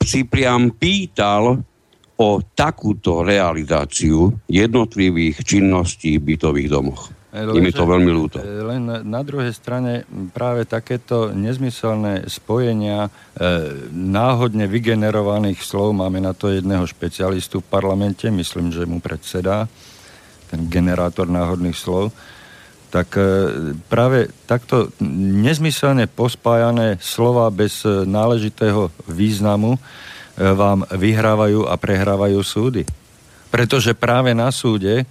si 0.00 0.24
priam 0.24 0.72
pýtal 0.72 1.60
o 2.22 2.38
takúto 2.54 3.26
realizáciu 3.26 4.30
jednotlivých 4.46 5.42
činností 5.42 6.22
v 6.22 6.34
bytových 6.34 6.70
domoch. 6.70 7.10
Je 7.32 7.64
mi 7.64 7.72
to 7.72 7.88
veľmi 7.88 8.12
ľúto. 8.12 8.44
E, 8.44 8.44
len 8.44 8.84
na 9.08 9.20
druhej 9.24 9.56
strane 9.56 10.04
práve 10.36 10.68
takéto 10.68 11.32
nezmyselné 11.32 12.28
spojenia 12.28 13.08
e, 13.08 13.10
náhodne 13.88 14.68
vygenerovaných 14.68 15.64
slov, 15.64 15.96
máme 15.96 16.20
na 16.20 16.36
to 16.36 16.52
jedného 16.52 16.84
špecialistu 16.84 17.64
v 17.64 17.70
parlamente, 17.72 18.28
myslím, 18.28 18.68
že 18.68 18.84
mu 18.84 19.00
predsedá, 19.00 19.64
ten 20.52 20.68
generátor 20.68 21.32
náhodných 21.32 21.72
slov, 21.72 22.12
tak 22.92 23.16
e, 23.16 23.24
práve 23.88 24.28
takto 24.44 24.92
nezmyselne 25.00 26.12
pospájané 26.12 27.00
slova 27.00 27.48
bez 27.48 27.80
e, 27.88 28.04
náležitého 28.04 28.92
významu 29.08 29.80
E, 29.80 30.11
vám 30.36 30.88
vyhrávajú 30.88 31.68
a 31.68 31.74
prehrávajú 31.76 32.40
súdy. 32.40 32.82
Pretože 33.52 33.92
práve 33.92 34.32
na 34.32 34.48
súde, 34.48 35.04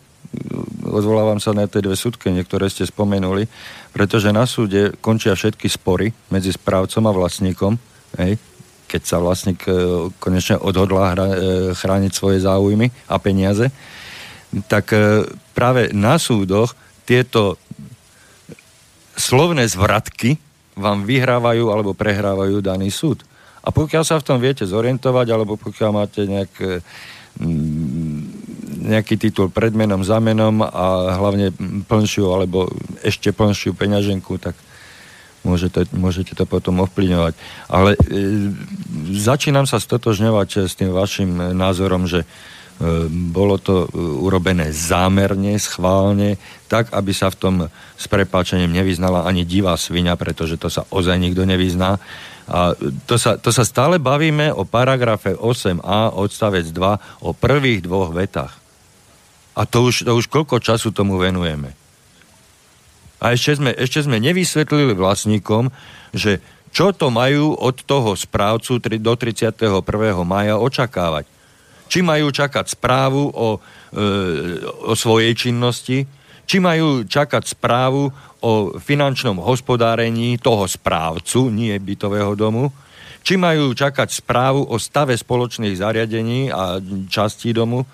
odvolávam 0.82 1.38
sa 1.38 1.54
na 1.54 1.70
tie 1.70 1.84
dve 1.84 1.94
súdky, 1.94 2.34
niektoré 2.34 2.66
ste 2.74 2.90
spomenuli, 2.90 3.46
pretože 3.94 4.34
na 4.34 4.50
súde 4.50 4.98
končia 4.98 5.38
všetky 5.38 5.70
spory 5.70 6.10
medzi 6.34 6.50
správcom 6.50 7.06
a 7.06 7.14
vlastníkom, 7.14 7.74
hej, 8.18 8.42
keď 8.90 9.02
sa 9.06 9.18
vlastník 9.22 9.62
e, 9.70 9.72
konečne 10.18 10.58
odhodlá 10.58 11.14
e, 11.14 11.18
chrániť 11.78 12.12
svoje 12.12 12.42
záujmy 12.42 12.90
a 13.08 13.16
peniaze, 13.22 13.70
tak 14.68 14.92
práve 15.56 15.96
na 15.96 16.20
súdoch 16.20 16.76
tieto 17.08 17.56
slovné 19.16 19.64
zvratky 19.64 20.36
vám 20.76 21.08
vyhrávajú 21.08 21.72
alebo 21.72 21.96
prehrávajú 21.96 22.60
daný 22.60 22.92
súd. 22.92 23.24
A 23.62 23.70
pokiaľ 23.70 24.04
sa 24.04 24.18
v 24.18 24.26
tom 24.26 24.38
viete 24.42 24.66
zorientovať, 24.66 25.28
alebo 25.30 25.54
pokiaľ 25.54 25.90
máte 25.94 26.26
nejak, 26.26 26.82
mm, 27.38 28.20
nejaký 28.90 29.16
titul 29.22 29.54
pred 29.54 29.72
menom, 29.78 30.02
za 30.02 30.18
menom 30.18 30.66
a 30.66 31.14
hlavne 31.22 31.54
plnšiu 31.86 32.26
alebo 32.34 32.66
ešte 33.06 33.30
plnšiu 33.30 33.78
peňaženku, 33.78 34.42
tak 34.42 34.58
môžete, 35.46 35.90
môžete 35.94 36.34
to 36.38 36.46
potom 36.50 36.82
ovplyvňovať. 36.86 37.34
Ale 37.70 37.98
e, 37.98 38.00
začínam 39.14 39.66
sa 39.66 39.82
stotožňovať 39.82 40.70
s 40.70 40.74
tým 40.78 40.94
vašim 40.94 41.54
názorom, 41.54 42.06
že 42.06 42.24
e, 42.24 42.28
bolo 43.10 43.58
to 43.58 43.90
urobené 43.96 44.70
zámerne, 44.74 45.58
schválne, 45.58 46.38
tak, 46.70 46.94
aby 46.94 47.12
sa 47.14 47.30
v 47.34 47.38
tom 47.38 47.56
s 47.98 48.06
prepáčením 48.10 48.74
nevyznala 48.74 49.26
ani 49.26 49.46
divá 49.46 49.78
svinia, 49.78 50.18
pretože 50.18 50.58
to 50.58 50.70
sa 50.70 50.86
ozaj 50.94 51.18
nikto 51.18 51.46
nevyzná. 51.46 51.98
A 52.50 52.74
to 53.06 53.16
sa, 53.22 53.38
to 53.38 53.54
sa 53.54 53.62
stále 53.62 54.02
bavíme 54.02 54.50
o 54.54 54.66
paragrafe 54.66 55.38
8a 55.38 56.18
odstavec 56.18 56.66
2 56.74 57.28
o 57.28 57.30
prvých 57.36 57.86
dvoch 57.86 58.10
vetách. 58.16 58.58
A 59.54 59.68
to 59.68 59.86
už, 59.86 60.08
to 60.08 60.12
už 60.16 60.26
koľko 60.32 60.64
času 60.64 60.96
tomu 60.96 61.20
venujeme. 61.20 61.76
A 63.22 63.38
ešte 63.38 63.62
sme, 63.62 63.72
ešte 63.78 64.02
sme 64.02 64.18
nevysvetlili 64.18 64.98
vlastníkom, 64.98 65.70
že 66.16 66.42
čo 66.72 66.96
to 66.96 67.12
majú 67.12 67.54
od 67.54 67.84
toho 67.84 68.16
správcu 68.16 68.80
do 68.80 69.14
31. 69.14 69.84
maja 70.24 70.56
očakávať. 70.56 71.28
Či 71.92 72.00
majú 72.00 72.32
čakať 72.32 72.72
správu 72.72 73.28
o, 73.28 73.60
e, 73.92 74.00
o 74.88 74.96
svojej 74.96 75.36
činnosti, 75.36 76.08
či 76.46 76.58
majú 76.60 77.08
čakať 77.08 77.44
správu 77.58 78.12
o 78.42 78.52
finančnom 78.78 79.38
hospodárení 79.38 80.42
toho 80.42 80.66
správcu, 80.66 81.54
nie 81.54 81.78
bytového 81.78 82.34
domu, 82.34 82.74
či 83.22 83.38
majú 83.38 83.72
čakať 83.78 84.10
správu 84.10 84.66
o 84.66 84.76
stave 84.82 85.14
spoločných 85.14 85.78
zariadení 85.78 86.50
a 86.50 86.82
častí 87.06 87.54
domu, 87.54 87.86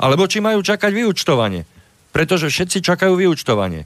alebo 0.00 0.24
či 0.24 0.40
majú 0.40 0.64
čakať 0.64 0.88
vyučtovanie. 0.88 1.68
Pretože 2.10 2.48
všetci 2.48 2.80
čakajú 2.80 3.14
vyučtovanie. 3.14 3.84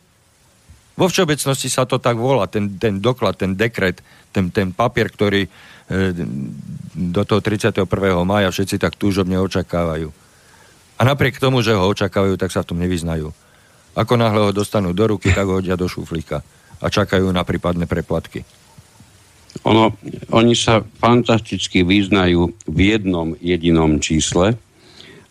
Vo 0.95 1.11
všeobecnosti 1.11 1.67
sa 1.67 1.83
to 1.85 1.99
tak 1.99 2.15
volá, 2.15 2.47
ten, 2.47 2.79
ten 2.79 3.03
doklad, 3.03 3.35
ten 3.35 3.59
dekret, 3.59 3.99
ten, 4.31 4.55
ten 4.55 4.71
papier, 4.71 5.11
ktorý 5.11 5.43
e, 5.43 5.51
do 6.95 7.23
toho 7.27 7.43
31. 7.43 7.83
maja 8.23 8.49
všetci 8.55 8.79
tak 8.79 8.95
túžobne 8.95 9.35
očakávajú. 9.43 10.15
A 10.95 11.03
napriek 11.03 11.43
tomu, 11.43 11.59
že 11.67 11.75
ho 11.75 11.91
očakávajú, 11.91 12.39
tak 12.39 12.55
sa 12.55 12.63
v 12.63 12.71
tom 12.71 12.79
nevyznajú. 12.79 13.35
Ako 13.95 14.19
náhle 14.19 14.51
ho 14.51 14.53
dostanú 14.53 14.91
do 14.91 15.07
ruky, 15.07 15.31
tak 15.31 15.47
ho 15.47 15.63
hodia 15.63 15.79
do 15.79 15.87
šuflíka 15.87 16.43
a 16.83 16.87
čakajú 16.91 17.31
na 17.31 17.47
prípadné 17.47 17.87
preplatky. 17.87 18.43
Ono, 19.65 19.95
oni 20.35 20.59
sa 20.59 20.83
fantasticky 20.83 21.87
vyznajú 21.87 22.51
v 22.67 22.79
jednom 22.91 23.39
jedinom 23.39 24.03
čísle 24.03 24.59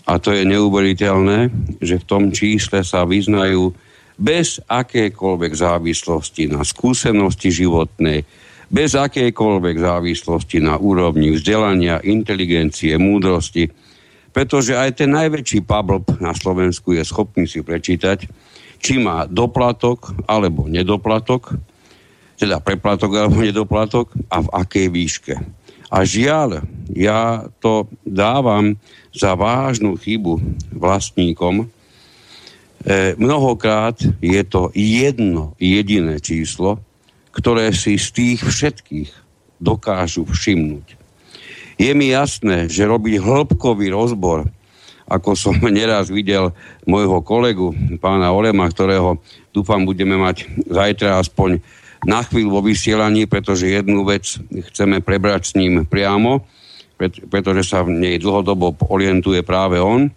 a 0.07 0.11
to 0.16 0.32
je 0.32 0.47
neuveriteľné, 0.47 1.51
že 1.84 1.99
v 1.99 2.07
tom 2.07 2.24
čísle 2.32 2.88
sa 2.88 3.03
vyznajú 3.03 3.76
bez 4.16 4.64
akékoľvek 4.64 5.51
závislosti 5.51 6.47
na 6.47 6.64
skúsenosti 6.64 7.51
životnej, 7.51 8.24
bez 8.72 8.95
akékoľvek 8.95 9.76
závislosti 9.84 10.64
na 10.64 10.80
úrovni 10.80 11.36
vzdelania, 11.36 11.99
inteligencie, 12.01 12.95
múdrosti, 12.95 13.68
pretože 14.34 14.74
aj 14.74 15.03
ten 15.03 15.14
najväčší 15.14 15.61
pablb 15.61 16.18
na 16.18 16.34
Slovensku 16.34 16.95
je 16.95 17.03
schopný 17.05 17.45
si 17.45 17.61
prečítať, 17.61 18.26
či 18.84 18.99
má 18.99 19.23
doplatok 19.23 20.11
alebo 20.27 20.67
nedoplatok, 20.67 21.55
teda 22.36 22.59
preplatok 22.59 23.15
alebo 23.15 23.39
nedoplatok 23.39 24.11
a 24.27 24.43
v 24.43 24.47
akej 24.51 24.88
výške. 24.91 25.36
A 25.93 26.03
žiaľ, 26.03 26.67
ja 26.91 27.47
to 27.63 27.88
dávam 28.03 28.75
za 29.15 29.38
vážnu 29.39 29.95
chybu 29.95 30.41
vlastníkom. 30.73 31.63
E, 31.63 31.65
mnohokrát 33.15 33.95
je 34.19 34.41
to 34.43 34.73
jedno 34.75 35.55
jediné 35.61 36.19
číslo, 36.19 36.81
ktoré 37.31 37.71
si 37.71 37.95
z 37.95 38.07
tých 38.09 38.39
všetkých 38.41 39.09
dokážu 39.63 40.27
všimnúť. 40.27 40.97
Je 41.77 41.91
mi 41.93 42.09
jasné, 42.11 42.67
že 42.67 42.89
robiť 42.89 43.21
hĺbkový 43.21 43.93
rozbor, 43.93 44.49
ako 45.07 45.35
som 45.35 45.55
neraz 45.71 46.09
videl 46.09 46.51
môjho 46.87 47.19
kolegu, 47.23 47.71
pána 47.99 48.31
Olema, 48.31 48.67
ktorého 48.67 49.19
dúfam 49.53 49.83
budeme 49.83 50.15
mať 50.17 50.47
zajtra 50.67 51.19
aspoň 51.19 51.59
na 52.03 52.19
chvíľu 52.23 52.59
vo 52.59 52.61
vysielaní, 52.63 53.27
pretože 53.27 53.71
jednu 53.71 54.03
vec 54.03 54.35
chceme 54.71 54.99
prebrať 54.99 55.41
s 55.51 55.53
ním 55.55 55.87
priamo, 55.87 56.43
pretože 57.31 57.63
sa 57.63 57.83
v 57.83 57.95
nej 57.95 58.15
dlhodobo 58.19 58.75
orientuje 58.91 59.39
práve 59.43 59.79
on. 59.79 60.11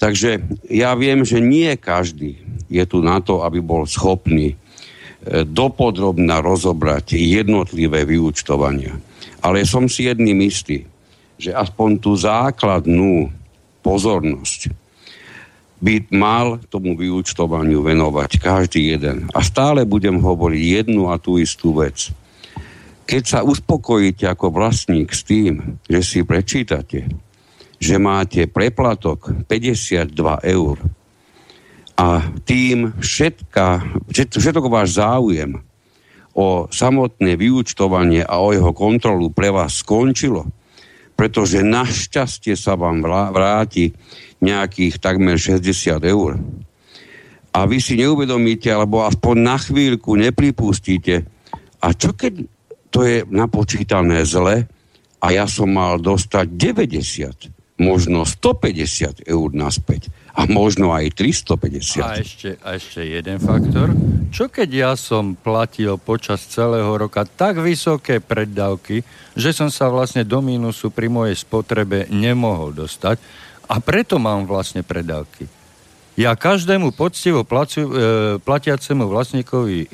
Takže 0.00 0.40
ja 0.72 0.96
viem, 0.96 1.20
že 1.28 1.44
nie 1.44 1.76
každý 1.76 2.40
je 2.72 2.84
tu 2.88 3.04
na 3.04 3.20
to, 3.20 3.44
aby 3.44 3.60
bol 3.60 3.84
schopný 3.84 4.56
e, 4.56 5.44
dopodrobná 5.44 6.40
rozobrať 6.40 7.20
jednotlivé 7.20 8.08
vyúčtovania. 8.08 8.96
Ale 9.44 9.60
som 9.68 9.92
si 9.92 10.08
jedným 10.08 10.40
istý, 10.40 10.88
že 11.36 11.52
aspoň 11.52 11.90
tú 12.00 12.16
základnú 12.16 13.28
pozornosť 13.80 14.72
by 15.80 16.12
mal 16.12 16.60
tomu 16.68 16.92
vyúčtovaniu 16.92 17.80
venovať 17.80 18.36
každý 18.36 18.92
jeden. 18.92 19.32
A 19.32 19.40
stále 19.40 19.88
budem 19.88 20.20
hovoriť 20.20 20.62
jednu 20.84 21.08
a 21.08 21.16
tú 21.16 21.40
istú 21.40 21.72
vec. 21.80 22.12
Keď 23.08 23.22
sa 23.24 23.40
uspokojíte 23.42 24.28
ako 24.28 24.52
vlastník 24.52 25.10
s 25.10 25.24
tým, 25.24 25.80
že 25.88 26.04
si 26.04 26.20
prečítate, 26.22 27.08
že 27.80 27.96
máte 27.96 28.44
preplatok 28.44 29.32
52 29.48 30.12
eur 30.46 30.76
a 31.96 32.28
tým 32.44 32.92
všetka, 33.00 33.66
všetko 34.12 34.68
váš 34.68 35.00
záujem 35.00 35.64
o 36.36 36.68
samotné 36.70 37.34
vyúčtovanie 37.34 38.22
a 38.22 38.38
o 38.38 38.52
jeho 38.52 38.70
kontrolu 38.76 39.32
pre 39.32 39.48
vás 39.48 39.80
skončilo, 39.80 40.46
pretože 41.20 41.60
našťastie 41.60 42.56
sa 42.56 42.80
vám 42.80 43.04
vráti 43.04 43.92
nejakých 44.40 44.96
takmer 45.04 45.36
60 45.36 46.00
eur. 46.00 46.40
A 47.52 47.68
vy 47.68 47.76
si 47.76 48.00
neuvedomíte, 48.00 48.72
alebo 48.72 49.04
aspoň 49.04 49.36
na 49.36 49.60
chvíľku 49.60 50.16
nepripustíte, 50.16 51.28
a 51.84 51.92
čo 51.92 52.16
keď 52.16 52.40
to 52.88 53.04
je 53.04 53.28
napočítané 53.28 54.24
zle 54.24 54.64
a 55.20 55.26
ja 55.28 55.44
som 55.44 55.68
mal 55.68 56.00
dostať 56.00 56.56
90, 56.56 57.84
možno 57.84 58.24
150 58.24 59.28
eur 59.28 59.48
naspäť 59.52 60.08
a 60.34 60.46
možno 60.46 60.94
aj 60.94 61.10
350. 61.14 62.00
A 62.00 62.18
ešte, 62.22 62.50
a 62.62 62.78
ešte 62.78 63.02
jeden 63.02 63.38
faktor. 63.42 63.92
Čo 64.30 64.46
keď 64.46 64.68
ja 64.70 64.92
som 64.94 65.34
platil 65.34 65.98
počas 65.98 66.46
celého 66.46 66.90
roka 66.94 67.26
tak 67.26 67.58
vysoké 67.58 68.22
preddavky, 68.22 69.02
že 69.34 69.50
som 69.50 69.68
sa 69.68 69.90
vlastne 69.90 70.22
do 70.22 70.38
mínusu 70.38 70.94
pri 70.94 71.10
mojej 71.10 71.34
spotrebe 71.34 72.06
nemohol 72.14 72.70
dostať 72.70 73.18
a 73.70 73.78
preto 73.82 74.18
mám 74.22 74.46
vlastne 74.46 74.86
predávky. 74.86 75.46
Ja 76.18 76.36
každému 76.36 76.92
poctivo 76.92 77.46
placu, 77.48 77.80
e, 77.80 77.90
platiacemu 78.42 79.08
vlastníkovi 79.08 79.78
e, 79.80 79.86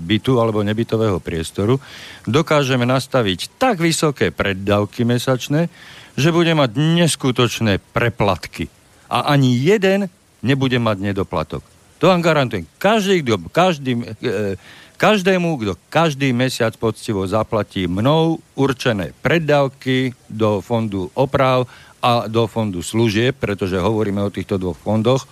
bytu 0.00 0.38
alebo 0.40 0.64
nebytového 0.64 1.20
priestoru 1.20 1.76
dokážeme 2.24 2.88
nastaviť 2.88 3.58
tak 3.60 3.82
vysoké 3.84 4.32
preddavky 4.32 5.04
mesačné, 5.04 5.68
že 6.14 6.30
bude 6.30 6.54
mať 6.54 6.78
neskutočné 6.78 7.82
preplatky. 7.92 8.70
A 9.14 9.30
ani 9.30 9.54
jeden 9.54 10.10
nebude 10.42 10.82
mať 10.82 10.98
nedoplatok. 10.98 11.62
To 12.02 12.10
vám 12.10 12.20
garantujem. 12.20 12.66
Každý, 12.82 13.22
kto, 13.22 13.34
každý, 13.54 13.92
e, 14.20 14.58
každému, 14.98 15.56
kto 15.62 15.72
každý 15.86 16.34
mesiac 16.34 16.74
poctivo 16.74 17.22
zaplatí 17.24 17.86
mnou 17.86 18.42
určené 18.58 19.14
preddavky 19.22 20.12
do 20.26 20.58
fondu 20.58 21.08
oprav 21.14 21.70
a 22.04 22.28
do 22.28 22.44
fondu 22.44 22.84
služieb, 22.84 23.38
pretože 23.40 23.80
hovoríme 23.80 24.20
o 24.20 24.34
týchto 24.34 24.60
dvoch 24.60 24.76
fondoch, 24.76 25.24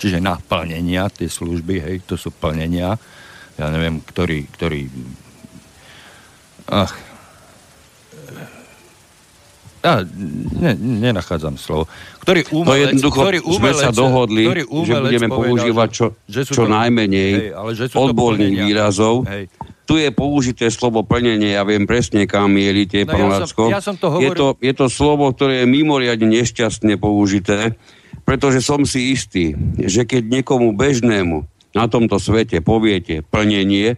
čiže 0.00 0.18
na 0.18 0.40
plnenia, 0.40 1.06
tie 1.12 1.30
služby, 1.30 1.74
hej, 1.78 1.96
to 2.08 2.18
sú 2.18 2.34
plnenia. 2.34 2.98
Ja 3.54 3.70
neviem, 3.70 4.02
ktorý, 4.02 4.50
ktorý... 4.50 4.90
Ach, 6.66 6.90
ja 9.86 9.94
ne, 10.58 10.72
nenachádzam 11.06 11.54
slovo. 11.54 11.86
Ktorý 12.26 12.42
umelec, 12.50 12.98
no 12.98 13.14
ktorý 13.14 13.38
umelec, 13.46 13.54
sme 13.54 13.72
sa 13.78 13.90
dohodli, 13.94 14.42
ktorý 14.50 14.62
že 14.66 14.94
budeme 14.98 15.28
povedal, 15.30 15.46
používať 15.46 15.88
čo, 15.94 16.06
že 16.26 16.40
čo 16.42 16.66
to, 16.66 16.74
najmenej 16.74 17.30
hej, 17.30 17.48
ale 17.54 17.70
že 17.78 17.84
odborných 17.94 18.54
výrazov. 18.66 19.22
Hej 19.30 19.46
tu 19.86 19.94
je 20.02 20.10
použité 20.10 20.66
slovo 20.66 21.06
plnenie, 21.06 21.54
ja 21.54 21.62
viem 21.62 21.86
presne, 21.86 22.26
kam 22.26 22.50
mielite, 22.58 23.06
no, 23.06 23.14
pán 23.14 23.22
ja 23.22 23.30
Lacko. 23.38 23.62
Ja 23.70 23.78
som 23.78 23.94
to 23.94 24.10
hovoril... 24.10 24.26
je, 24.26 24.30
to, 24.34 24.46
je 24.58 24.74
to 24.74 24.86
slovo, 24.90 25.30
ktoré 25.30 25.62
je 25.62 25.66
mimoriadne 25.70 26.26
nešťastne 26.26 26.98
použité, 26.98 27.78
pretože 28.26 28.66
som 28.66 28.82
si 28.82 29.14
istý, 29.14 29.54
že 29.78 30.02
keď 30.02 30.42
niekomu 30.42 30.74
bežnému 30.74 31.46
na 31.70 31.86
tomto 31.86 32.18
svete 32.18 32.58
poviete 32.58 33.22
plnenie, 33.30 33.94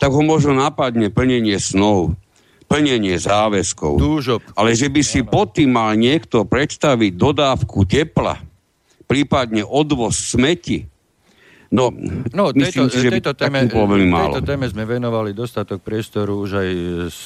tak 0.00 0.08
ho 0.08 0.24
možno 0.24 0.56
napadne 0.56 1.12
plnenie 1.12 1.60
snov, 1.60 2.16
plnenie 2.66 3.16
záväzkov. 3.16 4.00
Túžob. 4.00 4.40
Ale 4.56 4.74
že 4.74 4.90
by 4.90 5.02
si 5.04 5.20
pod 5.22 5.54
tým 5.54 5.74
mal 5.74 5.94
niekto 5.94 6.44
predstaviť 6.48 7.12
dodávku 7.14 7.86
tepla, 7.86 8.40
prípadne 9.06 9.62
odvoz 9.62 10.34
smeti, 10.34 10.94
No, 11.74 11.90
no 12.30 12.54
myslím 12.54 12.86
tejto, 12.86 12.94
si, 12.94 13.02
že 13.02 13.10
tejto, 13.18 13.34
téme, 13.34 13.66
tejto 13.66 14.42
téme 14.46 14.66
sme 14.70 14.86
venovali 14.86 15.34
dostatok 15.34 15.82
priestoru 15.82 16.46
už 16.46 16.50
aj 16.62 16.68
s 17.10 17.22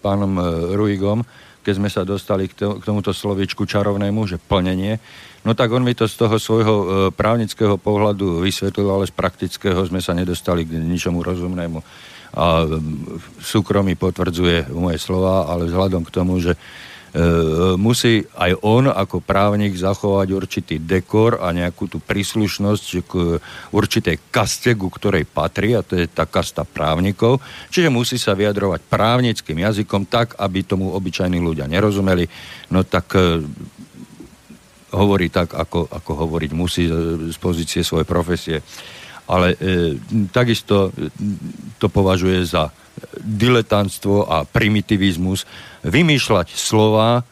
pánom 0.00 0.40
e, 0.40 0.42
Ruigom, 0.72 1.20
keď 1.60 1.74
sme 1.76 1.92
sa 1.92 2.00
dostali 2.00 2.48
k, 2.48 2.56
to, 2.56 2.80
k 2.80 2.82
tomuto 2.88 3.12
slovičku 3.12 3.68
čarovnému, 3.68 4.24
že 4.24 4.40
plnenie. 4.40 4.96
No 5.44 5.52
tak 5.52 5.68
on 5.68 5.84
mi 5.84 5.92
to 5.92 6.08
z 6.08 6.16
toho 6.16 6.40
svojho 6.40 6.74
e, 6.74 6.86
právnického 7.12 7.76
pohľadu 7.76 8.40
vysvetlil, 8.40 8.88
ale 8.88 9.04
z 9.04 9.12
praktického 9.12 9.84
sme 9.84 10.00
sa 10.00 10.16
nedostali 10.16 10.64
k 10.64 10.80
ničomu 10.80 11.20
rozumnému. 11.20 11.84
A 12.32 12.64
súkromí 13.40 13.92
potvrdzuje 13.94 14.72
moje 14.72 14.96
slova, 14.96 15.48
ale 15.52 15.68
vzhľadom 15.68 16.02
k 16.08 16.14
tomu, 16.14 16.40
že 16.40 16.56
E, 17.12 17.20
musí 17.76 18.24
aj 18.40 18.56
on 18.64 18.88
ako 18.88 19.20
právnik 19.20 19.76
zachovať 19.76 20.28
určitý 20.32 20.80
dekor 20.80 21.44
a 21.44 21.52
nejakú 21.52 21.84
tú 21.84 22.00
príslušnosť 22.00 22.86
k 23.04 23.12
určitej 23.68 24.32
kaste, 24.32 24.72
ku 24.72 24.88
ktorej 24.88 25.28
patrí, 25.28 25.76
a 25.76 25.84
to 25.84 26.00
je 26.00 26.08
tá 26.08 26.24
kasta 26.24 26.64
právnikov. 26.64 27.44
Čiže 27.68 27.92
musí 27.92 28.16
sa 28.16 28.32
vyjadrovať 28.32 28.88
právnickým 28.88 29.60
jazykom 29.60 30.08
tak, 30.08 30.40
aby 30.40 30.64
tomu 30.64 30.88
obyčajní 30.96 31.36
ľudia 31.36 31.68
nerozumeli. 31.68 32.24
No 32.72 32.80
tak 32.80 33.12
e, 33.12 33.44
hovorí 34.96 35.28
tak, 35.28 35.52
ako, 35.52 35.92
ako 35.92 36.10
hovoriť 36.16 36.50
musí 36.56 36.88
z 37.28 37.36
pozície 37.36 37.84
svojej 37.84 38.08
profesie. 38.08 38.64
Ale 39.32 39.56
e, 39.56 39.96
takisto 40.28 40.92
to 41.80 41.88
považuje 41.88 42.44
za 42.44 42.68
diletantstvo 43.16 44.28
a 44.28 44.44
primitivizmus 44.44 45.48
vymýšľať 45.88 46.52
slova 46.52 47.18
e, 47.18 47.22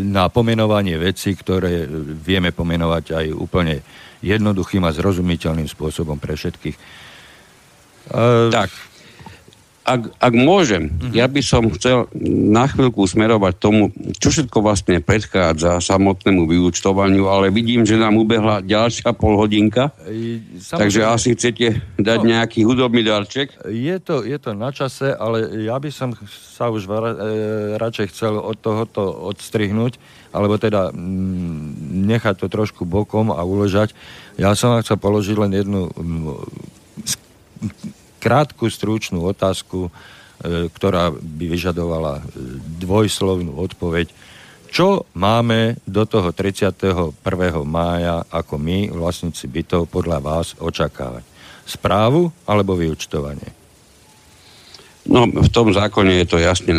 na 0.00 0.32
pomenovanie 0.32 0.96
veci, 0.96 1.36
ktoré 1.36 1.84
vieme 2.24 2.56
pomenovať 2.56 3.04
aj 3.12 3.26
úplne 3.36 3.84
jednoduchým 4.24 4.80
a 4.88 4.96
zrozumiteľným 4.96 5.68
spôsobom 5.68 6.16
pre 6.16 6.40
všetkých. 6.40 6.76
Tak. 8.50 8.70
Ak, 9.86 10.18
ak 10.18 10.34
môžem, 10.34 10.90
mm-hmm. 10.90 11.14
ja 11.14 11.30
by 11.30 11.40
som 11.46 11.70
chcel 11.78 12.10
na 12.50 12.66
chvíľku 12.66 13.06
smerovať 13.06 13.54
tomu, 13.62 13.94
čo 14.18 14.34
všetko 14.34 14.58
vlastne 14.58 14.98
predchádza 14.98 15.78
samotnému 15.78 16.50
vyučtovaniu, 16.50 17.30
ale 17.30 17.54
vidím, 17.54 17.86
že 17.86 17.94
nám 17.94 18.18
ubehla 18.18 18.66
ďalšia 18.66 19.14
polhodinka, 19.14 19.94
Samozrejme, 19.94 20.80
takže 20.82 21.00
asi 21.06 21.28
chcete 21.38 21.66
dať 22.02 22.18
no, 22.18 22.28
nejaký 22.34 22.66
hudobný 22.66 23.06
darček. 23.06 23.54
Je 23.70 23.96
to, 24.02 24.26
je 24.26 24.34
to 24.42 24.58
na 24.58 24.74
čase, 24.74 25.14
ale 25.14 25.62
ja 25.62 25.78
by 25.78 25.90
som 25.94 26.18
sa 26.26 26.66
už 26.66 26.90
vara, 26.90 27.14
e, 27.14 27.18
radšej 27.78 28.10
chcel 28.10 28.34
od 28.42 28.58
tohoto 28.58 29.06
odstrihnúť, 29.30 30.02
alebo 30.34 30.58
teda 30.58 30.90
m, 30.90 32.10
nechať 32.10 32.42
to 32.42 32.46
trošku 32.50 32.82
bokom 32.82 33.30
a 33.30 33.38
uležať. 33.46 33.94
Ja 34.34 34.58
som 34.58 34.74
vám 34.74 34.82
chcel 34.82 34.98
položiť 34.98 35.36
len 35.38 35.52
jednu 35.54 35.80
m, 35.94 36.34
krátku, 38.26 38.66
stručnú 38.66 39.22
otázku, 39.22 39.86
e, 39.86 39.90
ktorá 40.66 41.14
by 41.14 41.44
vyžadovala 41.46 42.18
e, 42.18 42.22
dvojslovnú 42.82 43.54
odpoveď. 43.54 44.10
Čo 44.66 45.06
máme 45.14 45.78
do 45.86 46.02
toho 46.02 46.34
31. 46.34 47.14
mája 47.62 48.26
ako 48.26 48.58
my, 48.58 48.90
vlastníci 48.90 49.46
bytov, 49.46 49.86
podľa 49.86 50.18
vás 50.18 50.58
očakávať? 50.58 51.22
Správu 51.62 52.34
alebo 52.50 52.74
vyučtovanie? 52.74 53.54
No, 55.06 55.30
v 55.30 55.50
tom 55.54 55.70
zákone 55.70 56.18
je 56.18 56.26
to 56.26 56.38
jasne, 56.42 56.74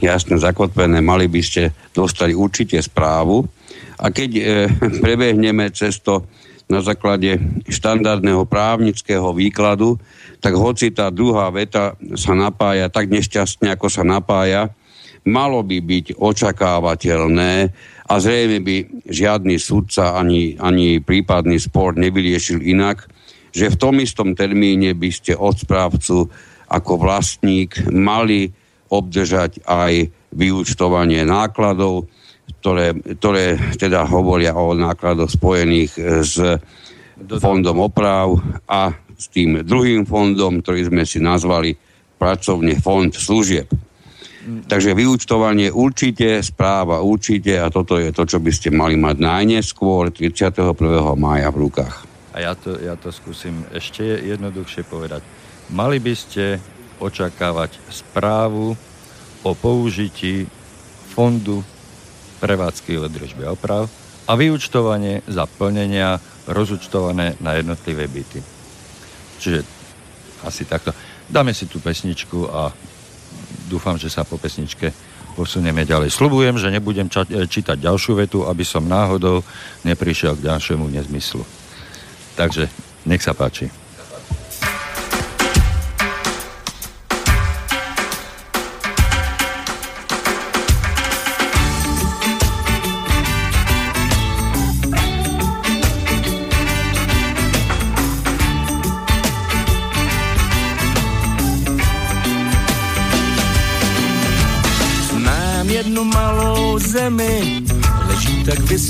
jasne 0.00 0.40
zakotvené. 0.40 1.04
Mali 1.04 1.28
by 1.28 1.42
ste 1.44 1.76
dostať 1.92 2.32
určite 2.32 2.80
správu. 2.80 3.44
A 4.00 4.08
keď 4.08 4.30
e, 4.32 4.42
prebehneme 5.04 5.68
cez 5.76 6.00
to 6.00 6.24
na 6.70 6.80
základe 6.80 7.36
štandardného 7.66 8.46
právnického 8.46 9.34
výkladu, 9.34 9.98
tak 10.38 10.54
hoci 10.54 10.94
tá 10.94 11.10
druhá 11.10 11.50
veta 11.50 11.98
sa 12.14 12.32
napája 12.32 12.86
tak 12.86 13.10
nešťastne, 13.10 13.74
ako 13.74 13.90
sa 13.90 14.06
napája, 14.06 14.70
malo 15.26 15.60
by 15.60 15.82
byť 15.82 16.16
očakávateľné 16.16 17.52
a 18.08 18.14
zrejme 18.16 18.58
by 18.62 18.76
žiadny 19.10 19.58
sudca 19.60 20.16
ani, 20.16 20.56
ani 20.56 21.02
prípadný 21.02 21.60
spor 21.60 21.98
nevyriešil 21.98 22.62
inak, 22.64 23.04
že 23.50 23.68
v 23.68 23.76
tom 23.76 23.98
istom 23.98 24.32
termíne 24.38 24.94
by 24.94 25.10
ste 25.10 25.34
od 25.34 25.58
správcu 25.58 26.30
ako 26.70 26.92
vlastník 27.02 27.82
mali 27.90 28.54
obdržať 28.90 29.66
aj 29.66 30.10
vyúčtovanie 30.30 31.26
nákladov, 31.26 32.06
ktoré, 32.60 32.92
ktoré 32.92 33.56
teda 33.80 34.04
hovoria 34.04 34.52
o 34.52 34.76
nákladoch 34.76 35.32
spojených 35.32 35.92
s 36.24 36.36
fondom 37.40 37.80
oprav 37.80 38.36
a 38.68 38.92
s 39.16 39.28
tým 39.28 39.64
druhým 39.64 40.04
fondom, 40.08 40.60
ktorý 40.64 40.88
sme 40.88 41.04
si 41.04 41.20
nazvali 41.20 41.76
pracovne 42.20 42.76
fond 42.80 43.12
služieb. 43.12 43.68
Takže 44.40 44.96
vyúčtovanie 44.96 45.68
určite, 45.68 46.40
správa 46.40 47.04
určite 47.04 47.60
a 47.60 47.68
toto 47.68 48.00
je 48.00 48.08
to, 48.08 48.24
čo 48.24 48.40
by 48.40 48.48
ste 48.48 48.72
mali 48.72 48.96
mať 48.96 49.20
najneskôr 49.20 50.08
31. 50.08 50.72
mája 51.20 51.48
v 51.52 51.60
rukách. 51.60 51.94
A 52.32 52.36
ja 52.40 52.52
to, 52.56 52.80
ja 52.80 52.96
to 52.96 53.12
skúsim 53.12 53.68
ešte 53.68 54.00
jednoduchšie 54.00 54.88
povedať. 54.88 55.20
Mali 55.68 56.00
by 56.00 56.14
ste 56.16 56.56
očakávať 57.00 57.76
správu 57.92 58.72
o 59.44 59.50
použití 59.52 60.48
fondu 61.12 61.60
prevádzky 62.40 62.96
održby 62.96 63.44
a 63.44 63.52
oprav 63.52 63.86
a 64.26 64.32
vyučtovanie 64.34 65.20
za 65.28 65.44
plnenia 65.44 66.16
rozúčtované 66.48 67.36
na 67.44 67.60
jednotlivé 67.60 68.08
byty. 68.08 68.40
Čiže 69.40 69.60
asi 70.44 70.64
takto. 70.64 70.96
Dáme 71.28 71.54
si 71.54 71.68
tú 71.68 71.78
pesničku 71.78 72.48
a 72.50 72.72
dúfam, 73.70 73.94
že 73.94 74.10
sa 74.10 74.26
po 74.26 74.40
pesničke 74.40 74.90
posunieme 75.38 75.86
ďalej. 75.86 76.10
Slubujem, 76.10 76.58
že 76.58 76.74
nebudem 76.74 77.06
ča- 77.06 77.28
e, 77.28 77.46
čítať 77.46 77.78
ďalšiu 77.78 78.18
vetu, 78.18 78.38
aby 78.44 78.66
som 78.66 78.82
náhodou 78.82 79.46
neprišiel 79.86 80.34
k 80.34 80.50
ďalšiemu 80.50 80.90
nezmyslu. 80.90 81.46
Takže 82.34 82.66
nech 83.06 83.22
sa 83.22 83.32
páči. 83.32 83.79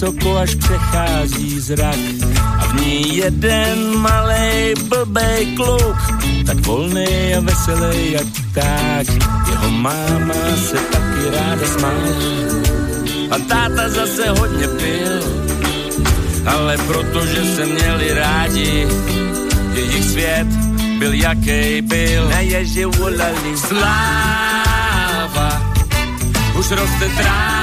Vysoko, 0.01 0.37
až 0.37 0.55
přechází 0.55 1.61
zrak. 1.61 1.99
A 2.59 2.67
v 2.67 2.81
ní 2.81 3.17
jeden 3.17 3.97
malej 3.97 4.75
blbej 4.89 5.47
kluk, 5.57 5.97
tak 6.47 6.67
volný 6.67 7.35
a 7.37 7.41
veselý 7.41 8.13
jak 8.13 8.27
pták. 8.27 9.07
Jeho 9.51 9.71
máma 9.71 10.35
se 10.57 10.77
taky 10.77 11.37
ráda 11.37 11.67
smála 11.67 12.41
a 13.31 13.39
táta 13.39 13.89
zase 13.89 14.31
hodně 14.31 14.69
pil. 14.69 15.23
Ale 16.47 16.77
protože 16.77 17.45
se 17.57 17.67
měli 17.67 18.15
rádi, 18.15 18.89
jejich 19.75 20.05
svět 20.05 20.47
byl 20.99 21.13
jaký 21.13 21.83
byl. 21.83 22.29
Na 22.29 22.41
ježi 22.41 22.85
volali 22.85 23.57
sláva, 23.57 25.63
už 26.59 26.71
roste 26.71 27.09
tráva 27.17 27.60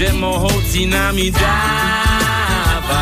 všemohoucí 0.00 0.86
nám 0.86 1.18
ji 1.18 1.30
dává. 1.30 3.00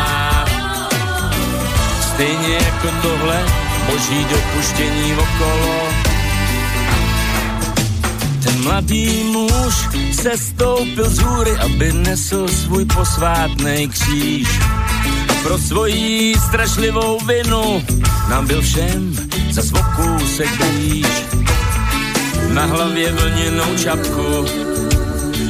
Stejně 2.01 2.53
jako 2.53 2.87
tohle 3.01 3.45
boží 3.91 4.25
dopuštění 4.29 5.13
okolo. 5.13 5.89
Ten 8.43 8.63
mladý 8.63 9.23
muž 9.23 9.75
se 10.21 10.37
stoupil 10.37 11.09
z 11.09 11.19
hůry, 11.19 11.51
aby 11.51 11.93
nesl 11.93 12.47
svůj 12.47 12.85
posvátný 12.85 13.87
kříž. 13.87 14.59
A 15.29 15.33
pro 15.43 15.57
svoji 15.57 16.35
strašlivou 16.47 17.19
vinu 17.19 17.83
nám 18.29 18.47
byl 18.47 18.61
všem 18.61 19.15
za 19.51 19.61
se 20.35 20.43
blíž. 20.57 21.07
Na 22.53 22.65
hlavě 22.65 23.11
vlněnou 23.11 23.77
čapku 23.83 24.45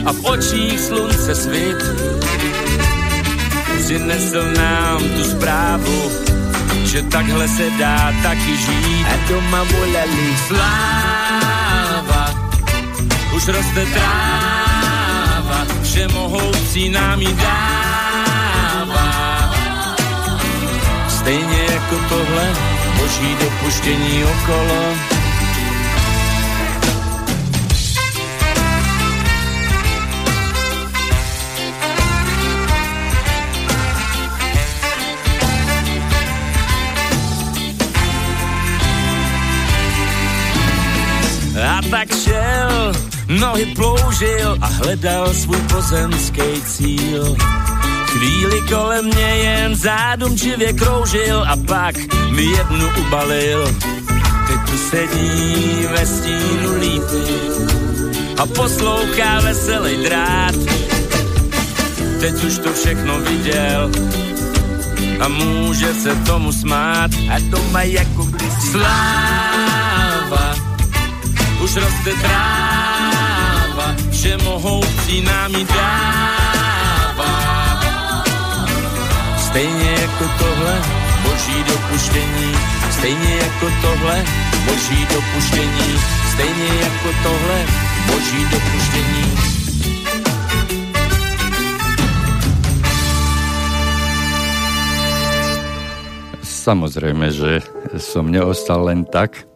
a 0.10 0.12
v 0.12 0.26
očích 0.26 0.80
slunce 0.80 1.36
svit. 1.36 1.78
Přinesl 3.80 4.54
nám 4.58 5.00
tu 5.00 5.24
zprávu, 5.24 6.12
že 6.84 7.02
takhle 7.04 7.48
se 7.48 7.70
dá 7.80 8.14
taky 8.24 8.58
žít. 8.58 9.06
A 9.06 9.30
doma 9.30 9.64
volali 9.64 10.38
sláva, 10.48 12.26
už 13.36 13.48
roste 13.48 13.86
tráva, 13.94 15.66
všemohoucí 15.84 16.90
nám 16.90 17.22
ji 17.22 17.34
dává. 17.34 19.10
Stejně 21.10 21.62
jako 21.72 21.96
tohle, 22.10 22.54
boží 22.98 23.36
dopuštění 23.40 24.24
okolo, 24.24 24.96
tak 41.90 42.10
šel, 42.24 42.94
nohy 43.40 43.66
ploužil 43.66 44.58
a 44.62 44.68
hledal 44.68 45.34
svůj 45.34 45.58
pozemský 45.58 46.62
cíl. 46.66 47.36
Chvíli 48.06 48.62
kolem 48.70 49.06
mě 49.06 49.32
jen 49.38 49.76
zádumčivě 49.76 50.74
kroužil 50.74 51.44
a 51.48 51.56
pak 51.68 51.96
mi 52.30 52.44
jednu 52.44 52.90
ubalil. 53.08 53.76
Teď 54.48 54.60
tu 54.72 54.78
sedí 54.78 55.88
ve 55.92 56.06
stínu 56.06 56.80
lípy 56.80 57.24
a 58.38 58.46
poslouchá 58.46 59.40
veselý 59.40 60.04
drát. 60.04 60.56
Teď 62.20 62.44
už 62.44 62.58
to 62.58 62.74
všechno 62.74 63.20
viděl 63.20 63.92
a 65.20 65.28
může 65.28 65.94
se 65.94 66.16
tomu 66.16 66.52
smát 66.52 67.12
a 67.36 67.40
doma 67.40 67.82
jako 67.82 68.24
kdysi 68.24 68.62
sláva 68.72 69.79
už 71.70 71.86
roste 71.86 72.14
tráva, 72.18 73.94
všemohoucí 74.10 75.22
nám 75.22 75.54
ji 75.54 75.66
dává. 75.70 77.34
Stejně 79.38 79.92
jako 80.02 80.26
tohle, 80.40 80.82
boží 81.22 81.64
dopuštění, 81.64 82.52
stejně 82.92 83.36
jako 83.36 83.68
tohle, 83.82 84.26
boží 84.66 85.08
dopuštění, 85.14 85.90
stejně 86.34 86.70
jako 86.82 87.10
tohle 87.24 87.66
boží 88.08 88.42
dopuštění. 88.50 89.26
Samozrejme, 96.44 97.32
že 97.32 97.62
som 97.98 98.30
neostal 98.30 98.90
len 98.90 99.06
tak, 99.06 99.49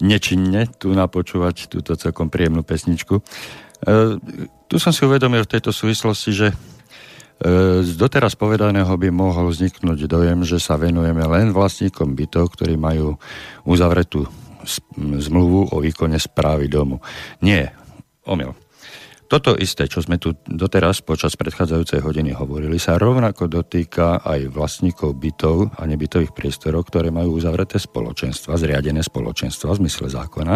nečinne 0.00 0.68
tu 0.80 0.92
napočúvať 0.92 1.68
túto 1.68 1.96
celkom 1.96 2.32
príjemnú 2.32 2.64
pesničku. 2.64 3.20
E, 3.20 3.22
tu 4.68 4.76
som 4.76 4.92
si 4.92 5.04
uvedomil 5.04 5.44
v 5.44 5.52
tejto 5.56 5.72
súvislosti, 5.72 6.30
že 6.32 6.48
e, 6.50 6.56
z 7.84 7.92
doteraz 7.96 8.36
povedaného 8.36 8.90
by 8.90 9.08
mohol 9.12 9.48
vzniknúť 9.52 10.08
dojem, 10.08 10.44
že 10.44 10.60
sa 10.60 10.80
venujeme 10.80 11.24
len 11.24 11.52
vlastníkom 11.52 12.16
bytov, 12.16 12.56
ktorí 12.56 12.76
majú 12.80 13.20
uzavretú 13.68 14.28
zmluvu 14.98 15.72
o 15.72 15.76
výkone 15.80 16.20
správy 16.20 16.68
domu. 16.68 17.00
Nie, 17.40 17.72
omyl. 18.28 18.52
Toto 19.30 19.54
isté, 19.54 19.86
čo 19.86 20.02
sme 20.02 20.18
tu 20.18 20.34
doteraz 20.42 21.06
počas 21.06 21.38
predchádzajúcej 21.38 22.02
hodiny 22.02 22.34
hovorili, 22.34 22.82
sa 22.82 22.98
rovnako 22.98 23.46
dotýka 23.46 24.26
aj 24.26 24.50
vlastníkov 24.50 25.14
bytov 25.22 25.70
a 25.78 25.86
nebytových 25.86 26.34
priestorov, 26.34 26.90
ktoré 26.90 27.14
majú 27.14 27.38
uzavreté 27.38 27.78
spoločenstva, 27.78 28.58
zriadené 28.58 29.06
spoločenstva 29.06 29.70
v 29.70 29.86
zmysle 29.86 30.10
zákona. 30.10 30.54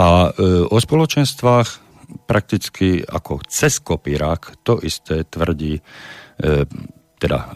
A 0.00 0.06
e, 0.32 0.64
o 0.64 0.78
spoločenstvách 0.80 1.68
prakticky 2.24 3.04
ako 3.04 3.44
cez 3.44 3.84
kopírák 3.84 4.64
to 4.64 4.80
isté 4.80 5.28
tvrdí 5.28 5.76
e, 5.76 5.82
teda 7.20 7.52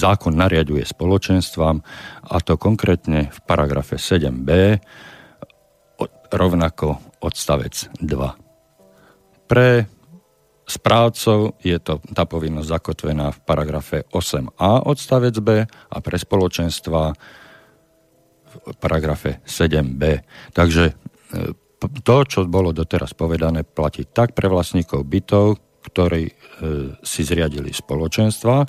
zákon 0.00 0.32
nariaduje 0.32 0.80
spoločenstvám 0.88 1.76
a 2.24 2.36
to 2.40 2.56
konkrétne 2.56 3.28
v 3.28 3.38
paragrafe 3.44 4.00
7b 4.00 4.80
rovnako 6.32 7.20
odstavec 7.20 7.92
2 8.00 8.49
pre 9.50 9.90
správcov 10.70 11.58
je 11.58 11.74
to 11.82 11.98
tá 12.14 12.22
povinnosť 12.22 12.68
zakotvená 12.70 13.34
v 13.34 13.38
paragrafe 13.42 14.06
8a 14.14 14.86
odstavec 14.86 15.34
B 15.42 15.66
a 15.66 15.96
pre 15.98 16.14
spoločenstva 16.14 17.02
v 18.50 18.76
paragrafe 18.78 19.42
7b. 19.42 20.22
Takže 20.54 20.84
e, 20.86 20.94
to, 22.06 22.16
čo 22.22 22.46
bolo 22.46 22.70
doteraz 22.70 23.10
povedané, 23.18 23.66
platí 23.66 24.06
tak 24.06 24.38
pre 24.38 24.46
vlastníkov 24.46 25.02
bytov, 25.02 25.58
ktorí 25.82 26.24
e, 26.30 26.34
si 27.02 27.26
zriadili 27.26 27.74
spoločenstva, 27.74 28.62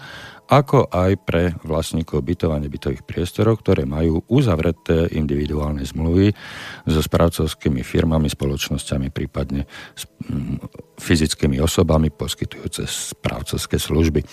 ako 0.52 0.92
aj 0.92 1.12
pre 1.24 1.56
vlastníkov 1.64 2.28
bytov 2.28 2.52
a 2.52 2.60
nebytových 2.60 3.08
priestorov, 3.08 3.64
ktoré 3.64 3.88
majú 3.88 4.28
uzavreté 4.28 5.08
individuálne 5.16 5.88
zmluvy 5.88 6.36
so 6.84 7.00
správcovskými 7.00 7.80
firmami, 7.88 8.28
spoločnosťami, 8.28 9.08
prípadne 9.16 9.64
s 9.96 10.04
mm, 10.28 10.60
fyzickými 11.00 11.56
osobami 11.64 12.12
poskytujúce 12.12 12.84
správcovské 12.84 13.80
služby. 13.80 14.28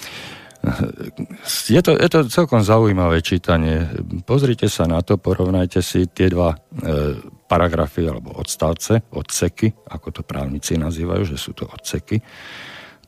Je 1.71 1.79
to, 1.87 1.95
je 1.95 2.09
to 2.11 2.27
celkom 2.27 2.67
zaujímavé 2.67 3.23
čítanie. 3.23 3.87
Pozrite 4.27 4.67
sa 4.67 4.91
na 4.91 5.07
to, 5.07 5.15
porovnajte 5.15 5.79
si 5.79 6.11
tie 6.11 6.27
dva 6.27 6.51
e, 6.51 6.59
paragrafy 7.47 8.11
alebo 8.11 8.35
odstavce, 8.35 9.07
odseky, 9.15 9.71
ako 9.87 10.11
to 10.11 10.23
právnici 10.27 10.75
nazývajú, 10.75 11.31
že 11.31 11.39
sú 11.39 11.55
to 11.55 11.63
odseky. 11.63 12.19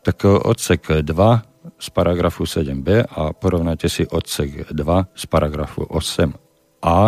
Tak 0.06 0.24
odsek 0.24 1.02
2 1.02 1.49
z 1.78 1.88
paragrafu 1.92 2.44
7b 2.44 3.04
a 3.10 3.32
porovnajte 3.36 3.88
si 3.88 4.02
odsek 4.08 4.72
2 4.72 5.16
z 5.16 5.24
paragrafu 5.28 5.84
8a 5.84 6.98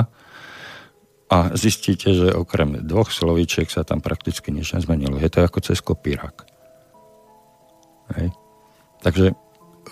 a 1.32 1.38
zistíte, 1.56 2.12
že 2.12 2.28
okrem 2.36 2.84
dvoch 2.84 3.08
slovíčiek 3.08 3.64
sa 3.72 3.88
tam 3.88 4.04
prakticky 4.04 4.52
nič 4.52 4.76
nezmenilo. 4.76 5.16
Je 5.16 5.32
to 5.32 5.40
ako 5.40 5.64
cez 5.64 5.80
kopírak. 5.80 6.44
Hej. 8.12 8.36
Takže 9.00 9.32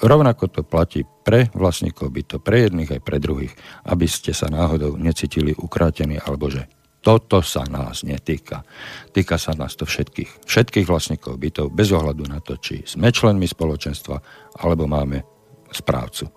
rovnako 0.04 0.52
to 0.52 0.60
platí 0.60 1.08
pre 1.24 1.48
vlastníkov 1.56 2.12
to 2.28 2.36
pre 2.36 2.68
jedných 2.68 2.92
aj 2.92 3.00
pre 3.00 3.16
druhých, 3.16 3.56
aby 3.88 4.04
ste 4.04 4.36
sa 4.36 4.52
náhodou 4.52 5.00
necítili 5.00 5.56
ukrátení 5.56 6.20
alebo 6.20 6.52
že 6.52 6.68
toto 7.00 7.40
sa 7.40 7.64
nás 7.64 8.04
netýka. 8.04 8.60
Týka 9.08 9.40
sa 9.40 9.56
nás 9.56 9.72
to 9.72 9.88
všetkých. 9.88 10.44
Všetkých 10.44 10.86
vlastníkov 10.86 11.40
bytov, 11.40 11.72
bez 11.72 11.88
ohľadu 11.96 12.28
na 12.28 12.44
to, 12.44 12.60
či 12.60 12.84
sme 12.84 13.08
členmi 13.08 13.48
spoločenstva, 13.48 14.20
alebo 14.60 14.84
máme 14.84 15.24
správcu. 15.72 16.28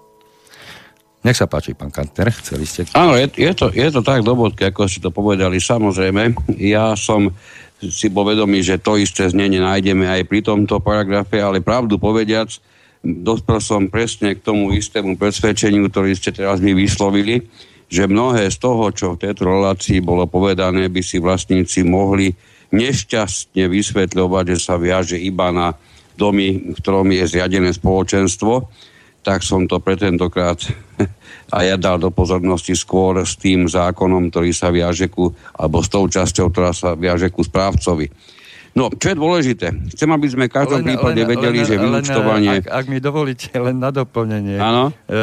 Nech 1.24 1.40
sa 1.40 1.48
páči, 1.48 1.72
pán 1.72 1.88
Kantner, 1.88 2.36
chceli 2.36 2.68
ste... 2.68 2.84
Áno, 2.96 3.16
je, 3.16 3.32
je, 3.32 3.52
to, 3.56 3.72
je 3.72 3.88
to 3.92 4.04
tak 4.04 4.28
do 4.28 4.36
bodky, 4.36 4.68
ako 4.68 4.92
ste 4.92 5.00
to 5.00 5.08
povedali. 5.08 5.56
Samozrejme, 5.56 6.36
ja 6.60 7.00
som 7.00 7.32
si 7.80 8.12
bol 8.12 8.28
vedomý, 8.28 8.60
že 8.60 8.80
to 8.80 9.00
isté 9.00 9.32
znenie 9.32 9.64
nájdeme 9.64 10.04
aj 10.04 10.28
pri 10.28 10.44
tomto 10.44 10.84
paragrafe, 10.84 11.40
ale 11.40 11.64
pravdu 11.64 11.96
povediac, 11.96 12.52
dospel 13.04 13.60
som 13.64 13.88
presne 13.88 14.36
k 14.36 14.44
tomu 14.44 14.76
istému 14.76 15.16
presvedčeniu, 15.16 15.88
ktorý 15.88 16.12
ste 16.16 16.36
teraz 16.36 16.60
mi 16.60 16.76
vyslovili, 16.76 17.48
že 17.88 18.10
mnohé 18.10 18.50
z 18.50 18.58
toho, 18.58 18.90
čo 18.92 19.16
v 19.16 19.22
tejto 19.28 19.48
relácii 19.48 20.04
bolo 20.04 20.26
povedané, 20.26 20.90
by 20.90 21.02
si 21.02 21.22
vlastníci 21.22 21.86
mohli 21.86 22.34
nešťastne 22.74 23.70
vysvetľovať, 23.70 24.44
že 24.54 24.58
sa 24.58 24.76
viaže 24.82 25.18
iba 25.22 25.54
na 25.54 25.78
domy, 26.18 26.74
v 26.74 26.78
ktorom 26.78 27.10
je 27.14 27.30
zriadené 27.30 27.70
spoločenstvo, 27.74 28.70
tak 29.24 29.46
som 29.46 29.70
to 29.70 29.80
pre 29.80 29.96
tentokrát 29.96 30.60
a 31.56 31.58
ja 31.64 31.80
dal 31.80 32.02
do 32.02 32.12
pozornosti 32.12 32.76
skôr 32.76 33.24
s 33.24 33.40
tým 33.40 33.70
zákonom, 33.70 34.34
ktorý 34.34 34.52
sa 34.52 34.74
viaže 34.74 35.08
ku, 35.08 35.32
alebo 35.56 35.80
s 35.80 35.88
tou 35.88 36.10
časťou, 36.10 36.52
ktorá 36.52 36.76
sa 36.76 36.98
viaže 36.98 37.32
ku 37.32 37.46
správcovi. 37.46 38.10
No, 38.74 38.90
čo 38.90 39.14
je 39.14 39.18
dôležité, 39.22 39.70
chcem, 39.94 40.10
aby 40.10 40.26
sme 40.26 40.50
v 40.50 40.58
každom 40.58 40.82
len, 40.82 40.86
prípade 40.90 41.22
len, 41.22 41.30
vedeli, 41.30 41.62
len, 41.62 41.68
že 41.70 41.78
vyučtovanie... 41.78 42.66
Ak, 42.66 42.74
ak 42.74 42.86
mi 42.90 42.98
dovolíte 42.98 43.54
len 43.54 43.78
na 43.78 43.94
doplnenie. 43.94 44.58
Áno. 44.58 44.90
E, 45.06 45.22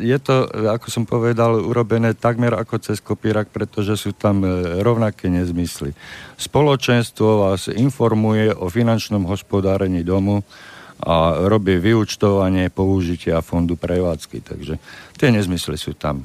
je 0.00 0.16
to, 0.16 0.48
ako 0.48 0.88
som 0.88 1.04
povedal, 1.04 1.60
urobené 1.60 2.16
takmer 2.16 2.56
ako 2.56 2.80
cez 2.80 3.04
kopírak, 3.04 3.52
pretože 3.52 4.00
sú 4.00 4.16
tam 4.16 4.40
e, 4.48 4.80
rovnaké 4.80 5.28
nezmysly. 5.28 5.92
Spoločenstvo 6.40 7.52
vás 7.52 7.68
informuje 7.68 8.48
o 8.56 8.72
finančnom 8.72 9.28
hospodárení 9.28 10.00
domu 10.00 10.40
a 11.04 11.36
robí 11.52 11.76
vyučtovanie 11.76 12.72
použitia 12.72 13.44
fondu 13.44 13.76
prevádzky. 13.76 14.40
Takže 14.40 14.80
tie 15.20 15.28
nezmysly 15.28 15.76
sú 15.76 15.92
tam 15.92 16.24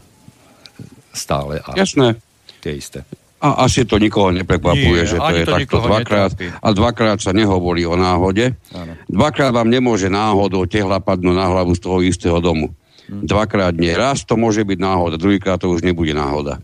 stále. 1.12 1.60
A 1.68 1.76
Jasné. 1.76 2.16
Tie 2.64 2.80
isté. 2.80 3.04
A 3.44 3.68
asi 3.68 3.84
to 3.84 4.00
nikoho 4.00 4.32
neprekvapuje, 4.32 5.02
Nie, 5.06 5.12
že 5.12 5.18
to 5.20 5.36
je 5.36 5.46
to 5.46 5.54
takto 5.60 5.78
dvakrát. 5.84 6.32
Netrápi. 6.34 6.56
A 6.56 6.68
dvakrát 6.72 7.20
sa 7.20 7.36
nehovorí 7.36 7.84
o 7.84 8.00
náhode. 8.00 8.56
Ano. 8.72 8.96
Dvakrát 9.12 9.52
vám 9.52 9.68
nemôže 9.68 10.08
náhodou 10.08 10.64
tehla 10.66 11.04
padnúť 11.04 11.36
na 11.36 11.48
hlavu 11.52 11.76
z 11.76 11.82
toho 11.84 12.00
istého 12.02 12.40
domu. 12.40 12.72
Hm. 13.12 13.28
Dvakrát 13.28 13.76
nie. 13.76 13.92
Raz 13.94 14.24
to 14.24 14.40
môže 14.40 14.64
byť 14.64 14.80
náhoda, 14.80 15.20
druhýkrát 15.20 15.62
to 15.62 15.70
už 15.70 15.84
nebude 15.86 16.16
náhoda. 16.16 16.64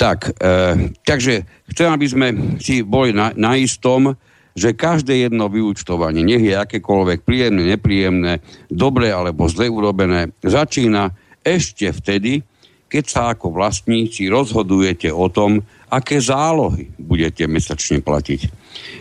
Tak, 0.00 0.32
e, 0.40 0.96
takže 1.04 1.44
chcem, 1.68 1.88
aby 1.92 2.06
sme 2.08 2.28
si 2.56 2.80
boli 2.80 3.12
na, 3.12 3.36
na 3.36 3.56
istom, 3.60 4.16
že 4.56 4.72
každé 4.72 5.28
jedno 5.28 5.52
vyučtovanie, 5.52 6.24
nech 6.24 6.42
je 6.42 6.56
akékoľvek 6.56 7.22
príjemné, 7.22 7.76
nepríjemné, 7.76 8.40
dobre 8.72 9.12
alebo 9.12 9.46
zle 9.46 9.68
urobené, 9.68 10.32
začína 10.42 11.14
ešte 11.44 11.92
vtedy, 11.92 12.44
keď 12.90 13.04
sa 13.06 13.22
ako 13.30 13.54
vlastníci 13.54 14.26
rozhodujete 14.26 15.14
o 15.14 15.30
tom, 15.30 15.62
aké 15.90 16.18
zálohy 16.18 16.90
budete 16.98 17.46
mesačne 17.46 18.02
platiť. 18.02 18.40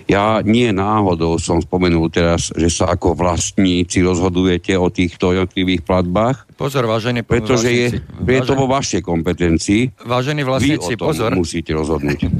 Ja 0.09 0.41
nie 0.41 0.73
náhodou 0.73 1.37
som 1.37 1.61
spomenul 1.61 2.09
teraz, 2.09 2.49
že 2.49 2.65
sa 2.73 2.89
ako 2.97 3.13
vlastníci 3.13 4.01
rozhodujete 4.01 4.73
o 4.73 4.89
týchto 4.89 5.37
jednotlivých 5.37 5.85
platbách. 5.85 6.49
Pozor, 6.57 6.89
vážení 6.89 7.21
Pretože 7.21 7.69
je, 7.69 7.87
je 8.25 8.41
to 8.41 8.57
vo 8.57 8.65
vašej 8.65 9.05
kompetencii. 9.05 10.01
Vážení 10.01 10.41
vlastníci, 10.41 10.97
Vy 10.97 10.97
o 10.97 11.01
tom 11.05 11.07
pozor. 11.13 11.31
musíte 11.37 11.71
rozhodnúť. 11.77 12.19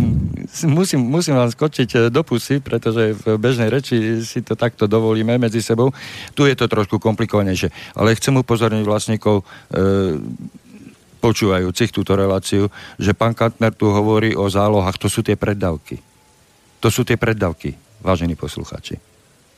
Musím, 0.65 1.13
musím 1.13 1.37
vám 1.37 1.53
skočiť 1.53 1.89
eh, 1.93 1.99
do 2.09 2.25
pusy, 2.25 2.57
pretože 2.57 3.13
v 3.13 3.37
bežnej 3.37 3.69
reči 3.69 4.25
si 4.25 4.41
to 4.41 4.57
takto 4.57 4.89
dovolíme 4.89 5.37
medzi 5.37 5.61
sebou. 5.61 5.93
Tu 6.33 6.49
je 6.49 6.57
to 6.57 6.65
trošku 6.65 6.97
komplikovanejšie. 6.97 7.69
Ale 7.93 8.17
chcem 8.17 8.33
upozorniť 8.33 8.81
vlastníkov 8.81 9.45
e, 9.45 10.17
počúvajúcich 11.19 11.91
túto 11.91 12.15
reláciu, 12.15 12.71
že 12.95 13.11
pán 13.11 13.35
Kantner 13.35 13.75
tu 13.75 13.91
hovorí 13.91 14.33
o 14.33 14.47
zálohách, 14.47 14.97
to 14.97 15.11
sú 15.11 15.19
tie 15.19 15.35
preddavky. 15.35 15.99
To 16.79 16.87
sú 16.87 17.03
tie 17.03 17.19
preddavky, 17.19 17.75
vážení 17.99 18.39
posluchači. 18.39 18.95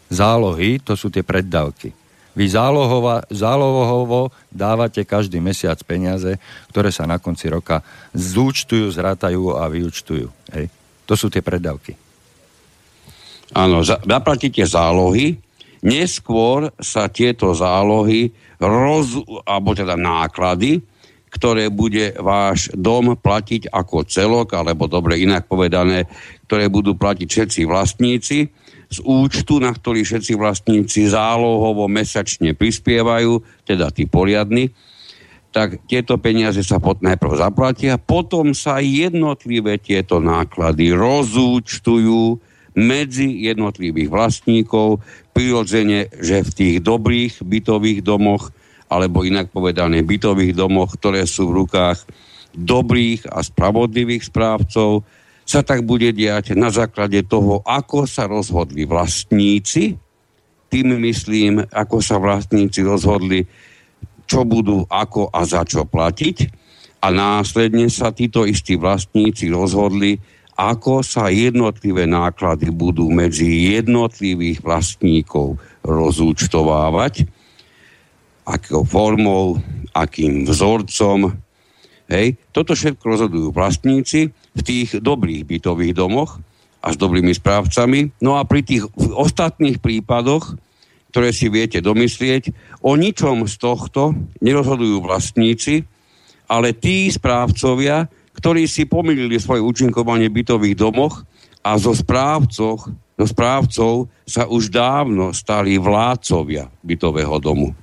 Zálohy, 0.09 0.81
to 0.81 0.97
sú 0.97 1.13
tie 1.13 1.21
preddavky. 1.21 1.93
Vy 2.31 2.47
zálohova, 2.47 3.27
zálohovo 3.27 4.31
dávate 4.47 5.03
každý 5.03 5.43
mesiac 5.43 5.75
peniaze, 5.83 6.39
ktoré 6.71 6.87
sa 6.89 7.03
na 7.03 7.19
konci 7.19 7.51
roka 7.51 7.83
zúčtujú, 8.15 8.87
zrátajú 8.87 9.59
a 9.59 9.67
vyúčtujú. 9.67 10.31
Hej. 10.55 10.71
To 11.07 11.13
sú 11.19 11.27
tie 11.27 11.43
preddavky. 11.43 11.93
Áno, 13.51 13.83
zaplatíte 13.83 14.63
zálohy, 14.63 15.35
neskôr 15.83 16.71
sa 16.79 17.11
tieto 17.11 17.51
zálohy, 17.51 18.31
roz, 18.63 19.19
alebo 19.43 19.75
teda 19.75 19.99
náklady, 19.99 20.79
ktoré 21.31 21.71
bude 21.71 22.11
váš 22.19 22.67
dom 22.75 23.15
platiť 23.15 23.71
ako 23.71 24.03
celok, 24.03 24.51
alebo 24.59 24.91
dobre 24.91 25.23
inak 25.23 25.47
povedané, 25.47 26.11
ktoré 26.45 26.67
budú 26.67 26.99
platiť 26.99 27.27
všetci 27.31 27.61
vlastníci. 27.63 28.51
Z 28.91 28.99
účtu, 29.07 29.63
na 29.63 29.71
ktorý 29.71 30.03
všetci 30.03 30.35
vlastníci 30.35 31.07
zálohovo 31.07 31.87
mesačne 31.87 32.51
prispievajú, 32.51 33.39
teda 33.63 33.87
tí 33.95 34.03
poriadni, 34.03 34.75
tak 35.55 35.83
tieto 35.87 36.19
peniaze 36.19 36.59
sa 36.63 36.79
pod, 36.79 36.99
najprv 36.99 37.39
zaplatia, 37.39 37.95
potom 37.95 38.51
sa 38.51 38.83
jednotlivé 38.83 39.79
tieto 39.79 40.19
náklady 40.19 40.91
rozúčtujú 40.91 42.39
medzi 42.75 43.47
jednotlivých 43.47 44.07
vlastníkov, 44.07 45.03
prirodzene, 45.35 46.07
že 46.19 46.43
v 46.43 46.51
tých 46.51 46.75
dobrých 46.83 47.43
bytových 47.43 47.99
domoch, 48.03 48.51
alebo 48.91 49.23
inak 49.23 49.47
povedané 49.47 50.03
bytových 50.03 50.51
domoch, 50.51 50.99
ktoré 50.99 51.23
sú 51.23 51.47
v 51.47 51.63
rukách 51.63 52.03
dobrých 52.51 53.31
a 53.31 53.39
spravodlivých 53.39 54.27
správcov, 54.27 55.07
sa 55.47 55.63
tak 55.63 55.87
bude 55.87 56.11
diať 56.11 56.53
na 56.59 56.67
základe 56.67 57.23
toho, 57.23 57.63
ako 57.63 58.03
sa 58.03 58.27
rozhodli 58.27 58.83
vlastníci, 58.83 59.95
tým 60.67 60.87
myslím, 61.07 61.63
ako 61.71 62.03
sa 62.03 62.19
vlastníci 62.19 62.83
rozhodli 62.83 63.47
čo 64.31 64.47
budú 64.47 64.87
ako 64.87 65.27
a 65.27 65.43
za 65.43 65.67
čo 65.67 65.83
platiť. 65.83 66.63
A 67.03 67.11
následne 67.11 67.91
sa 67.91 68.15
títo 68.15 68.47
istí 68.47 68.79
vlastníci 68.79 69.51
rozhodli, 69.51 70.15
ako 70.55 71.03
sa 71.03 71.27
jednotlivé 71.27 72.07
náklady 72.07 72.71
budú 72.71 73.11
medzi 73.11 73.75
jednotlivých 73.75 74.63
vlastníkov 74.63 75.59
rozúčtovávať, 75.83 77.27
akou 78.47 78.83
formou, 78.85 79.61
akým 79.93 80.47
vzorcom. 80.47 81.35
Hej. 82.11 82.35
Toto 82.51 82.75
všetko 82.75 83.03
rozhodujú 83.03 83.47
vlastníci 83.55 84.31
v 84.31 84.61
tých 84.61 84.99
dobrých 84.99 85.47
bytových 85.47 85.95
domoch 85.95 86.41
a 86.81 86.91
s 86.91 86.97
dobrými 86.99 87.31
správcami. 87.31 88.19
No 88.19 88.35
a 88.35 88.43
pri 88.43 88.65
tých 88.65 88.83
ostatných 88.97 89.79
prípadoch 89.79 90.57
ktoré 91.11 91.35
si 91.35 91.51
viete 91.51 91.83
domyslieť. 91.83 92.55
O 92.87 92.95
ničom 92.95 93.43
z 93.45 93.55
tohto 93.59 94.15
nerozhodujú 94.39 95.03
vlastníci, 95.03 95.83
ale 96.47 96.71
tí 96.71 97.11
správcovia, 97.11 98.07
ktorí 98.31 98.63
si 98.65 98.87
pomýlili 98.87 99.35
svoje 99.37 99.59
účinkovanie 99.59 100.31
v 100.31 100.41
bytových 100.41 100.79
domoch 100.79 101.27
a 101.61 101.75
zo 101.75 101.91
správcoch, 101.91 102.87
zo 103.19 103.25
správcov 103.27 104.07
sa 104.23 104.47
už 104.47 104.71
dávno 104.71 105.35
stali 105.35 105.75
vládcovia 105.75 106.71
bytového 106.81 107.37
domu. 107.43 107.75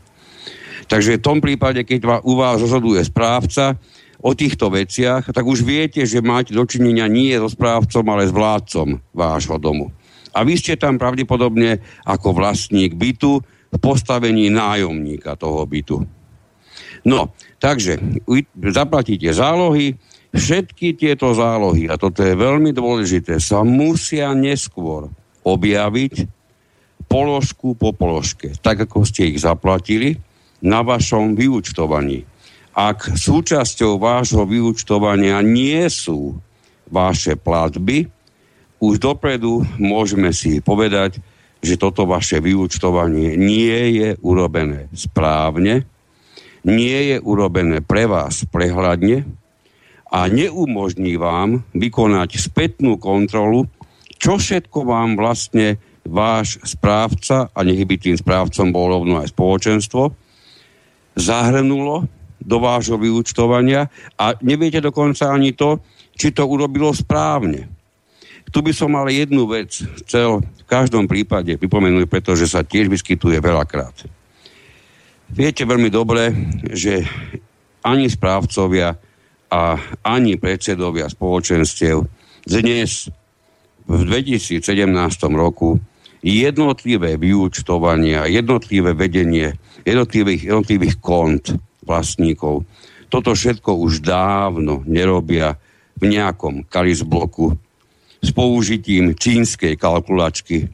Takže 0.88 1.20
v 1.20 1.24
tom 1.24 1.38
prípade, 1.44 1.84
keď 1.84 2.24
u 2.24 2.32
vás 2.34 2.64
rozhoduje 2.64 3.04
správca 3.04 3.76
o 4.18 4.32
týchto 4.34 4.72
veciach, 4.72 5.30
tak 5.30 5.44
už 5.44 5.62
viete, 5.62 6.02
že 6.08 6.24
máte 6.24 6.56
dočinenia 6.56 7.06
nie 7.06 7.36
so 7.36 7.46
správcom, 7.46 8.02
ale 8.08 8.26
s 8.26 8.34
vládcom 8.34 8.98
vášho 9.12 9.60
domu. 9.60 9.92
A 10.32 10.42
vy 10.42 10.56
ste 10.56 10.80
tam 10.80 10.96
pravdepodobne 10.96 11.78
ako 12.08 12.34
vlastník 12.34 12.96
bytu 12.96 13.44
v 13.68 13.76
postavení 13.76 14.48
nájomníka 14.48 15.36
toho 15.36 15.62
bytu. 15.68 16.02
No, 17.04 17.36
takže 17.60 18.00
zaplatíte 18.72 19.30
zálohy, 19.30 19.94
všetky 20.34 20.98
tieto 20.98 21.30
zálohy, 21.36 21.86
a 21.86 22.00
toto 22.00 22.24
je 22.24 22.34
veľmi 22.34 22.72
dôležité, 22.74 23.38
sa 23.38 23.62
musia 23.62 24.32
neskôr 24.34 25.12
objaviť 25.44 26.26
položku 27.08 27.72
po 27.78 27.96
položke, 27.96 28.52
tak 28.60 28.84
ako 28.84 29.06
ste 29.08 29.32
ich 29.32 29.40
zaplatili 29.40 30.20
na 30.62 30.82
vašom 30.82 31.38
vyučtovaní. 31.38 32.26
Ak 32.78 33.10
súčasťou 33.18 33.98
vášho 33.98 34.46
vyučtovania 34.46 35.42
nie 35.42 35.82
sú 35.90 36.38
vaše 36.88 37.34
platby, 37.34 38.06
už 38.78 39.02
dopredu 39.02 39.66
môžeme 39.82 40.30
si 40.30 40.62
povedať, 40.62 41.18
že 41.58 41.74
toto 41.74 42.06
vaše 42.06 42.38
vyučtovanie 42.38 43.34
nie 43.34 43.98
je 43.98 44.08
urobené 44.22 44.86
správne, 44.94 45.82
nie 46.62 46.98
je 47.14 47.16
urobené 47.18 47.82
pre 47.82 48.06
vás 48.06 48.46
prehľadne 48.46 49.26
a 50.08 50.30
neumožní 50.30 51.18
vám 51.18 51.66
vykonať 51.74 52.38
spätnú 52.38 52.94
kontrolu, 53.02 53.66
čo 54.22 54.38
všetko 54.38 54.86
vám 54.86 55.18
vlastne 55.18 55.82
váš 56.06 56.62
správca, 56.64 57.50
a 57.52 57.58
nech 57.66 57.84
by 57.84 57.96
tým 58.00 58.16
správcom 58.16 58.72
bolo 58.72 59.02
rovno 59.02 59.20
aj 59.20 59.34
spoločenstvo, 59.34 60.27
zahrnulo 61.18 62.06
do 62.38 62.56
vášho 62.62 62.96
vyučtovania 62.96 63.90
a 64.14 64.38
neviete 64.40 64.78
dokonca 64.78 65.28
ani 65.28 65.52
to, 65.52 65.82
či 66.14 66.30
to 66.30 66.46
urobilo 66.46 66.94
správne. 66.94 67.66
Tu 68.48 68.64
by 68.64 68.72
som 68.72 68.96
ale 68.96 69.12
jednu 69.12 69.44
vec 69.44 69.76
chcel 70.02 70.40
v 70.40 70.64
každom 70.64 71.04
prípade 71.04 71.52
pripomenúť, 71.60 72.08
pretože 72.08 72.48
sa 72.48 72.64
tiež 72.64 72.88
vyskytuje 72.88 73.36
veľakrát. 73.44 74.08
Viete 75.28 75.68
veľmi 75.68 75.92
dobre, 75.92 76.32
že 76.72 77.04
ani 77.84 78.08
správcovia 78.08 78.96
a 79.52 79.62
ani 80.00 80.40
predsedovia 80.40 81.12
spoločenstiev 81.12 82.08
dnes 82.48 83.12
v 83.84 84.00
2017 84.04 84.64
roku 85.36 85.76
jednotlivé 86.28 87.16
vyúčtovania, 87.16 88.28
jednotlivé 88.28 88.92
vedenie 88.92 89.56
jednotlivých, 89.88 90.42
jednotlivých 90.52 90.96
kont 91.00 91.44
vlastníkov. 91.88 92.68
Toto 93.08 93.32
všetko 93.32 93.80
už 93.80 94.04
dávno 94.04 94.84
nerobia 94.84 95.56
v 95.96 96.12
nejakom 96.12 96.68
karizbloku 96.68 97.56
s 98.20 98.28
použitím 98.36 99.16
čínskej 99.16 99.80
kalkulačky. 99.80 100.68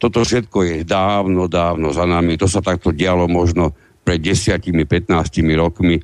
Toto 0.00 0.26
všetko 0.26 0.58
je 0.66 0.76
dávno, 0.82 1.46
dávno 1.46 1.94
za 1.94 2.08
nami. 2.08 2.34
To 2.40 2.50
sa 2.50 2.64
takto 2.64 2.90
dialo 2.90 3.30
možno 3.30 3.76
pred 4.02 4.18
10-15 4.18 5.14
rokmi. 5.54 6.02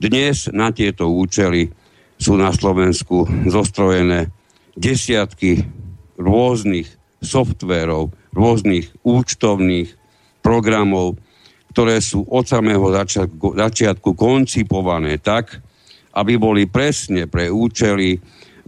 Dnes 0.00 0.50
na 0.50 0.74
tieto 0.74 1.12
účely 1.12 1.70
sú 2.18 2.34
na 2.34 2.50
Slovensku 2.50 3.28
zostrojené 3.46 4.32
desiatky 4.74 5.62
rôznych 6.18 6.97
softverov, 7.22 8.14
rôznych 8.34 8.90
účtovných 9.02 9.94
programov, 10.44 11.18
ktoré 11.74 12.00
sú 12.02 12.24
od 12.26 12.46
samého 12.46 12.88
začiatku, 12.90 13.58
začiatku 13.58 14.10
koncipované 14.14 15.18
tak, 15.20 15.60
aby 16.14 16.34
boli 16.40 16.66
presne 16.66 17.30
pre 17.30 17.52
účely 17.52 18.18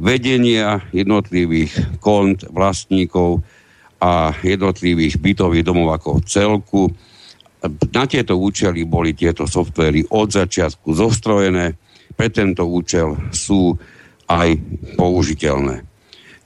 vedenia 0.01 0.81
jednotlivých 0.95 2.01
kont 2.01 2.47
vlastníkov 2.49 3.43
a 4.01 4.33
jednotlivých 4.41 5.21
bytových 5.21 5.67
domov 5.67 5.93
ako 6.01 6.11
celku. 6.25 6.89
Na 7.93 8.09
tieto 8.09 8.41
účely 8.41 8.89
boli 8.89 9.13
tieto 9.13 9.45
softvery 9.45 10.09
od 10.09 10.33
začiatku 10.33 10.97
zostrojené, 10.97 11.77
pre 12.17 12.29
tento 12.33 12.65
účel 12.69 13.17
sú 13.33 13.77
aj 14.29 14.57
použiteľné. 14.97 15.90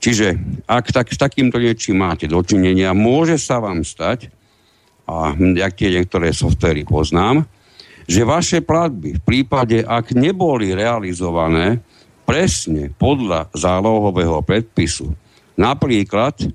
Čiže 0.05 0.37
ak 0.69 0.93
tak, 0.93 1.09
s 1.09 1.17
takýmto 1.17 1.57
niečím 1.57 2.05
máte 2.05 2.29
dočinenia, 2.29 2.93
môže 2.93 3.41
sa 3.41 3.57
vám 3.57 3.81
stať, 3.81 4.29
a 5.09 5.33
jak 5.33 5.73
tie 5.73 5.89
niektoré 5.89 6.29
softvery 6.29 6.85
poznám, 6.85 7.41
že 8.05 8.21
vaše 8.21 8.61
platby 8.61 9.17
v 9.17 9.21
prípade, 9.25 9.81
ak 9.81 10.13
neboli 10.13 10.77
realizované 10.77 11.81
presne 12.21 12.93
podľa 12.93 13.49
zálohového 13.57 14.45
predpisu. 14.45 15.09
Napríklad 15.57 16.53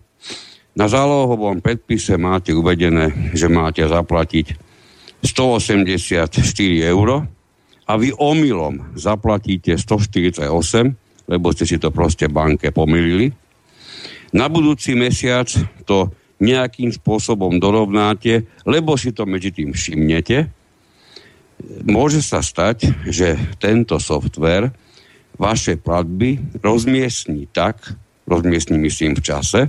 na 0.78 0.86
zálohovom 0.86 1.58
predpise 1.58 2.14
máte 2.14 2.54
uvedené, 2.54 3.34
že 3.34 3.50
máte 3.50 3.82
zaplatiť 3.82 4.54
184 5.26 6.38
eur 6.86 7.26
a 7.82 7.92
vy 7.98 8.14
omylom 8.14 8.94
zaplatíte 8.94 9.74
148, 9.74 11.09
lebo 11.30 11.54
ste 11.54 11.62
si 11.62 11.78
to 11.78 11.94
proste 11.94 12.26
banke 12.26 12.74
pomýlili. 12.74 13.30
Na 14.34 14.50
budúci 14.50 14.98
mesiac 14.98 15.46
to 15.86 16.10
nejakým 16.42 16.90
spôsobom 16.90 17.62
dorovnáte, 17.62 18.48
lebo 18.66 18.98
si 18.98 19.14
to 19.14 19.28
medzi 19.28 19.54
tým 19.54 19.70
všimnete. 19.70 20.50
Môže 21.86 22.24
sa 22.24 22.40
stať, 22.40 22.90
že 23.06 23.36
tento 23.60 24.00
software 24.00 24.72
vaše 25.36 25.76
platby 25.76 26.60
rozmiestni 26.64 27.46
tak, 27.52 27.94
rozmiestni 28.24 28.80
myslím 28.80 29.16
v 29.16 29.24
čase, 29.24 29.60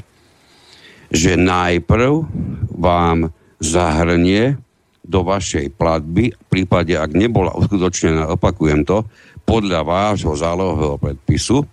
že 1.11 1.35
najprv 1.35 2.23
vám 2.71 3.35
zahrnie 3.59 4.55
do 5.03 5.27
vašej 5.27 5.75
platby, 5.75 6.31
v 6.31 6.45
prípade, 6.47 6.95
ak 6.95 7.11
nebola 7.11 7.51
uskutočnená, 7.51 8.31
opakujem 8.31 8.87
to, 8.87 9.03
podľa 9.51 9.83
vášho 9.83 10.31
zálohového 10.31 10.95
predpisu, 10.95 11.67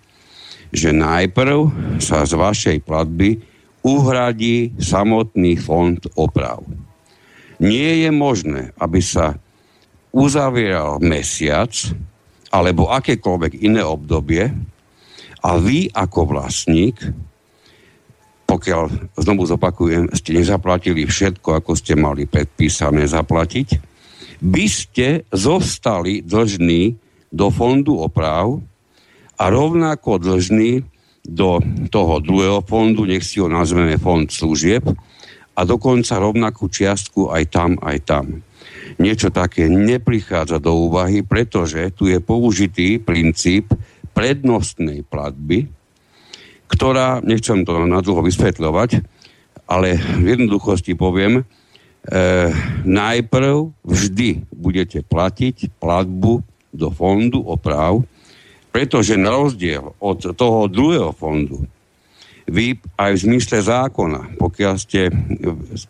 že 0.74 0.90
najprv 0.90 1.70
sa 2.02 2.26
z 2.26 2.34
vašej 2.34 2.78
platby 2.82 3.38
uhradí 3.86 4.74
samotný 4.82 5.54
fond 5.62 6.02
oprav. 6.18 6.66
Nie 7.62 8.02
je 8.02 8.10
možné, 8.10 8.74
aby 8.82 8.98
sa 8.98 9.38
uzavieral 10.10 10.98
mesiac 10.98 11.70
alebo 12.50 12.90
akékoľvek 12.90 13.62
iné 13.62 13.86
obdobie 13.86 14.50
a 15.38 15.50
vy 15.54 15.86
ako 15.94 16.34
vlastník, 16.34 16.98
pokiaľ, 18.48 19.14
znovu 19.22 19.46
zopakujem, 19.46 20.10
ste 20.18 20.34
nezaplatili 20.34 21.06
všetko, 21.06 21.62
ako 21.62 21.78
ste 21.78 21.94
mali 21.94 22.26
predpísané 22.26 23.06
zaplatiť, 23.06 23.68
by 24.42 24.66
ste 24.66 25.28
zostali 25.30 26.26
dlžní 26.26 27.07
do 27.28 27.48
fondu 27.52 28.00
oprav 28.00 28.60
a 29.38 29.44
rovnako 29.46 30.18
dlžní 30.18 30.82
do 31.28 31.60
toho 31.92 32.24
druhého 32.24 32.64
fondu, 32.64 33.04
nech 33.04 33.22
si 33.22 33.38
ho 33.38 33.52
nazveme 33.52 34.00
fond 34.00 34.24
služieb, 34.24 34.84
a 35.58 35.66
dokonca 35.66 36.22
rovnakú 36.22 36.70
čiastku 36.70 37.34
aj 37.34 37.44
tam, 37.50 37.70
aj 37.82 37.98
tam. 38.06 38.24
Niečo 39.02 39.34
také 39.34 39.66
neprichádza 39.66 40.62
do 40.62 40.86
úvahy, 40.86 41.26
pretože 41.26 41.90
tu 41.98 42.06
je 42.06 42.22
použitý 42.22 43.02
princíp 43.02 43.74
prednostnej 44.14 45.02
platby, 45.02 45.66
ktorá, 46.70 47.18
nechcem 47.26 47.66
to 47.66 47.74
nadlho 47.74 48.22
vysvetľovať, 48.22 49.02
ale 49.66 49.98
v 49.98 50.26
jednoduchosti 50.38 50.94
poviem, 50.94 51.42
e, 51.42 51.44
najprv 52.86 53.74
vždy 53.82 54.46
budete 54.54 55.02
platiť 55.02 55.74
platbu 55.82 56.40
do 56.72 56.92
fondu 56.92 57.40
oprav, 57.44 58.04
pretože 58.68 59.16
na 59.18 59.32
rozdiel 59.32 59.96
od 59.98 60.36
toho 60.36 60.68
druhého 60.68 61.10
fondu, 61.16 61.64
vy 62.48 62.80
aj 62.96 63.12
v 63.12 63.24
zmysle 63.28 63.60
zákona, 63.60 64.40
pokiaľ 64.40 64.74
ste 64.80 65.12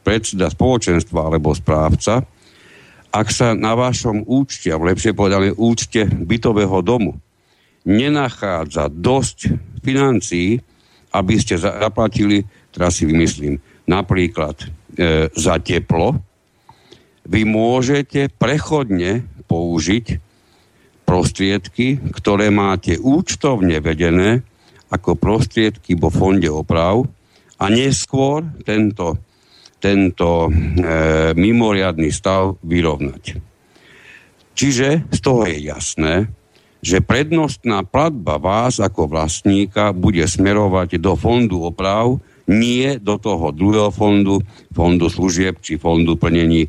predseda 0.02 0.50
spoločenstva 0.50 1.30
alebo 1.30 1.54
správca, 1.54 2.26
ak 3.14 3.28
sa 3.30 3.54
na 3.54 3.78
vašom 3.78 4.26
účte, 4.26 4.68
alebo 4.68 4.90
lepšie 4.90 5.14
povedané 5.14 5.54
účte 5.54 6.04
bytového 6.04 6.82
domu, 6.82 7.16
nenachádza 7.86 8.90
dosť 8.90 9.54
financií, 9.80 10.60
aby 11.14 11.34
ste 11.40 11.56
zaplatili, 11.56 12.44
teraz 12.68 13.00
si 13.00 13.08
vymyslím, 13.08 13.56
napríklad 13.88 14.60
e, 14.60 14.66
za 15.32 15.56
teplo, 15.62 16.20
vy 17.24 17.48
môžete 17.48 18.28
prechodne 18.36 19.24
použiť 19.48 20.27
prostriedky, 21.18 21.98
ktoré 22.14 22.54
máte 22.54 22.94
účtovne 22.94 23.82
vedené 23.82 24.46
ako 24.94 25.18
prostriedky 25.18 25.98
vo 25.98 26.14
fonde 26.14 26.46
oprav 26.46 27.02
a 27.58 27.66
neskôr 27.66 28.46
tento 28.62 29.18
tento 29.78 30.50
e, 30.50 30.50
mimoriadný 31.38 32.10
stav 32.10 32.58
vyrovnať. 32.66 33.38
Čiže 34.58 35.06
z 35.06 35.18
toho 35.22 35.46
je 35.46 35.58
jasné, 35.70 36.14
že 36.82 36.98
prednostná 36.98 37.86
platba 37.86 38.42
vás 38.42 38.82
ako 38.82 39.06
vlastníka 39.06 39.94
bude 39.94 40.26
smerovať 40.26 40.98
do 40.98 41.14
fondu 41.14 41.62
oprav, 41.62 42.18
nie 42.50 42.98
do 42.98 43.22
toho 43.22 43.54
druhého 43.54 43.94
fondu, 43.94 44.42
fondu 44.74 45.06
služieb 45.06 45.62
či 45.62 45.78
fondu 45.78 46.18
plnení, 46.18 46.66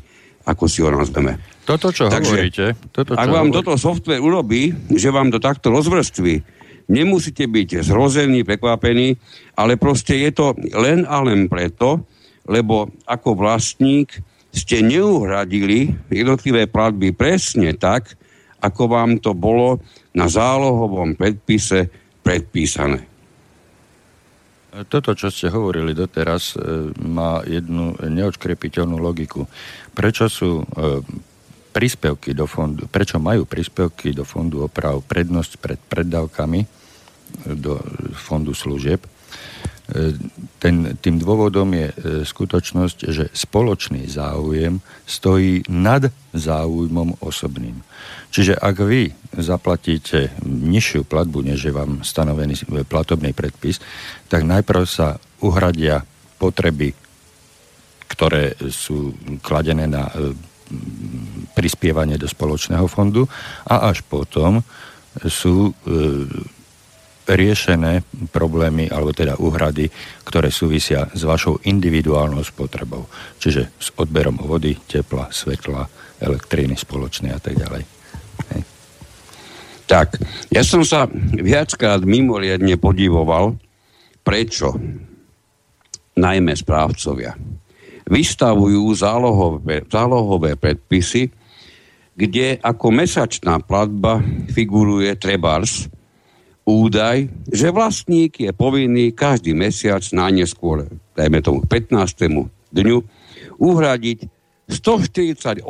ako 0.50 0.66
si 0.66 0.82
ho 0.82 0.90
nazveme. 0.90 1.38
Toto, 1.62 1.94
čo 1.94 2.10
Takže, 2.10 2.34
hovoríte... 2.34 2.66
Toto, 2.90 3.14
čo 3.14 3.20
ak 3.22 3.28
vám 3.30 3.54
hovorí... 3.54 3.56
toto 3.62 3.72
software 3.78 4.18
urobí, 4.18 4.74
že 4.90 5.14
vám 5.14 5.30
to 5.30 5.38
takto 5.38 5.70
rozvrství, 5.70 6.42
nemusíte 6.90 7.46
byť 7.46 7.86
zrození, 7.86 8.42
prekvapení, 8.42 9.14
ale 9.54 9.78
proste 9.78 10.18
je 10.18 10.30
to 10.34 10.46
len 10.74 11.06
a 11.06 11.22
len 11.22 11.46
preto, 11.46 12.02
lebo 12.50 12.90
ako 13.06 13.38
vlastník 13.38 14.18
ste 14.50 14.82
neuhradili 14.82 15.94
jednotlivé 16.10 16.66
platby 16.66 17.14
presne 17.14 17.70
tak, 17.78 18.18
ako 18.58 18.82
vám 18.90 19.22
to 19.22 19.30
bolo 19.30 19.78
na 20.10 20.26
zálohovom 20.26 21.14
predpise 21.14 21.86
predpísané. 22.20 23.06
Toto, 24.86 25.18
čo 25.18 25.34
ste 25.34 25.50
hovorili 25.50 25.98
doteraz, 25.98 26.54
e, 26.54 26.94
má 27.02 27.42
jednu 27.42 27.98
neodškrepiteľnú 27.98 29.02
logiku. 29.02 29.50
Prečo 30.00 30.32
sú 30.32 30.64
e, 30.64 30.64
príspevky 31.76 32.32
do 32.32 32.48
fondu, 32.48 32.88
prečo 32.88 33.20
majú 33.20 33.44
príspevky 33.44 34.16
do 34.16 34.24
fondu 34.24 34.64
oprav 34.64 35.04
prednosť 35.04 35.52
pred 35.60 35.76
preddavkami 35.76 36.64
do 37.52 37.76
fondu 38.16 38.56
služieb? 38.56 39.04
ten, 40.58 40.94
tým 41.02 41.16
dôvodom 41.18 41.66
je 41.74 41.88
e, 41.90 41.94
skutočnosť, 42.22 42.98
že 43.10 43.24
spoločný 43.34 44.06
záujem 44.06 44.78
stojí 45.06 45.66
nad 45.66 46.10
záujmom 46.30 47.18
osobným. 47.18 47.82
Čiže 48.30 48.54
ak 48.54 48.76
vy 48.86 49.10
zaplatíte 49.34 50.30
nižšiu 50.46 51.02
platbu, 51.02 51.42
než 51.42 51.66
je 51.66 51.72
vám 51.74 52.06
stanovený 52.06 52.86
platobný 52.86 53.34
predpis, 53.34 53.82
tak 54.30 54.46
najprv 54.46 54.82
sa 54.86 55.18
uhradia 55.42 56.06
potreby, 56.38 56.94
ktoré 58.10 58.58
sú 58.68 59.14
kladené 59.38 59.86
na 59.86 60.10
e, 60.10 60.34
prispievanie 61.54 62.18
do 62.18 62.26
spoločného 62.26 62.90
fondu 62.90 63.30
a 63.70 63.90
až 63.90 64.02
potom 64.02 64.62
sú 65.26 65.70
e, 65.70 65.72
riešené 67.30 68.02
problémy, 68.34 68.90
alebo 68.90 69.14
teda 69.14 69.38
úhrady, 69.38 69.86
ktoré 70.26 70.50
súvisia 70.50 71.06
s 71.14 71.22
vašou 71.22 71.62
individuálnou 71.62 72.42
spotrebou. 72.42 73.06
Čiže 73.38 73.70
s 73.78 73.94
odberom 73.94 74.42
vody, 74.42 74.74
tepla, 74.90 75.30
svetla, 75.30 75.86
elektriny 76.18 76.74
spoločnej 76.74 77.30
a 77.30 77.40
tak 77.40 77.54
ďalej. 77.54 77.82
Tak, 79.90 80.22
ja 80.54 80.62
som 80.62 80.86
sa 80.86 81.10
viackrát 81.34 81.98
mimoriadne 82.06 82.78
podivoval, 82.78 83.58
prečo 84.22 84.78
najmä 86.14 86.54
správcovia 86.54 87.34
vystavujú 88.10 88.90
zálohové, 88.92 89.86
zálohové 89.86 90.58
predpisy, 90.58 91.30
kde 92.18 92.58
ako 92.60 92.90
mesačná 92.90 93.62
platba 93.62 94.20
figuruje 94.50 95.14
trebárs 95.16 95.86
údaj, 96.66 97.30
že 97.48 97.72
vlastník 97.72 98.36
je 98.42 98.52
povinný 98.52 99.14
každý 99.16 99.56
mesiac 99.56 100.02
najneskôr, 100.02 100.86
dajme 101.16 101.38
tomu 101.40 101.64
15. 101.64 102.70
dňu, 102.70 102.98
uhradiť 103.58 104.18
148,61 104.70 105.66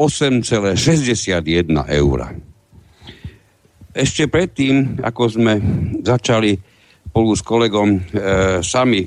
eur. 1.88 2.18
Ešte 3.90 4.30
predtým, 4.30 5.00
ako 5.02 5.22
sme 5.26 5.54
začali 6.04 6.54
spolu 7.10 7.34
s 7.34 7.42
kolegom 7.42 7.88
e, 7.90 8.00
sami 8.62 9.02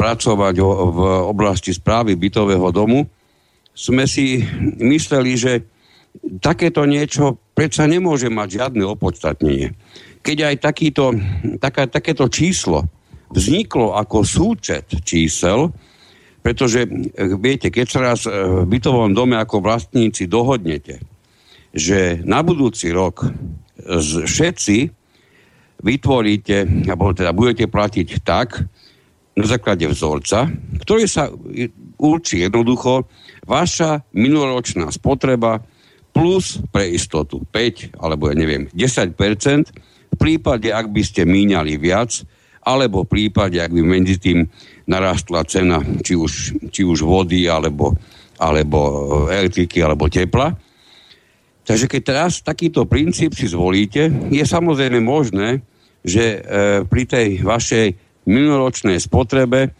pracovať 0.00 0.54
v 0.64 1.00
oblasti 1.28 1.76
správy 1.76 2.16
bytového 2.16 2.72
domu, 2.72 3.04
sme 3.76 4.08
si 4.08 4.40
mysleli, 4.80 5.36
že 5.36 5.52
takéto 6.40 6.88
niečo 6.88 7.36
predsa 7.52 7.84
nemôže 7.84 8.32
mať 8.32 8.48
žiadne 8.56 8.84
opodstatnenie. 8.88 9.76
Keď 10.24 10.36
aj 10.40 10.56
takýto, 10.64 11.12
taká, 11.60 11.84
takéto 11.84 12.32
číslo 12.32 12.88
vzniklo 13.28 13.92
ako 13.92 14.24
súčet 14.24 14.88
čísel, 15.04 15.68
pretože 16.40 16.88
viete, 17.36 17.68
keď 17.68 17.86
sa 17.86 18.00
raz 18.00 18.24
e, 18.24 18.32
v 18.32 18.66
bytovom 18.66 19.12
dome 19.12 19.36
ako 19.36 19.60
vlastníci 19.60 20.24
dohodnete, 20.24 21.04
že 21.70 22.24
na 22.24 22.40
budúci 22.40 22.90
rok 22.90 23.28
všetci 24.24 24.78
vytvoríte, 25.80 26.88
alebo 26.88 27.12
teda 27.12 27.32
budete 27.32 27.70
platiť 27.70 28.08
tak, 28.24 28.64
na 29.40 29.48
základe 29.48 29.88
vzorca, 29.88 30.46
ktorý 30.84 31.04
sa 31.08 31.32
určí 31.96 32.44
jednoducho 32.44 33.08
vaša 33.48 34.04
minuloročná 34.12 34.92
spotreba 34.92 35.64
plus 36.12 36.60
pre 36.70 36.90
istotu 36.92 37.42
5 37.48 37.96
alebo 37.96 38.28
ja 38.28 38.34
neviem 38.36 38.68
10 38.72 39.16
v 40.10 40.16
prípade, 40.18 40.68
ak 40.74 40.90
by 40.90 41.02
ste 41.06 41.22
míňali 41.22 41.78
viac, 41.78 42.26
alebo 42.60 43.06
v 43.06 43.10
prípade, 43.10 43.56
ak 43.56 43.72
by 43.72 43.82
medzi 43.82 44.20
tým 44.20 44.44
narastla 44.84 45.46
cena 45.48 45.80
či 46.02 46.18
už, 46.18 46.32
či 46.68 46.82
už 46.84 47.06
vody, 47.06 47.48
alebo, 47.48 47.96
alebo 48.36 48.78
elektriky, 49.30 49.80
alebo 49.80 50.10
tepla. 50.10 50.52
Takže 51.64 51.86
keď 51.86 52.02
teraz 52.02 52.42
takýto 52.42 52.84
princíp 52.84 53.32
si 53.32 53.46
zvolíte, 53.46 54.10
je 54.28 54.42
samozrejme 54.42 54.98
možné, 55.00 55.62
že 56.02 56.24
e, 56.24 56.38
pri 56.84 57.02
tej 57.06 57.28
vašej 57.44 57.86
minuloročnej 58.30 59.02
spotrebe, 59.02 59.74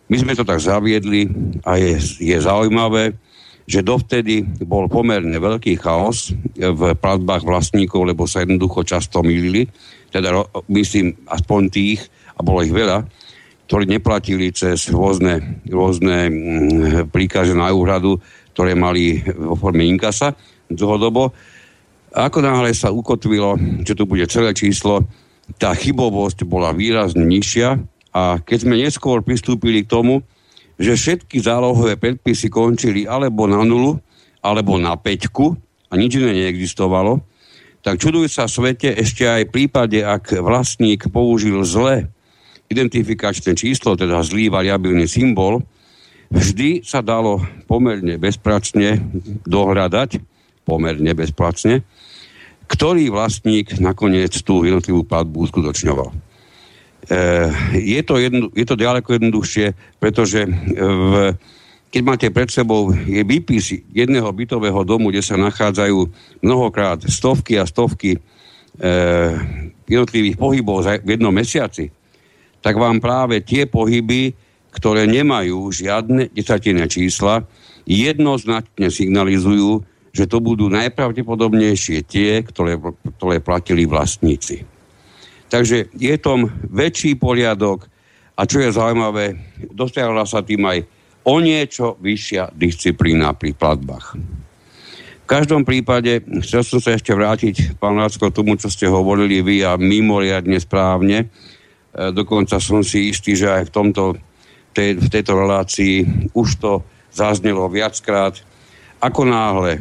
My 0.09 0.17
sme 0.17 0.33
to 0.33 0.47
tak 0.47 0.63
zaviedli 0.63 1.29
a 1.69 1.77
je, 1.77 2.01
je 2.01 2.37
zaujímavé, 2.41 3.13
že 3.69 3.85
dovtedy 3.85 4.41
bol 4.65 4.89
pomerne 4.89 5.37
veľký 5.37 5.77
chaos 5.77 6.33
v 6.57 6.97
platbách 6.97 7.45
vlastníkov, 7.45 8.09
lebo 8.09 8.25
sa 8.25 8.41
jednoducho 8.41 8.81
často 8.89 9.21
milili, 9.21 9.69
teda 10.09 10.49
myslím 10.73 11.13
aspoň 11.29 11.61
tých, 11.69 12.01
a 12.33 12.41
bolo 12.41 12.65
ich 12.65 12.73
veľa, 12.73 13.05
ktorí 13.69 13.85
neplatili 13.85 14.49
cez 14.57 14.89
rôzne, 14.89 15.61
rôzne 15.69 16.33
mm, 16.33 17.13
príkazy 17.13 17.53
na 17.53 17.69
úhradu, 17.69 18.17
ktoré 18.57 18.73
mali 18.73 19.21
vo 19.37 19.53
forme 19.53 19.85
inkasa 19.85 20.33
dlhodobo. 20.73 21.37
Ako 22.19 22.43
náhle 22.43 22.74
sa 22.74 22.90
ukotvilo, 22.90 23.55
že 23.86 23.95
tu 23.95 24.03
bude 24.03 24.27
celé 24.27 24.51
číslo, 24.51 25.07
tá 25.55 25.70
chybovosť 25.70 26.43
bola 26.43 26.74
výrazne 26.74 27.23
nižšia. 27.23 27.78
A 28.11 28.43
keď 28.43 28.59
sme 28.66 28.74
neskôr 28.74 29.23
pristúpili 29.23 29.86
k 29.86 29.93
tomu, 29.95 30.27
že 30.82 30.99
všetky 30.99 31.39
zálohové 31.39 31.95
predpisy 31.95 32.51
končili 32.51 33.07
alebo 33.07 33.47
na 33.47 33.62
nulu, 33.62 34.03
alebo 34.43 34.82
na 34.82 34.99
peťku 34.99 35.55
a 35.90 35.95
nič 35.95 36.19
iné 36.19 36.35
neexistovalo, 36.35 37.23
tak 37.86 38.03
čuduj 38.03 38.27
sa 38.27 38.51
svete 38.51 38.90
ešte 38.99 39.23
aj 39.23 39.43
v 39.47 39.55
prípade, 39.55 40.03
ak 40.03 40.43
vlastník 40.43 41.07
použil 41.15 41.62
zle 41.62 42.11
identifikačné 42.66 43.55
číslo, 43.55 43.95
teda 43.95 44.27
zlý 44.27 44.51
variabilný 44.51 45.07
symbol, 45.07 45.62
vždy 46.35 46.82
sa 46.82 46.99
dalo 46.99 47.47
pomerne 47.70 48.19
bezpracne 48.19 48.99
dohľadať, 49.47 50.19
pomerne 50.66 51.15
bezpracne, 51.15 51.86
ktorý 52.69 53.09
vlastník 53.09 53.81
nakoniec 53.81 54.36
tú 54.45 54.61
jednotlivú 54.62 55.03
platbu 55.03 55.49
uskutočňoval. 55.49 56.09
E, 56.12 56.16
je, 57.81 58.01
to 58.05 58.20
jedno, 58.20 58.53
je 58.53 58.66
to 58.69 58.77
ďaleko 58.77 59.16
jednoduchšie, 59.16 59.73
pretože 59.97 60.45
v, 60.77 61.32
keď 61.89 62.03
máte 62.05 62.28
pred 62.28 62.53
sebou 62.53 62.93
je 62.93 63.24
výpis 63.24 63.81
jedného 63.97 64.28
bytového 64.28 64.85
domu, 64.85 65.09
kde 65.09 65.24
sa 65.24 65.40
nachádzajú 65.40 65.99
mnohokrát 66.45 67.01
stovky 67.09 67.57
a 67.57 67.65
stovky 67.65 68.16
e, 68.16 68.19
jednotlivých 69.89 70.36
pohybov 70.36 70.85
v 70.85 71.09
jednom 71.09 71.32
mesiaci, 71.32 71.89
tak 72.61 72.77
vám 72.77 73.01
práve 73.01 73.40
tie 73.40 73.65
pohyby, 73.65 74.36
ktoré 74.77 75.09
nemajú 75.09 75.73
žiadne 75.73 76.28
desatinné 76.36 76.85
čísla, 76.93 77.49
jednoznačne 77.89 78.93
signalizujú, 78.93 79.81
že 80.12 80.28
to 80.28 80.40
budú 80.40 80.68
najpravdepodobnejšie 80.72 82.05
tie, 82.05 82.40
ktoré, 82.43 82.80
ktoré 83.18 83.39
platili 83.40 83.85
vlastníci. 83.85 84.64
Takže 85.48 85.93
je 85.97 86.14
tom 86.20 86.52
väčší 86.68 87.16
poriadok 87.16 87.89
a 88.36 88.44
čo 88.44 88.62
je 88.62 88.70
zaujímavé, 88.70 89.36
dosiahla 89.72 90.28
sa 90.28 90.44
tým 90.44 90.64
aj 90.64 90.78
o 91.24 91.40
niečo 91.40 91.97
vyššia 91.98 92.52
disciplína 92.55 93.35
pri 93.35 93.56
platbách. 93.56 94.16
V 95.24 95.26
každom 95.28 95.60
prípade, 95.60 96.24
chcel 96.40 96.64
som 96.64 96.80
sa 96.80 96.97
ešte 96.97 97.12
vrátiť, 97.12 97.76
pán 97.76 98.01
Lácko, 98.01 98.32
tomu, 98.32 98.56
čo 98.56 98.72
ste 98.72 98.89
hovorili 98.89 99.44
vy 99.44 99.60
a 99.60 99.76
mimoriadne 99.76 100.56
správne, 100.56 101.28
E, 101.98 102.12
dokonca 102.12 102.60
som 102.60 102.85
si 102.85 103.10
istý, 103.10 103.35
že 103.35 103.48
aj 103.48 103.62
v, 103.68 103.74
tomto, 103.74 104.02
tej, 104.70 105.01
v 105.01 105.09
tejto 105.09 105.32
relácii 105.35 105.94
už 106.36 106.48
to 106.60 106.72
zaznelo 107.10 107.66
viackrát. 107.66 108.39
Ako 108.99 109.23
náhle 109.23 109.79
e, 109.79 109.81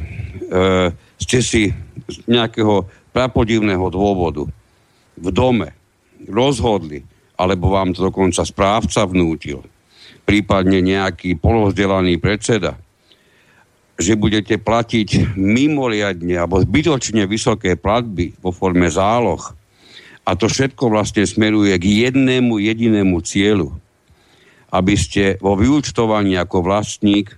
ste 1.17 1.39
si 1.41 1.73
z 2.07 2.15
nejakého 2.29 2.85
prapodivného 3.11 3.89
dôvodu 3.89 4.45
v 5.17 5.27
dome 5.33 5.73
rozhodli, 6.29 7.01
alebo 7.37 7.73
vám 7.73 7.93
to 7.93 8.09
dokonca 8.09 8.45
správca 8.45 9.05
vnútil, 9.09 9.65
prípadne 10.25 10.81
nejaký 10.85 11.37
polozdelaný 11.37 12.21
predseda, 12.21 12.77
že 13.97 14.13
budete 14.13 14.61
platiť 14.61 15.33
mimoriadne 15.33 16.37
alebo 16.37 16.61
zbytočne 16.61 17.25
vysoké 17.25 17.73
platby 17.73 18.37
vo 18.37 18.53
forme 18.53 18.85
záloh, 18.85 19.41
a 20.27 20.35
to 20.35 20.51
všetko 20.51 20.91
vlastne 20.91 21.23
smeruje 21.23 21.71
k 21.79 22.11
jednému 22.11 22.59
jedinému 22.59 23.23
cieľu. 23.23 23.71
Aby 24.67 24.99
ste 24.99 25.39
vo 25.39 25.55
vyúčtovaní 25.55 26.35
ako 26.35 26.67
vlastník 26.67 27.31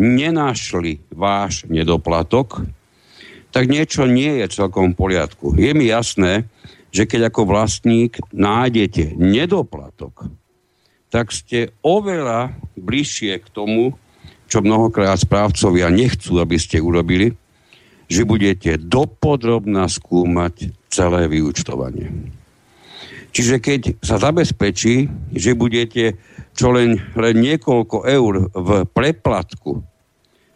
nenašli 0.00 1.02
váš 1.12 1.66
nedoplatok, 1.68 2.64
tak 3.52 3.68
niečo 3.68 4.08
nie 4.08 4.40
je 4.40 4.46
celkom 4.48 4.92
v 4.92 4.98
poriadku. 4.98 5.52
Je 5.56 5.76
mi 5.76 5.92
jasné, 5.92 6.48
že 6.92 7.04
keď 7.08 7.32
ako 7.32 7.48
vlastník 7.48 8.20
nájdete 8.32 9.16
nedoplatok, 9.16 10.28
tak 11.12 11.28
ste 11.28 11.76
oveľa 11.84 12.56
bližšie 12.76 13.36
k 13.44 13.46
tomu, 13.52 13.96
čo 14.48 14.64
mnohokrát 14.64 15.20
správcovia 15.20 15.92
nechcú, 15.92 16.40
aby 16.40 16.56
ste 16.56 16.80
urobili, 16.80 17.36
že 18.08 18.28
budete 18.28 18.76
dopodrobná 18.76 19.88
skúmať 19.88 20.72
celé 20.92 21.28
vyučtovanie. 21.28 22.32
Čiže 23.32 23.64
keď 23.64 23.80
sa 24.04 24.20
zabezpečí, 24.20 25.08
že 25.32 25.56
budete 25.56 26.20
čo 26.52 26.72
len, 26.72 27.00
len 27.16 27.36
niekoľko 27.40 28.04
eur 28.04 28.52
v 28.52 28.68
preplatku, 28.88 29.82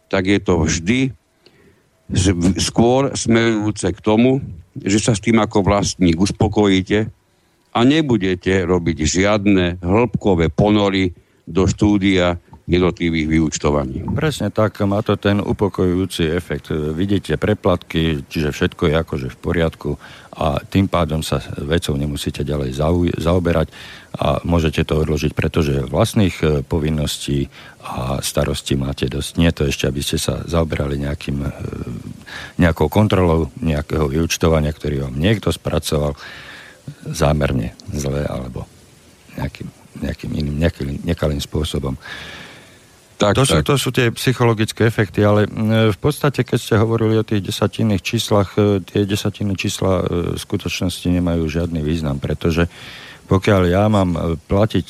tak 0.06 0.28
je 0.28 0.39
to 0.39 0.55
vždy 0.62 1.01
skôr 2.62 3.10
smerujúce 3.18 3.90
k 3.90 3.98
tomu, 3.98 4.39
že 4.78 5.02
sa 5.02 5.16
s 5.16 5.24
tým 5.24 5.43
ako 5.43 5.66
vlastník 5.66 6.20
uspokojíte 6.20 7.10
a 7.74 7.78
nebudete 7.82 8.62
robiť 8.62 8.97
žiadne 9.02 9.82
hĺbkové 9.82 10.52
ponory 10.52 11.16
do 11.47 11.66
štúdia 11.66 12.39
jednotlivých 12.66 13.30
vyúčtovaní. 13.30 14.02
Presne 14.10 14.51
tak, 14.51 14.82
má 14.82 14.98
to 14.98 15.14
ten 15.14 15.38
upokojujúci 15.38 16.26
efekt. 16.34 16.74
Vidíte 16.74 17.38
preplatky, 17.38 18.26
čiže 18.26 18.51
všetko 18.51 18.90
je 18.90 18.94
akože 19.06 19.28
v 19.30 19.38
poriadku 19.38 19.90
a 20.34 20.59
tým 20.60 20.90
pádom 20.90 21.22
sa 21.22 21.38
vecou 21.62 21.94
nemusíte 21.94 22.43
ďalej 22.43 22.74
zaoberať 23.16 23.70
a 24.18 24.43
môžete 24.43 24.82
to 24.82 24.98
odložiť, 24.98 25.32
pretože 25.32 25.86
vlastných 25.86 26.36
e, 26.43 26.47
povinností 26.66 27.48
a 27.86 28.18
starostí 28.18 28.74
máte 28.74 29.06
dosť. 29.06 29.30
Nie 29.38 29.55
to 29.55 29.64
ešte, 29.70 29.86
aby 29.86 30.02
ste 30.02 30.18
sa 30.18 30.43
zaoberali 30.44 30.98
nejakým, 31.01 31.38
e, 31.47 31.51
nejakou 32.59 32.90
kontrolou 32.90 33.48
nejakého 33.62 34.10
vyučtovania, 34.10 34.74
ktorý 34.74 35.06
vám 35.06 35.16
niekto 35.16 35.55
spracoval 35.55 36.18
zámerne 37.06 37.78
zle 37.94 38.26
alebo 38.26 38.66
nejakým, 39.38 39.68
nejakým 40.02 40.30
iným, 40.34 40.56
nejakým, 40.60 40.88
nekalým 41.06 41.40
spôsobom. 41.40 41.94
Tak, 43.16 43.32
to, 43.32 43.48
tak. 43.48 43.48
Sú, 43.48 43.56
to 43.64 43.74
sú 43.80 43.88
tie 43.97 44.12
psychologické 44.12 44.84
efekty, 44.84 45.24
ale 45.24 45.48
v 45.88 45.98
podstate, 45.98 46.44
keď 46.44 46.59
ste 46.60 46.74
hovorili 46.76 47.16
o 47.16 47.24
tých 47.24 47.48
desatinných 47.48 48.05
číslach, 48.05 48.52
e, 48.60 48.84
tie 48.84 49.09
desatinné 49.09 49.56
čísla 49.56 50.05
e, 50.05 50.36
v 50.36 50.38
skutočnosti 50.38 51.09
nemajú 51.09 51.48
žiadny 51.48 51.80
význam, 51.80 52.20
pretože 52.20 52.68
pokiaľ 53.24 53.62
ja 53.72 53.88
mám 53.88 54.10
e, 54.12 54.20
platiť 54.36 54.88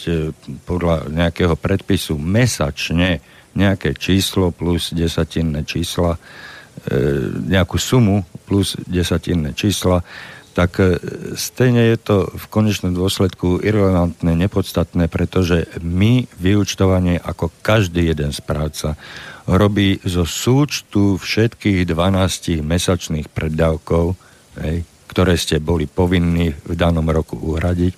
podľa 0.67 1.07
nejakého 1.07 1.55
predpisu 1.55 2.19
mesačne 2.19 3.23
nejaké 3.55 3.95
číslo 3.95 4.51
plus 4.51 4.93
desatinné 4.93 5.65
čísla, 5.65 6.21
nejakú 7.49 7.81
sumu 7.81 8.21
plus 8.45 8.77
desatinné 8.85 9.57
čísla, 9.57 10.05
tak 10.57 10.81
e, 10.81 10.97
stejne 11.37 11.93
je 11.93 11.97
to 12.01 12.17
v 12.33 12.45
konečnom 12.49 12.97
dôsledku 12.97 13.61
irrelevantné, 13.61 14.33
nepodstatné, 14.33 15.13
pretože 15.13 15.69
my 15.85 16.25
vyučtovanie 16.41 17.21
ako 17.21 17.53
každý 17.61 18.09
jeden 18.09 18.33
správca 18.33 18.97
robí 19.45 20.01
zo 20.01 20.25
súčtu 20.25 21.21
všetkých 21.21 21.85
12 21.85 22.65
mesačných 22.65 23.29
preddavkov, 23.29 24.17
hej, 24.65 24.89
ktoré 25.13 25.37
ste 25.37 25.61
boli 25.61 25.85
povinní 25.85 26.57
v 26.65 26.73
danom 26.73 27.05
roku 27.13 27.37
uhradiť 27.37 27.93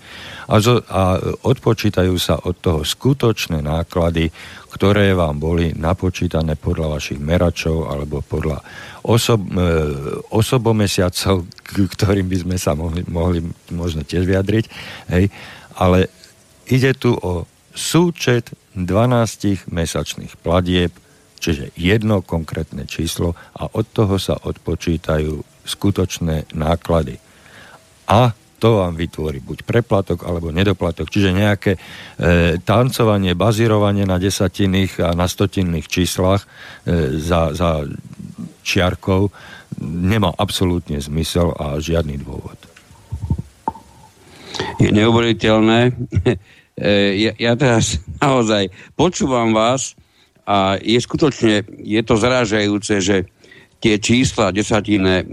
a, 0.49 0.65
zo, 0.65 0.81
a 0.89 1.21
odpočítajú 1.45 2.17
sa 2.17 2.41
od 2.41 2.57
toho 2.57 2.81
skutočné 2.81 3.61
náklady, 3.61 4.33
ktoré 4.79 5.11
vám 5.11 5.43
boli 5.43 5.75
napočítané 5.75 6.55
podľa 6.55 6.95
vašich 6.95 7.19
meračov 7.19 7.91
alebo 7.91 8.23
podľa 8.23 8.63
osob, 9.03 9.43
e, 9.43 9.67
osobomesiacov, 10.31 11.51
k 11.67 11.91
ktorým 11.99 12.31
by 12.31 12.39
sme 12.47 12.57
sa 12.63 12.79
mohli, 12.79 13.03
mohli 13.11 13.43
možno 13.75 14.07
tiež 14.07 14.23
vyjadriť. 14.23 14.65
Hej. 15.11 15.35
Ale 15.83 16.07
ide 16.71 16.95
tu 16.95 17.19
o 17.19 17.51
súčet 17.75 18.55
12 18.79 19.67
mesačných 19.67 20.39
platieb, 20.39 20.95
čiže 21.43 21.75
jedno 21.75 22.23
konkrétne 22.23 22.87
číslo 22.87 23.35
a 23.59 23.67
od 23.67 23.87
toho 23.91 24.15
sa 24.23 24.39
odpočítajú 24.39 25.43
skutočné 25.67 26.55
náklady. 26.55 27.19
A 28.07 28.31
to 28.59 28.83
vám 28.83 28.99
vytvorí 28.99 29.39
buď 29.39 29.63
preplatok 29.63 30.27
alebo 30.27 30.51
nedoplatok. 30.51 31.07
Čiže 31.07 31.31
nejaké 31.31 31.73
e, 31.75 31.81
tancovanie, 32.59 33.39
bazírovanie 33.39 34.03
na 34.03 34.19
desatinných 34.19 34.99
a 34.99 35.15
na 35.15 35.31
stotinných 35.31 35.87
číslach 35.87 36.43
e, 36.43 37.17
za, 37.23 37.55
za 37.55 37.87
čiarkou 38.67 39.31
nemá 39.83 40.35
absolútne 40.35 40.99
zmysel 40.99 41.55
a 41.55 41.79
žiadny 41.79 42.19
dôvod. 42.19 42.59
Je 44.83 44.91
neuveriteľné. 44.91 45.81
E, 46.79 47.19
ja, 47.19 47.35
ja 47.35 47.53
teraz 47.59 47.99
naozaj 48.23 48.71
počúvam 48.95 49.51
vás 49.51 49.99
a 50.47 50.79
je 50.79 50.95
skutočne, 50.95 51.67
je 51.67 51.99
to 52.07 52.15
zrážajúce, 52.15 53.03
že 53.03 53.27
tie 53.83 53.99
čísla 53.99 54.55
desatinné, 54.55 55.27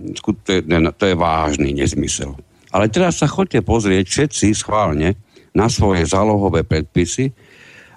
to 0.98 1.06
je 1.06 1.14
vážny 1.14 1.70
nezmysel. 1.78 2.34
Ale 2.76 2.92
teraz 2.92 3.24
sa 3.24 3.32
chodte 3.32 3.64
pozrieť 3.64 4.04
všetci 4.04 4.52
schválne 4.52 5.16
na 5.56 5.72
svoje 5.72 6.04
zálohové 6.04 6.68
predpisy 6.68 7.32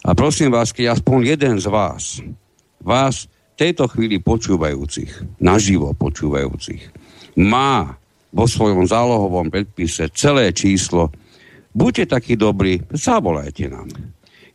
a 0.07 0.15
prosím 0.15 0.55
vás, 0.55 0.71
keď 0.71 0.95
aspoň 0.95 1.35
jeden 1.35 1.59
z 1.59 1.67
vás, 1.67 2.23
vás 2.79 3.27
tejto 3.59 3.91
chvíli 3.91 4.23
počúvajúcich, 4.23 5.43
naživo 5.43 5.91
počúvajúcich, 5.99 6.95
má 7.43 7.99
vo 8.31 8.47
svojom 8.47 8.87
zálohovom 8.87 9.51
predpise 9.51 10.07
celé 10.15 10.55
číslo, 10.55 11.11
buďte 11.75 12.15
takí 12.15 12.39
dobrí, 12.39 12.79
zavolajte 12.95 13.67
nám. 13.67 13.91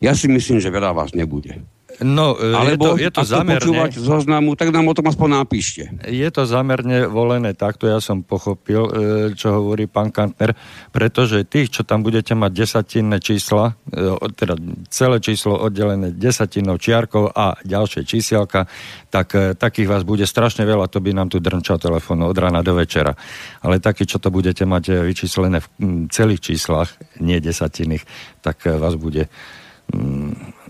Ja 0.00 0.16
si 0.16 0.32
myslím, 0.32 0.56
že 0.56 0.72
veľa 0.72 0.96
vás 0.96 1.12
nebude. 1.12 1.60
No, 2.02 2.34
e, 2.34 2.50
Alebo 2.50 2.98
je 2.98 3.10
to, 3.12 3.22
je 3.22 3.22
to 3.22 3.22
zamerne... 3.22 3.62
počúvať 3.62 3.92
zoznamu, 4.02 4.58
tak 4.58 4.74
nám 4.74 4.90
o 4.90 4.94
tom 4.96 5.06
aspoň 5.06 5.46
napíšte. 5.46 5.82
Je 6.10 6.26
to 6.34 6.42
zamerne 6.42 7.06
volené 7.06 7.54
takto, 7.54 7.86
ja 7.86 8.02
som 8.02 8.26
pochopil, 8.26 8.82
e, 8.82 8.90
čo 9.38 9.62
hovorí 9.62 9.86
pán 9.86 10.10
Kantner, 10.10 10.58
pretože 10.90 11.46
tých, 11.46 11.70
čo 11.70 11.86
tam 11.86 12.02
budete 12.02 12.34
mať 12.34 12.50
desatinné 12.50 13.22
čísla, 13.22 13.78
e, 13.94 14.10
teda 14.34 14.58
celé 14.90 15.22
číslo 15.22 15.54
oddelené 15.54 16.10
desatinnou 16.10 16.82
čiarkou 16.82 17.30
a 17.30 17.54
ďalšie 17.62 18.02
čísielka, 18.02 18.66
tak 19.14 19.54
takých 19.54 19.86
vás 19.86 20.02
bude 20.02 20.26
strašne 20.26 20.66
veľa, 20.66 20.90
to 20.90 20.98
by 20.98 21.14
nám 21.14 21.30
tu 21.30 21.38
drnčal 21.38 21.78
telefón 21.78 22.26
od 22.26 22.34
rána 22.34 22.66
do 22.66 22.74
večera. 22.74 23.14
Ale 23.62 23.78
takí, 23.78 24.02
čo 24.02 24.18
to 24.18 24.34
budete 24.34 24.66
mať 24.66 25.06
vyčíslené 25.06 25.62
v 25.62 25.68
celých 26.10 26.42
číslach, 26.42 26.90
nie 27.22 27.38
desatinných, 27.38 28.02
tak 28.42 28.66
vás 28.66 28.98
bude 28.98 29.30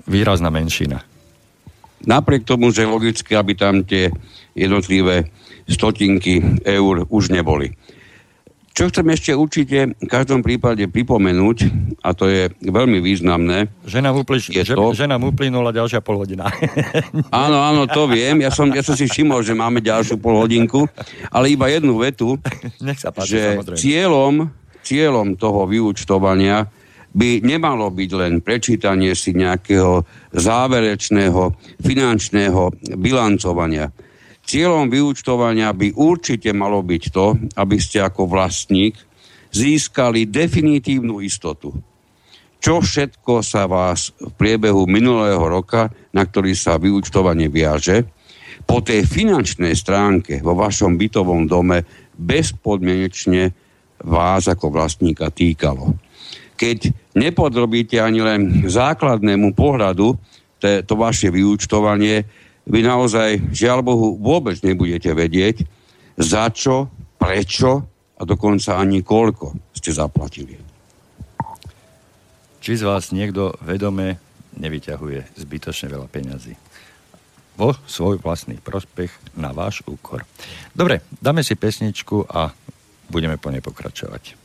výrazná 0.05 0.53
menšina. 0.53 1.14
Napriek 2.05 2.45
tomu, 2.45 2.71
že 2.71 2.89
logicky, 2.89 3.33
aby 3.37 3.53
tam 3.57 3.83
tie 3.85 4.13
jednotlivé 4.53 5.33
stotinky 5.69 6.41
eur 6.65 7.09
už 7.09 7.33
neboli. 7.33 7.73
Čo 8.75 8.91
chcem 8.91 9.07
ešte 9.15 9.31
určite 9.39 9.95
v 9.95 10.09
každom 10.11 10.43
prípade 10.43 10.83
pripomenúť, 10.91 11.71
a 12.03 12.11
to 12.11 12.27
je 12.27 12.51
veľmi 12.59 12.99
významné... 12.99 13.71
Že 13.87 14.03
nám, 14.03 14.19
upli- 14.19 14.43
je 14.43 14.67
že, 14.67 14.75
to... 14.75 14.91
že 14.91 15.07
nám 15.07 15.23
uplynula 15.23 15.71
ďalšia 15.71 16.03
polhodina. 16.03 16.51
áno, 17.31 17.63
áno, 17.63 17.87
to 17.87 18.11
viem. 18.11 18.43
Ja 18.43 18.51
som, 18.51 18.67
ja 18.75 18.83
som 18.83 18.99
si 18.99 19.07
všimol, 19.07 19.47
že 19.47 19.55
máme 19.55 19.79
ďalšiu 19.79 20.19
polhodinku, 20.19 20.91
ale 21.31 21.55
iba 21.55 21.71
jednu 21.71 22.03
vetu, 22.03 22.35
Nech 22.83 22.99
sa 22.99 23.15
páči, 23.15 23.39
že 23.39 23.63
cieľom, 23.79 24.51
cieľom 24.83 25.39
toho 25.39 25.71
vyučtovania 25.71 26.67
by 27.15 27.47
nemalo 27.47 27.95
byť 27.95 28.11
len 28.19 28.43
prečítanie 28.43 29.15
si 29.15 29.39
nejakého 29.39 30.03
záverečného 30.35 31.55
finančného 31.79 32.63
bilancovania. 32.99 33.95
Cieľom 34.45 34.91
vyúčtovania 34.91 35.73
by 35.73 35.95
určite 35.95 36.53
malo 36.53 36.83
byť 36.85 37.03
to, 37.15 37.39
aby 37.57 37.77
ste 37.81 38.03
ako 38.03 38.29
vlastník 38.29 38.99
získali 39.55 40.27
definitívnu 40.29 41.23
istotu. 41.23 41.73
Čo 42.59 42.83
všetko 42.83 43.41
sa 43.41 43.71
vás 43.71 44.11
v 44.19 44.33
priebehu 44.35 44.85
minulého 44.91 45.41
roka, 45.41 45.89
na 46.13 46.27
ktorý 46.27 46.53
sa 46.53 46.77
vyúčtovanie 46.77 47.47
viaže, 47.49 48.05
po 48.65 48.81
tej 48.81 49.05
finančnej 49.05 49.77
stránke 49.77 50.41
vo 50.41 50.57
vašom 50.57 50.97
bytovom 50.97 51.45
dome 51.45 51.85
bezpodmienečne 52.17 53.53
vás 54.03 54.49
ako 54.49 54.73
vlastníka 54.73 55.29
týkalo 55.29 55.95
keď 56.55 56.95
nepodrobíte 57.15 58.03
ani 58.03 58.21
len 58.21 58.41
základnému 58.67 59.55
pohľadu 59.55 60.19
to, 60.59 60.69
to 60.83 60.95
vaše 60.99 61.31
vyúčtovanie, 61.31 62.27
vy 62.65 62.81
naozaj, 62.81 63.53
žiaľ 63.53 63.85
Bohu, 63.85 64.17
vôbec 64.17 64.57
nebudete 64.65 65.13
vedieť, 65.13 65.69
za 66.17 66.49
čo, 66.49 66.89
prečo 67.21 67.85
a 68.17 68.23
dokonca 68.25 68.79
ani 68.79 69.05
koľko 69.05 69.53
ste 69.77 69.93
zaplatili. 69.93 70.57
Či 72.65 72.81
z 72.81 72.87
vás 72.89 73.13
niekto 73.13 73.53
vedome 73.61 74.17
nevyťahuje 74.57 75.37
zbytočne 75.37 75.93
veľa 75.93 76.09
peňazí 76.09 76.57
vo 77.55 77.77
svoj 77.87 78.19
vlastný 78.19 78.59
prospech 78.59 79.39
na 79.39 79.55
váš 79.55 79.87
úkor. 79.87 80.27
Dobre, 80.75 81.07
dáme 81.23 81.47
si 81.47 81.55
pesničku 81.55 82.27
a 82.27 82.51
budeme 83.07 83.39
po 83.39 83.53
nej 83.55 83.63
pokračovať. 83.63 84.44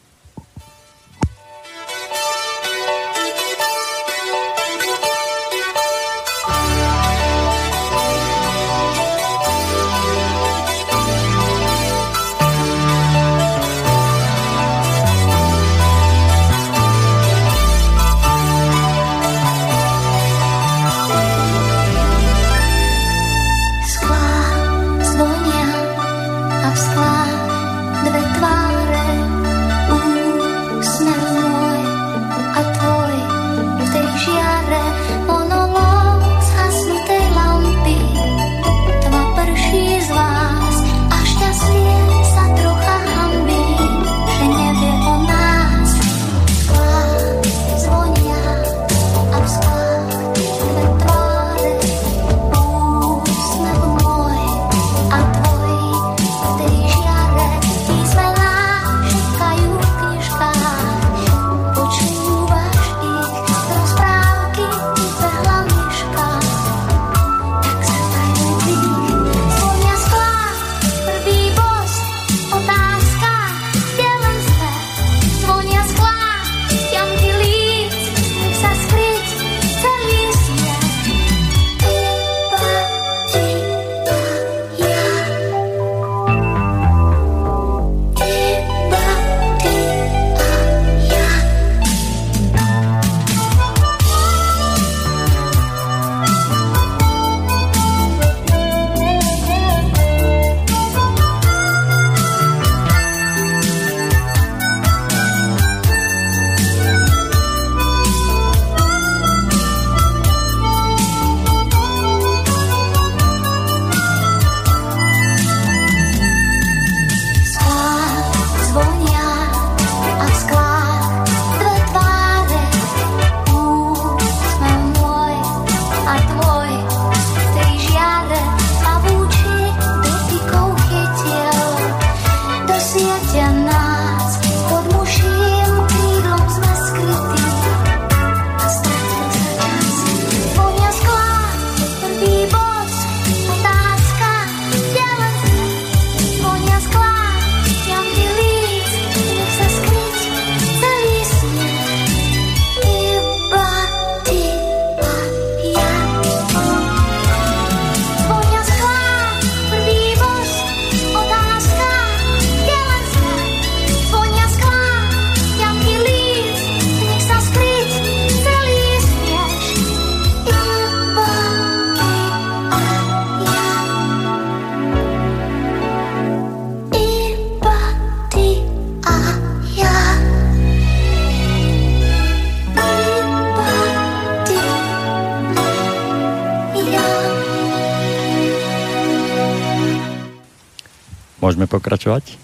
Pokračovať? 191.99 192.39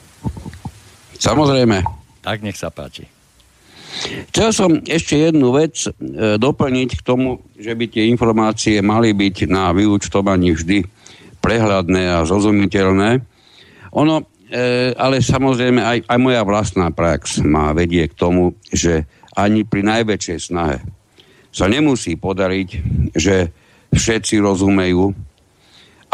Samozrejme. 1.16 1.88
Tak 2.20 2.44
nech 2.44 2.60
sa 2.60 2.68
páči. 2.68 3.08
Chcel 4.36 4.52
som 4.52 4.72
ešte 4.84 5.16
jednu 5.16 5.56
vec 5.56 5.88
e, 5.88 5.90
doplniť 6.36 7.00
k 7.00 7.02
tomu, 7.06 7.40
že 7.56 7.72
by 7.72 7.88
tie 7.88 8.12
informácie 8.12 8.84
mali 8.84 9.16
byť 9.16 9.48
na 9.48 9.72
vyúčtovaní 9.72 10.52
vždy 10.52 10.84
prehľadné 11.40 12.20
a 12.20 12.28
zrozumiteľné. 12.28 13.24
Ono, 13.96 14.28
e, 14.52 14.92
ale 15.00 15.24
samozrejme 15.24 15.80
aj, 15.80 15.98
aj 16.12 16.20
moja 16.20 16.44
vlastná 16.44 16.92
prax 16.92 17.40
má 17.40 17.72
vedie 17.72 18.12
k 18.12 18.20
tomu, 18.20 18.60
že 18.68 19.08
ani 19.32 19.64
pri 19.64 19.88
najväčšej 19.88 20.40
snahe 20.52 20.84
sa 21.56 21.72
nemusí 21.72 22.20
podariť, 22.20 22.70
že 23.16 23.56
všetci 23.96 24.44
rozumejú. 24.44 25.16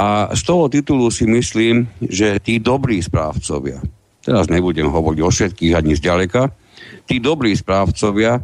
A 0.01 0.33
z 0.33 0.41
toho 0.41 0.65
titulu 0.65 1.13
si 1.13 1.29
myslím, 1.29 1.85
že 2.01 2.41
tí 2.41 2.57
dobrí 2.57 2.97
správcovia, 3.05 3.77
teraz 4.25 4.49
nebudem 4.49 4.89
hovoriť 4.89 5.19
o 5.21 5.29
všetkých 5.29 5.77
ani 5.77 5.93
zďaleka, 5.93 6.49
tí 7.05 7.21
dobrí 7.21 7.53
správcovia 7.53 8.41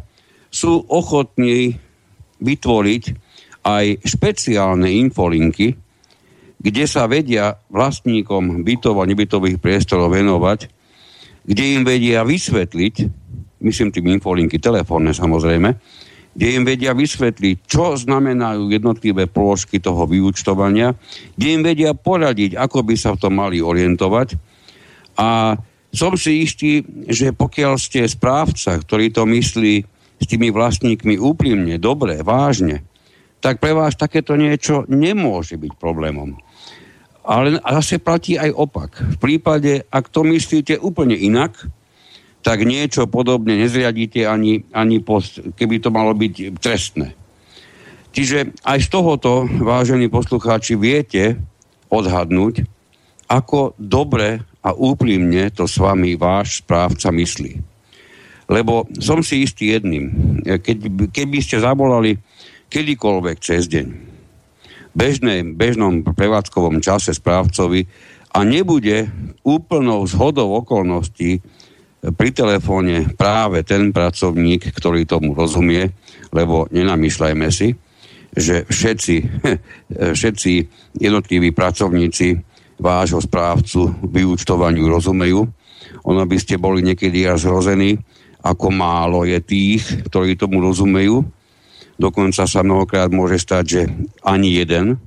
sú 0.54 0.86
ochotní 0.86 1.74
vytvoriť 2.38 3.02
aj 3.66 4.06
špeciálne 4.06 4.86
infolinky, 5.02 5.74
kde 6.62 6.84
sa 6.86 7.10
vedia 7.10 7.58
vlastníkom 7.74 8.62
bytov 8.62 9.02
a 9.02 9.08
nebytových 9.10 9.58
priestorov 9.58 10.14
venovať, 10.14 10.70
kde 11.42 11.64
im 11.74 11.82
vedia 11.82 12.22
vysvetliť, 12.22 12.94
myslím 13.66 13.90
tým 13.90 14.06
infolinky 14.14 14.62
telefónne 14.62 15.10
samozrejme, 15.10 15.74
kde 16.38 16.54
im 16.54 16.62
vedia 16.62 16.94
vysvetliť, 16.94 17.66
čo 17.66 17.98
znamenajú 17.98 18.70
jednotlivé 18.70 19.26
položky 19.26 19.82
toho 19.82 20.06
vyúčtovania, 20.06 20.94
kde 21.34 21.48
im 21.50 21.62
vedia 21.66 21.98
poradiť, 21.98 22.54
ako 22.54 22.86
by 22.86 22.94
sa 22.94 23.18
v 23.18 23.20
tom 23.26 23.42
mali 23.42 23.58
orientovať. 23.58 24.38
A 25.18 25.58
som 25.90 26.14
si 26.14 26.46
istý, 26.46 26.86
že 27.10 27.34
pokiaľ 27.34 27.74
ste 27.74 28.06
správca, 28.06 28.78
ktorý 28.78 29.10
to 29.10 29.26
myslí 29.26 29.82
s 30.22 30.24
tými 30.30 30.54
vlastníkmi 30.54 31.18
úprimne, 31.18 31.74
dobre, 31.82 32.22
vážne, 32.22 32.86
tak 33.42 33.58
pre 33.58 33.74
vás 33.74 33.98
takéto 33.98 34.38
niečo 34.38 34.86
nemôže 34.86 35.58
byť 35.58 35.72
problémom. 35.74 36.38
Ale 37.26 37.58
zase 37.58 37.98
platí 37.98 38.38
aj 38.38 38.54
opak. 38.54 38.94
V 38.94 39.16
prípade, 39.18 39.82
ak 39.90 40.06
to 40.06 40.22
myslíte 40.22 40.78
úplne 40.78 41.18
inak, 41.18 41.66
tak 42.42 42.62
niečo 42.62 43.10
podobne 43.10 43.58
nezriadíte 43.58 44.24
ani, 44.24 44.64
ani 44.70 45.02
post, 45.02 45.42
keby 45.58 45.82
to 45.82 45.90
malo 45.90 46.14
byť 46.14 46.34
trestné. 46.58 47.14
Čiže 48.14 48.56
aj 48.64 48.78
z 48.82 48.88
tohoto, 48.88 49.44
vážení 49.46 50.08
poslucháči, 50.08 50.74
viete 50.74 51.36
odhadnúť, 51.92 52.64
ako 53.28 53.76
dobre 53.76 54.40
a 54.64 54.72
úprimne 54.72 55.52
to 55.52 55.68
s 55.68 55.76
vami 55.76 56.16
váš 56.16 56.64
správca 56.64 57.12
myslí. 57.12 57.60
Lebo 58.48 58.88
som 58.96 59.20
si 59.20 59.44
istý 59.44 59.76
jedným. 59.76 60.04
Keď, 60.40 61.12
keby 61.12 61.38
ste 61.44 61.60
zavolali 61.60 62.16
kedykoľvek 62.72 63.36
cez 63.44 63.68
deň 63.68 63.86
bežnej, 64.96 65.44
bežnom 65.54 66.02
prevádzkovom 66.02 66.80
čase 66.82 67.14
správcovi 67.14 67.86
a 68.34 68.42
nebude 68.42 69.06
úplnou 69.46 70.02
zhodou 70.10 70.58
okolností 70.58 71.38
pri 71.98 72.30
telefóne 72.30 73.10
práve 73.18 73.66
ten 73.66 73.90
pracovník, 73.90 74.70
ktorý 74.70 75.02
tomu 75.02 75.34
rozumie, 75.34 75.90
lebo 76.30 76.70
nenamýšľajme 76.70 77.48
si, 77.50 77.74
že 78.30 78.62
všetci, 78.68 79.16
všetci 80.18 80.52
jednotliví 81.02 81.50
pracovníci 81.50 82.38
vášho 82.78 83.18
správcu 83.18 83.98
vyúčtovaniu 84.06 84.86
rozumejú. 84.86 85.42
Ono 86.06 86.22
by 86.22 86.36
ste 86.38 86.62
boli 86.62 86.86
niekedy 86.86 87.26
až 87.26 87.50
zrození, 87.50 87.98
ako 88.46 88.70
málo 88.70 89.26
je 89.26 89.42
tých, 89.42 89.82
ktorí 90.06 90.38
tomu 90.38 90.62
rozumejú. 90.62 91.26
Dokonca 91.98 92.46
sa 92.46 92.62
mnohokrát 92.62 93.10
môže 93.10 93.42
stať, 93.42 93.64
že 93.66 93.82
ani 94.22 94.62
jeden 94.62 95.02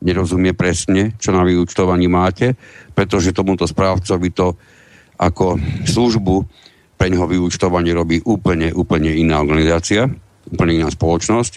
nerozumie 0.00 0.56
presne, 0.56 1.12
čo 1.20 1.36
na 1.36 1.44
vyúčtovaní 1.44 2.08
máte, 2.08 2.56
pretože 2.96 3.36
tomuto 3.36 3.68
správcovi 3.68 4.32
to 4.32 4.56
ako 5.20 5.60
službu 5.84 6.48
pre 6.96 7.12
neho 7.12 7.28
vyúčtovanie 7.28 7.92
robí 7.92 8.24
úplne, 8.24 8.72
úplne 8.72 9.12
iná 9.12 9.44
organizácia, 9.44 10.08
úplne 10.48 10.80
iná 10.80 10.88
spoločnosť. 10.88 11.52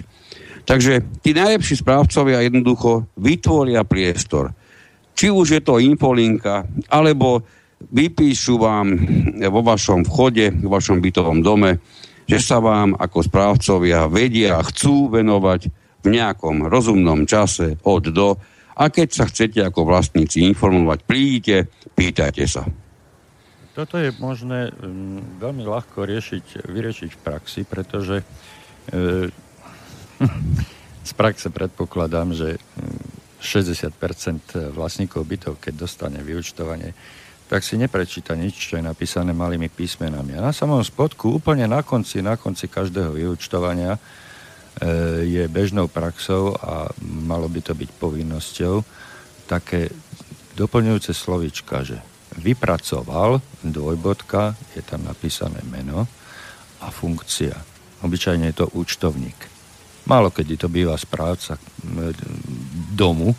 Takže 0.64 1.24
tí 1.24 1.32
najlepší 1.36 1.80
správcovia 1.80 2.44
jednoducho 2.44 3.08
vytvoria 3.16 3.84
priestor 3.88 4.52
či 5.14 5.30
už 5.30 5.48
je 5.58 5.62
to 5.62 5.80
infolinka, 5.80 6.66
alebo 6.90 7.46
vypíšu 7.94 8.58
vám 8.58 8.88
vo 9.40 9.62
vašom 9.62 10.06
vchode, 10.06 10.52
vo 10.66 10.70
vašom 10.74 11.00
bytovom 11.00 11.40
dome, 11.46 11.80
že 12.26 12.40
sa 12.42 12.64
vám 12.64 12.96
ako 12.98 13.20
správcovia 13.22 14.08
vedia 14.10 14.58
a 14.58 14.66
chcú 14.66 15.12
venovať 15.12 15.62
v 16.04 16.08
nejakom 16.12 16.68
rozumnom 16.68 17.28
čase 17.28 17.80
od 17.86 18.04
do 18.12 18.36
a 18.74 18.90
keď 18.90 19.08
sa 19.14 19.26
chcete 19.30 19.62
ako 19.62 19.86
vlastníci 19.86 20.42
informovať, 20.50 21.00
prídite, 21.06 21.70
pýtajte 21.94 22.46
sa. 22.50 22.66
Toto 23.74 23.98
je 23.98 24.14
možné 24.22 24.70
um, 24.70 25.18
veľmi 25.42 25.66
ľahko 25.66 26.06
riešiť, 26.06 26.70
vyriešiť 26.70 27.10
v 27.10 27.24
praxi, 27.26 27.62
pretože 27.66 28.22
e, 28.22 28.26
z 31.10 31.12
praxe 31.18 31.50
predpokladám, 31.50 32.38
že 32.38 32.62
60% 33.42 33.98
vlastníkov 34.78 35.26
bytov, 35.26 35.54
keď 35.58 35.74
dostane 35.90 36.22
vyučtovanie, 36.22 36.94
tak 37.50 37.66
si 37.66 37.76
neprečíta 37.76 38.38
nič, 38.38 38.56
čo 38.72 38.78
je 38.78 38.86
napísané 38.86 39.34
malými 39.34 39.68
písmenami. 39.68 40.38
A 40.38 40.46
na 40.46 40.54
samom 40.56 40.80
spodku, 40.86 41.42
úplne 41.42 41.66
na 41.66 41.82
konci, 41.82 42.22
na 42.22 42.38
konci 42.38 42.70
každého 42.70 43.18
vyučtovania 43.18 43.98
e, 43.98 44.00
je 45.26 45.44
bežnou 45.50 45.90
praxou 45.90 46.54
a 46.62 46.94
malo 47.02 47.50
by 47.50 47.60
to 47.66 47.74
byť 47.74 47.90
povinnosťou 47.98 48.86
také 49.50 49.90
doplňujúce 50.54 51.10
slovička, 51.10 51.82
že 51.82 52.13
vypracoval, 52.38 53.42
dvojbodka, 53.64 54.56
je 54.76 54.82
tam 54.82 55.06
napísané 55.06 55.62
meno 55.68 56.08
a 56.82 56.88
funkcia. 56.90 57.56
Obyčajne 58.04 58.52
je 58.52 58.58
to 58.64 58.68
účtovník. 58.76 59.38
Málo 60.04 60.36
kedy 60.36 60.60
to 60.60 60.68
býva 60.68 61.00
správca 61.00 61.56
domu, 62.92 63.32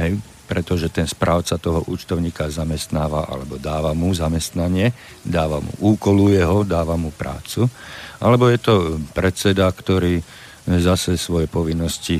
hej, 0.00 0.16
pretože 0.50 0.90
ten 0.90 1.06
správca 1.06 1.60
toho 1.60 1.86
účtovníka 1.86 2.50
zamestnáva 2.50 3.28
alebo 3.28 3.60
dáva 3.60 3.94
mu 3.94 4.10
zamestnanie, 4.10 4.90
dáva 5.22 5.62
mu 5.62 5.70
úkoluje 5.94 6.42
ho, 6.42 6.66
dáva 6.66 6.98
mu 6.98 7.14
prácu. 7.14 7.70
Alebo 8.18 8.50
je 8.50 8.58
to 8.58 8.74
predseda, 9.14 9.70
ktorý 9.70 10.18
zase 10.66 11.14
svoje 11.14 11.46
povinnosti 11.46 12.18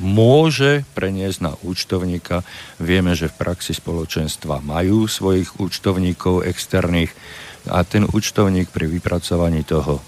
môže 0.00 0.82
preniesť 0.96 1.38
na 1.44 1.52
účtovníka. 1.60 2.42
Vieme, 2.80 3.12
že 3.12 3.28
v 3.28 3.38
praxi 3.38 3.76
spoločenstva 3.76 4.64
majú 4.64 5.04
svojich 5.06 5.60
účtovníkov 5.60 6.48
externých 6.48 7.12
a 7.68 7.84
ten 7.84 8.08
účtovník 8.08 8.72
pri 8.72 8.88
vypracovaní 8.88 9.62
toho 9.68 10.00
e, 10.00 10.02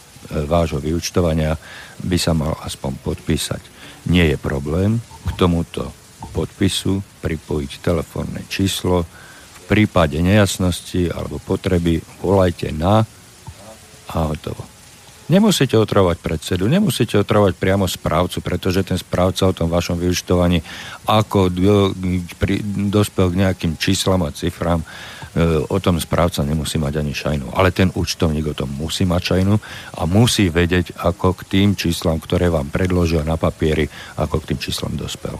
vášho 0.48 0.80
vyučtovania 0.80 1.60
by 2.00 2.16
sa 2.16 2.32
mal 2.32 2.56
aspoň 2.64 2.92
podpísať. 3.04 3.62
Nie 4.08 4.32
je 4.32 4.38
problém 4.40 4.98
k 5.28 5.30
tomuto 5.36 5.92
podpisu 6.32 7.04
pripojiť 7.20 7.70
telefónne 7.84 8.40
číslo. 8.48 9.04
V 9.04 9.60
prípade 9.68 10.18
nejasnosti 10.24 11.12
alebo 11.12 11.36
potreby 11.38 12.00
volajte 12.24 12.72
na 12.72 13.04
a 14.08 14.18
hotovo. 14.32 14.71
Nemusíte 15.30 15.78
otravať 15.78 16.18
predsedu, 16.18 16.66
nemusíte 16.66 17.14
otravať 17.14 17.54
priamo 17.54 17.86
správcu, 17.86 18.42
pretože 18.42 18.82
ten 18.82 18.98
správca 18.98 19.46
o 19.46 19.54
tom 19.54 19.70
vašom 19.70 19.94
vyučtovaní, 19.94 20.58
ako 21.06 21.46
do, 21.46 21.94
pri, 22.42 22.58
dospel 22.90 23.30
k 23.30 23.46
nejakým 23.46 23.72
číslam 23.78 24.26
a 24.26 24.34
cifrám, 24.34 24.82
o 25.72 25.78
tom 25.80 25.96
správca 25.96 26.44
nemusí 26.44 26.76
mať 26.76 27.00
ani 27.00 27.14
šajnu. 27.16 27.56
Ale 27.56 27.72
ten 27.72 27.88
účtovník 27.88 28.52
o 28.52 28.58
tom 28.58 28.68
musí 28.76 29.08
mať 29.08 29.22
šajnu 29.32 29.54
a 29.96 30.02
musí 30.04 30.52
vedieť, 30.52 31.00
ako 31.00 31.32
k 31.40 31.42
tým 31.48 31.68
číslam, 31.72 32.20
ktoré 32.20 32.52
vám 32.52 32.68
predložia 32.68 33.24
na 33.24 33.40
papieri, 33.40 33.88
ako 34.20 34.44
k 34.44 34.52
tým 34.52 34.58
číslam 34.60 34.92
dospel. 34.92 35.38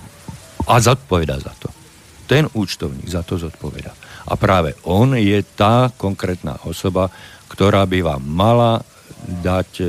A 0.65 0.81
zodpoveda 0.81 1.37
za 1.37 1.53
to. 1.61 1.69
Ten 2.25 2.49
účtovník 2.49 3.05
za 3.05 3.21
to 3.21 3.37
zodpoveda. 3.37 3.93
A 4.31 4.39
práve 4.41 4.79
on 4.89 5.13
je 5.19 5.43
tá 5.43 5.93
konkrétna 5.93 6.57
osoba, 6.65 7.13
ktorá 7.53 7.85
by 7.85 8.01
vám 8.01 8.23
mala 8.25 8.81
dať 9.23 9.70
e, 9.81 9.86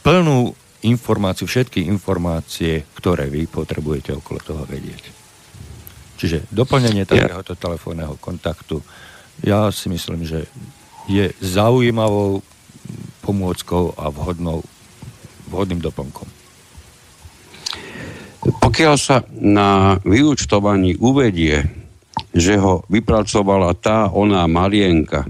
plnú 0.00 0.52
informáciu, 0.80 1.44
všetky 1.44 1.84
informácie, 1.88 2.88
ktoré 2.96 3.28
vy 3.28 3.44
potrebujete 3.44 4.16
okolo 4.16 4.38
toho 4.40 4.62
vedieť. 4.64 5.12
Čiže 6.16 6.48
doplnenie 6.52 7.08
takéhoto 7.08 7.56
telefónneho 7.56 8.16
kontaktu, 8.20 8.80
ja 9.44 9.72
si 9.72 9.88
myslím, 9.88 10.24
že 10.24 10.48
je 11.08 11.32
zaujímavou 11.40 12.44
pomôckou 13.24 13.96
a 13.96 14.08
vhodnou, 14.12 14.64
vhodným 15.48 15.80
doplnkom. 15.80 16.28
Pokiaľ 18.40 18.94
sa 18.96 19.24
na 19.36 20.00
vyúčtovaní 20.04 20.96
uvedie 20.96 21.80
že 22.30 22.54
ho 22.58 22.86
vypracovala 22.86 23.74
tá 23.78 24.06
ona 24.10 24.46
Marienka 24.46 25.26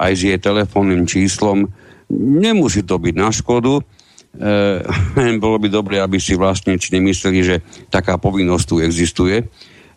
aj 0.00 0.12
s 0.16 0.20
jej 0.24 0.38
telefónnym 0.40 1.04
číslom, 1.04 1.68
nemusí 2.10 2.82
to 2.82 2.96
byť 2.96 3.14
na 3.14 3.28
škodu, 3.28 3.78
e, 3.78 3.82
bolo 5.44 5.60
by 5.60 5.68
dobre, 5.68 6.00
aby 6.00 6.16
si 6.16 6.34
vlastníci 6.34 6.96
nemysleli, 6.96 7.40
že 7.44 7.56
taká 7.92 8.16
povinnosť 8.16 8.64
tu 8.64 8.76
existuje. 8.80 9.44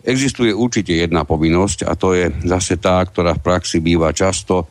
Existuje 0.03 0.51
určite 0.51 0.91
jedna 0.91 1.23
povinnosť 1.23 1.87
a 1.87 1.95
to 1.95 2.11
je 2.11 2.27
zase 2.43 2.75
tá, 2.83 2.99
ktorá 2.99 3.39
v 3.39 3.43
praxi 3.47 3.79
býva 3.79 4.11
často 4.11 4.67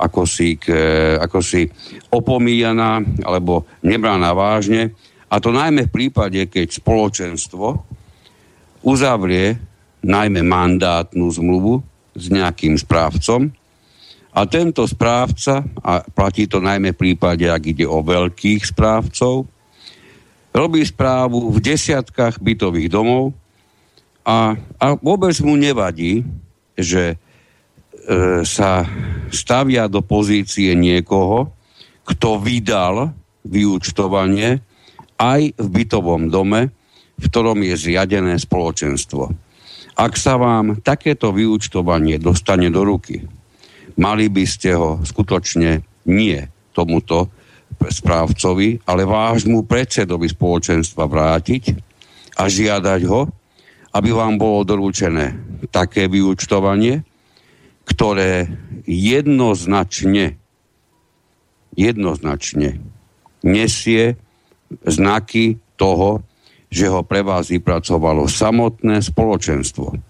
ako 0.00 0.24
si, 0.24 0.56
k, 0.56 0.72
ako 1.20 1.44
si 1.44 1.68
opomíjaná 2.08 3.04
alebo 3.20 3.68
nebrána 3.84 4.32
vážne. 4.32 4.96
A 5.28 5.36
to 5.38 5.52
najmä 5.52 5.86
v 5.86 5.94
prípade, 5.94 6.48
keď 6.48 6.80
spoločenstvo 6.80 7.84
uzavrie 8.80 9.60
najmä 10.00 10.40
mandátnu 10.40 11.28
zmluvu 11.28 11.84
s 12.16 12.32
nejakým 12.32 12.80
správcom 12.80 13.52
a 14.30 14.46
tento 14.46 14.86
správca, 14.86 15.66
a 15.82 16.06
platí 16.06 16.46
to 16.46 16.62
najmä 16.62 16.94
v 16.94 17.00
prípade, 17.02 17.50
ak 17.50 17.62
ide 17.66 17.86
o 17.86 17.98
veľkých 17.98 18.62
správcov, 18.62 19.50
robí 20.54 20.82
správu 20.86 21.50
v 21.50 21.58
desiatkách 21.58 22.38
bytových 22.38 22.90
domov 22.90 23.34
a, 24.26 24.54
a 24.78 24.86
vôbec 24.98 25.34
mu 25.42 25.58
nevadí, 25.58 26.22
že 26.78 27.14
e, 27.14 27.16
sa 28.46 28.86
stavia 29.30 29.90
do 29.90 30.02
pozície 30.02 30.74
niekoho, 30.78 31.50
kto 32.06 32.38
vydal 32.42 33.14
vyúčtovanie 33.46 34.62
aj 35.18 35.54
v 35.58 35.66
bytovom 35.66 36.30
dome, 36.30 36.70
v 37.18 37.24
ktorom 37.26 37.60
je 37.66 37.74
zriadené 37.76 38.38
spoločenstvo. 38.38 39.30
Ak 40.00 40.16
sa 40.16 40.40
vám 40.40 40.80
takéto 40.80 41.34
vyúčtovanie 41.34 42.16
dostane 42.16 42.72
do 42.72 42.82
ruky, 42.86 43.26
mali 43.96 44.26
by 44.30 44.44
ste 44.46 44.76
ho 44.76 45.00
skutočne 45.02 45.82
nie 46.06 46.38
tomuto 46.76 47.30
správcovi, 47.80 48.84
ale 48.84 49.08
vášmu 49.08 49.64
predsedovi 49.64 50.28
spoločenstva 50.28 51.08
vrátiť 51.08 51.64
a 52.36 52.44
žiadať 52.46 53.00
ho, 53.08 53.30
aby 53.96 54.10
vám 54.12 54.36
bolo 54.36 54.62
doručené 54.62 55.34
také 55.72 56.06
vyučtovanie, 56.06 57.02
ktoré 57.88 58.46
jednoznačne 58.86 60.40
jednoznačne 61.74 62.82
nesie 63.46 64.18
znaky 64.84 65.58
toho, 65.78 66.22
že 66.70 66.86
ho 66.86 67.02
pre 67.02 67.24
vás 67.26 67.50
vypracovalo 67.50 68.30
samotné 68.30 69.02
spoločenstvo. 69.02 70.09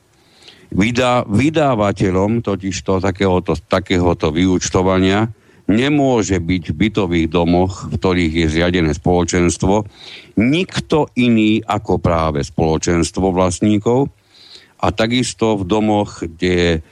Vydá, 0.70 1.26
vydávateľom 1.26 2.46
totižto 2.46 3.02
takéhoto, 3.02 3.58
takéhoto 3.58 4.30
vyučtovania 4.30 5.26
nemôže 5.70 6.38
byť 6.38 6.62
v 6.70 6.78
bytových 6.78 7.28
domoch, 7.30 7.90
v 7.90 7.94
ktorých 7.94 8.34
je 8.34 8.46
zriadené 8.50 8.92
spoločenstvo, 8.94 9.86
nikto 10.38 11.10
iný 11.18 11.62
ako 11.62 11.98
práve 12.02 12.42
spoločenstvo 12.42 13.30
vlastníkov 13.30 14.10
a 14.82 14.86
takisto 14.90 15.58
v 15.58 15.66
domoch, 15.66 16.26
kde, 16.26 16.82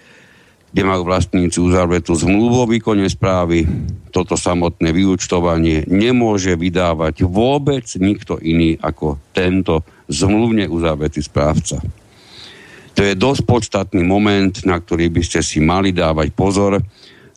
kde 0.70 0.82
majú 0.82 1.02
vlastníci 1.06 1.58
uzavretú 1.58 2.14
zmluvu 2.14 2.66
o 2.66 2.70
výkone 2.70 3.06
správy, 3.06 3.66
toto 4.14 4.38
samotné 4.38 4.94
vyučtovanie 4.94 5.86
nemôže 5.90 6.54
vydávať 6.54 7.26
vôbec 7.26 7.86
nikto 7.98 8.38
iný 8.42 8.78
ako 8.78 9.18
tento 9.34 9.82
zmluvne 10.06 10.66
uzavretý 10.70 11.22
správca. 11.22 11.82
To 12.98 13.06
je 13.06 13.14
dosť 13.14 13.42
podstatný 13.46 14.02
moment, 14.02 14.50
na 14.66 14.82
ktorý 14.82 15.06
by 15.06 15.22
ste 15.22 15.38
si 15.38 15.62
mali 15.62 15.94
dávať 15.94 16.34
pozor, 16.34 16.82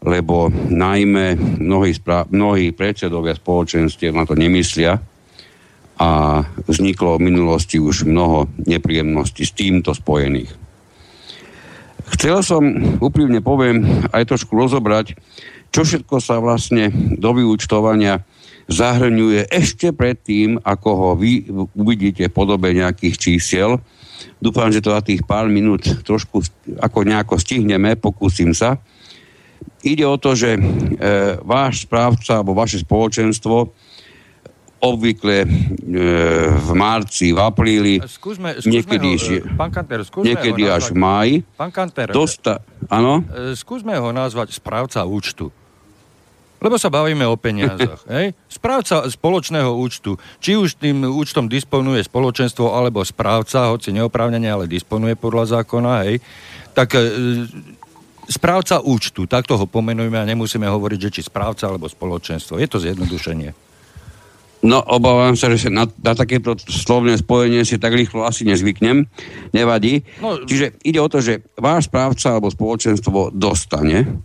lebo 0.01 0.49
najmä 0.49 1.37
mnohí, 1.37 1.93
spra- 1.93 2.25
mnohí 2.25 2.73
predsedovia 2.73 3.37
spoločenstiev 3.37 4.17
na 4.17 4.25
to 4.25 4.33
nemyslia 4.33 4.97
a 6.01 6.41
vzniklo 6.65 7.21
v 7.21 7.29
minulosti 7.29 7.77
už 7.77 8.09
mnoho 8.09 8.49
nepríjemností 8.65 9.45
s 9.45 9.53
týmto 9.53 9.93
spojených. 9.93 10.49
Chcel 12.17 12.41
som, 12.41 12.65
úprimne 12.97 13.45
poviem, 13.45 14.09
aj 14.09 14.33
trošku 14.33 14.57
rozobrať, 14.57 15.13
čo 15.69 15.85
všetko 15.85 16.17
sa 16.17 16.41
vlastne 16.41 16.89
do 17.21 17.37
vyúčtovania 17.37 18.25
zahrňuje 18.65 19.53
ešte 19.53 19.93
predtým, 19.93 20.57
ako 20.65 20.89
ho 20.89 21.09
vy 21.13 21.45
uvidíte 21.77 22.25
v 22.25 22.33
podobe 22.33 22.73
nejakých 22.73 23.15
čísiel. 23.21 23.77
Dúfam, 24.41 24.69
že 24.73 24.83
to 24.83 24.93
za 24.93 25.01
tých 25.05 25.21
pár 25.23 25.47
minút 25.47 25.85
trošku 26.05 26.41
ako 26.79 26.99
nejako 27.05 27.37
stihneme, 27.37 27.97
pokúsim 27.97 28.55
sa. 28.55 28.77
Ide 29.81 30.05
o 30.05 30.17
to, 30.17 30.37
že 30.37 30.57
e, 30.57 30.61
váš 31.41 31.89
správca 31.89 32.41
alebo 32.41 32.53
vaše 32.53 32.81
spoločenstvo 32.81 33.73
obvykle 34.81 35.45
e, 35.45 35.47
v 36.57 36.69
marci, 36.73 37.29
v 37.29 37.39
apríli, 37.39 37.95
skúsme, 38.01 38.57
skúsme 38.57 38.73
niekedy, 38.73 39.09
ho, 39.13 39.25
e, 39.37 39.53
pán 39.53 39.69
Kanter, 39.69 40.01
skúsme 40.01 40.33
niekedy 40.33 40.65
ho 40.65 40.73
až 40.73 40.89
v 40.89 40.97
máji. 40.97 41.35
Pán 41.53 41.69
Kanter, 41.69 42.09
dosta, 42.09 42.65
áno? 42.89 43.21
E, 43.29 43.53
skúsme 43.53 43.93
ho 43.93 44.09
nazvať 44.09 44.57
správca 44.57 45.05
účtu. 45.05 45.53
Lebo 46.61 46.77
sa 46.77 46.93
bavíme 46.93 47.25
o 47.25 47.35
peniazoch. 47.35 48.05
hej? 48.15 48.37
Správca 48.45 49.09
spoločného 49.09 49.73
účtu. 49.73 50.21
Či 50.37 50.61
už 50.61 50.77
tým 50.77 51.01
účtom 51.09 51.49
disponuje 51.49 52.05
spoločenstvo 52.05 52.69
alebo 52.77 53.01
správca, 53.01 53.73
hoci 53.73 53.89
neoprávnene, 53.89 54.45
ale 54.45 54.69
disponuje 54.69 55.17
podľa 55.17 55.59
zákona, 55.59 56.05
hej, 56.05 56.21
tak 56.77 56.93
e, 56.93 57.01
správca 58.29 58.79
účtu, 58.85 59.25
takto 59.25 59.57
ho 59.57 59.65
pomenujeme 59.65 60.21
a 60.21 60.29
nemusíme 60.29 60.69
hovoriť, 60.69 60.99
že 61.09 61.13
či 61.19 61.21
správca 61.25 61.65
alebo 61.65 61.89
spoločenstvo. 61.89 62.61
Je 62.61 62.69
to 62.69 62.77
zjednodušenie. 62.77 63.51
No, 64.61 64.77
obávam 64.77 65.33
sa, 65.33 65.49
že 65.57 65.73
na, 65.73 65.89
na 65.89 66.13
takéto 66.13 66.53
slovné 66.53 67.17
spojenie 67.17 67.65
si 67.65 67.81
tak 67.81 67.97
rýchlo 67.97 68.29
asi 68.29 68.45
nezvyknem. 68.45 69.09
Nevadí. 69.57 70.05
No, 70.21 70.37
Čiže 70.45 70.77
ide 70.85 71.01
o 71.01 71.09
to, 71.09 71.17
že 71.17 71.41
váš 71.57 71.89
správca 71.89 72.37
alebo 72.37 72.53
spoločenstvo 72.53 73.33
dostane 73.33 74.21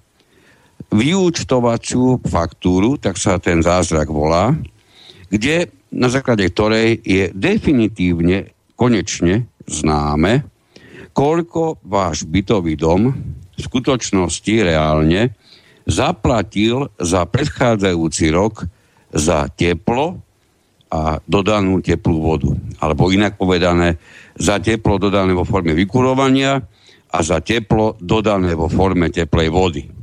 vyúčtovaciu 0.93 2.23
faktúru, 2.25 2.97
tak 2.97 3.19
sa 3.19 3.37
ten 3.43 3.61
zázrak 3.61 4.09
volá, 4.09 4.55
kde 5.29 5.71
na 5.97 6.13
základe 6.13 6.47
ktorej 6.51 7.01
je 7.01 7.33
definitívne, 7.33 8.53
konečne 8.77 9.49
známe, 9.65 10.45
koľko 11.17 11.81
váš 11.81 12.29
bytový 12.29 12.77
dom 12.77 13.09
v 13.57 13.61
skutočnosti 13.61 14.53
reálne 14.61 15.33
zaplatil 15.89 16.93
za 17.01 17.25
predchádzajúci 17.25 18.29
rok 18.35 18.69
za 19.09 19.49
teplo 19.49 20.21
a 20.93 21.19
dodanú 21.25 21.81
teplú 21.81 22.21
vodu. 22.21 22.53
Alebo 22.85 23.09
inak 23.09 23.41
povedané, 23.41 23.97
za 24.37 24.61
teplo 24.61 25.01
dodané 25.01 25.33
vo 25.33 25.49
forme 25.49 25.73
vykurovania 25.73 26.61
a 27.09 27.19
za 27.25 27.41
teplo 27.41 27.97
dodané 27.97 28.53
vo 28.53 28.69
forme 28.69 29.09
teplej 29.09 29.49
vody. 29.49 29.96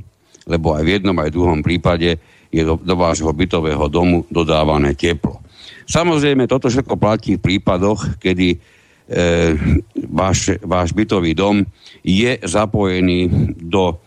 Lebo 0.44 0.76
aj 0.76 0.82
v 0.84 0.92
jednom, 1.00 1.16
aj 1.16 1.30
v 1.32 1.36
druhom 1.36 1.60
prípade 1.64 2.20
je 2.52 2.62
do, 2.62 2.76
do 2.76 2.94
vášho 2.94 3.32
bytového 3.32 3.88
domu 3.88 4.28
dodávané 4.28 4.94
teplo. 4.94 5.40
Samozrejme, 5.84 6.48
toto 6.48 6.68
všetko 6.68 6.96
platí 6.96 7.36
v 7.36 7.44
prípadoch, 7.44 8.20
kedy 8.20 8.74
E, 9.04 9.52
váš, 10.08 10.56
váš 10.64 10.96
bytový 10.96 11.36
dom 11.36 11.60
je 12.00 12.40
zapojený 12.40 13.52
do 13.60 14.00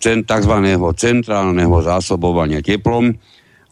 tzv. 0.00 0.54
centrálneho 0.96 1.76
zásobovania 1.84 2.64
teplom 2.64 3.12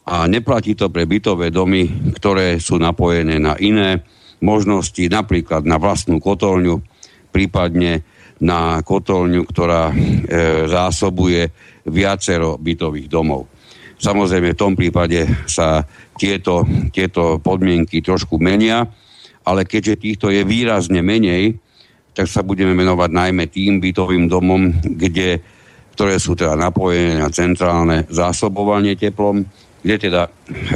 a 0.05 0.29
neplatí 0.29 0.77
to 0.77 0.93
pre 0.93 1.09
bytové 1.09 1.49
domy, 1.49 2.13
ktoré 2.13 2.61
sú 2.61 2.77
napojené 2.77 3.41
na 3.41 3.57
iné 3.57 4.05
možnosti, 4.37 5.01
napríklad 5.09 5.65
na 5.65 5.81
vlastnú 5.81 6.21
kotolňu, 6.21 6.77
prípadne 7.33 8.05
na 8.37 8.85
kotolňu, 8.85 9.49
ktorá 9.49 9.89
e, 9.89 9.95
zásobuje 10.69 11.49
viacero 11.87 12.59
bytových 12.59 13.07
domov. 13.07 13.47
Samozrejme, 13.97 14.53
v 14.53 14.59
tom 14.59 14.73
prípade 14.77 15.25
sa 15.49 15.81
tieto, 16.13 16.67
tieto 16.93 17.41
podmienky 17.41 18.03
trošku 18.03 18.37
menia 18.37 18.85
ale 19.47 19.63
keďže 19.63 20.03
týchto 20.03 20.27
je 20.27 20.43
výrazne 20.43 20.99
menej, 20.99 21.55
tak 22.11 22.27
sa 22.27 22.43
budeme 22.43 22.75
menovať 22.75 23.09
najmä 23.15 23.47
tým 23.47 23.79
bytovým 23.79 24.27
domom, 24.27 24.75
kde, 24.83 25.39
ktoré 25.95 26.19
sú 26.19 26.35
teda 26.35 26.59
napojené 26.59 27.23
na 27.23 27.31
centrálne 27.31 28.03
zásobovanie 28.11 28.99
teplom, 28.99 29.47
kde 29.79 29.95
teda 30.11 30.27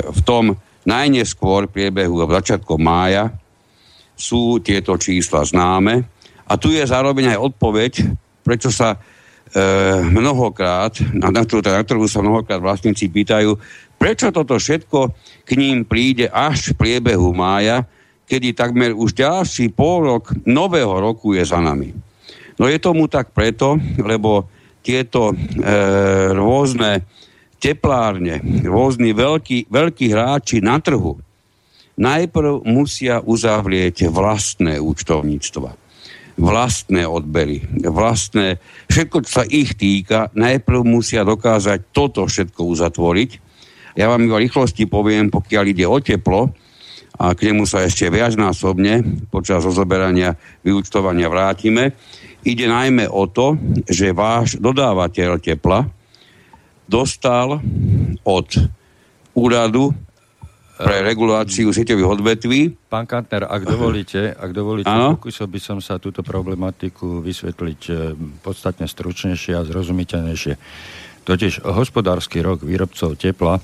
v 0.07 0.19
tom 0.23 0.55
najneskôr 0.87 1.67
priebehu 1.67 2.23
v 2.23 2.35
začiatkom 2.39 2.79
mája 2.79 3.35
sú 4.15 4.63
tieto 4.63 4.95
čísla 4.95 5.43
známe. 5.43 6.07
A 6.47 6.55
tu 6.55 6.71
je 6.71 6.83
zároveň 6.85 7.35
aj 7.35 7.43
odpoveď, 7.51 7.91
prečo 8.45 8.71
sa 8.71 8.95
mnohokrát, 10.07 10.95
na, 11.11 11.43
ktorú, 11.43 11.59
na 11.59 11.83
ktorú 11.83 12.05
sa 12.07 12.23
mnohokrát 12.23 12.63
vlastníci 12.63 13.11
pýtajú, 13.11 13.59
prečo 13.99 14.31
toto 14.31 14.55
všetko 14.55 15.11
k 15.43 15.51
ním 15.59 15.83
príde 15.83 16.31
až 16.31 16.71
v 16.71 16.77
priebehu 16.79 17.35
mája, 17.35 17.83
kedy 18.31 18.55
takmer 18.55 18.95
už 18.95 19.11
ďalší 19.11 19.75
pol 19.75 20.07
rok 20.07 20.31
nového 20.47 21.03
roku 21.03 21.35
je 21.35 21.43
za 21.43 21.59
nami. 21.59 21.91
No 22.55 22.71
je 22.71 22.79
tomu 22.79 23.11
tak 23.11 23.35
preto, 23.35 23.75
lebo 23.99 24.47
tieto 24.79 25.31
e, 25.31 25.35
rôzne 26.31 27.03
teplárne, 27.59 28.39
rôzni 28.63 29.11
veľkí, 29.11 29.67
veľkí 29.67 30.05
hráči 30.09 30.63
na 30.63 30.79
trhu 30.79 31.19
najprv 32.01 32.65
musia 32.65 33.19
uzavrieť 33.21 34.09
vlastné 34.09 34.81
účtovníctva, 34.81 35.69
vlastné 36.39 37.03
odbery, 37.07 37.63
vlastné, 37.83 38.59
všetko, 38.87 39.17
čo 39.25 39.31
sa 39.31 39.43
ich 39.47 39.75
týka, 39.75 40.31
najprv 40.35 40.83
musia 40.83 41.27
dokázať 41.27 41.91
toto 41.91 42.27
všetko 42.27 42.61
uzatvoriť. 42.71 43.29
Ja 43.99 44.07
vám 44.07 44.23
iba 44.23 44.39
rýchlosti 44.39 44.87
poviem, 44.87 45.27
pokiaľ 45.27 45.63
ide 45.67 45.85
o 45.87 45.99
teplo, 45.99 46.55
a 47.21 47.37
k 47.37 47.53
nemu 47.53 47.69
sa 47.69 47.85
ešte 47.85 48.09
viacnásobne 48.09 49.27
počas 49.29 49.61
rozoberania 49.61 50.33
vyúčtovania 50.65 51.29
vrátime. 51.29 51.93
Ide 52.41 52.65
najmä 52.65 53.05
o 53.05 53.29
to, 53.29 53.53
že 53.85 54.09
váš 54.09 54.57
dodávateľ 54.57 55.37
tepla 55.37 55.85
dostal 56.89 57.61
od 58.25 58.49
úradu 59.37 59.93
pre 60.81 61.05
reguláciu 61.05 61.69
sieťových 61.69 62.09
odvetví. 62.09 62.59
Pán 62.89 63.05
Kantner, 63.05 63.45
ak 63.45 63.61
dovolíte, 63.63 64.33
ak 64.33 64.51
dovolíte, 64.51 64.89
pokúsil 64.89 65.47
by 65.47 65.59
som 65.61 65.77
sa 65.79 66.01
túto 66.01 66.25
problematiku 66.25 67.21
vysvetliť 67.21 67.81
eh, 67.89 67.95
podstatne 68.41 68.89
stručnejšie 68.89 69.53
a 69.57 69.65
zrozumiteľnejšie. 69.65 70.53
Totiž 71.21 71.61
hospodársky 71.63 72.41
rok 72.41 72.65
výrobcov 72.65 73.13
tepla 73.15 73.61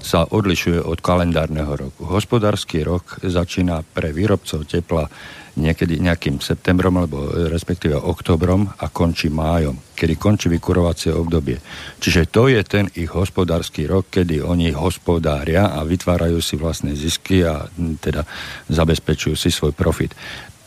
sa 0.00 0.24
odlišuje 0.24 0.80
od 0.80 1.02
kalendárneho 1.02 1.72
roku. 1.76 2.06
Hospodársky 2.08 2.86
rok 2.86 3.20
začína 3.20 3.82
pre 3.82 4.14
výrobcov 4.14 4.64
tepla 4.64 5.10
niekedy 5.56 5.98
nejakým 6.04 6.38
septembrom 6.38 7.00
alebo 7.00 7.32
respektíve 7.48 7.96
oktobrom 7.96 8.68
a 8.68 8.86
končí 8.92 9.32
májom, 9.32 9.76
kedy 9.96 10.14
končí 10.20 10.46
vykurovacie 10.52 11.16
obdobie. 11.16 11.56
Čiže 11.98 12.28
to 12.28 12.52
je 12.52 12.60
ten 12.62 12.92
ich 12.92 13.08
hospodársky 13.08 13.88
rok, 13.88 14.12
kedy 14.12 14.44
oni 14.44 14.76
hospodária 14.76 15.72
a 15.72 15.80
vytvárajú 15.82 16.38
si 16.44 16.60
vlastné 16.60 16.92
zisky 16.92 17.42
a 17.48 17.64
teda 18.04 18.28
zabezpečujú 18.68 19.34
si 19.34 19.48
svoj 19.48 19.72
profit. 19.72 20.12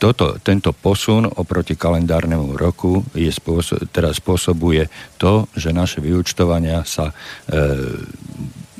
Toto, 0.00 0.40
tento 0.40 0.72
posun 0.72 1.28
oproti 1.28 1.76
kalendárnemu 1.76 2.56
roku 2.56 3.04
je 3.12 3.28
spôsob, 3.28 3.84
teda 3.92 4.16
spôsobuje 4.16 4.88
to, 5.20 5.44
že 5.52 5.76
naše 5.76 6.00
vyučtovania 6.00 6.88
sa 6.88 7.12
e, 7.12 7.14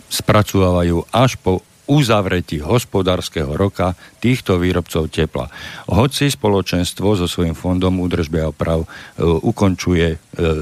spracovávajú 0.08 1.12
až 1.12 1.36
po 1.36 1.60
uzavretí 1.90 2.62
hospodárskeho 2.62 3.58
roka 3.58 3.98
týchto 4.22 4.62
výrobcov 4.62 5.10
tepla. 5.10 5.50
Hoci 5.90 6.30
spoločenstvo 6.30 7.18
so 7.18 7.26
svojím 7.26 7.58
fondom 7.58 7.98
údržby 7.98 8.46
a 8.46 8.54
oprav 8.54 8.86
e, 8.86 8.88
ukončuje 9.26 10.06
e, 10.14 10.16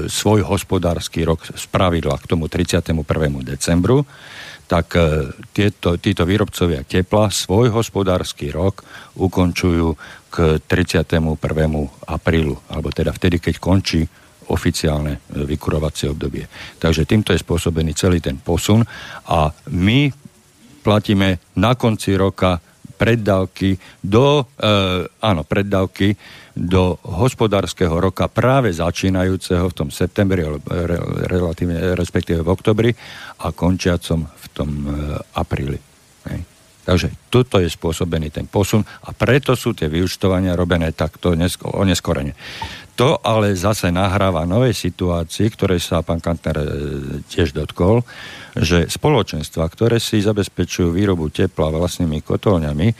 svoj 0.09 0.41
hospodársky 0.49 1.21
rok 1.21 1.45
z 1.45 1.65
pravidla 1.69 2.17
k 2.17 2.25
tomu 2.25 2.49
31. 2.49 3.05
decembru, 3.45 4.09
tak 4.65 4.97
e, 4.97 5.29
tieto, 5.53 6.01
títo 6.01 6.25
výrobcovia 6.25 6.81
tepla 6.81 7.29
svoj 7.29 7.69
hospodársky 7.77 8.49
rok 8.49 8.81
ukončujú 9.13 9.93
k 10.33 10.57
31. 10.65 11.29
aprílu, 12.09 12.57
alebo 12.73 12.89
teda 12.89 13.13
vtedy, 13.13 13.37
keď 13.37 13.55
končí 13.61 14.01
oficiálne 14.49 15.21
e, 15.21 15.45
vykurovacie 15.45 16.09
obdobie. 16.09 16.49
Takže 16.81 17.05
týmto 17.05 17.37
je 17.37 17.41
spôsobený 17.45 17.93
celý 17.93 18.17
ten 18.17 18.41
posun 18.41 18.81
a 19.29 19.53
my 19.69 20.28
platíme 20.79 21.39
na 21.55 21.75
konci 21.75 22.15
roka 22.15 22.59
preddavky 22.99 23.79
do, 24.03 24.43
e, 24.59 25.07
áno, 25.23 25.47
preddavky 25.47 26.15
do 26.51 26.99
hospodárskeho 26.99 27.95
roka 27.95 28.27
práve 28.27 28.75
začínajúceho 28.75 29.71
v 29.71 29.77
tom 29.77 29.87
septembri, 29.87 30.43
re, 30.43 30.99
relatívne, 31.31 31.95
respektíve 31.95 32.43
v 32.43 32.51
oktobri 32.51 32.91
a 33.39 33.55
končiacom 33.55 34.27
v 34.27 34.45
tom 34.51 34.69
e, 34.83 34.87
apríli. 35.39 35.79
Takže 36.89 37.29
toto 37.29 37.61
je 37.61 37.69
spôsobený 37.69 38.33
ten 38.33 38.49
posun 38.49 38.81
a 38.81 39.13
preto 39.13 39.53
sú 39.53 39.77
tie 39.77 39.85
vyučtovania 39.85 40.57
robené 40.57 40.89
takto 40.89 41.37
nesko, 41.37 41.69
oneskorene. 41.69 42.33
To 42.99 43.15
ale 43.23 43.55
zase 43.55 43.95
nahráva 43.95 44.43
novej 44.43 44.75
situácii, 44.75 45.47
ktorej 45.55 45.79
sa 45.79 46.03
pán 46.03 46.19
Kantner 46.19 46.59
e, 46.59 46.67
tiež 47.31 47.55
dotkol, 47.55 48.03
že 48.59 48.91
spoločenstva, 48.91 49.71
ktoré 49.71 50.03
si 50.03 50.19
zabezpečujú 50.19 50.91
výrobu 50.91 51.31
tepla 51.31 51.71
vlastnými 51.71 52.19
kotolňami, 52.19 52.87
e, 52.91 52.95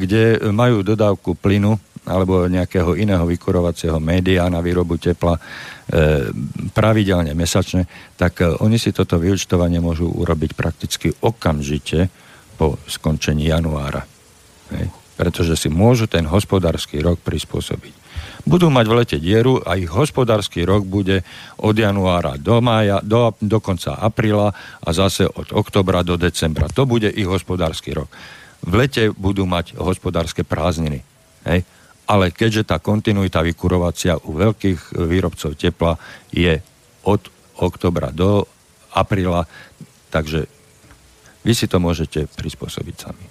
kde 0.00 0.48
majú 0.48 0.80
dodávku 0.80 1.36
plynu 1.36 1.76
alebo 2.08 2.48
nejakého 2.48 2.96
iného 2.96 3.28
vykurovacieho 3.28 4.00
média 4.00 4.48
na 4.48 4.64
výrobu 4.64 4.96
tepla 4.96 5.36
e, 5.36 5.40
pravidelne, 6.72 7.36
mesačne, 7.36 7.84
tak 8.16 8.40
oni 8.40 8.80
si 8.80 8.96
toto 8.96 9.20
vyučtovanie 9.20 9.76
môžu 9.76 10.08
urobiť 10.08 10.56
prakticky 10.56 11.12
okamžite 11.20 12.08
po 12.56 12.80
skončení 12.88 13.52
januára. 13.52 14.08
Pretože 15.20 15.52
si 15.52 15.68
môžu 15.68 16.08
ten 16.08 16.24
hospodársky 16.24 17.04
rok 17.04 17.20
prispôsobiť 17.20 17.97
budú 18.48 18.72
mať 18.72 18.86
v 18.88 18.96
lete 18.96 19.18
dieru 19.20 19.60
a 19.60 19.76
ich 19.76 19.92
hospodársky 19.92 20.64
rok 20.64 20.88
bude 20.88 21.20
od 21.60 21.76
januára 21.76 22.40
do 22.40 22.64
mája, 22.64 23.04
do, 23.04 23.36
do 23.44 23.60
konca 23.60 24.00
apríla 24.00 24.56
a 24.80 24.88
zase 24.96 25.28
od 25.28 25.52
oktobra 25.52 26.00
do 26.00 26.16
decembra. 26.16 26.72
To 26.72 26.88
bude 26.88 27.12
ich 27.12 27.28
hospodársky 27.28 27.92
rok. 27.92 28.08
V 28.64 28.72
lete 28.72 29.12
budú 29.12 29.44
mať 29.44 29.76
hospodárske 29.76 30.42
prázdniny. 30.42 31.04
Hej? 31.44 31.68
Ale 32.08 32.32
keďže 32.32 32.72
tá 32.72 32.80
kontinuita 32.80 33.44
vykurovacia 33.44 34.16
u 34.24 34.32
veľkých 34.32 34.96
výrobcov 34.96 35.52
tepla 35.60 36.00
je 36.32 36.56
od 37.04 37.20
oktobra 37.60 38.08
do 38.10 38.48
apríla, 38.96 39.44
takže 40.08 40.48
vy 41.44 41.52
si 41.52 41.68
to 41.68 41.76
môžete 41.76 42.26
prispôsobiť 42.32 42.96
sami. 42.96 43.24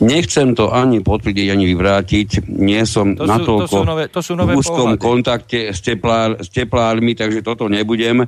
Nechcem 0.00 0.56
to 0.56 0.72
ani 0.72 1.04
potvrdiť, 1.04 1.46
ani 1.52 1.64
vyvrátiť. 1.68 2.48
Nie 2.48 2.88
som 2.88 3.12
to 3.12 3.28
natoľko 3.28 3.68
to 3.68 3.76
sú 3.76 3.84
nové, 3.84 4.04
to 4.08 4.20
sú 4.24 4.32
nové 4.32 4.52
v 4.56 4.64
úzkom 4.64 4.96
pohľady. 4.96 5.04
kontakte 5.04 5.58
s, 5.76 5.80
teplár, 5.84 6.40
s 6.40 6.48
teplármi, 6.48 7.12
takže 7.12 7.44
toto 7.44 7.68
nebudem 7.68 8.24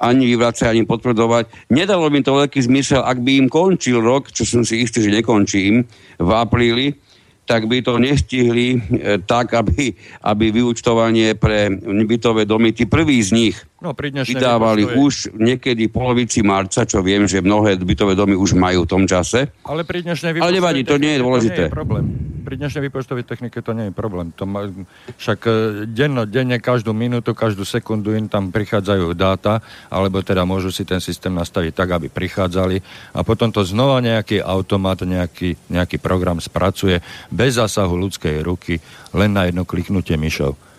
ani 0.00 0.24
vyvrácať, 0.32 0.72
ani 0.72 0.88
potvrdzovať. 0.88 1.68
Nedalo 1.76 2.08
mi 2.08 2.24
to 2.24 2.32
veľký 2.32 2.64
zmysel, 2.64 3.04
ak 3.04 3.20
by 3.20 3.36
im 3.36 3.48
končil 3.52 4.00
rok, 4.00 4.32
čo 4.32 4.48
som 4.48 4.64
si 4.64 4.80
istý, 4.80 5.04
že 5.04 5.12
nekončím, 5.12 5.84
v 6.16 6.30
apríli, 6.32 6.96
tak 7.44 7.68
by 7.68 7.84
to 7.84 8.00
nestihli 8.00 8.78
e, 8.78 9.20
tak, 9.20 9.52
aby, 9.52 9.92
aby 10.24 10.46
vyučtovanie 10.54 11.36
pre 11.36 11.68
bytové 11.84 12.48
domy, 12.48 12.72
tí 12.72 12.88
prví 12.88 13.20
z 13.20 13.30
nich 13.36 13.56
no, 13.80 13.96
vydávali 13.96 14.84
už 14.84 15.32
niekedy 15.32 15.88
v 15.88 15.92
polovici 15.92 16.44
marca, 16.44 16.84
čo 16.84 17.00
viem, 17.00 17.24
že 17.24 17.40
mnohé 17.40 17.80
bytové 17.80 18.12
domy 18.12 18.36
už 18.36 18.52
majú 18.52 18.84
v 18.84 18.88
tom 18.88 19.04
čase. 19.08 19.48
Ale 19.64 19.88
pri 19.88 20.04
dnešnej 20.04 20.36
Ale 20.36 20.52
nevadí, 20.52 20.84
to 20.84 21.00
nie 21.00 21.16
je 21.16 21.20
dôležité. 21.24 21.62
Nie 21.66 21.72
je 21.72 21.78
problém. 21.80 22.04
Pri 22.40 22.56
dnešnej 22.56 22.82
výpočtovej 22.88 23.24
technike 23.24 23.60
to 23.60 23.72
nie 23.72 23.88
je 23.88 23.94
problém. 23.96 24.32
To 24.36 24.44
má, 24.44 24.68
však 25.16 25.40
e, 25.48 25.52
denno, 25.88 26.24
denne, 26.28 26.60
každú 26.60 26.92
minútu, 26.92 27.32
každú 27.32 27.64
sekundu 27.64 28.12
im 28.16 28.28
tam 28.28 28.52
prichádzajú 28.52 29.16
dáta, 29.16 29.64
alebo 29.88 30.20
teda 30.20 30.44
môžu 30.44 30.68
si 30.72 30.84
ten 30.84 31.00
systém 31.00 31.32
nastaviť 31.32 31.72
tak, 31.72 31.88
aby 31.96 32.12
prichádzali 32.12 32.80
a 33.16 33.20
potom 33.24 33.48
to 33.48 33.64
znova 33.64 34.00
nejaký 34.04 34.44
automat, 34.44 35.04
nejaký, 35.04 35.56
nejaký 35.72 35.96
program 36.00 36.40
spracuje 36.40 37.00
bez 37.32 37.56
zásahu 37.56 37.96
ľudskej 37.96 38.44
ruky, 38.44 38.80
len 39.16 39.32
na 39.32 39.48
jedno 39.48 39.64
kliknutie 39.64 40.20
myšov. 40.20 40.69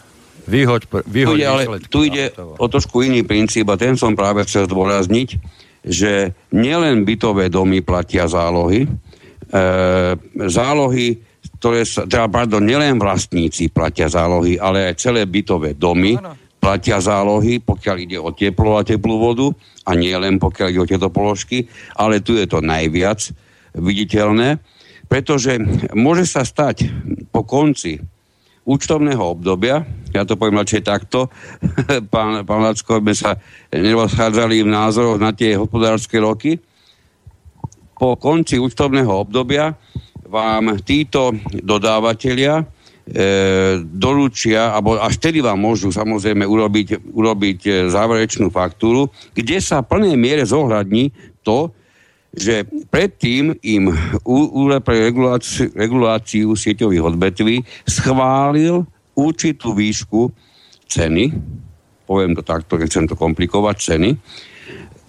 Vyhoď, 0.48 0.82
vyhoď 1.06 1.38
tu 1.38 1.38
ide, 1.38 1.48
ale 1.48 1.64
tu 1.86 2.00
ide 2.06 2.26
o 2.38 2.66
trošku 2.66 3.06
iný 3.06 3.22
princíp 3.22 3.70
a 3.70 3.80
ten 3.80 3.98
som 3.98 4.18
práve 4.18 4.46
chcel 4.46 4.66
zdôrazniť, 4.66 5.30
že 5.82 6.34
nielen 6.54 7.06
bytové 7.06 7.50
domy 7.50 7.82
platia 7.82 8.30
zálohy, 8.30 8.86
e, 8.86 8.90
zálohy, 10.50 11.08
ktoré 11.58 11.82
sa, 11.86 12.06
teda 12.06 12.30
pardon, 12.30 12.62
nielen 12.62 12.98
vlastníci 13.02 13.70
platia 13.74 14.10
zálohy, 14.10 14.58
ale 14.58 14.94
aj 14.94 15.02
celé 15.02 15.26
bytové 15.26 15.78
domy 15.78 16.18
ano. 16.18 16.38
platia 16.62 17.02
zálohy, 17.02 17.62
pokiaľ 17.62 17.98
ide 18.02 18.18
o 18.22 18.30
teplo 18.34 18.78
a 18.78 18.86
teplú 18.86 19.18
vodu 19.18 19.48
a 19.86 19.98
nie 19.98 20.14
len 20.14 20.38
pokiaľ 20.38 20.68
ide 20.70 20.82
o 20.82 20.90
tieto 20.90 21.10
položky, 21.10 21.66
ale 21.98 22.22
tu 22.22 22.38
je 22.38 22.46
to 22.46 22.62
najviac 22.62 23.34
viditeľné 23.78 24.62
pretože 25.12 25.60
môže 25.92 26.24
sa 26.24 26.48
stať 26.48 26.88
po 27.36 27.44
konci 27.44 28.00
účtovného 28.72 29.36
obdobia, 29.36 29.84
ja 30.16 30.24
to 30.24 30.40
poviem 30.40 30.64
radšej 30.64 30.82
takto, 30.88 31.28
pán, 32.14 32.48
pán 32.48 32.62
Lacko, 32.64 33.04
sme 33.04 33.12
sa 33.12 33.36
nerozchádzali 33.76 34.64
v 34.64 34.70
názoroch 34.72 35.20
na 35.20 35.36
tie 35.36 35.60
hospodárske 35.60 36.16
roky, 36.24 36.56
po 38.02 38.18
konci 38.18 38.58
účtovného 38.58 39.30
obdobia 39.30 39.78
vám 40.26 40.80
títo 40.82 41.38
dodávateľia 41.54 42.64
e, 42.64 42.64
doručia, 43.78 44.74
alebo 44.74 44.98
až 44.98 45.22
vtedy 45.22 45.44
vám 45.44 45.62
môžu 45.62 45.94
samozrejme 45.94 46.42
urobiť, 46.42 47.14
urobiť 47.14 47.60
e, 47.68 47.72
záverečnú 47.94 48.50
faktúru, 48.50 49.12
kde 49.38 49.62
sa 49.62 49.86
v 49.86 49.90
plnej 49.94 50.16
miere 50.18 50.42
zohľadní 50.48 51.14
to, 51.46 51.70
že 52.32 52.64
predtým 52.88 53.60
im 53.60 53.92
Úrad 54.24 54.88
pre 54.88 55.12
reguláciu, 55.12 55.68
reguláciu 55.76 56.56
sieťových 56.56 57.04
odvetví 57.04 57.60
schválil 57.84 58.88
určitú 59.20 59.76
výšku 59.76 60.32
ceny, 60.88 61.36
poviem 62.08 62.32
to 62.36 62.44
takto, 62.44 62.80
nechcem 62.80 63.08
to 63.08 63.20
komplikovať, 63.20 63.76
ceny, 63.80 64.10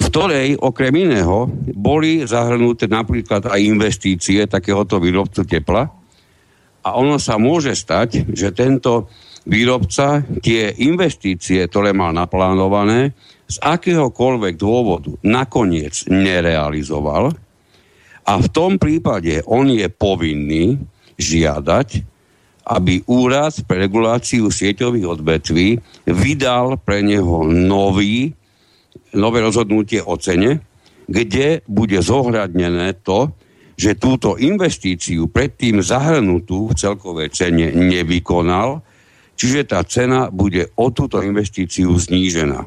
v 0.02 0.04
ktorej 0.10 0.58
okrem 0.58 0.94
iného 0.98 1.46
boli 1.70 2.26
zahrnuté 2.26 2.90
napríklad 2.90 3.46
aj 3.46 3.60
investície 3.62 4.42
takéhoto 4.50 4.98
výrobcu 4.98 5.46
tepla. 5.46 5.86
A 6.82 6.98
ono 6.98 7.22
sa 7.22 7.38
môže 7.38 7.70
stať, 7.78 8.34
že 8.34 8.50
tento 8.50 9.06
výrobca 9.46 10.26
tie 10.42 10.74
investície, 10.82 11.62
ktoré 11.70 11.94
mal 11.94 12.10
naplánované, 12.10 13.14
z 13.48 13.56
akéhokoľvek 13.60 14.54
dôvodu 14.56 15.12
nakoniec 15.22 16.06
nerealizoval 16.08 17.34
a 18.22 18.32
v 18.38 18.48
tom 18.54 18.78
prípade 18.78 19.42
on 19.50 19.66
je 19.66 19.86
povinný 19.90 20.78
žiadať, 21.18 21.88
aby 22.62 23.02
úrad 23.10 23.50
pre 23.66 23.82
reguláciu 23.82 24.46
sieťových 24.46 25.18
odvetví 25.18 25.82
vydal 26.06 26.78
pre 26.78 27.02
neho 27.02 27.42
nový, 27.42 28.30
nové 29.18 29.38
rozhodnutie 29.42 29.98
o 29.98 30.14
cene, 30.14 30.62
kde 31.10 31.66
bude 31.66 31.98
zohľadnené 31.98 33.02
to, 33.02 33.34
že 33.74 33.98
túto 33.98 34.38
investíciu 34.38 35.26
predtým 35.26 35.82
zahrnutú 35.82 36.70
v 36.70 36.78
celkovej 36.78 37.34
cene 37.34 37.74
nevykonal, 37.74 38.78
čiže 39.34 39.66
tá 39.66 39.82
cena 39.82 40.30
bude 40.30 40.70
o 40.78 40.94
túto 40.94 41.18
investíciu 41.18 41.90
znížená. 41.90 42.62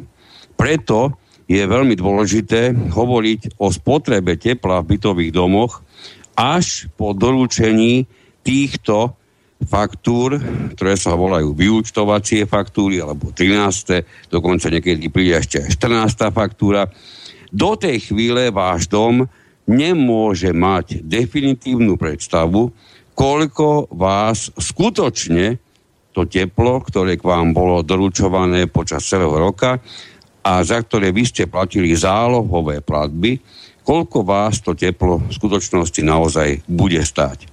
Preto 0.55 1.19
je 1.45 1.61
veľmi 1.61 1.93
dôležité 1.93 2.73
hovoriť 2.73 3.61
o 3.61 3.69
spotrebe 3.69 4.33
tepla 4.39 4.81
v 4.81 4.97
bytových 4.97 5.31
domoch 5.35 5.85
až 6.33 6.89
po 6.97 7.13
doručení 7.13 8.09
týchto 8.41 9.13
faktúr, 9.63 10.37
ktoré 10.75 10.99
sa 10.99 11.15
volajú 11.15 11.55
vyúčtovacie 11.55 12.43
faktúry, 12.43 12.99
alebo 12.99 13.31
13. 13.31 14.27
dokonca 14.27 14.67
niekedy 14.67 15.07
príde 15.07 15.39
ešte 15.39 15.63
aj 15.63 15.69
14. 15.79 16.35
faktúra. 16.35 16.91
Do 17.55 17.79
tej 17.79 18.11
chvíle 18.11 18.51
váš 18.51 18.91
dom 18.91 19.23
nemôže 19.65 20.51
mať 20.51 21.01
definitívnu 21.01 21.95
predstavu, 21.95 22.69
koľko 23.15 23.89
vás 23.95 24.51
skutočne 24.53 25.57
to 26.11 26.27
teplo, 26.27 26.79
ktoré 26.83 27.19
k 27.19 27.27
vám 27.27 27.51
bolo 27.51 27.83
doručované 27.83 28.67
počas 28.71 29.03
celého 29.03 29.35
roka, 29.35 29.79
a 30.45 30.61
za 30.61 30.77
ktoré 30.85 31.09
vy 31.09 31.25
ste 31.25 31.49
platili 31.49 31.89
zálohové 31.97 32.85
platby, 32.85 33.41
koľko 33.81 34.21
vás 34.21 34.61
to 34.61 34.77
teplo 34.77 35.25
v 35.25 35.33
skutočnosti 35.33 36.01
naozaj 36.05 36.61
bude 36.69 37.01
stáť. 37.01 37.49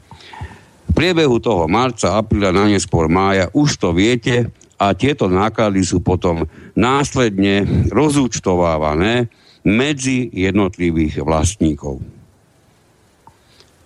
V 0.89 0.93
priebehu 0.93 1.40
toho 1.40 1.64
marca, 1.73 2.20
apríla, 2.20 2.52
na 2.52 2.69
neskôr 2.69 3.09
mája 3.09 3.48
už 3.56 3.81
to 3.81 3.97
viete 3.97 4.52
a 4.77 4.93
tieto 4.93 5.24
náklady 5.24 5.81
sú 5.81 6.05
potom 6.05 6.44
následne 6.77 7.64
rozúčtovávané 7.89 9.32
medzi 9.64 10.28
jednotlivých 10.28 11.24
vlastníkov. 11.24 12.05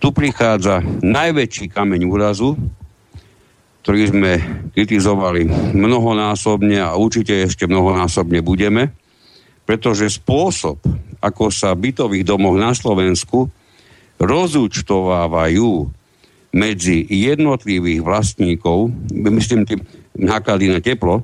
Tu 0.02 0.08
prichádza 0.10 0.82
najväčší 1.04 1.70
kameň 1.70 2.02
úrazu, 2.10 2.58
ktorý 3.86 4.02
sme 4.10 4.32
kritizovali 4.74 5.46
mnohonásobne 5.70 6.82
a 6.82 6.98
určite 6.98 7.46
ešte 7.46 7.70
mnohonásobne 7.70 8.42
budeme, 8.42 8.90
pretože 9.62 10.10
spôsob, 10.10 10.82
ako 11.22 11.54
sa 11.54 11.70
bytových 11.70 12.26
domoch 12.26 12.58
na 12.58 12.74
Slovensku 12.74 13.46
rozúčtovávajú 14.18 15.86
medzi 16.50 17.06
jednotlivých 17.06 18.02
vlastníkov, 18.02 18.90
myslím 19.14 19.62
tým 19.62 19.86
náklady 20.18 20.66
na 20.66 20.82
teplo, 20.82 21.22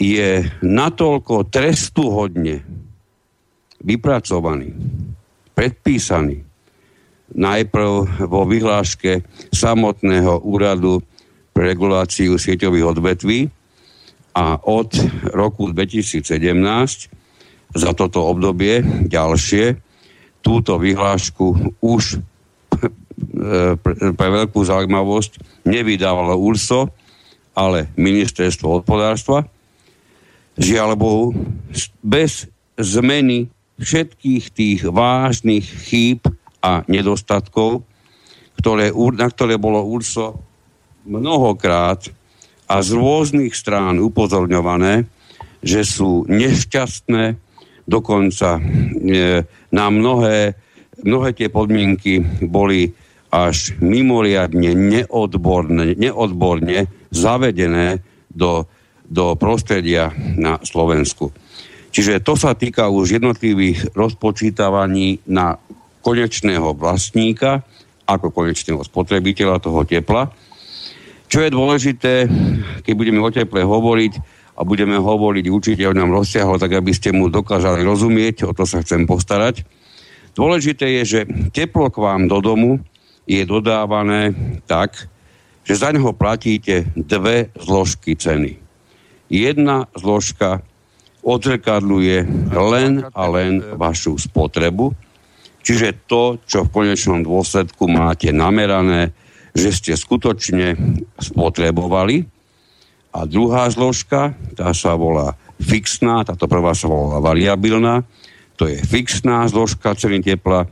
je 0.00 0.40
natoľko 0.64 1.44
trestuhodne 1.52 2.64
vypracovaný, 3.84 4.72
predpísaný. 5.52 6.40
Najprv 7.36 8.24
vo 8.24 8.48
vyhláške 8.48 9.28
samotného 9.52 10.40
úradu 10.40 11.04
pre 11.50 11.74
reguláciu 11.74 12.38
sieťových 12.38 12.86
odvetví 12.96 13.50
a 14.34 14.58
od 14.62 14.94
roku 15.34 15.70
2017 15.70 16.22
za 17.74 17.90
toto 17.94 18.26
obdobie 18.26 18.82
ďalšie 19.10 19.78
túto 20.40 20.80
vyhlášku 20.80 21.78
už 21.84 22.22
pre 24.10 24.28
veľkú 24.32 24.60
zaujímavosť 24.64 25.62
nevydávalo 25.68 26.40
URSO, 26.40 26.88
ale 27.52 27.92
ministerstvo 28.00 28.80
hospodárstva. 28.80 29.44
Žiaľ 30.56 30.90
Bohu, 30.96 31.36
bez 32.00 32.48
zmeny 32.80 33.52
všetkých 33.80 34.44
tých 34.52 34.80
vážnych 34.88 35.64
chýb 35.88 36.24
a 36.60 36.84
nedostatkov, 36.88 37.84
ktoré, 38.60 38.92
na 38.92 39.28
ktoré 39.28 39.56
bolo 39.56 39.84
URSO 39.84 40.36
mnohokrát 41.04 42.08
a 42.70 42.74
z 42.80 42.90
rôznych 42.94 43.52
strán 43.56 43.98
upozorňované, 43.98 45.08
že 45.60 45.82
sú 45.84 46.24
nešťastné, 46.30 47.36
dokonca 47.84 48.56
e, 48.56 48.62
na 49.74 49.86
mnohé, 49.90 50.54
mnohé 51.02 51.28
tie 51.34 51.50
podmienky 51.50 52.22
boli 52.46 52.94
až 53.30 53.74
mimoriadne 53.78 54.74
neodborne, 54.74 55.94
neodborne 55.94 56.90
zavedené 57.10 58.02
do, 58.30 58.66
do 59.06 59.34
prostredia 59.34 60.10
na 60.38 60.58
Slovensku. 60.62 61.30
Čiže 61.90 62.22
to 62.22 62.38
sa 62.38 62.54
týka 62.54 62.86
už 62.86 63.18
jednotlivých 63.18 63.94
rozpočítavaní 63.98 65.26
na 65.26 65.58
konečného 66.06 66.74
vlastníka, 66.74 67.66
ako 68.06 68.30
konečného 68.30 68.82
spotrebiteľa 68.86 69.58
toho 69.58 69.82
tepla, 69.82 70.30
čo 71.30 71.46
je 71.46 71.54
dôležité, 71.54 72.26
keď 72.82 72.94
budeme 72.98 73.22
o 73.22 73.30
teple 73.30 73.62
hovoriť 73.62 74.12
a 74.58 74.66
budeme 74.66 74.98
hovoriť 74.98 75.46
určite 75.46 75.86
o 75.86 75.94
ňom 75.94 76.10
rozsiahlo, 76.10 76.58
tak 76.58 76.74
aby 76.74 76.90
ste 76.90 77.14
mu 77.14 77.30
dokázali 77.30 77.86
rozumieť, 77.86 78.50
o 78.50 78.52
to 78.52 78.66
sa 78.66 78.82
chcem 78.82 79.06
postarať. 79.06 79.62
Dôležité 80.34 81.00
je, 81.00 81.02
že 81.06 81.20
teplo 81.54 81.86
k 81.88 82.02
vám 82.02 82.26
do 82.26 82.42
domu 82.42 82.82
je 83.30 83.46
dodávané 83.46 84.34
tak, 84.66 85.06
že 85.62 85.78
za 85.78 85.94
neho 85.94 86.10
platíte 86.10 86.90
dve 86.98 87.54
zložky 87.54 88.18
ceny. 88.18 88.58
Jedna 89.30 89.86
zložka 89.94 90.66
odzrkadluje 91.22 92.26
len 92.50 93.06
a 93.06 93.22
len 93.30 93.62
vašu 93.78 94.18
spotrebu, 94.18 94.90
čiže 95.62 96.10
to, 96.10 96.42
čo 96.42 96.66
v 96.66 96.72
konečnom 96.74 97.22
dôsledku 97.22 97.86
máte 97.86 98.34
namerané 98.34 99.14
že 99.54 99.70
ste 99.74 99.92
skutočne 99.98 100.78
spotrebovali. 101.18 102.26
A 103.10 103.26
druhá 103.26 103.66
zložka, 103.66 104.38
tá 104.54 104.70
sa 104.70 104.94
volá 104.94 105.34
fixná, 105.58 106.22
táto 106.22 106.46
prvá 106.46 106.72
sa 106.78 106.86
volá 106.86 107.18
variabilná, 107.18 108.06
to 108.54 108.70
je 108.70 108.78
fixná 108.78 109.48
zložka 109.50 109.96
ceny 109.98 110.22
tepla, 110.22 110.68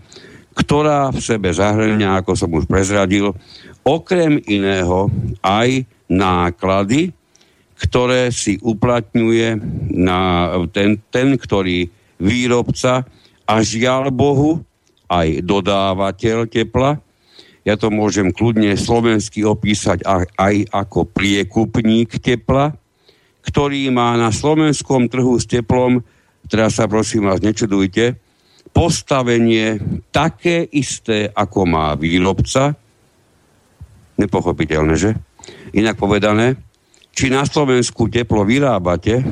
ktorá 0.55 1.11
v 1.11 1.19
sebe 1.19 1.51
zahrňa, 1.51 2.23
ako 2.23 2.33
som 2.39 2.51
už 2.51 2.67
prezradil, 2.71 3.35
okrem 3.83 4.39
iného 4.47 5.11
aj 5.43 5.87
náklady, 6.11 7.15
ktoré 7.79 8.35
si 8.35 8.59
uplatňuje 8.59 9.49
na 9.95 10.51
ten, 10.75 10.99
ten 11.15 11.39
ktorý 11.39 11.87
výrobca 12.19 13.07
a 13.47 13.55
žiaľ 13.63 14.11
Bohu 14.11 14.61
aj 15.09 15.41
dodávateľ 15.47 16.51
tepla, 16.51 16.99
ja 17.67 17.75
to 17.75 17.91
môžem 17.91 18.31
kľudne 18.31 18.75
slovensky 18.79 19.43
opísať 19.43 20.05
aj 20.37 20.55
ako 20.71 21.09
priekupník 21.11 22.19
tepla, 22.23 22.75
ktorý 23.43 23.89
má 23.89 24.15
na 24.15 24.29
slovenskom 24.29 25.09
trhu 25.09 25.35
s 25.41 25.49
teplom, 25.49 26.05
teraz 26.47 26.77
sa 26.77 26.85
prosím 26.85 27.27
vás 27.27 27.41
nečudujte, 27.41 28.21
postavenie 28.71 29.81
také 30.13 30.63
isté, 30.69 31.33
ako 31.33 31.65
má 31.65 31.97
výrobca. 31.97 32.77
Nepochopiteľné, 34.21 34.95
že? 34.99 35.11
Inak 35.73 35.97
povedané, 35.97 36.61
či 37.17 37.33
na 37.33 37.43
Slovensku 37.49 38.07
teplo 38.13 38.45
vyrábate 38.45 39.25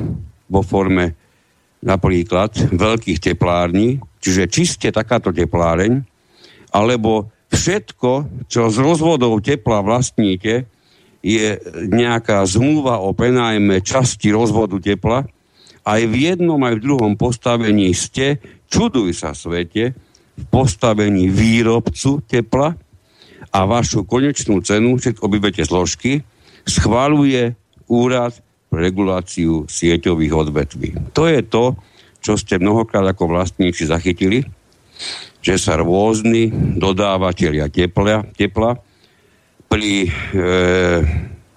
vo 0.49 0.65
forme 0.65 1.15
napríklad 1.79 2.73
veľkých 2.73 3.19
teplární, 3.21 4.01
čiže 4.19 4.49
čiste 4.49 4.89
takáto 4.89 5.29
tepláreň, 5.29 6.01
alebo 6.73 7.29
všetko, 7.51 8.45
čo 8.51 8.67
z 8.67 8.77
rozvodov 8.79 9.39
tepla 9.43 9.83
vlastníte, 9.83 10.67
je 11.23 11.59
nejaká 11.91 12.45
zmluva 12.47 13.03
o 13.03 13.11
prenajme 13.11 13.83
časti 13.83 14.31
rozvodu 14.31 14.79
tepla. 14.79 15.27
Aj 15.87 16.01
v 16.03 16.13
jednom, 16.13 16.59
aj 16.61 16.79
v 16.79 16.83
druhom 16.83 17.13
postavení 17.15 17.91
ste, 17.95 18.39
čuduj 18.67 19.15
sa 19.15 19.31
svete, 19.31 19.95
v 20.37 20.43
postavení 20.53 21.31
výrobcu 21.31 22.21
tepla 22.27 22.77
a 23.49 23.59
vašu 23.65 24.05
konečnú 24.05 24.61
cenu, 24.61 24.99
všetko 24.99 25.23
obybete 25.25 25.63
zložky, 25.65 26.21
schváluje 26.67 27.55
úrad 27.87 28.35
pre 28.67 28.91
reguláciu 28.91 29.65
sieťových 29.65 30.33
odvetví. 30.35 30.89
To 31.15 31.25
je 31.25 31.39
to, 31.41 31.79
čo 32.19 32.35
ste 32.35 32.59
mnohokrát 32.59 33.07
ako 33.07 33.31
vlastníci 33.31 33.87
zachytili, 33.87 34.43
že 35.47 35.55
sa 35.55 35.79
rôzni 35.79 36.51
dodávateľia 36.51 37.71
tepla, 37.71 38.27
tepla 38.35 38.75
pri 39.71 40.07
e, 40.07 40.09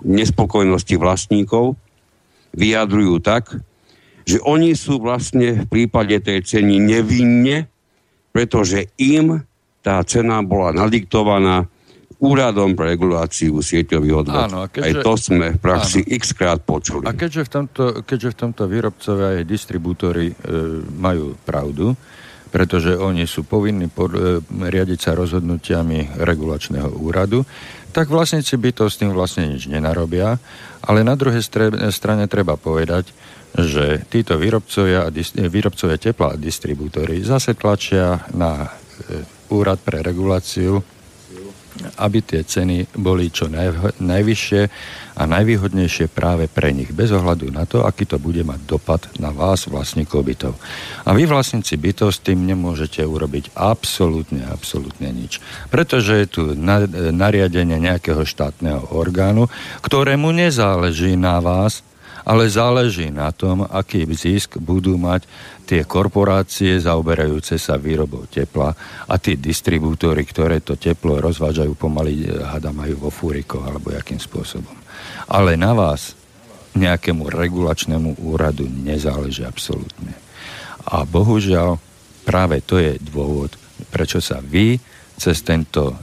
nespokojnosti 0.07 0.95
vlastníkov 0.95 1.75
vyjadrujú 2.55 3.19
tak, 3.19 3.59
že 4.23 4.39
oni 4.47 4.79
sú 4.79 5.03
vlastne 5.03 5.67
v 5.67 5.67
prípade 5.67 6.23
tej 6.23 6.47
ceny 6.47 6.79
nevinne, 6.79 7.67
pretože 8.31 8.95
im 8.95 9.43
tá 9.83 9.99
cena 10.07 10.39
bola 10.47 10.71
nadiktovaná 10.71 11.67
úradom 12.21 12.77
pre 12.77 12.95
reguláciu 12.95 13.59
sieťových 13.59 14.15
odvetví. 14.23 14.55
Áno, 14.55 14.69
keďže, 14.71 14.87
Aj 14.87 14.93
to 15.03 15.13
sme 15.17 15.47
v 15.57 15.59
praxi 15.59 16.01
áno. 16.05 16.15
x 16.21 16.23
krát 16.37 16.61
počuli. 16.63 17.09
A 17.09 17.17
keďže 17.17 17.43
v 17.43 17.51
tomto, 17.51 17.85
keďže 18.07 18.29
v 18.29 18.37
tomto 18.39 18.63
výrobcovia 18.69 19.41
aj 19.41 19.45
distribútory 19.49 20.31
e, 20.31 20.35
majú 20.95 21.35
pravdu, 21.43 21.97
pretože 22.51 22.99
oni 22.99 23.25
sú 23.25 23.47
povinní 23.47 23.87
pod, 23.87 24.11
e, 24.15 24.43
riadiť 24.45 24.99
sa 24.99 25.15
rozhodnutiami 25.15 26.19
regulačného 26.19 26.99
úradu, 26.99 27.47
tak 27.91 28.11
vlastníci 28.11 28.55
by 28.59 28.71
to 28.71 28.87
s 28.87 28.99
tým 28.99 29.11
vlastne 29.11 29.51
nič 29.51 29.67
nenarobia, 29.67 30.39
ale 30.87 31.03
na 31.03 31.19
druhej 31.19 31.43
strane 31.91 32.25
treba 32.31 32.55
povedať, 32.55 33.11
že 33.51 34.07
títo 34.07 34.39
výrobcovia, 34.39 35.11
výrobcovia 35.51 35.99
tepla 35.99 36.35
a 36.35 36.39
distribútory 36.39 37.19
zase 37.27 37.59
tlačia 37.59 38.23
na 38.35 38.67
e, 38.67 38.69
úrad 39.51 39.83
pre 39.83 40.07
reguláciu 40.07 41.00
aby 42.01 42.19
tie 42.25 42.43
ceny 42.45 42.97
boli 42.99 43.31
čo 43.33 43.47
naj, 43.47 44.01
najvyššie 44.01 44.63
a 45.21 45.23
najvýhodnejšie 45.29 46.09
práve 46.09 46.49
pre 46.49 46.73
nich, 46.73 46.89
bez 46.97 47.13
ohľadu 47.13 47.53
na 47.53 47.69
to, 47.69 47.85
aký 47.85 48.09
to 48.09 48.17
bude 48.17 48.41
mať 48.41 48.61
dopad 48.65 49.03
na 49.21 49.29
vás, 49.29 49.69
vlastníkov 49.69 50.25
bytov. 50.25 50.55
A 51.05 51.13
vy, 51.13 51.29
vlastníci 51.29 51.77
bytov, 51.77 52.17
s 52.17 52.25
tým 52.25 52.49
nemôžete 52.49 53.05
urobiť 53.05 53.53
absolútne, 53.53 54.49
absolútne 54.49 55.13
nič. 55.13 55.43
Pretože 55.69 56.25
je 56.25 56.27
tu 56.27 56.43
na, 56.57 56.89
nariadenie 57.13 57.77
nejakého 57.77 58.25
štátneho 58.25 58.97
orgánu, 58.97 59.53
ktorému 59.85 60.33
nezáleží 60.33 61.21
na 61.21 61.37
vás, 61.45 61.85
ale 62.25 62.51
záleží 62.51 63.09
na 63.09 63.33
tom, 63.33 63.65
aký 63.65 64.05
zisk 64.11 64.61
budú 64.61 64.97
mať 65.01 65.25
tie 65.65 65.87
korporácie 65.87 66.83
zaoberajúce 66.83 67.55
sa 67.57 67.79
výrobou 67.79 68.27
tepla 68.27 68.75
a 69.07 69.15
tí 69.23 69.39
distribútory, 69.39 70.27
ktoré 70.27 70.59
to 70.61 70.75
teplo 70.75 71.23
rozvážajú 71.23 71.79
pomaly, 71.79 72.27
eh, 72.27 72.43
hada 72.43 72.75
majú 72.75 73.09
vo 73.09 73.11
fúrikoch 73.15 73.63
alebo 73.63 73.95
jakým 73.95 74.19
spôsobom. 74.19 74.75
Ale 75.31 75.55
na 75.55 75.71
vás 75.73 76.19
nejakému 76.75 77.27
regulačnému 77.31 78.23
úradu 78.23 78.67
nezáleží 78.67 79.43
absolútne. 79.43 80.15
A 80.87 81.03
bohužiaľ 81.03 81.79
práve 82.23 82.63
to 82.63 82.79
je 82.79 82.95
dôvod, 83.03 83.55
prečo 83.91 84.23
sa 84.23 84.39
vy 84.39 84.79
cez 85.21 85.45
tento, 85.45 86.01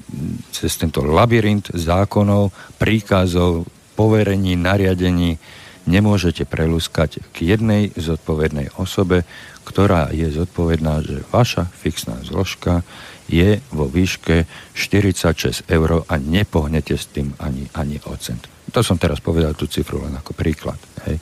cez 0.54 0.70
tento 0.78 1.02
labyrint 1.02 1.74
zákonov, 1.74 2.54
príkazov, 2.78 3.66
poverení, 3.98 4.54
nariadení 4.54 5.42
nemôžete 5.88 6.44
prelúskať 6.44 7.24
k 7.32 7.56
jednej 7.56 7.96
zodpovednej 7.96 8.76
osobe, 8.78 9.24
ktorá 9.64 10.12
je 10.12 10.28
zodpovedná, 10.32 11.02
že 11.04 11.24
vaša 11.32 11.68
fixná 11.72 12.20
zložka 12.24 12.84
je 13.28 13.60
vo 13.72 13.88
výške 13.92 14.48
46 14.76 15.68
eur 15.68 16.08
a 16.08 16.16
nepohnete 16.16 16.96
s 16.96 17.12
tým 17.12 17.36
ani, 17.40 17.68
ani 17.76 18.00
o 18.08 18.16
cent. 18.16 18.48
To 18.72 18.84
som 18.84 19.00
teraz 19.00 19.24
povedal 19.24 19.56
tú 19.56 19.68
cifru 19.68 20.04
len 20.04 20.16
ako 20.16 20.36
príklad. 20.36 20.80
Hej. 21.08 21.20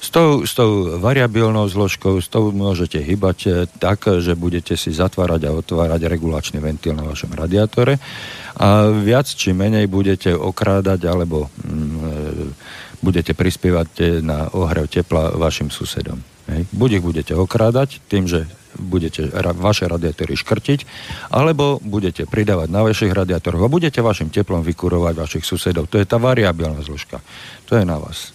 S 0.00 0.08
tou, 0.08 0.48
s 0.48 0.56
tou 0.56 0.96
variabilnou 0.96 1.68
zložkou, 1.68 2.16
s 2.24 2.32
tou 2.32 2.48
môžete 2.56 2.96
hýbať 2.96 3.38
eh, 3.46 3.52
tak, 3.68 4.08
že 4.08 4.32
budete 4.32 4.72
si 4.74 4.90
zatvárať 4.96 5.44
a 5.44 5.54
otvárať 5.54 6.08
regulačný 6.08 6.56
ventil 6.56 6.96
na 6.96 7.04
vašom 7.04 7.36
radiátore 7.36 8.00
a 8.56 8.88
viac 8.90 9.28
či 9.28 9.52
menej 9.52 9.86
budete 9.86 10.32
okrádať 10.34 11.06
alebo 11.06 11.52
mm, 11.64 11.70
e, 11.70 12.12
budete 13.00 13.32
prispievať 13.32 13.90
eh, 14.00 14.06
na 14.20 14.48
ohrev 14.52 14.88
tepla 14.88 15.36
vašim 15.36 15.72
susedom. 15.72 16.20
Hej. 16.48 16.68
Buď 16.72 16.90
ich 17.00 17.04
budete 17.04 17.32
okrádať 17.36 18.02
tým, 18.10 18.28
že 18.28 18.46
budete 18.78 19.26
ra- 19.34 19.56
vaše 19.56 19.86
radiátory 19.90 20.38
škrtiť, 20.38 20.80
alebo 21.34 21.82
budete 21.82 22.26
pridávať 22.26 22.68
na 22.70 22.86
vašich 22.86 23.10
radiátoroch 23.10 23.66
a 23.66 23.72
budete 23.72 23.98
vašim 23.98 24.30
teplom 24.30 24.62
vykurovať 24.62 25.14
vašich 25.18 25.44
susedov. 25.44 25.90
To 25.90 25.98
je 25.98 26.06
tá 26.06 26.22
variabilná 26.22 26.78
zložka. 26.82 27.18
To 27.66 27.74
je 27.74 27.82
na 27.82 27.98
vás. 27.98 28.30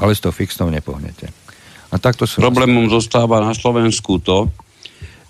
Ale 0.00 0.16
s 0.16 0.22
tou 0.22 0.34
fixnou 0.34 0.72
nepohnete. 0.72 1.30
A 1.90 1.98
takto 1.98 2.26
sú... 2.26 2.42
Problémom 2.42 2.90
vás... 2.90 3.02
zostáva 3.02 3.42
na 3.42 3.54
Slovensku 3.54 4.18
to, 4.18 4.50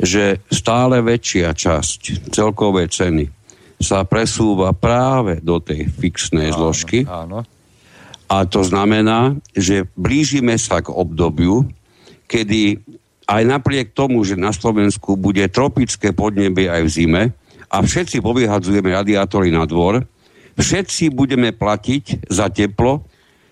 že 0.00 0.40
stále 0.48 1.04
väčšia 1.04 1.52
časť 1.52 2.32
celkovej 2.32 2.88
ceny 2.88 3.24
sa 3.80 4.04
presúva 4.04 4.72
práve 4.72 5.40
do 5.40 5.60
tej 5.60 5.88
fixnej 5.88 6.52
áno, 6.52 6.56
zložky. 6.56 7.04
Áno 7.04 7.44
a 8.30 8.46
to 8.46 8.62
znamená, 8.62 9.34
že 9.58 9.90
blížime 9.98 10.54
sa 10.54 10.78
k 10.78 10.94
obdobiu, 10.94 11.66
kedy 12.30 12.78
aj 13.26 13.42
napriek 13.42 13.90
tomu, 13.90 14.22
že 14.22 14.38
na 14.38 14.54
Slovensku 14.54 15.18
bude 15.18 15.42
tropické 15.50 16.14
podnebie 16.14 16.70
aj 16.70 16.82
v 16.86 16.90
zime 16.90 17.22
a 17.66 17.82
všetci 17.82 18.22
povyhadzujeme 18.22 18.94
radiátory 18.94 19.50
na 19.50 19.66
dvor, 19.66 20.06
všetci 20.54 21.10
budeme 21.10 21.50
platiť 21.50 22.30
za 22.30 22.46
teplo 22.46 23.02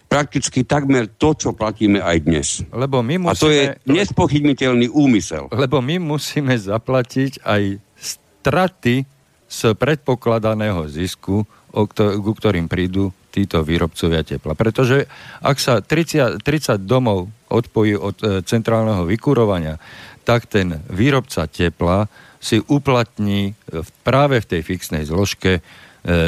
prakticky 0.06 0.62
takmer 0.62 1.10
to, 1.10 1.34
čo 1.34 1.50
platíme 1.52 1.98
aj 1.98 2.16
dnes. 2.22 2.48
Lebo 2.70 3.02
my 3.02 3.28
musíme, 3.28 3.34
a 3.34 3.42
to 3.42 3.50
je 3.50 3.64
nespochybniteľný 3.84 4.88
úmysel. 4.94 5.50
Lebo 5.52 5.82
my 5.82 6.00
musíme 6.00 6.54
zaplatiť 6.54 7.44
aj 7.44 7.82
straty 7.98 9.04
z 9.48 9.60
predpokladaného 9.74 10.86
zisku, 10.86 11.44
o 11.74 11.82
ku 11.84 12.32
ktorým 12.32 12.70
prídu 12.70 13.12
títo 13.28 13.60
výrobcovia 13.62 14.24
tepla. 14.24 14.56
Pretože 14.56 15.06
ak 15.44 15.56
sa 15.60 15.80
30, 15.84 16.40
30 16.40 16.82
domov 16.82 17.28
odpojí 17.48 17.94
od 17.96 18.16
e, 18.20 18.26
centrálneho 18.44 19.04
vykurovania, 19.04 19.76
tak 20.24 20.44
ten 20.44 20.84
výrobca 20.92 21.48
tepla 21.48 22.08
si 22.38 22.60
uplatní 22.60 23.56
v, 23.68 23.88
práve 24.04 24.40
v 24.44 24.48
tej 24.56 24.62
fixnej 24.64 25.04
zložke 25.08 25.58
e, 25.58 25.60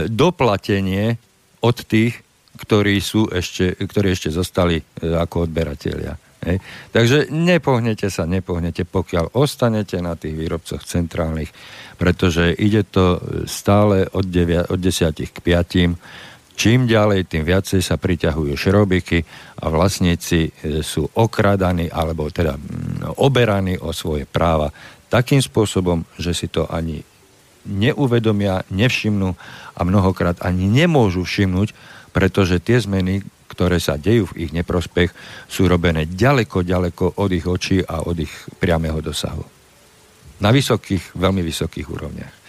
doplatenie 0.09 1.20
od 1.60 1.77
tých, 1.85 2.20
ktorí, 2.60 3.01
sú 3.01 3.28
ešte, 3.28 3.77
ktorí 3.77 4.12
ešte 4.12 4.31
zostali 4.32 4.81
e, 4.81 4.85
ako 5.16 5.48
odberatelia. 5.48 6.16
Hej. 6.40 6.56
Takže 6.97 7.28
nepohnete 7.28 8.09
sa, 8.09 8.24
nepohnete, 8.24 8.89
pokiaľ 8.89 9.36
ostanete 9.36 10.01
na 10.01 10.16
tých 10.16 10.32
výrobcoch 10.32 10.81
centrálnych, 10.81 11.52
pretože 12.01 12.56
ide 12.56 12.81
to 12.81 13.20
stále 13.44 14.09
od, 14.09 14.24
9, 14.24 14.72
od 14.72 14.81
10 14.81 15.20
k 15.20 15.36
5 15.36 16.01
Čím 16.60 16.84
ďalej, 16.84 17.24
tým 17.24 17.48
viacej 17.48 17.80
sa 17.80 17.96
priťahujú 17.96 18.52
šrobiky 18.52 19.24
a 19.64 19.72
vlastníci 19.72 20.44
e, 20.44 20.84
sú 20.84 21.08
okradaní 21.16 21.88
alebo 21.88 22.28
teda 22.28 22.52
oberaní 23.16 23.80
o 23.80 23.96
svoje 23.96 24.28
práva 24.28 24.68
takým 25.08 25.40
spôsobom, 25.40 26.04
že 26.20 26.36
si 26.36 26.52
to 26.52 26.68
ani 26.68 27.00
neuvedomia, 27.64 28.60
nevšimnú 28.68 29.32
a 29.72 29.80
mnohokrát 29.88 30.36
ani 30.44 30.68
nemôžu 30.68 31.24
všimnúť, 31.24 31.72
pretože 32.12 32.60
tie 32.60 32.76
zmeny, 32.76 33.24
ktoré 33.48 33.80
sa 33.80 33.96
dejú 33.96 34.28
v 34.28 34.44
ich 34.44 34.52
neprospech, 34.52 35.16
sú 35.48 35.64
robené 35.64 36.04
ďaleko, 36.04 36.60
ďaleko 36.60 37.24
od 37.24 37.30
ich 37.32 37.48
očí 37.48 37.80
a 37.80 38.04
od 38.04 38.20
ich 38.20 38.32
priamého 38.60 39.00
dosahu. 39.00 39.48
Na 40.44 40.52
vysokých, 40.52 41.16
veľmi 41.16 41.40
vysokých 41.40 41.88
úrovniach. 41.88 42.39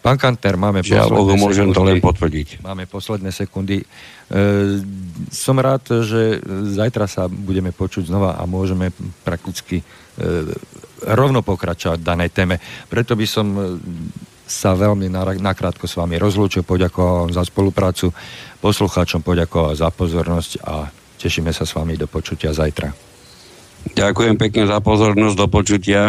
Pán 0.00 0.16
Kanter, 0.16 0.56
máme 0.56 0.80
Žiaľ, 0.80 1.12
posledné 1.12 1.36
môžem 1.36 1.68
sekundy. 1.68 1.76
to 1.76 1.82
len 1.84 1.98
potvrdiť. 2.00 2.48
Máme 2.64 2.84
posledné 2.88 3.30
sekundy. 3.36 3.76
E, 3.80 3.86
som 5.28 5.60
rád, 5.60 5.84
že 6.08 6.40
zajtra 6.72 7.04
sa 7.04 7.28
budeme 7.28 7.68
počuť 7.68 8.08
znova 8.08 8.40
a 8.40 8.48
môžeme 8.48 8.96
prakticky 9.20 9.80
e, 9.80 9.84
rovno 11.04 11.44
pokračovať 11.44 12.00
v 12.00 12.08
danej 12.08 12.30
téme. 12.32 12.56
Preto 12.88 13.12
by 13.12 13.26
som 13.28 13.46
e, 13.52 13.60
sa 14.48 14.72
veľmi 14.72 15.12
nakrátko 15.36 15.84
s 15.84 16.00
vami 16.00 16.16
rozlúčil, 16.16 16.64
poďakoval 16.64 17.30
za 17.30 17.44
spoluprácu, 17.44 18.08
poslucháčom 18.58 19.20
poďakoval 19.20 19.76
za 19.76 19.92
pozornosť 19.92 20.52
a 20.64 20.88
tešíme 21.20 21.52
sa 21.52 21.68
s 21.68 21.76
vami 21.76 22.00
do 22.00 22.08
počutia 22.08 22.56
zajtra. 22.56 22.90
Ďakujem 23.94 24.36
pekne 24.40 24.64
za 24.64 24.80
pozornosť, 24.80 25.36
do 25.36 25.46
počutia. 25.46 26.08